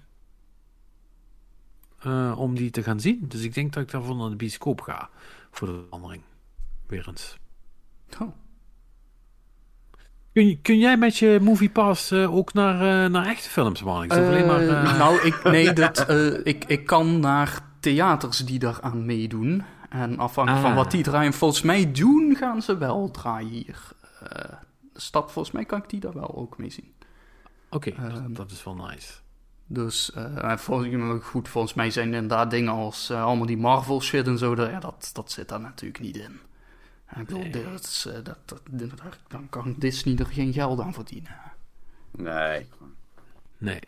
[1.99, 3.25] Eh, om die te gaan zien.
[3.27, 5.09] Dus ik denk dat ik daarvan naar de bioscoop ga.
[5.51, 6.21] Voor de verandering.
[6.87, 7.37] Weer eens.
[8.19, 8.31] Oh.
[10.33, 14.03] Kun, kun jij met je Movie Pass eh, ook naar, eh, naar echte films, man?
[14.03, 14.63] Ik alleen maar...
[14.97, 16.09] Nou, ik, nee, dat,
[16.43, 19.63] ik, ik kan naar theaters die daaraan meedoen.
[19.89, 20.77] En afhankelijk van Ah.
[20.77, 23.79] wat die draaien, volgens mij doen, gaan ze wel draaien hier.
[24.93, 26.93] De stad, volgens mij kan ik die daar wel ook mee zien.
[27.69, 29.13] Oké, dat, ehm, dat is wel nice.
[29.71, 34.01] Dus eh, volgens mij goed, volgens mij zijn inderdaad dingen als eh, allemaal die Marvel
[34.01, 36.39] shit en zo, daar- ja, dat, dat zit daar natuurlijk niet in.
[37.15, 37.51] Ik bedoel, Nee.
[37.71, 41.35] dat is, eh, dat, dat, daar- dan kan Disney er geen geld aan verdienen.
[42.11, 42.67] Nee,
[43.57, 43.79] Nee.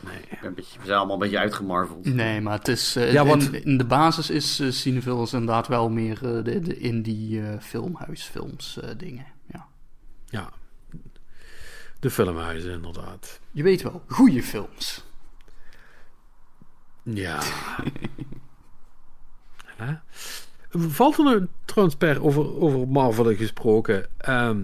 [0.00, 0.18] Nee.
[0.20, 2.04] ik ben een beetje, we zijn allemaal een beetje uitgemarveld.
[2.04, 2.92] Nee, maar het is.
[2.94, 4.86] Ja, want- in, in de basis is uh,
[5.32, 9.26] inderdaad wel meer eh, de, de indie eh, filmhuisfilms eh, dingen.
[9.46, 9.66] Ja.
[10.26, 10.48] Ja.
[12.00, 13.40] De filmhuizen, inderdaad.
[13.50, 15.04] Je weet wel, goede films.
[17.02, 17.40] Ja.
[19.76, 19.94] Hè?
[20.70, 24.06] Valt er nou trouwens per over, over Marvel gesproken?
[24.18, 24.60] ehm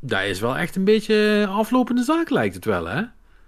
[0.00, 3.02] dat is wel echt een beetje aflopende zaak, lijkt het wel, hè?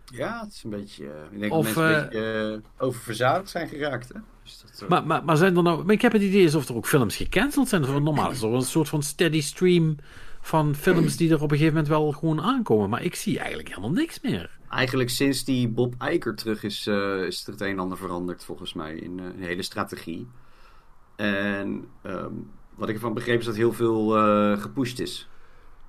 [0.05, 1.05] Ja, het is een beetje...
[1.05, 4.21] eh, ik denk Of, dat mensen eh, een beetje eh, oververzadigd zijn geraakt, hè?
[4.43, 5.85] Dus dat, eh, Maar, maar, maar zijn er nou...
[5.85, 7.83] Maar ik heb het idee alsof er ook films gecanceld zijn.
[7.83, 9.97] Of normaal is er een soort van steady stream
[10.41, 12.89] van films die er op een gegeven moment wel gewoon aankomen.
[12.91, 14.59] Maar ik zie eigenlijk helemaal niks meer.
[14.71, 18.45] Eigenlijk sinds die Bob Iger terug is, eh, is er het een en ander veranderd,
[18.45, 20.29] volgens mij, in eh, een hele strategie.
[21.17, 22.33] En ehm,
[22.75, 25.29] wat ik ervan begreep is dat heel veel eh, gepusht is.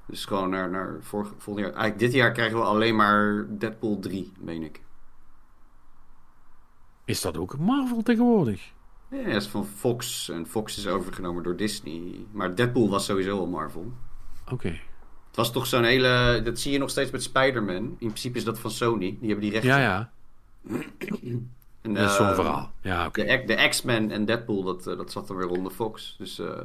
[0.06, 1.76] Dus gewoon naar, naar vorig, volgend jaar.
[1.76, 4.82] Eigenlijk dit jaar krijgen we alleen maar Deadpool 3, meen ik.
[7.06, 8.72] Is dat ook Marvel tegenwoordig?
[9.10, 10.30] Ja, dat is van Fox.
[10.30, 12.26] En Fox is overgenomen door Disney.
[12.32, 13.92] Maar Deadpool was sowieso al Marvel.
[14.52, 14.80] Oké.
[15.32, 16.42] Het was toch zo'n hele...
[16.44, 17.76] Dat zie je nog steeds met Spider-Man.
[17.76, 19.18] In principe is dat van Sony.
[19.20, 19.70] Die hebben die rechten.
[19.70, 20.12] Ja, ja.
[21.82, 22.72] En, Dat is zo'n eh, verhaal.
[22.82, 23.24] Ja, oké.
[23.26, 26.16] De, de X-Men en Deadpool, dat, eh, dat zat dan weer onder Fox.
[26.18, 26.60] Dus, eh,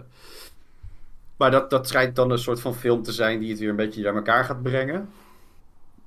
[1.36, 3.76] Maar dat, dat schijnt dan een soort van film te zijn die het weer een
[3.76, 5.08] beetje naar elkaar gaat brengen.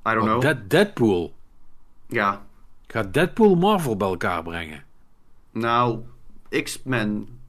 [0.07, 0.41] I don't Oh, know.
[0.41, 1.33] Dead- Deadpool.
[2.07, 2.45] Ja,
[2.87, 4.83] Gaat Deadpool Marvel bij elkaar brengen?
[5.51, 5.99] nou,
[6.63, 7.39] X-Men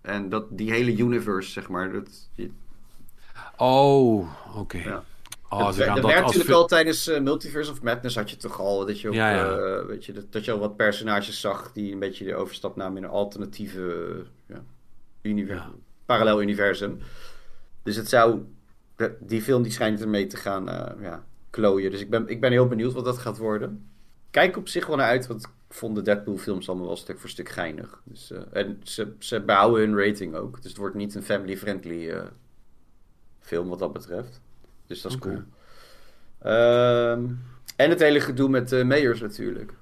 [0.00, 1.92] en dat, die hele universe, zeg maar.
[1.92, 2.28] Dat,
[3.56, 4.78] Oh, oké.
[4.78, 5.04] Ja.
[5.48, 8.86] Oh, dat werd als natuurlijk al tijdens eh, Multiverse of Madness had je toch al
[8.86, 9.56] dat je ook, Ja, ja.
[9.56, 12.76] eh, weet je, dat, dat je al wat personages zag die een beetje de overstap
[12.76, 15.66] namen in een alternatieve eh,
[16.06, 16.98] parallel universum.
[17.82, 18.40] Dus het zou,
[19.20, 20.64] die film die schijnt ermee te gaan
[21.00, 21.90] ja, klooien.
[21.90, 23.90] Dus ik ben, ik ben heel benieuwd wat dat gaat worden.
[24.30, 27.18] Kijk op zich wel naar uit, want ik vond de Deadpool films allemaal wel stuk
[27.18, 28.00] voor stuk geinig.
[28.04, 30.62] Dus, en ze, ze behouden hun rating ook.
[30.62, 32.10] Dus het wordt niet een family-friendly
[33.46, 34.40] film wat dat betreft.
[34.86, 35.42] Dus dat is cool.
[36.42, 37.24] Ehm,
[37.76, 39.72] En het hele gedoe met de mayors natuurlijk.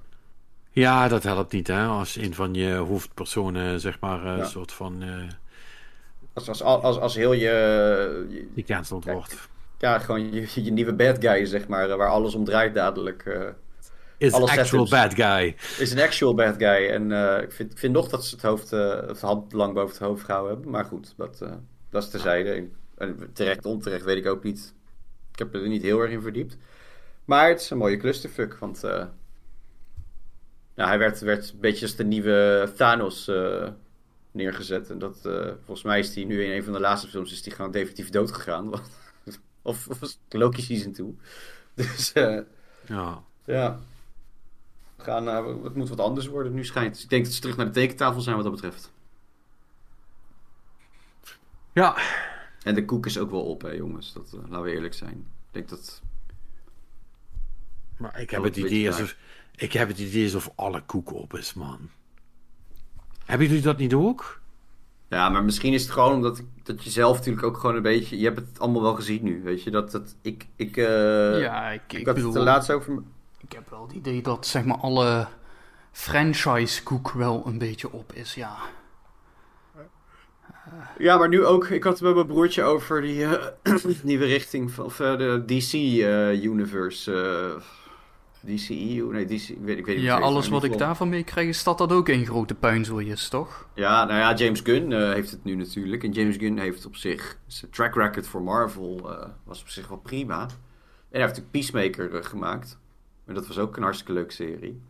[0.71, 1.85] Ja, dat helpt niet, hè.
[1.85, 4.45] Als een van je hoofdpersonen, zeg maar, eh, een Ja.
[4.45, 5.01] soort van...
[5.03, 5.09] eh
[6.33, 9.47] Als, als, als, als heel je, je- die cancelled wordt.
[9.77, 13.25] ja, gewoon je, je nieuwe bad guy, zeg maar, eh, waar alles om draait dadelijk,
[13.25, 13.41] eh,
[14.17, 15.55] Is alle actual bad guy.
[15.79, 16.87] is een actual bad guy.
[16.89, 19.73] En eh, ik, vind, vind nog dat ze het hoofd, eh, of de hand lang
[19.73, 20.71] boven het hoofd gehouden hebben.
[20.71, 21.51] Maar goed, dat, eh,
[21.89, 22.67] dat is terzijde.
[23.33, 24.73] Terecht, onterecht weet ik ook niet.
[25.31, 26.57] Ik heb er niet heel erg in verdiept.
[27.25, 29.05] Maar het is een mooie clusterfuck, want eh,
[30.75, 33.67] ja, hij werd, werd een beetje als de nieuwe Thanos eh,
[34.31, 34.89] neergezet.
[34.89, 37.41] En dat, eh, volgens mij is hij nu in een van de laatste films is
[37.41, 38.73] die gewoon definitief dood gegaan.
[39.61, 41.17] of, of was het Loki season 2.
[41.75, 42.39] Dus eh,
[42.87, 43.23] Ja.
[43.45, 43.79] ja.
[44.95, 45.27] We gaan,
[45.63, 46.93] het moet wat anders worden nu schijnt.
[46.93, 48.91] Dus ik denk dat ze terug naar de tekentafel zijn wat dat betreft.
[51.73, 51.97] Ja.
[52.65, 54.13] En de koek is ook wel op, hè jongens.
[54.13, 55.17] Dat, eh, laten we eerlijk zijn.
[55.17, 56.01] Ik denk dat...
[57.97, 59.15] Maar ik heb het idee alsof...
[59.55, 61.89] Ik heb het idee alsof alle koek op is, man.
[63.25, 64.41] Hebben jullie dat niet ook?
[65.07, 67.81] Ja, maar misschien is het gewoon omdat ik, dat je zelf natuurlijk ook gewoon een
[67.81, 68.17] beetje...
[68.17, 69.71] Je hebt het allemaal wel gezien nu, weet je.
[69.71, 70.47] Dat, dat ik...
[70.55, 73.03] Ik, eh, ja, ik, ik, ik, had bedoel, het er laatst over...
[73.41, 75.27] ik heb wel het idee dat zeg maar alle
[75.91, 78.57] franchise-koek wel een beetje op is, ja.
[80.97, 81.67] Ja, maar nu ook.
[81.67, 85.43] Ik had het met mijn broertje over die eh, nieuwe richting van of, eh, de
[85.45, 87.11] DC-universe.
[88.45, 89.11] DCEU?
[89.11, 91.63] Nee, DC, ik weet, ik weet niet Ja, alles wat ik geval- daarvan meekrijg is
[91.63, 93.67] dat dat ook een grote puinzooi is, toch?
[93.73, 96.03] Ja, nou ja, James Gunn eh, heeft het nu natuurlijk.
[96.03, 97.37] En James Gunn heeft op zich...
[97.47, 100.41] Zijn track record voor Marvel eh, was op zich wel prima.
[100.41, 100.47] En
[101.11, 102.77] hij heeft natuurlijk Peacemaker eh, gemaakt.
[103.25, 104.81] En dat was ook een hartstikke leuke serie.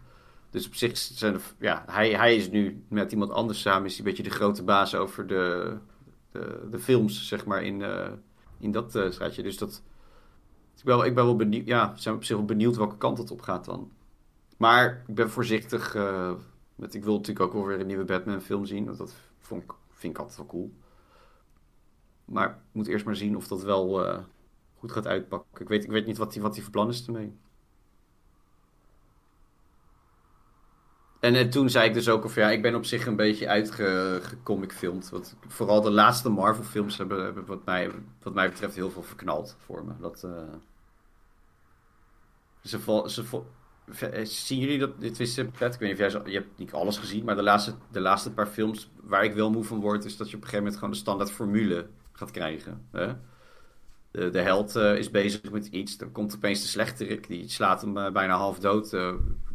[0.56, 3.86] Dus op zich zijn er, ja, hij, hij is nu met iemand anders samen...
[3.86, 5.78] is hij een beetje de grote baas over de,
[6.32, 8.12] de, de films, zeg maar, in, eh,
[8.60, 9.44] in dat eh straatje.
[9.44, 9.84] Dus dat...
[10.78, 11.66] Ik ben, wel- ik ben wel benieuwd...
[11.66, 13.92] Ja, zijn op zich wel benieuwd welke kant het op gaat dan.
[14.58, 15.94] Maar ik ben voorzichtig...
[16.76, 18.86] met, ik wil natuurlijk ook wel weer een nieuwe Batman film zien.
[18.86, 20.74] Want dat vond ik, vind ik altijd wel cool.
[22.26, 24.06] Maar ik moet eerst maar zien of dat wel
[24.78, 25.62] goed gaat uitpakken.
[25.62, 27.34] Ik weet, ik weet niet wat hij wat die van plan is ermee.
[31.26, 33.48] En, eh, toen zei ik dus ook of ja, ik ben op zich een beetje
[33.48, 35.10] uitgecomicfilmd.
[35.10, 37.92] Want vooral de laatste Marvel films hebben, wat, mij,
[38.24, 39.92] wat mij betreft heel veel verknald voor me.
[40.00, 40.32] Dat, eh,
[42.64, 43.44] ze, ze,
[44.00, 45.00] eh, Zien jullie dat?
[45.00, 47.44] Dit is Pet, ik weet niet of jij je hebt niet alles gezien, maar de
[47.44, 50.42] laatste, de laatste paar films waar ik wel moe van word, is dat je op
[50.42, 52.88] een gegeven moment gewoon de standaard formule gaat krijgen.
[52.92, 53.14] Hè?
[54.12, 57.94] De, de held is bezig met iets, dan komt opeens de slechterik, die slaat hem
[57.94, 58.98] bijna half dood.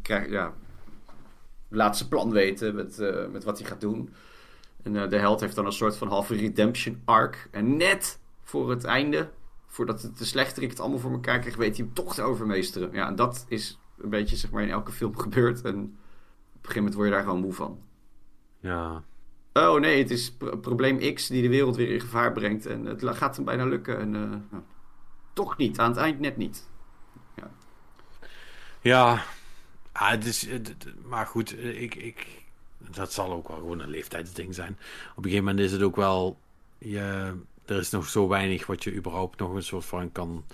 [0.03, 0.55] krijg, ja,
[1.71, 4.15] laat zijn plan weten met, eh, met wat hij gaat doen.
[4.83, 7.49] En eh, de held heeft dan een soort van halve redemption arc.
[7.51, 9.31] En net voor het einde,
[9.67, 12.93] voordat het de slechterik het allemaal voor elkaar krijgt, weet hij hem toch te overmeesteren.
[12.93, 15.63] Ja, en dat is een beetje zeg maar in elke film gebeurd.
[15.63, 15.93] En op een
[16.61, 17.81] gegeven moment word je daar gewoon moe van.
[18.61, 19.03] Ja.
[19.53, 22.67] Oh nee, het is pro- probleem X die de wereld weer in gevaar brengt.
[22.67, 23.99] En het gaat hem bijna lukken.
[23.99, 24.63] En eh, nou,
[25.33, 26.69] toch niet, aan het eind net niet.
[28.81, 29.23] Ja.
[29.93, 32.27] Ah, het is, het- maar goed, eh, ik, ik,
[32.79, 34.79] dat zal ook wel gewoon een leeftijdsding zijn.
[35.11, 36.39] Op een gegeven moment is het ook wel...
[36.79, 40.45] Je, er is nog zo weinig wat je überhaupt nog een soort van kan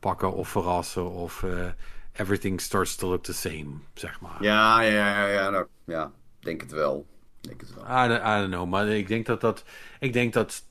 [0.00, 1.10] pakken of verrassen.
[1.10, 1.68] Of eh,
[2.12, 4.42] everything starts to look the same, zeg maar.
[4.42, 7.06] Ja, ja, ja, ja, nou, ja, denk het wel.
[7.40, 7.84] Denk het wel.
[7.84, 9.64] I don't, I don't know, maar ik denk dat dat,
[10.00, 10.64] ik denk dat,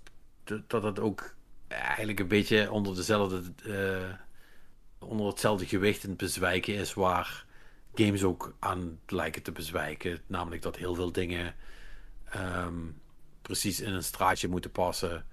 [0.43, 1.35] dat dat ook
[1.67, 4.13] eigenlijk een beetje onder dezelfde, eh,
[5.07, 7.45] onder hetzelfde gewicht in het bezwijken is waar
[7.95, 10.19] games ook aan lijken te bezwijken.
[10.27, 11.55] Namelijk dat heel veel dingen
[12.25, 12.79] ehm,
[13.41, 15.25] precies in een straatje moeten passen.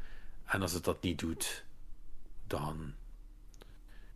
[0.44, 1.64] En als het dat niet doet,
[2.46, 2.94] dan,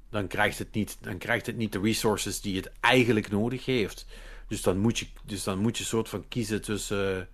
[0.08, 4.06] dan, krijgt het niet, dan krijgt het niet de resources die het eigenlijk nodig heeft.
[4.48, 7.28] Dus dan moet je, dus dan moet je soort van kiezen tussen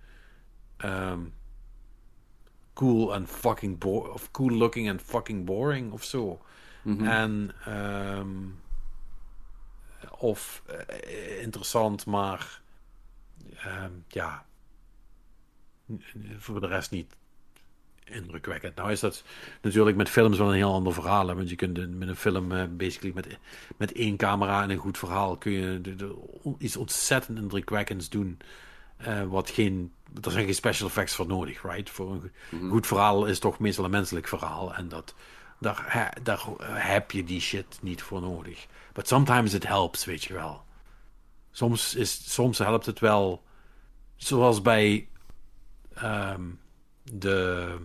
[0.77, 1.19] ehm,
[2.73, 6.41] cool en fucking bo of cool looking en fucking boring of zo.
[6.81, 7.07] Mhm.
[7.07, 8.47] En ehm,
[10.17, 12.61] of eh, interessant, maar
[13.55, 14.45] ehm, ja,
[16.37, 17.15] voor de rest niet
[18.03, 18.75] indrukwekkend.
[18.75, 19.23] Nou is dat
[19.61, 21.27] natuurlijk met films wel een heel ander verhaal.
[21.27, 21.35] Hè?
[21.35, 23.37] Want je kunt met een film, eh, basically met,
[23.77, 28.39] met één camera en een goed verhaal, kun je de, de- iets ontzettend indrukwekkends doen.
[28.97, 31.89] eh, wat geen, er zijn geen special effects voor nodig, right?
[31.89, 34.75] Voor een go- goed verhaal is toch meestal een menselijk verhaal.
[34.75, 35.15] En dat,
[35.61, 38.67] daar, daar heb je die shit niet voor nodig.
[38.93, 40.63] But sometimes it helps, weet je wel.
[41.51, 43.43] Soms, is, soms helpt het wel,
[44.15, 45.07] zoals bij
[45.93, 46.41] ehm,
[47.03, 47.77] de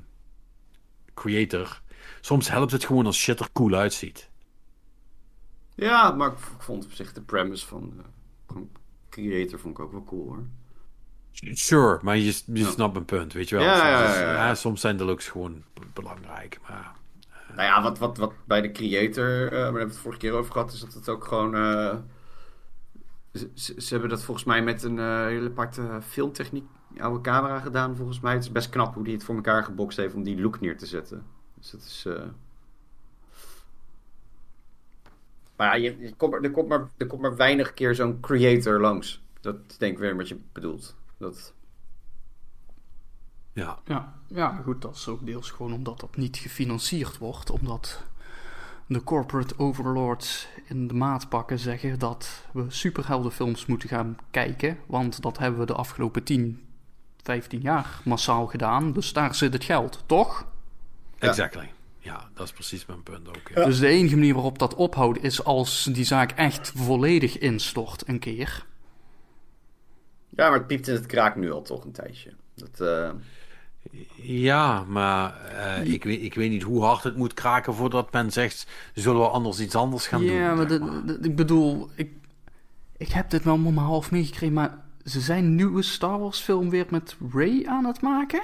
[1.15, 1.81] creator.
[2.21, 4.31] Soms helpt het gewoon als shit er cool uitziet.
[5.75, 8.05] Ja, maar ik, vond op zich de premise van, eh,
[8.47, 8.71] van
[9.09, 10.45] Creator vond ik ook wel cool hoor.
[11.53, 12.71] Sure, maar je, je Ja.
[12.71, 13.65] snapt mijn punt, weet je wel.
[13.65, 16.59] Ja, soms, ja, soms zijn de looks gewoon belangrijk.
[16.69, 16.95] Maar
[17.57, 20.33] Nou ja, wat, wat, wat bij de Creator, maar daar hebben we het vorige keer
[20.33, 21.55] over gehad, is dat het ook gewoon...
[21.55, 21.97] eh,
[23.55, 26.67] ze, hebben dat volgens mij met een eh, hele aparte filmtechniek,
[26.99, 28.33] oude camera gedaan volgens mij.
[28.33, 30.77] Het is best knap hoe die het voor elkaar gebokst heeft om die look neer
[30.77, 31.25] te zetten.
[31.55, 32.07] Dus dat is...
[35.57, 38.81] Maar ja, je, je komt er, komt maar, er komt maar weinig keer zo'n creator
[38.81, 39.23] langs.
[39.41, 40.97] Dat denk ik weer wat je bedoelt.
[41.19, 41.55] Dat,
[43.57, 47.51] ja, Ja, ja, goed, dat is ook deels gewoon omdat dat niet gefinancierd wordt.
[47.51, 48.05] Omdat
[48.87, 54.79] de corporate overlords in de maatpakken zeggen dat we superheldenfilms moeten gaan kijken.
[54.87, 56.65] Want dat hebben we de afgelopen 10,
[57.23, 58.93] 15 jaar massaal gedaan.
[58.93, 60.47] Dus daar zit het geld, toch?
[61.19, 61.29] Ja.
[61.29, 61.71] exactly.
[61.99, 63.49] Ja, dat is precies mijn punt ook.
[63.55, 63.65] Ja.
[63.65, 68.19] Dus de enige manier waarop dat ophoudt is als die zaak echt volledig instort een
[68.19, 68.67] keer.
[70.29, 72.33] ja, maar het piept in het kraak nu al toch een tijdje.
[72.55, 73.11] Dat, eh,
[74.15, 78.33] Ja, maar eh, ik, weet, ik weet niet hoe hard het moet kraken voordat men
[78.33, 80.31] zegt, zullen we anders iets anders gaan doen?
[80.33, 82.11] Ja, maar, zeg de- de- ik bedoel, ik,
[82.97, 86.71] ik heb dit wel maar half meegekregen, maar ze zijn een nieuwe Star Wars film
[86.71, 88.43] weer met Ray aan het maken?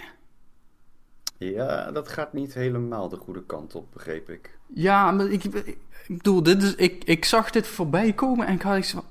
[1.39, 4.59] Ja, dat gaat niet helemaal de goede kant op, begreep ik.
[4.75, 5.77] Ja, maar ik, ik
[6.09, 9.05] bedoel, dit is, ik, ik zag dit voorbij komen en ik had iets van,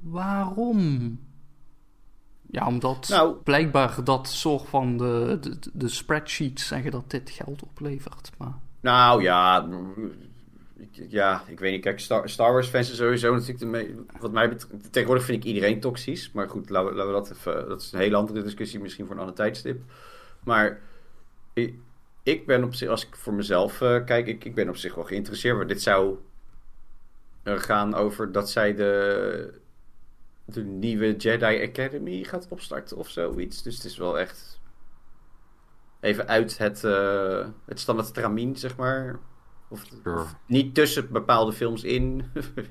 [0.00, 1.18] waarom?
[2.56, 7.62] Ja, omdat Nou- blijkbaar dat soort van de, de, de spreadsheets zeggen dat dit geld
[7.62, 8.30] oplevert.
[8.38, 9.68] Maar Nou ja,
[10.78, 11.82] ik- ja, ik weet niet.
[11.82, 14.92] Kijk, Star, Star Wars fans zijn sowieso natuurlijk de me- wat mij betreft.
[14.92, 16.30] Tegenwoordig vind ik iedereen toxisch.
[16.32, 17.68] Maar goed, laten we, laten we dat even.
[17.68, 19.82] Dat is een hele andere discussie, misschien voor een ander tijdstip.
[20.44, 20.80] Maar
[21.52, 21.74] ik,
[22.22, 24.94] ik ben op zich, als ik voor mezelf eh, kijk, ik, ik ben op zich
[24.94, 25.56] wel geïnteresseerd.
[25.56, 26.16] Maar dit zou
[27.42, 29.60] eh, gaan over dat zij de,
[30.46, 33.62] de nieuwe Jedi Academy gaat opstarten of zoiets.
[33.62, 34.60] Dus het is wel echt
[36.00, 39.18] even uit het, eh, het standaard tramien, zeg maar.
[39.68, 40.20] Of, Sure.
[40.20, 42.24] of niet tussen bepaalde films in.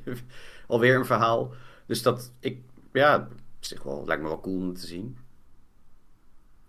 [0.67, 1.53] Alweer een verhaal.
[1.85, 2.59] Dus dat, ik,
[2.93, 3.27] ja,
[3.59, 5.17] zich wel, lijkt me wel cool om te zien.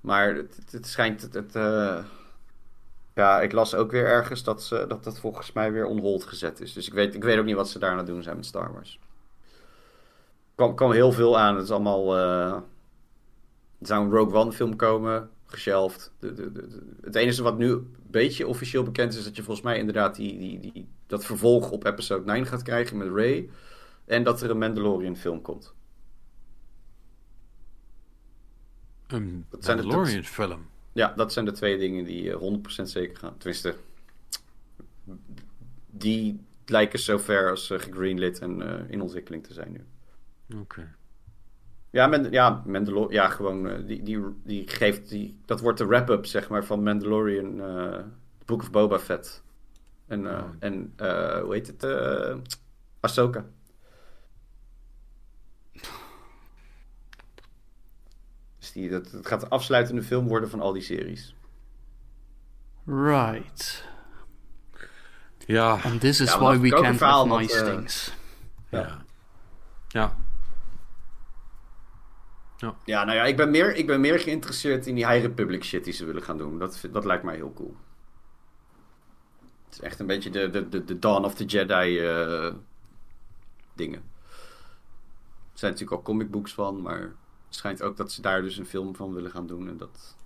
[0.00, 2.04] Maar het, het, schijnt, het, het, eh,
[3.14, 6.24] ja, ik las ook weer ergens dat, ze, dat dat volgens mij weer on hold
[6.24, 6.72] gezet is.
[6.72, 8.46] Dus ik weet, ik weet ook niet wat ze daar aan het doen zijn met
[8.46, 8.98] Star Wars.
[10.56, 11.54] Kwam, kwam heel veel aan.
[11.54, 12.52] Het is allemaal, eh,
[13.78, 16.12] er zou een Rogue One film komen, geshelved.
[16.18, 19.66] De, de, de, het enige wat nu een beetje officieel bekend is, dat je volgens
[19.66, 23.50] mij inderdaad die, die, die, dat vervolg op episode 9 gaat krijgen met Ray.
[24.04, 25.74] En dat er een Mandalorian film komt.
[29.06, 30.66] Een Dat zijn de- Mandalorian film.
[30.92, 32.40] Ja, dat zijn de twee dingen die eh,
[32.80, 33.36] 100% zeker gaan.
[33.36, 33.74] Tenminste,
[35.90, 39.84] die lijken zover als uh, gegreenlit en eh, in ontwikkeling te zijn nu.
[40.54, 40.94] Oké.
[41.90, 45.86] Ja, Men, ja, Mandalor ja gewoon, eh, die, die, die geeft, die, dat wordt de
[45.86, 48.04] wrap-up, zeg maar, van Mandalorian, eh
[48.44, 49.42] Book of Boba Fett.
[50.06, 50.50] En, eh, Oh.
[50.58, 52.36] en eh, hoe heet het, eh
[53.00, 53.44] Ahsoka.
[58.58, 61.34] Dus die, dat, het gaat de afsluitende film worden van al die series.
[62.84, 63.84] right.
[65.46, 68.14] Ja, And this is Ja, why dat we can't verhaal have nice things.
[68.70, 68.78] ja.
[68.78, 69.04] Ja.
[69.88, 70.16] Ja,
[73.04, 75.92] nou ja, ik ben meer, ik ben meer geïnteresseerd in die High Republic shit die
[75.92, 76.58] ze willen gaan doen.
[76.58, 77.76] Dat, dat lijkt mij heel cool.
[79.64, 82.54] Het is echt een beetje de, de, de, de Dawn of the Jedi eh,
[83.74, 84.02] dingen.
[85.52, 88.56] Er zijn natuurlijk al comic books van, maar het schijnt ook dat ze daar dus
[88.56, 89.68] een film van willen gaan doen.
[89.68, 90.16] En dat...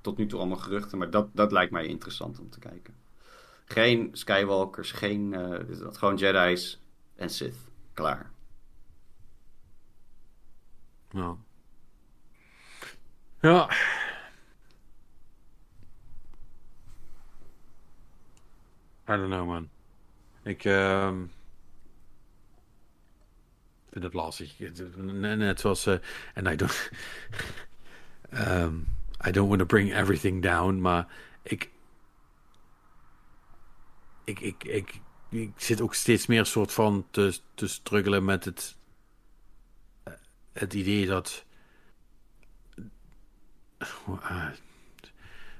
[0.00, 2.94] Tot nu toe allemaal geruchten, maar dat, dat lijkt mij interessant om te kijken.
[3.64, 5.30] Geen Skywalkers, geen...
[5.78, 6.80] dat, gewoon Jedi's
[7.16, 7.56] en Sith.
[7.92, 8.30] Klaar.
[11.10, 11.36] Ja.
[13.40, 13.68] Ja.
[19.08, 19.68] I don't know, man.
[20.42, 21.24] Ik ehm
[23.90, 24.58] vind het lastig.
[24.96, 25.86] Net zoals...
[25.86, 25.94] eh,
[26.34, 26.90] En I don't...
[28.30, 28.76] Ehm,
[29.26, 31.06] I don't want to bring everything down, maar
[31.42, 31.70] ik...
[34.24, 38.76] Ik, ik, ik, ik zit ook steeds meer soort van te, te struggelen met het
[40.60, 41.44] het idee dat.
[44.04, 44.46] Hoe, eh,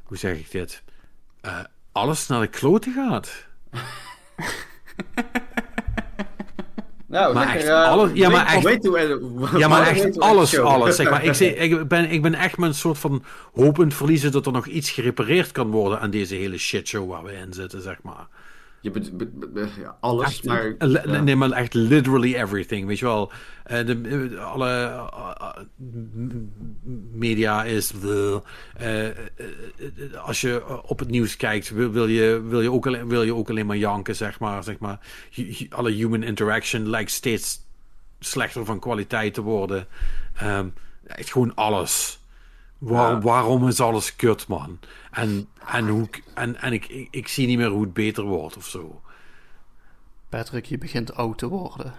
[0.03, 0.83] hoe zeg ik dit?
[1.41, 1.61] Eh,
[1.93, 3.47] alles naar de kloten gaat.
[7.07, 8.83] Nou, Maar lekker, echt eh, alles- ja, maar echt-
[9.57, 10.97] Ja, maar echt alles, alles.
[10.97, 11.25] Zeg maar.
[11.25, 14.53] ik, zeg, ik, ben, ik ben echt met een soort van het verliezen dat er
[14.53, 18.27] nog iets gerepareerd kan worden aan deze hele shitshow waar we in zitten, zeg maar.
[18.81, 18.91] Je
[19.81, 20.75] ja, alles, Echt, maar...
[20.79, 21.21] eh, ja.
[21.21, 22.87] Nee, maar echt literally everything.
[22.87, 23.33] Weet je wel,
[23.65, 25.03] Eh, de, eh, alle
[27.13, 27.93] media is.
[30.25, 33.35] als je op het nieuws kijkt, wil, wil, je, wil, je ook alleen, wil je
[33.35, 34.65] ook alleen maar janken, zeg maar.
[34.65, 35.01] Zeg maar.
[35.71, 37.67] Alle human interaction lijkt steeds
[38.21, 39.87] slechter van kwaliteit te worden.
[40.35, 40.69] Ehm,
[41.07, 42.18] echt gewoon alles.
[42.79, 43.21] Waar- Ja.
[43.21, 44.79] Waarom is alles kut, man?
[45.11, 48.25] En, en, hoe, ik- en, en ik, ik, ik zie niet meer hoe het beter
[48.25, 49.01] wordt of zo.
[50.29, 51.93] Patrick, je begint oud te worden.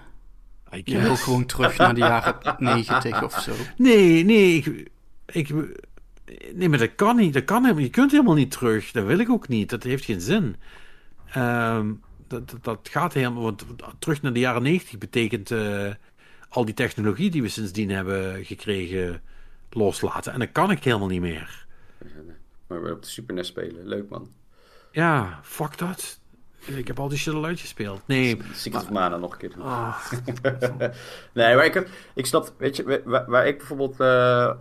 [0.83, 1.23] Je wil guess.
[1.23, 3.51] gewoon terug naar de jaren 90 of zo.
[3.77, 4.89] Nee, nee, ik,
[5.25, 5.49] ik,
[6.53, 7.33] nee, maar dat kan niet.
[7.33, 7.83] Dat kan helemaal.
[7.83, 8.91] Je kunt helemaal niet terug.
[8.91, 9.69] Dat wil ik ook niet.
[9.69, 10.55] Dat heeft geen zin.
[11.33, 11.91] Ehm,
[12.27, 13.43] dat, dat, dat gaat helemaal.
[13.43, 13.65] Want
[13.99, 15.87] terug naar de jaren 90 betekent eh,
[16.49, 19.21] al die technologie die we sindsdien hebben gekregen
[19.69, 20.33] loslaten.
[20.33, 21.67] En dat kan ik helemaal niet meer.
[22.67, 23.87] Maar we op de Super NES spelen.
[23.87, 24.31] Leuk, man.
[24.91, 26.19] Ja, fuck dat.
[26.65, 28.01] Ik heb al die shit al uitgespeeld.
[28.05, 28.41] Nee.
[28.53, 29.61] Secret of Mana nog een keer doen.
[29.61, 30.11] Ah,
[31.33, 34.51] nee, maar ik, heb, ik snap, weet je, waar, waar ik bijvoorbeeld eh,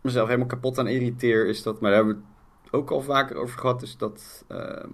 [0.00, 2.22] mezelf helemaal kapot aan irriteer, is dat, maar daar hebben we
[2.64, 4.88] het ook al vaker over gehad, is dat ehm,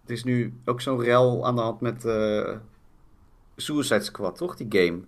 [0.00, 2.56] het is nu ook zo'n rel aan de hand met eh,
[3.56, 4.56] Suicide Squad, toch?
[4.56, 5.00] Die game.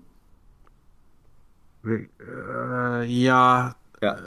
[1.83, 3.77] Eh, ja.
[3.99, 4.19] Ja.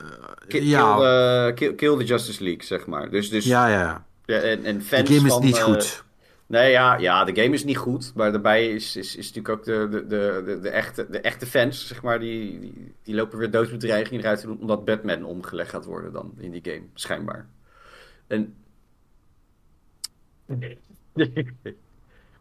[0.48, 0.48] Ja.
[0.48, 3.10] Kill, eh, kill, kill the Justice League, zeg maar.
[3.10, 4.06] Dus, dus Ja, ja.
[4.26, 6.04] ja, en, en fans De game is van, niet eh, goed.
[6.48, 8.12] Nee, ja, ja, de game is niet goed.
[8.16, 11.46] Maar daarbij is, is, is natuurlijk ook de, de, de, de, de echte, de echte
[11.46, 14.60] fans, zeg maar, die, die, die lopen weer doodsbedreiging eruit te doen.
[14.60, 17.48] Omdat Batman omgelegd gaat worden dan in die game, schijnbaar.
[18.28, 18.56] En.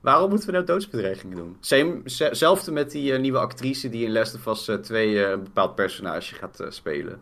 [0.03, 1.57] Waarom moeten we nou doodsbedreigingen doen?
[1.61, 5.25] Same, z- zelfde met die eh, nieuwe actrice die in Last of Us eh, 2
[5.25, 7.21] eh, een bepaald personage gaat eh, spelen.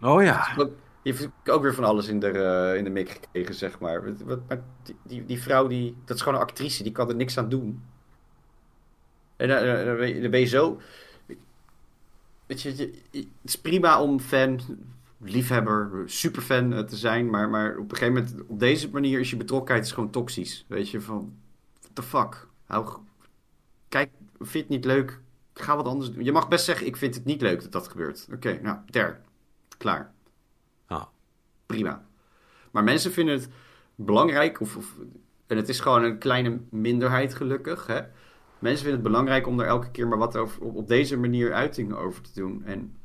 [0.00, 0.54] Oh ja.
[1.02, 4.02] Die heeft ook weer van alles in de, eh, in de mik gekregen, zeg maar.
[4.46, 7.38] Maar die, die, die vrouw, die, dat is gewoon een actrice, die kan er niks
[7.38, 7.82] aan doen.
[9.36, 10.80] En dan, ben je- je zo...
[12.46, 14.60] Weet je, je- je- het is prima om fan,
[15.20, 19.30] liefhebber, superfan eh, te zijn, maar, maar op een gegeven moment, op deze manier is
[19.30, 20.64] je betrokkenheid is gewoon toxisch.
[20.68, 21.32] Weet je, van,
[21.92, 22.46] the fuck?
[22.66, 22.86] Hou,
[23.88, 25.20] kijk, vind het niet leuk?
[25.54, 26.24] Ga wat anders doen.
[26.24, 28.28] Je mag best zeggen, ik vind het niet leuk dat dat gebeurt.
[28.32, 29.20] Oké, nou, der.
[29.78, 30.12] Klaar
[30.86, 31.04] Ah.
[31.66, 32.06] prima.
[32.70, 33.48] Maar mensen vinden het
[33.94, 34.96] belangrijk, of, of,
[35.46, 37.86] en het is gewoon een kleine minderheid gelukkig.
[37.86, 38.00] Hè?
[38.58, 41.52] Mensen vinden het belangrijk om er elke keer maar wat over, op, op deze manier
[41.52, 42.64] uitingen over te doen.
[42.64, 42.96] En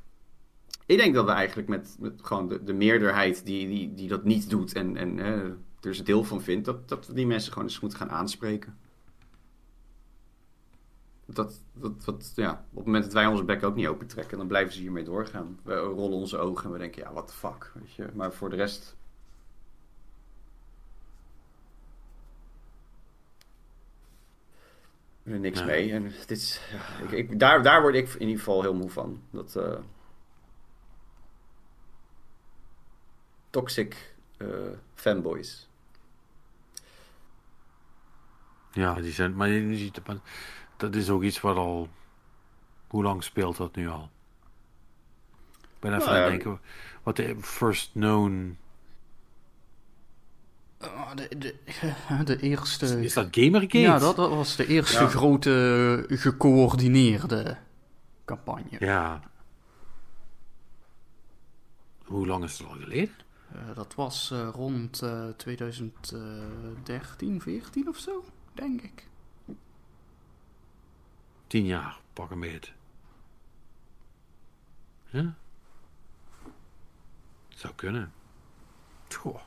[0.85, 4.23] ik denk dat we eigenlijk met, met gewoon de, de meerderheid die, die, die dat
[4.23, 7.51] niet doet en, en hè, er zijn deel van vindt, dat, dat we die mensen
[7.53, 8.77] gewoon eens moeten gaan aanspreken.
[11.25, 14.37] Dat, dat, dat, ja, op het moment dat wij onze bek ook niet open trekken,
[14.37, 15.59] dan blijven ze hiermee doorgaan.
[15.63, 18.09] We rollen onze ogen en we denken, ja, what the fuck, weet je.
[18.13, 18.95] Maar voor de rest...
[25.23, 25.65] Er niks Ja.
[25.65, 25.91] mee.
[25.91, 28.89] En dit is, ja, ik, ik, daar, daar word ik in ieder geval heel moe
[28.89, 29.21] van.
[29.29, 29.77] Dat eh,
[33.49, 34.15] toxic
[34.95, 35.67] fanboys.
[38.71, 39.35] Ja, die zijn.
[39.35, 40.01] Maar je ziet,
[40.77, 41.89] dat is ook iets wat al.
[42.87, 44.09] Hoe lang speelt dat nu al?
[45.61, 46.31] Ik ben even Nou aan ja.
[46.31, 46.61] het denken.
[47.03, 48.57] Wat de first known.
[50.77, 51.55] Ah, de, de,
[52.25, 53.03] de eerste...
[53.03, 53.79] Is dat Gamergate?
[53.79, 55.07] Ja, dat, dat was de eerste Ja.
[55.07, 57.57] grote gecoördineerde
[58.25, 58.77] campagne.
[58.79, 59.21] Ja.
[62.03, 63.15] Hoe lang is het al geleden?
[63.57, 69.07] Eh, dat was eh, rond eh 2013, 14 of zo, denk ik.
[71.47, 72.73] Tien jaar, pak een beet.
[75.05, 75.35] Ja?
[77.47, 78.13] Zou kunnen.
[79.09, 79.41] Goh.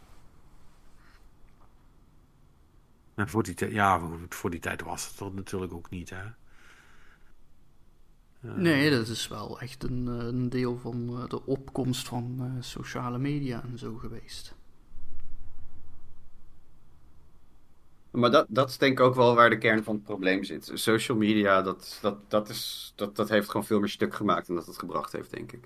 [3.15, 6.25] En voor die ja, voor die tijd was het er natuurlijk ook niet, hè?
[8.41, 12.37] Eh, Nee, dat is wel echt een, eh, een deel van eh, de opkomst van
[12.41, 14.55] eh, sociale media en zo geweest.
[18.11, 20.71] Maar dat, dat is denk ik ook wel waar de kern van het probleem zit.
[20.75, 24.57] Social media, dat, dat, dat, is, dat, dat heeft gewoon veel meer stuk gemaakt dan
[24.57, 25.65] dat het gebracht heeft, denk ik.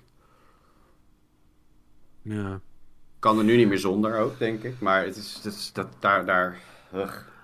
[2.21, 2.61] Ja.
[3.19, 4.79] Kan er nu niet meer zonder ook, denk ik.
[4.79, 6.25] Maar het is, het is dat daar...
[6.25, 6.61] daar
[6.93, 7.34] ugh.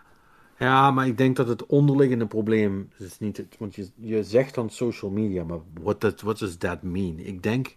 [0.61, 4.69] Ja, maar ik denk dat het onderliggende probleem is niet want je, je zegt dan
[4.69, 6.01] social media, maar what,
[6.39, 7.19] does that mean?
[7.19, 7.75] Ik denk,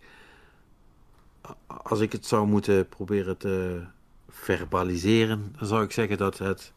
[1.67, 3.85] als ik het zou moeten proberen te
[4.29, 6.73] verbaliseren, dan zou ik zeggen dat het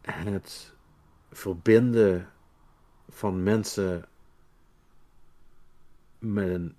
[0.00, 0.74] het
[1.30, 2.28] verbinden
[3.08, 4.04] van mensen
[6.18, 6.74] met een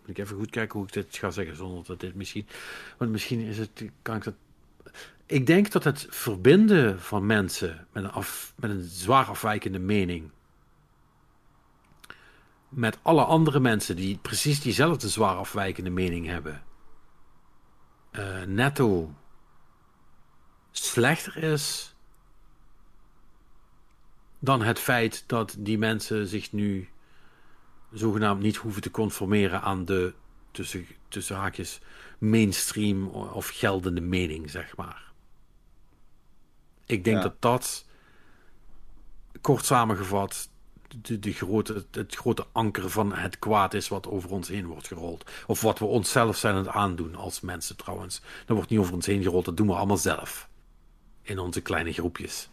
[0.00, 2.46] moet ik even goed kijken hoe ik dit ga zeggen zonder dat dit misschien
[2.98, 4.34] want misschien is het kan ik dat
[5.26, 8.24] ik denk dat het verbinden van mensen met een,
[8.56, 10.30] met een zwaar afwijkende mening.
[12.68, 16.62] met alle andere mensen die precies diezelfde zwaar afwijkende mening hebben.
[18.10, 19.14] eh, netto
[20.70, 21.94] slechter is.
[24.38, 26.88] dan het feit dat die mensen zich nu
[27.92, 30.14] zogenaamd niet hoeven te conformeren aan de
[30.50, 31.80] tussen, tussen haakjes
[32.18, 35.12] mainstream of geldende mening, zeg maar.
[36.86, 37.22] Ik denk Ja.
[37.22, 37.86] dat dat,
[39.40, 40.48] kort samengevat,
[41.00, 44.86] de, de grote, het, grote anker van het kwaad is wat over ons heen wordt
[44.86, 45.30] gerold.
[45.46, 48.20] Of wat we onszelf zijn aan het aandoen als mensen trouwens.
[48.46, 50.48] Dat wordt niet over ons heen gerold, dat doen we allemaal zelf.
[51.22, 52.48] In onze kleine groepjes.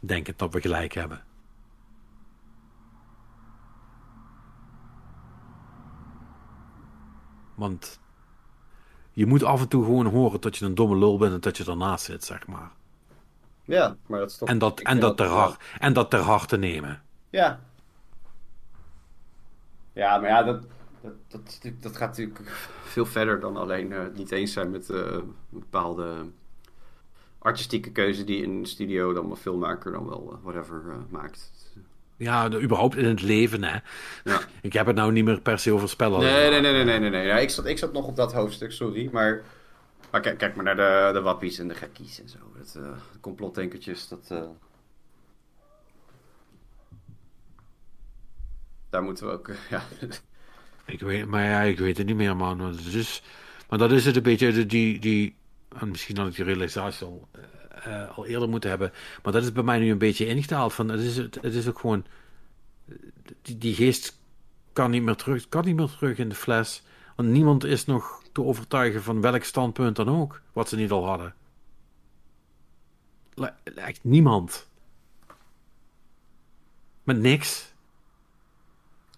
[0.00, 1.24] Denkend dat we gelijk hebben.
[7.54, 8.00] Want
[9.12, 11.56] je moet af en toe gewoon horen dat je een domme lul bent en dat
[11.56, 12.70] je ernaast zit, zeg maar.
[13.64, 14.48] Ja, maar dat is toch...
[14.48, 17.02] En dat, en dat, ter, hart, en dat ter harte nemen.
[17.30, 17.60] Ja.
[19.92, 20.64] Ja, maar ja, dat,
[21.02, 22.40] dat, dat, dat gaat natuurlijk
[22.84, 26.24] veel verder dan alleen eh, niet eens zijn met eh, een bepaalde
[27.38, 31.52] artistieke keuze die een studio dan wel filmmaker dan wel eh, whatever eh, maakt.
[32.16, 33.78] Ja, de- überhaupt in het leven, hè.
[34.24, 34.40] Ja.
[34.62, 36.20] Ik heb het nou niet meer per se over spellen.
[36.20, 37.10] Nee, nee, nee, nee, nee, nee.
[37.10, 37.26] nee.
[37.26, 39.08] Ja, ik, zat, ik zat nog op dat hoofdstuk, sorry.
[39.12, 39.42] Maar,
[40.14, 42.38] maar kijk, kijk maar naar de, de wappies en de gekkies en zo.
[42.58, 44.30] Dat, eh complotdenkertjes, dat...
[44.30, 44.48] eh,
[48.90, 49.48] Daar moeten we ook...
[49.48, 49.82] eh, ja.
[50.86, 52.58] Ik weet, maar ja, ik weet het niet meer, man.
[52.58, 53.22] Want is,
[53.68, 55.36] maar dat is het een beetje, de- die, die,
[55.78, 57.28] en misschien had ik die realisatie al,
[58.26, 60.72] eerder moeten hebben, maar dat is bij mij nu een beetje ingedaald.
[60.72, 62.04] Van, het, is, het, het is ook gewoon,
[63.42, 64.18] die, die geest
[64.72, 66.82] kan niet meer terug, kan niet meer terug in de fles.
[67.14, 71.06] Want niemand is nog te overtuigen van welk standpunt dan ook, wat ze niet al
[71.06, 71.34] hadden.
[73.74, 74.68] Echt niemand.
[77.02, 77.72] Met niks.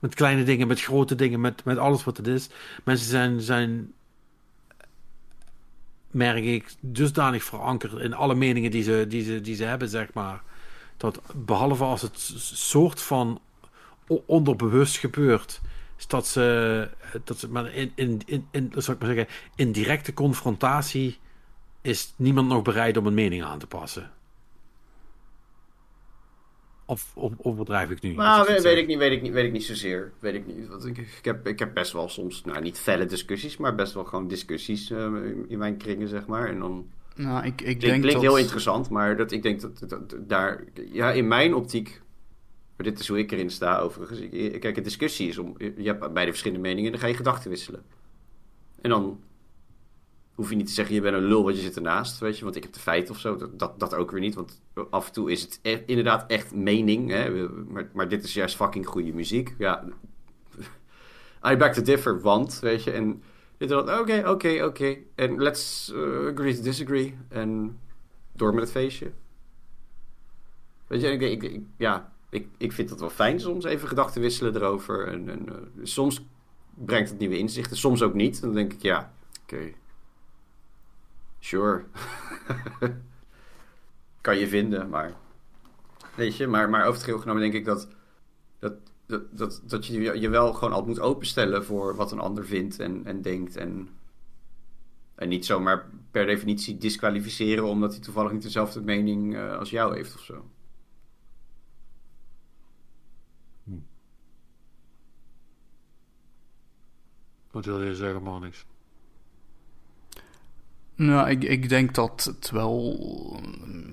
[0.00, 2.48] Met kleine dingen, met grote dingen, met, met alles wat het is.
[2.84, 3.92] Mensen zijn, zijn,
[6.10, 10.12] merk ik, dusdanig verankerd in alle meningen die ze, die ze, die ze hebben, zeg
[10.12, 10.42] maar.
[10.96, 13.40] Dat behalve als het soort van
[14.26, 15.60] onderbewust gebeurt,
[15.98, 16.88] is dat ze,
[17.24, 21.18] dat ze maar in, in, in, in, zal ik maar zeggen, in directe confrontatie
[21.82, 24.10] is niemand nog bereid om een mening aan te passen.
[26.86, 28.12] Of, of overdrijf ik nu?
[28.12, 28.82] Nou, weet, het weet zeg?
[28.82, 30.12] ik niet, weet ik niet, weet ik niet zozeer.
[30.18, 30.68] Weet ik niet.
[30.68, 33.94] Want ik, ik, heb, ik heb best wel soms, nou niet felle discussies, maar best
[33.94, 36.48] wel gewoon discussies eh, in, in mijn kringen, zeg maar.
[36.48, 38.22] En dan Nou, ik, ik klinkt, denk klinkt dat...
[38.22, 42.00] heel interessant, maar dat, ik denk dat, dat, dat daar, ja, in mijn optiek,
[42.76, 44.20] maar dit is hoe ik erin sta overigens.
[44.58, 47.50] Kijk, een discussie is om, je hebt beide verschillende meningen en dan ga je gedachten
[47.50, 47.82] wisselen.
[48.80, 49.20] En dan
[50.34, 52.44] hoef je niet te zeggen, je bent een lul, want je zit ernaast, weet je,
[52.44, 53.50] want ik heb de feiten of zo.
[53.56, 57.10] Dat, dat, ook weer niet, want af en toe is het e- inderdaad echt mening,
[57.10, 59.54] hè, maar, maar dit is juist fucking goede muziek.
[59.58, 59.84] Ja,
[61.50, 63.22] I back to differ, want, weet je, en
[63.56, 67.78] dit oké, oké, oké, en let's uh, agree to disagree, en
[68.32, 69.12] door met het feestje.
[70.86, 74.20] Weet je, ik, ik, ik- ja, ik, ik vind het wel fijn soms even gedachten
[74.20, 76.24] wisselen erover, en, en eh, soms
[76.74, 78.40] brengt het nieuwe inzichten, soms ook niet.
[78.40, 79.72] Dan denk ik, ja, oké,
[81.38, 81.84] Sure.
[84.20, 85.14] kan je vinden, maar.
[86.14, 87.88] Weet je, maar, maar over het geheel genomen denk ik dat.
[88.58, 88.74] Dat,
[89.06, 92.78] dat, dat, dat je je wel gewoon altijd moet openstellen voor wat een ander vindt
[92.78, 93.56] en, en denkt.
[93.56, 93.88] En,
[95.14, 99.94] en niet zomaar per definitie disqualificeren omdat hij toevallig niet dezelfde mening eh, als jou
[99.94, 100.44] heeft of zo.
[107.50, 108.40] Wat wil je zeggen, man?
[108.40, 108.66] Niks.
[110.94, 112.96] Nou, ik, ik denk dat het wel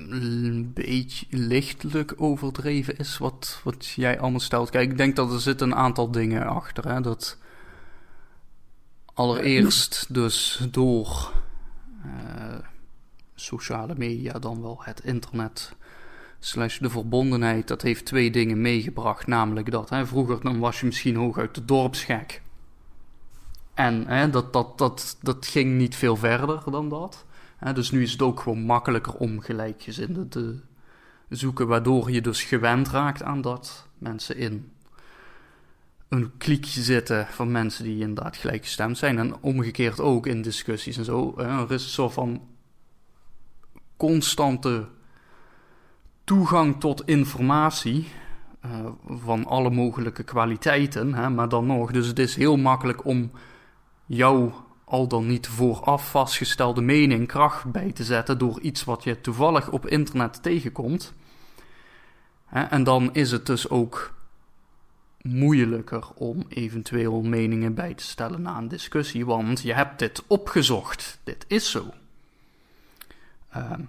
[0.09, 4.69] een beetje lichtelijk overdreven is wat, wat jij allemaal stelt.
[4.69, 6.87] Kijk, ik denk dat er zitten een aantal dingen achter.
[6.87, 7.01] Hè?
[7.01, 7.37] Dat
[9.13, 11.33] allereerst dus door
[12.03, 12.59] eh,
[13.35, 15.75] sociale media, dan wel het internet,
[16.45, 19.27] slash de verbondenheid, dat heeft twee dingen meegebracht.
[19.27, 22.41] Namelijk dat, hè, vroeger dan was je misschien hooguit de dorpsgek.
[23.73, 27.25] En hè, dat, dat, dat, dat ging niet veel verder dan dat.
[27.57, 30.59] Hè, dus nu is het ook gewoon makkelijker om gelijkgezinden te
[31.29, 34.71] zoeken, waardoor je dus gewend raakt aan dat mensen in
[36.07, 39.17] een kliekje zitten van mensen die inderdaad gelijkgestemd zijn.
[39.17, 41.33] En omgekeerd ook in discussies en zo.
[41.37, 42.47] Er is een soort van
[43.97, 44.87] constante
[46.23, 48.07] toegang tot informatie.
[48.61, 51.91] eh, van alle mogelijke kwaliteiten, hè, maar dan nog.
[51.91, 53.31] Dus het is heel makkelijk om
[54.05, 54.51] jou
[54.85, 59.69] al dan niet vooraf vastgestelde mening kracht bij te zetten door iets wat je toevallig
[59.69, 61.13] op internet tegenkomt.
[62.49, 64.13] En dan is het dus ook
[65.21, 71.19] moeilijker om eventueel meningen bij te stellen na een discussie, want je hebt dit opgezocht.
[71.23, 71.93] Dit is zo.
[73.49, 73.81] Ehm,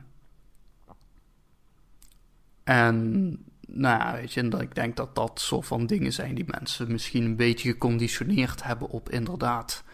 [2.65, 7.25] en nou weet je, ik denk dat dat soort van dingen zijn die mensen misschien
[7.25, 9.85] een beetje geconditioneerd hebben op inderdaad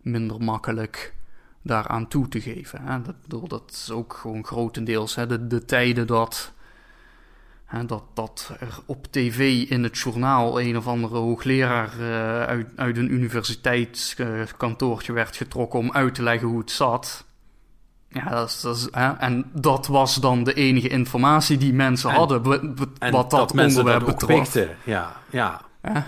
[0.00, 1.14] minder makkelijk
[1.62, 2.82] daaraan toe te geven.
[2.82, 3.02] Hè.
[3.02, 6.52] Dat, bedoel, dat is ook gewoon grotendeels hè, de, de tijden dat,
[7.64, 12.68] hè, dat, dat er op tv in het journaal een of andere hoogleraar uh, uit,
[12.76, 17.26] uit een universiteitskantoortje werd getrokken om uit te leggen hoe het zat.
[18.08, 19.12] Ja, dat is, dat is, hè?
[19.12, 24.04] en dat was dan de enige informatie die mensen En- hadden wat, dat, onderwerp dat
[24.18, 24.40] betrof.
[24.52, 24.76] pikten.
[24.84, 25.60] Ja, ja.
[25.80, 26.00] Hè?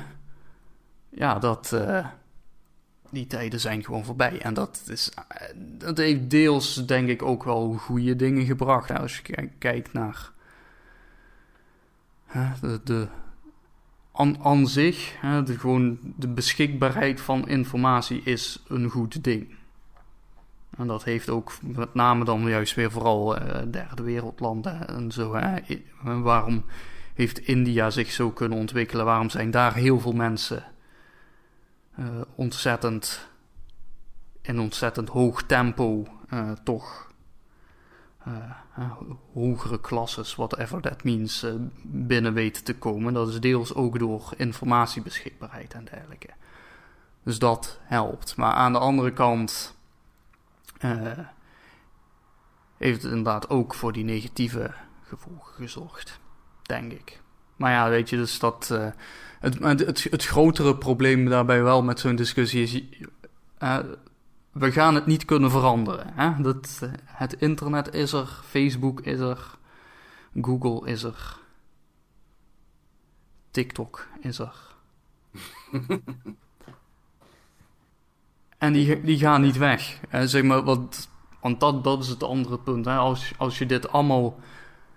[1.10, 2.06] Ja, dat, eh,
[3.10, 4.40] die tijden zijn gewoon voorbij.
[4.40, 8.88] En dat, is, eh, dat heeft deels, denk ik, ook wel goede dingen gebracht.
[8.88, 8.98] hè.
[8.98, 10.30] Als je kijkt naar
[12.26, 13.08] hè, de, de,
[14.12, 19.58] aan, aan zich, hè, de, gewoon de beschikbaarheid van informatie is een goed ding.
[20.76, 25.34] En dat heeft ook met name dan juist weer vooral eh, derde wereldlanden en zo.
[25.34, 25.60] Hè.
[26.02, 26.64] Waarom
[27.14, 29.04] heeft India zich zo kunnen ontwikkelen?
[29.04, 30.64] Waarom zijn daar heel veel mensen
[31.94, 33.28] eh, ontzettend
[34.42, 37.08] in ontzettend hoog tempo eh, toch
[39.32, 41.46] hogere klasses, whatever that means,
[41.82, 43.12] binnen weten te komen?
[43.12, 46.28] Dat is deels ook door informatiebeschikbaarheid en dergelijke.
[47.22, 48.36] Dus dat helpt.
[48.36, 49.79] Maar aan de andere kant
[52.76, 56.20] heeft het inderdaad ook voor die negatieve gevolgen gezorgd
[56.62, 57.22] denk ik.
[57.56, 58.70] Maar ja, weet je, dus dat.
[58.70, 58.88] eh,
[59.40, 62.82] het, het, het, grotere probleem daarbij wel met zo'n discussie is.
[63.58, 63.78] eh,
[64.50, 66.12] we gaan het niet kunnen veranderen.
[66.14, 66.42] Hè?
[66.42, 69.58] Dat, eh, het internet is er, Facebook is er,
[70.40, 71.38] Google is er,
[73.50, 74.54] TikTok is er.
[78.60, 80.00] en die, die gaan niet weg.
[80.08, 81.08] Eh, zeg maar, wat,
[81.40, 82.84] want dat, dat is het andere punt.
[82.84, 82.94] Hè?
[82.94, 84.38] Als, als je dit allemaal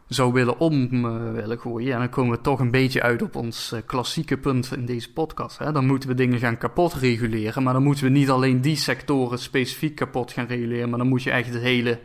[0.08, 1.94] zou willen om eh, willen gooien.
[1.94, 5.14] En dan komen we toch een beetje uit op ons eh, klassieke punt in deze
[5.14, 5.58] podcast.
[5.58, 5.72] Hè?
[5.72, 7.64] Dan moeten we dingen gaan kapot reguleren.
[7.64, 10.90] Maar dan moeten we niet alleen die sectoren specifiek kapot gaan reguleren.
[10.90, 12.00] Maar dan moet je echt het hele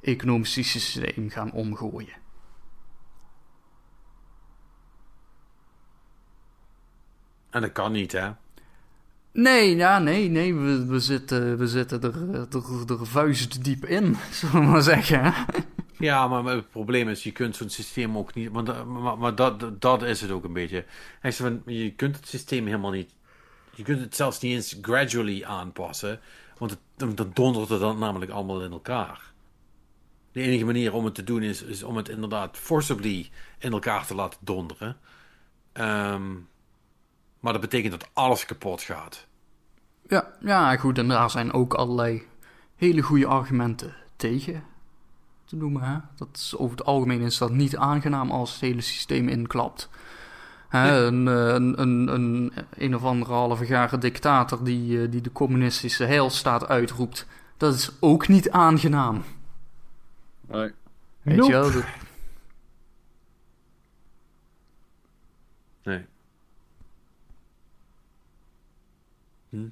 [0.00, 2.24] economische systeem gaan omgooien.
[7.50, 8.30] En dat kan niet, hè?
[9.36, 10.54] Nee, ja, nee, nee.
[10.54, 15.34] We, we zitten, we zitten er, er, er vuistdiep in, zullen we maar zeggen.
[15.98, 18.50] Ja, maar het probleem is, je kunt zo'n systeem ook niet...
[18.50, 20.84] Want, eh, maar dat, dat is het ook een beetje.
[21.66, 23.14] Je kunt het systeem helemaal niet...
[23.74, 26.20] Je kunt het zelfs niet eens gradually aanpassen.
[26.58, 29.32] Want dan dondert het dan namelijk allemaal in elkaar.
[30.32, 34.06] De enige manier om het te doen is, is om het inderdaad forcibly in elkaar
[34.06, 34.96] te laten donderen.
[35.72, 36.32] Ehm,
[37.40, 39.26] maar dat betekent dat alles kapot gaat.
[40.08, 40.98] Ja, ja, goed.
[40.98, 42.22] En daar zijn ook allerlei
[42.76, 44.64] hele goede argumenten tegen
[45.44, 45.82] te noemen.
[45.82, 45.98] Hè?
[46.16, 49.88] Dat is, over het algemeen is dat niet aangenaam als het hele systeem inklapt.
[50.68, 55.20] Hè, een, eh, een, een, een, een of andere halve gare dictator die, eh, die
[55.20, 57.26] de communistische heilstaat uitroept.
[57.56, 59.22] Dat is ook niet aangenaam.
[60.40, 60.72] Nee.
[61.22, 61.52] Weet Nope.
[61.52, 61.72] je wel?
[61.72, 61.84] Dat-
[65.82, 66.04] Nee.
[69.48, 69.68] Hm.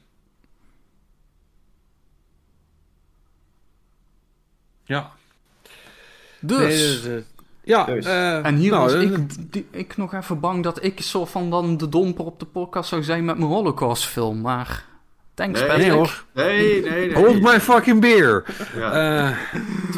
[4.85, 5.11] Ja.
[6.41, 7.13] Dus, Nee, dus, eh,
[7.65, 8.05] ja, Dus.
[8.07, 11.31] eh, en hier nou, was eh, ik, die- ik nog even bang dat ik soort
[11.31, 14.41] van dan de domper op de podcast zou zijn met mijn Holocaust-film.
[14.41, 14.85] Maar
[15.35, 15.87] thanks, Nee, Patrick.
[15.87, 16.25] Nee hoor.
[16.33, 17.15] Nee, nee, nee.
[17.25, 18.45] Hold my fucking beer.
[18.77, 19.37] Ja, Eh,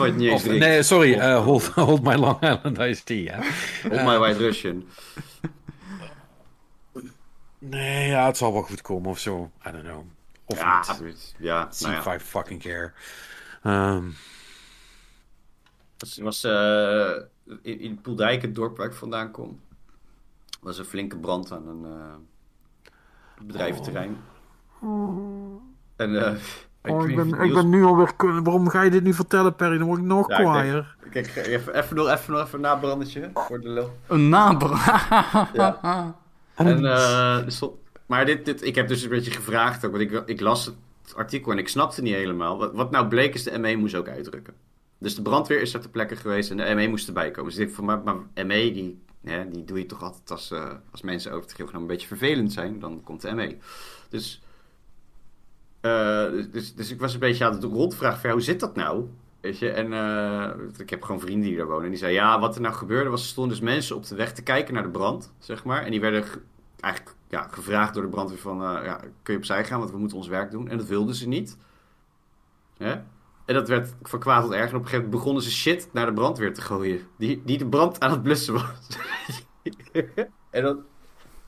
[0.06, 0.64] het niet eens of, drinkt.
[0.64, 1.14] nee, sorry.
[1.18, 3.32] eh, hold, hold my Long Island iced tea.
[3.32, 3.48] Hè.
[3.88, 4.84] Hold my white Russian.
[7.58, 9.50] Nee, ja, het zal wel goed komen of zo.
[9.68, 10.04] I don't know.
[10.44, 11.34] Of Ja, niet.
[11.38, 12.14] Ja, See nou if ja.
[12.14, 12.92] I fucking care.
[13.62, 14.04] Ehm,
[15.98, 17.10] Het was eh,
[17.62, 19.60] in, in Poeldijk, het dorp waar ik vandaan kom,
[20.60, 22.14] was een flinke brand aan een eh,
[23.46, 24.16] bedrijventerrein.
[25.96, 26.32] En eh,
[26.82, 28.12] oh, ik, ben, ik ben nu alweer...
[28.16, 29.78] Waarom ga je dit nu vertellen, Perry?
[29.78, 30.96] Dan word ik nog Ja, kwaaier.
[31.10, 33.96] Kijk, even, even, nog, even nog even een nabrandetje voor de lul.
[34.06, 34.28] Een.
[36.54, 40.02] En, eh, er stond- maar dit, dit, ik heb dus een beetje gevraagd ook, want
[40.02, 40.74] ik, ik las het
[41.14, 42.58] artikel en ik snapte niet helemaal.
[42.58, 44.54] Wat, wat nou bleek is, de ME moest ook uitdrukken.
[44.98, 47.50] Dus de brandweer is er ter plekke geweest en de ME moest erbij komen.
[47.50, 50.72] Dus ik van, maar, maar ME, die, hè, die doe je toch altijd als, eh,
[50.90, 52.78] als mensen over het geheel een beetje vervelend zijn.
[52.78, 53.56] Dan komt de ME.
[54.08, 54.40] Dus
[55.80, 59.04] Eh, dus, dus ik was een beetje aan het rondvragen van, hoe zit dat nou?
[59.40, 61.84] Weet je, en eh, ik heb gewoon vrienden die daar wonen.
[61.84, 64.14] En die zeiden, ja, wat er nou gebeurde was, er stonden dus mensen op de
[64.14, 65.82] weg te kijken naar de brand, zeg maar.
[65.84, 66.40] En die werden ge-
[66.80, 70.16] eigenlijk ja, gevraagd door de brandweer van, ja, kun je opzij gaan, want we moeten
[70.16, 70.68] ons werk doen.
[70.68, 71.56] En dat wilden ze niet.
[72.76, 72.94] Hè?
[73.46, 74.60] En dat werd van kwaad tot erg.
[74.60, 77.00] En op een gegeven moment begonnen ze shit naar de brandweer te gooien.
[77.18, 78.64] Die, die de brand aan het blussen was.
[80.50, 80.78] en dan...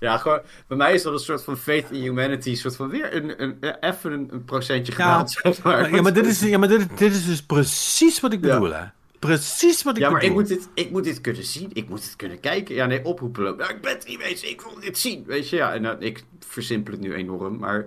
[0.01, 0.41] Ja, gewoon...
[0.69, 2.49] Bij mij is dat een soort van faith in humanity.
[2.51, 5.95] Een soort van weer een, een, een- even een, een procentje Ja, gedaald, zeg maar.
[5.95, 8.53] Ja, maar dit is, ja, maar dit, dit is dus precies wat ik Ja.
[8.59, 8.85] bedoel, hè.
[9.19, 10.41] Precies wat ik Ja, maar ik bedoel.
[10.43, 11.71] moet, dit, ik moet dit kunnen zien.
[11.73, 12.75] Ik moet het kunnen kijken.
[12.75, 13.55] Ja, nee, oproepen.
[13.59, 14.43] Ja, ik ben het niet eens.
[14.43, 15.25] Ik wil dit zien.
[15.27, 15.75] Weet je, ja.
[15.75, 17.59] En dan, ik versimpel het nu enorm.
[17.59, 17.87] Maar...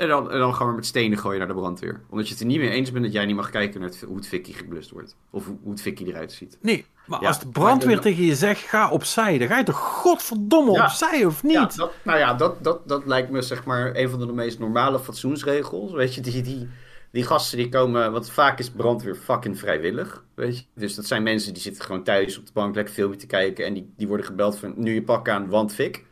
[0.00, 2.00] En dan, en dan gaan we met stenen gooien naar de brandweer.
[2.10, 4.00] Omdat je het er niet mee eens bent dat jij niet mag kijken naar het,
[4.06, 5.16] hoe het fikkie geblust wordt.
[5.30, 6.58] Of hoe, hoe het fikkie eruit ziet.
[6.60, 9.78] Nee, maar Ja, als de brandweer tegen je zegt, ga opzij, dan ga je toch
[9.78, 10.84] godverdomme Ja.
[10.84, 11.52] opzij, of niet?
[11.52, 14.58] Ja, dat, nou ja, dat, dat, dat lijkt me zeg maar een van de meest
[14.58, 15.92] normale fatsoensregels.
[15.92, 16.68] Weet je, die, die,
[17.12, 20.24] die gasten die komen, want vaak is brandweer fucking vrijwillig.
[20.34, 23.18] Weet je, dus dat zijn mensen die zitten gewoon thuis op de bank lekker filmpje
[23.20, 23.64] te kijken.
[23.64, 26.04] En die, die worden gebeld van nu je pak aan, want fik.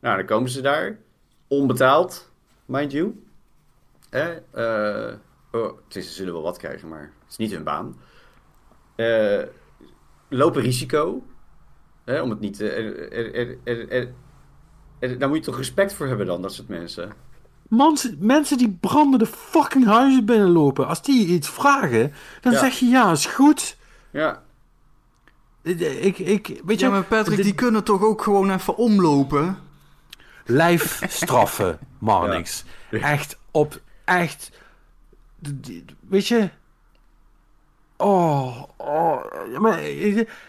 [0.00, 0.98] Nou, dan komen ze daar.
[1.48, 2.30] Onbetaald,
[2.66, 3.22] mind you.
[4.10, 5.14] Eh, eh,
[5.52, 7.96] oh, het is, ze zullen wel wat krijgen, maar het is niet hun baan.
[8.94, 9.42] Eh,
[10.28, 11.22] lopen risico.
[12.04, 12.60] Hè, om het niet.
[12.60, 14.12] eh, er, er, er, er, er-
[14.98, 17.12] er- daar moet je toch respect voor hebben dan, dat soort mensen.
[17.68, 22.58] Mensen, mensen die brandende fucking huizen binnenlopen, als die iets vragen, dan Ja.
[22.58, 23.76] zeg je ja, is goed.
[24.10, 24.42] Ja,
[25.62, 29.58] Ik, ik, weet je, Ja, maar Patrick, dit- die kunnen toch ook gewoon even omlopen?
[30.46, 31.78] Lijfstraffen,
[32.28, 32.64] niks.
[32.90, 34.50] Echt op, echt,
[36.08, 36.50] weet je,
[37.96, 39.24] oh, oh,
[39.58, 39.78] maar,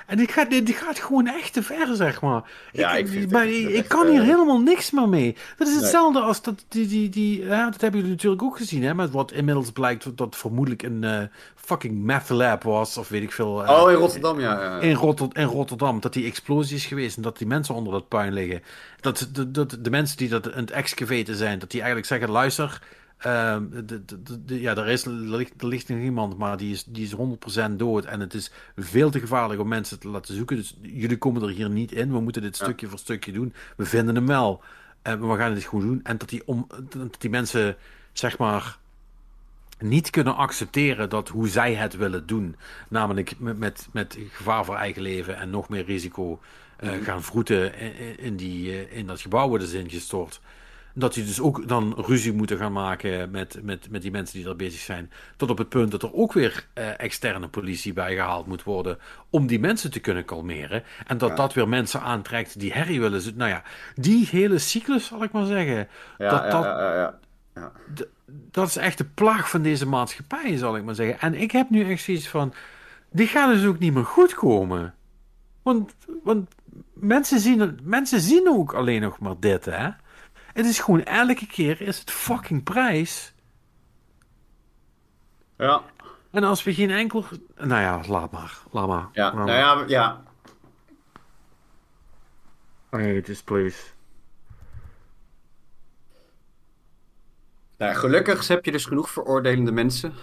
[0.05, 2.41] en dit gaat, dit gaat gewoon echt te ver, zeg maar.
[2.71, 5.35] Ja, ik vind maar ik, dat ik kan hier eh, helemaal niks meer mee.
[5.57, 5.81] Dat is Nee.
[5.83, 9.11] hetzelfde als dat, die, die, die, ja, dat hebben jullie natuurlijk ook gezien, hè, met
[9.11, 11.21] wat inmiddels blijkt dat vermoedelijk een eh,
[11.55, 13.65] fucking meth lab was, of weet ik veel.
[13.65, 14.79] eh, Oh, in Rotterdam, ja.
[14.79, 18.07] in, Rotter- in Rotterdam, dat die explosie is geweest en dat die mensen onder dat
[18.07, 18.63] puin liggen.
[19.01, 22.29] Dat de, de, de mensen die dat aan het excavaten zijn, dat die eigenlijk zeggen:
[22.29, 22.81] luister,
[23.17, 26.57] ehm, de, de, de- de- ja, er, is, er, ligt, er ligt nog iemand, maar
[26.57, 27.15] die is, die is
[27.69, 28.05] 100% dood.
[28.05, 30.55] En het is veel te gevaarlijk om mensen te laten zoeken.
[30.55, 32.11] Dus jullie komen er hier niet in.
[32.11, 32.63] We moeten dit Ja.
[32.63, 33.53] stukje voor stukje doen.
[33.77, 34.61] We vinden hem wel.
[35.01, 35.99] En we gaan het gewoon doen.
[36.03, 37.75] En dat die, om, dat die mensen,
[38.13, 38.77] zeg maar
[39.79, 42.55] niet kunnen accepteren dat hoe zij het willen doen,
[42.89, 46.39] namelijk met, met, met gevaar voor eigen leven en nog meer risico
[46.77, 47.73] eh, gaan vroeten
[48.19, 50.41] in, die, eh, in dat gebouw waar ze ingestort.
[50.99, 54.45] Dat die dus ook dan ruzie moeten gaan maken met, met, met die mensen die
[54.45, 55.11] daar bezig zijn.
[55.35, 58.97] Tot op het punt dat er ook weer eh, externe politie bij gehaald moet worden.
[59.29, 60.83] om die mensen te kunnen kalmeren.
[61.07, 61.35] En dat Ja.
[61.35, 63.21] dat weer mensen aantrekt die herrie willen.
[63.35, 63.63] Nou ja,
[63.95, 65.87] die hele cyclus zal ik maar zeggen.
[66.17, 67.19] Ja, dat, ja, dat, ja, ja,
[67.55, 67.71] ja.
[68.51, 71.19] dat is echt de plaag van deze maatschappij, zal ik maar zeggen.
[71.19, 72.53] En ik heb nu echt zoiets van,
[73.11, 74.93] dit gaat dus ook niet meer goed komen.
[75.61, 76.49] Want, want
[76.93, 79.89] mensen, zien, mensen zien ook alleen nog maar dit, hè.
[80.57, 83.33] Het is gewoon elke keer is het fucking prijs.
[85.57, 85.81] Ja,
[86.31, 87.25] En als we geen enkel...
[87.55, 88.57] Nou ja, laat maar.
[88.71, 89.09] Laat maar.
[89.13, 89.57] ja, Laat nou maar.
[89.57, 90.23] ja, ja.
[92.91, 93.83] Nee, het is please.
[97.77, 100.13] Nou, gelukkig heb je dus genoeg veroordelende mensen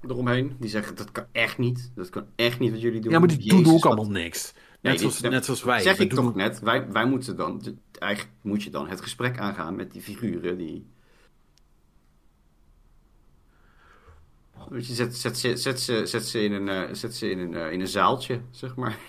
[0.00, 0.56] eromheen.
[0.58, 1.90] Die zeggen, dat kan echt niet.
[1.94, 3.12] Dat kan echt niet wat jullie doen.
[3.12, 4.54] Ja, maar die Jezus, doen ook allemaal niks.
[4.90, 5.80] Net, zoals, die- net zoals wij.
[5.80, 6.60] Zeg ik doen toch net.
[6.60, 7.62] Wij, wij moeten dan...
[7.98, 10.86] Eigenlijk moet je dan het gesprek aangaan met die figuren die...
[14.68, 17.38] Weet je, zet, zet, zet, zet, ze, zet ze in een, eh, zet ze in
[17.38, 18.96] een, eh, in een zaaltje, zeg maar.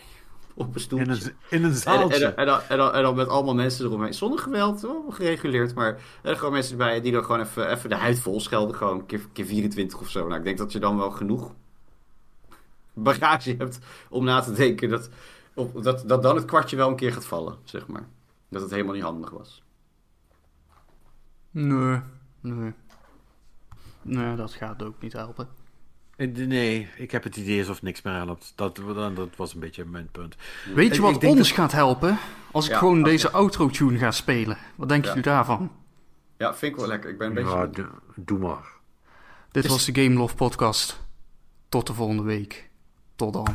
[0.54, 1.06] Op een stoeltje.
[1.06, 2.26] In een, in een En, zaaltje.
[2.26, 4.14] en, en, dan, en, dan, en dan met allemaal mensen eromheen.
[4.14, 5.74] Zonder geweld, wel gereguleerd.
[5.76, 8.76] Maar er gewoon mensen erbij die dan gewoon even, even de huid vol schelden.
[8.76, 10.28] Gewoon keer, keer 24 of zo.
[10.28, 11.54] Nou, ik denk dat je dan wel genoeg
[12.94, 15.10] bagage hebt om na te denken dat,
[15.58, 18.08] op, dat, dat dan het kwartje wel een keer gaat vallen, zeg maar.
[18.50, 19.64] Dat het helemaal niet handig was.
[21.52, 22.00] Nee,
[22.42, 22.74] nee.
[24.02, 25.48] Nee, dat gaat ook niet helpen.
[26.18, 28.54] Nee, ik heb het idee alsof niks meer helpt.
[28.56, 30.36] Dat, dat, dat was een beetje mijn punt.
[30.76, 32.18] Weet je wat ik denk ons gaat helpen?
[32.52, 34.58] Als ik Ja, gewoon deze outro-tune ga spelen.
[34.76, 35.16] Wat denken Ja.
[35.16, 35.72] jullie daarvan?
[36.38, 37.10] Ja, vind ik wel lekker.
[37.10, 37.50] Ik ben een beetje...
[37.58, 38.66] Ja, doe, doe maar.
[39.52, 41.00] Dit Is- was de Game Love podcast.
[41.70, 42.70] Tot de volgende week.
[43.16, 43.48] Tot dan.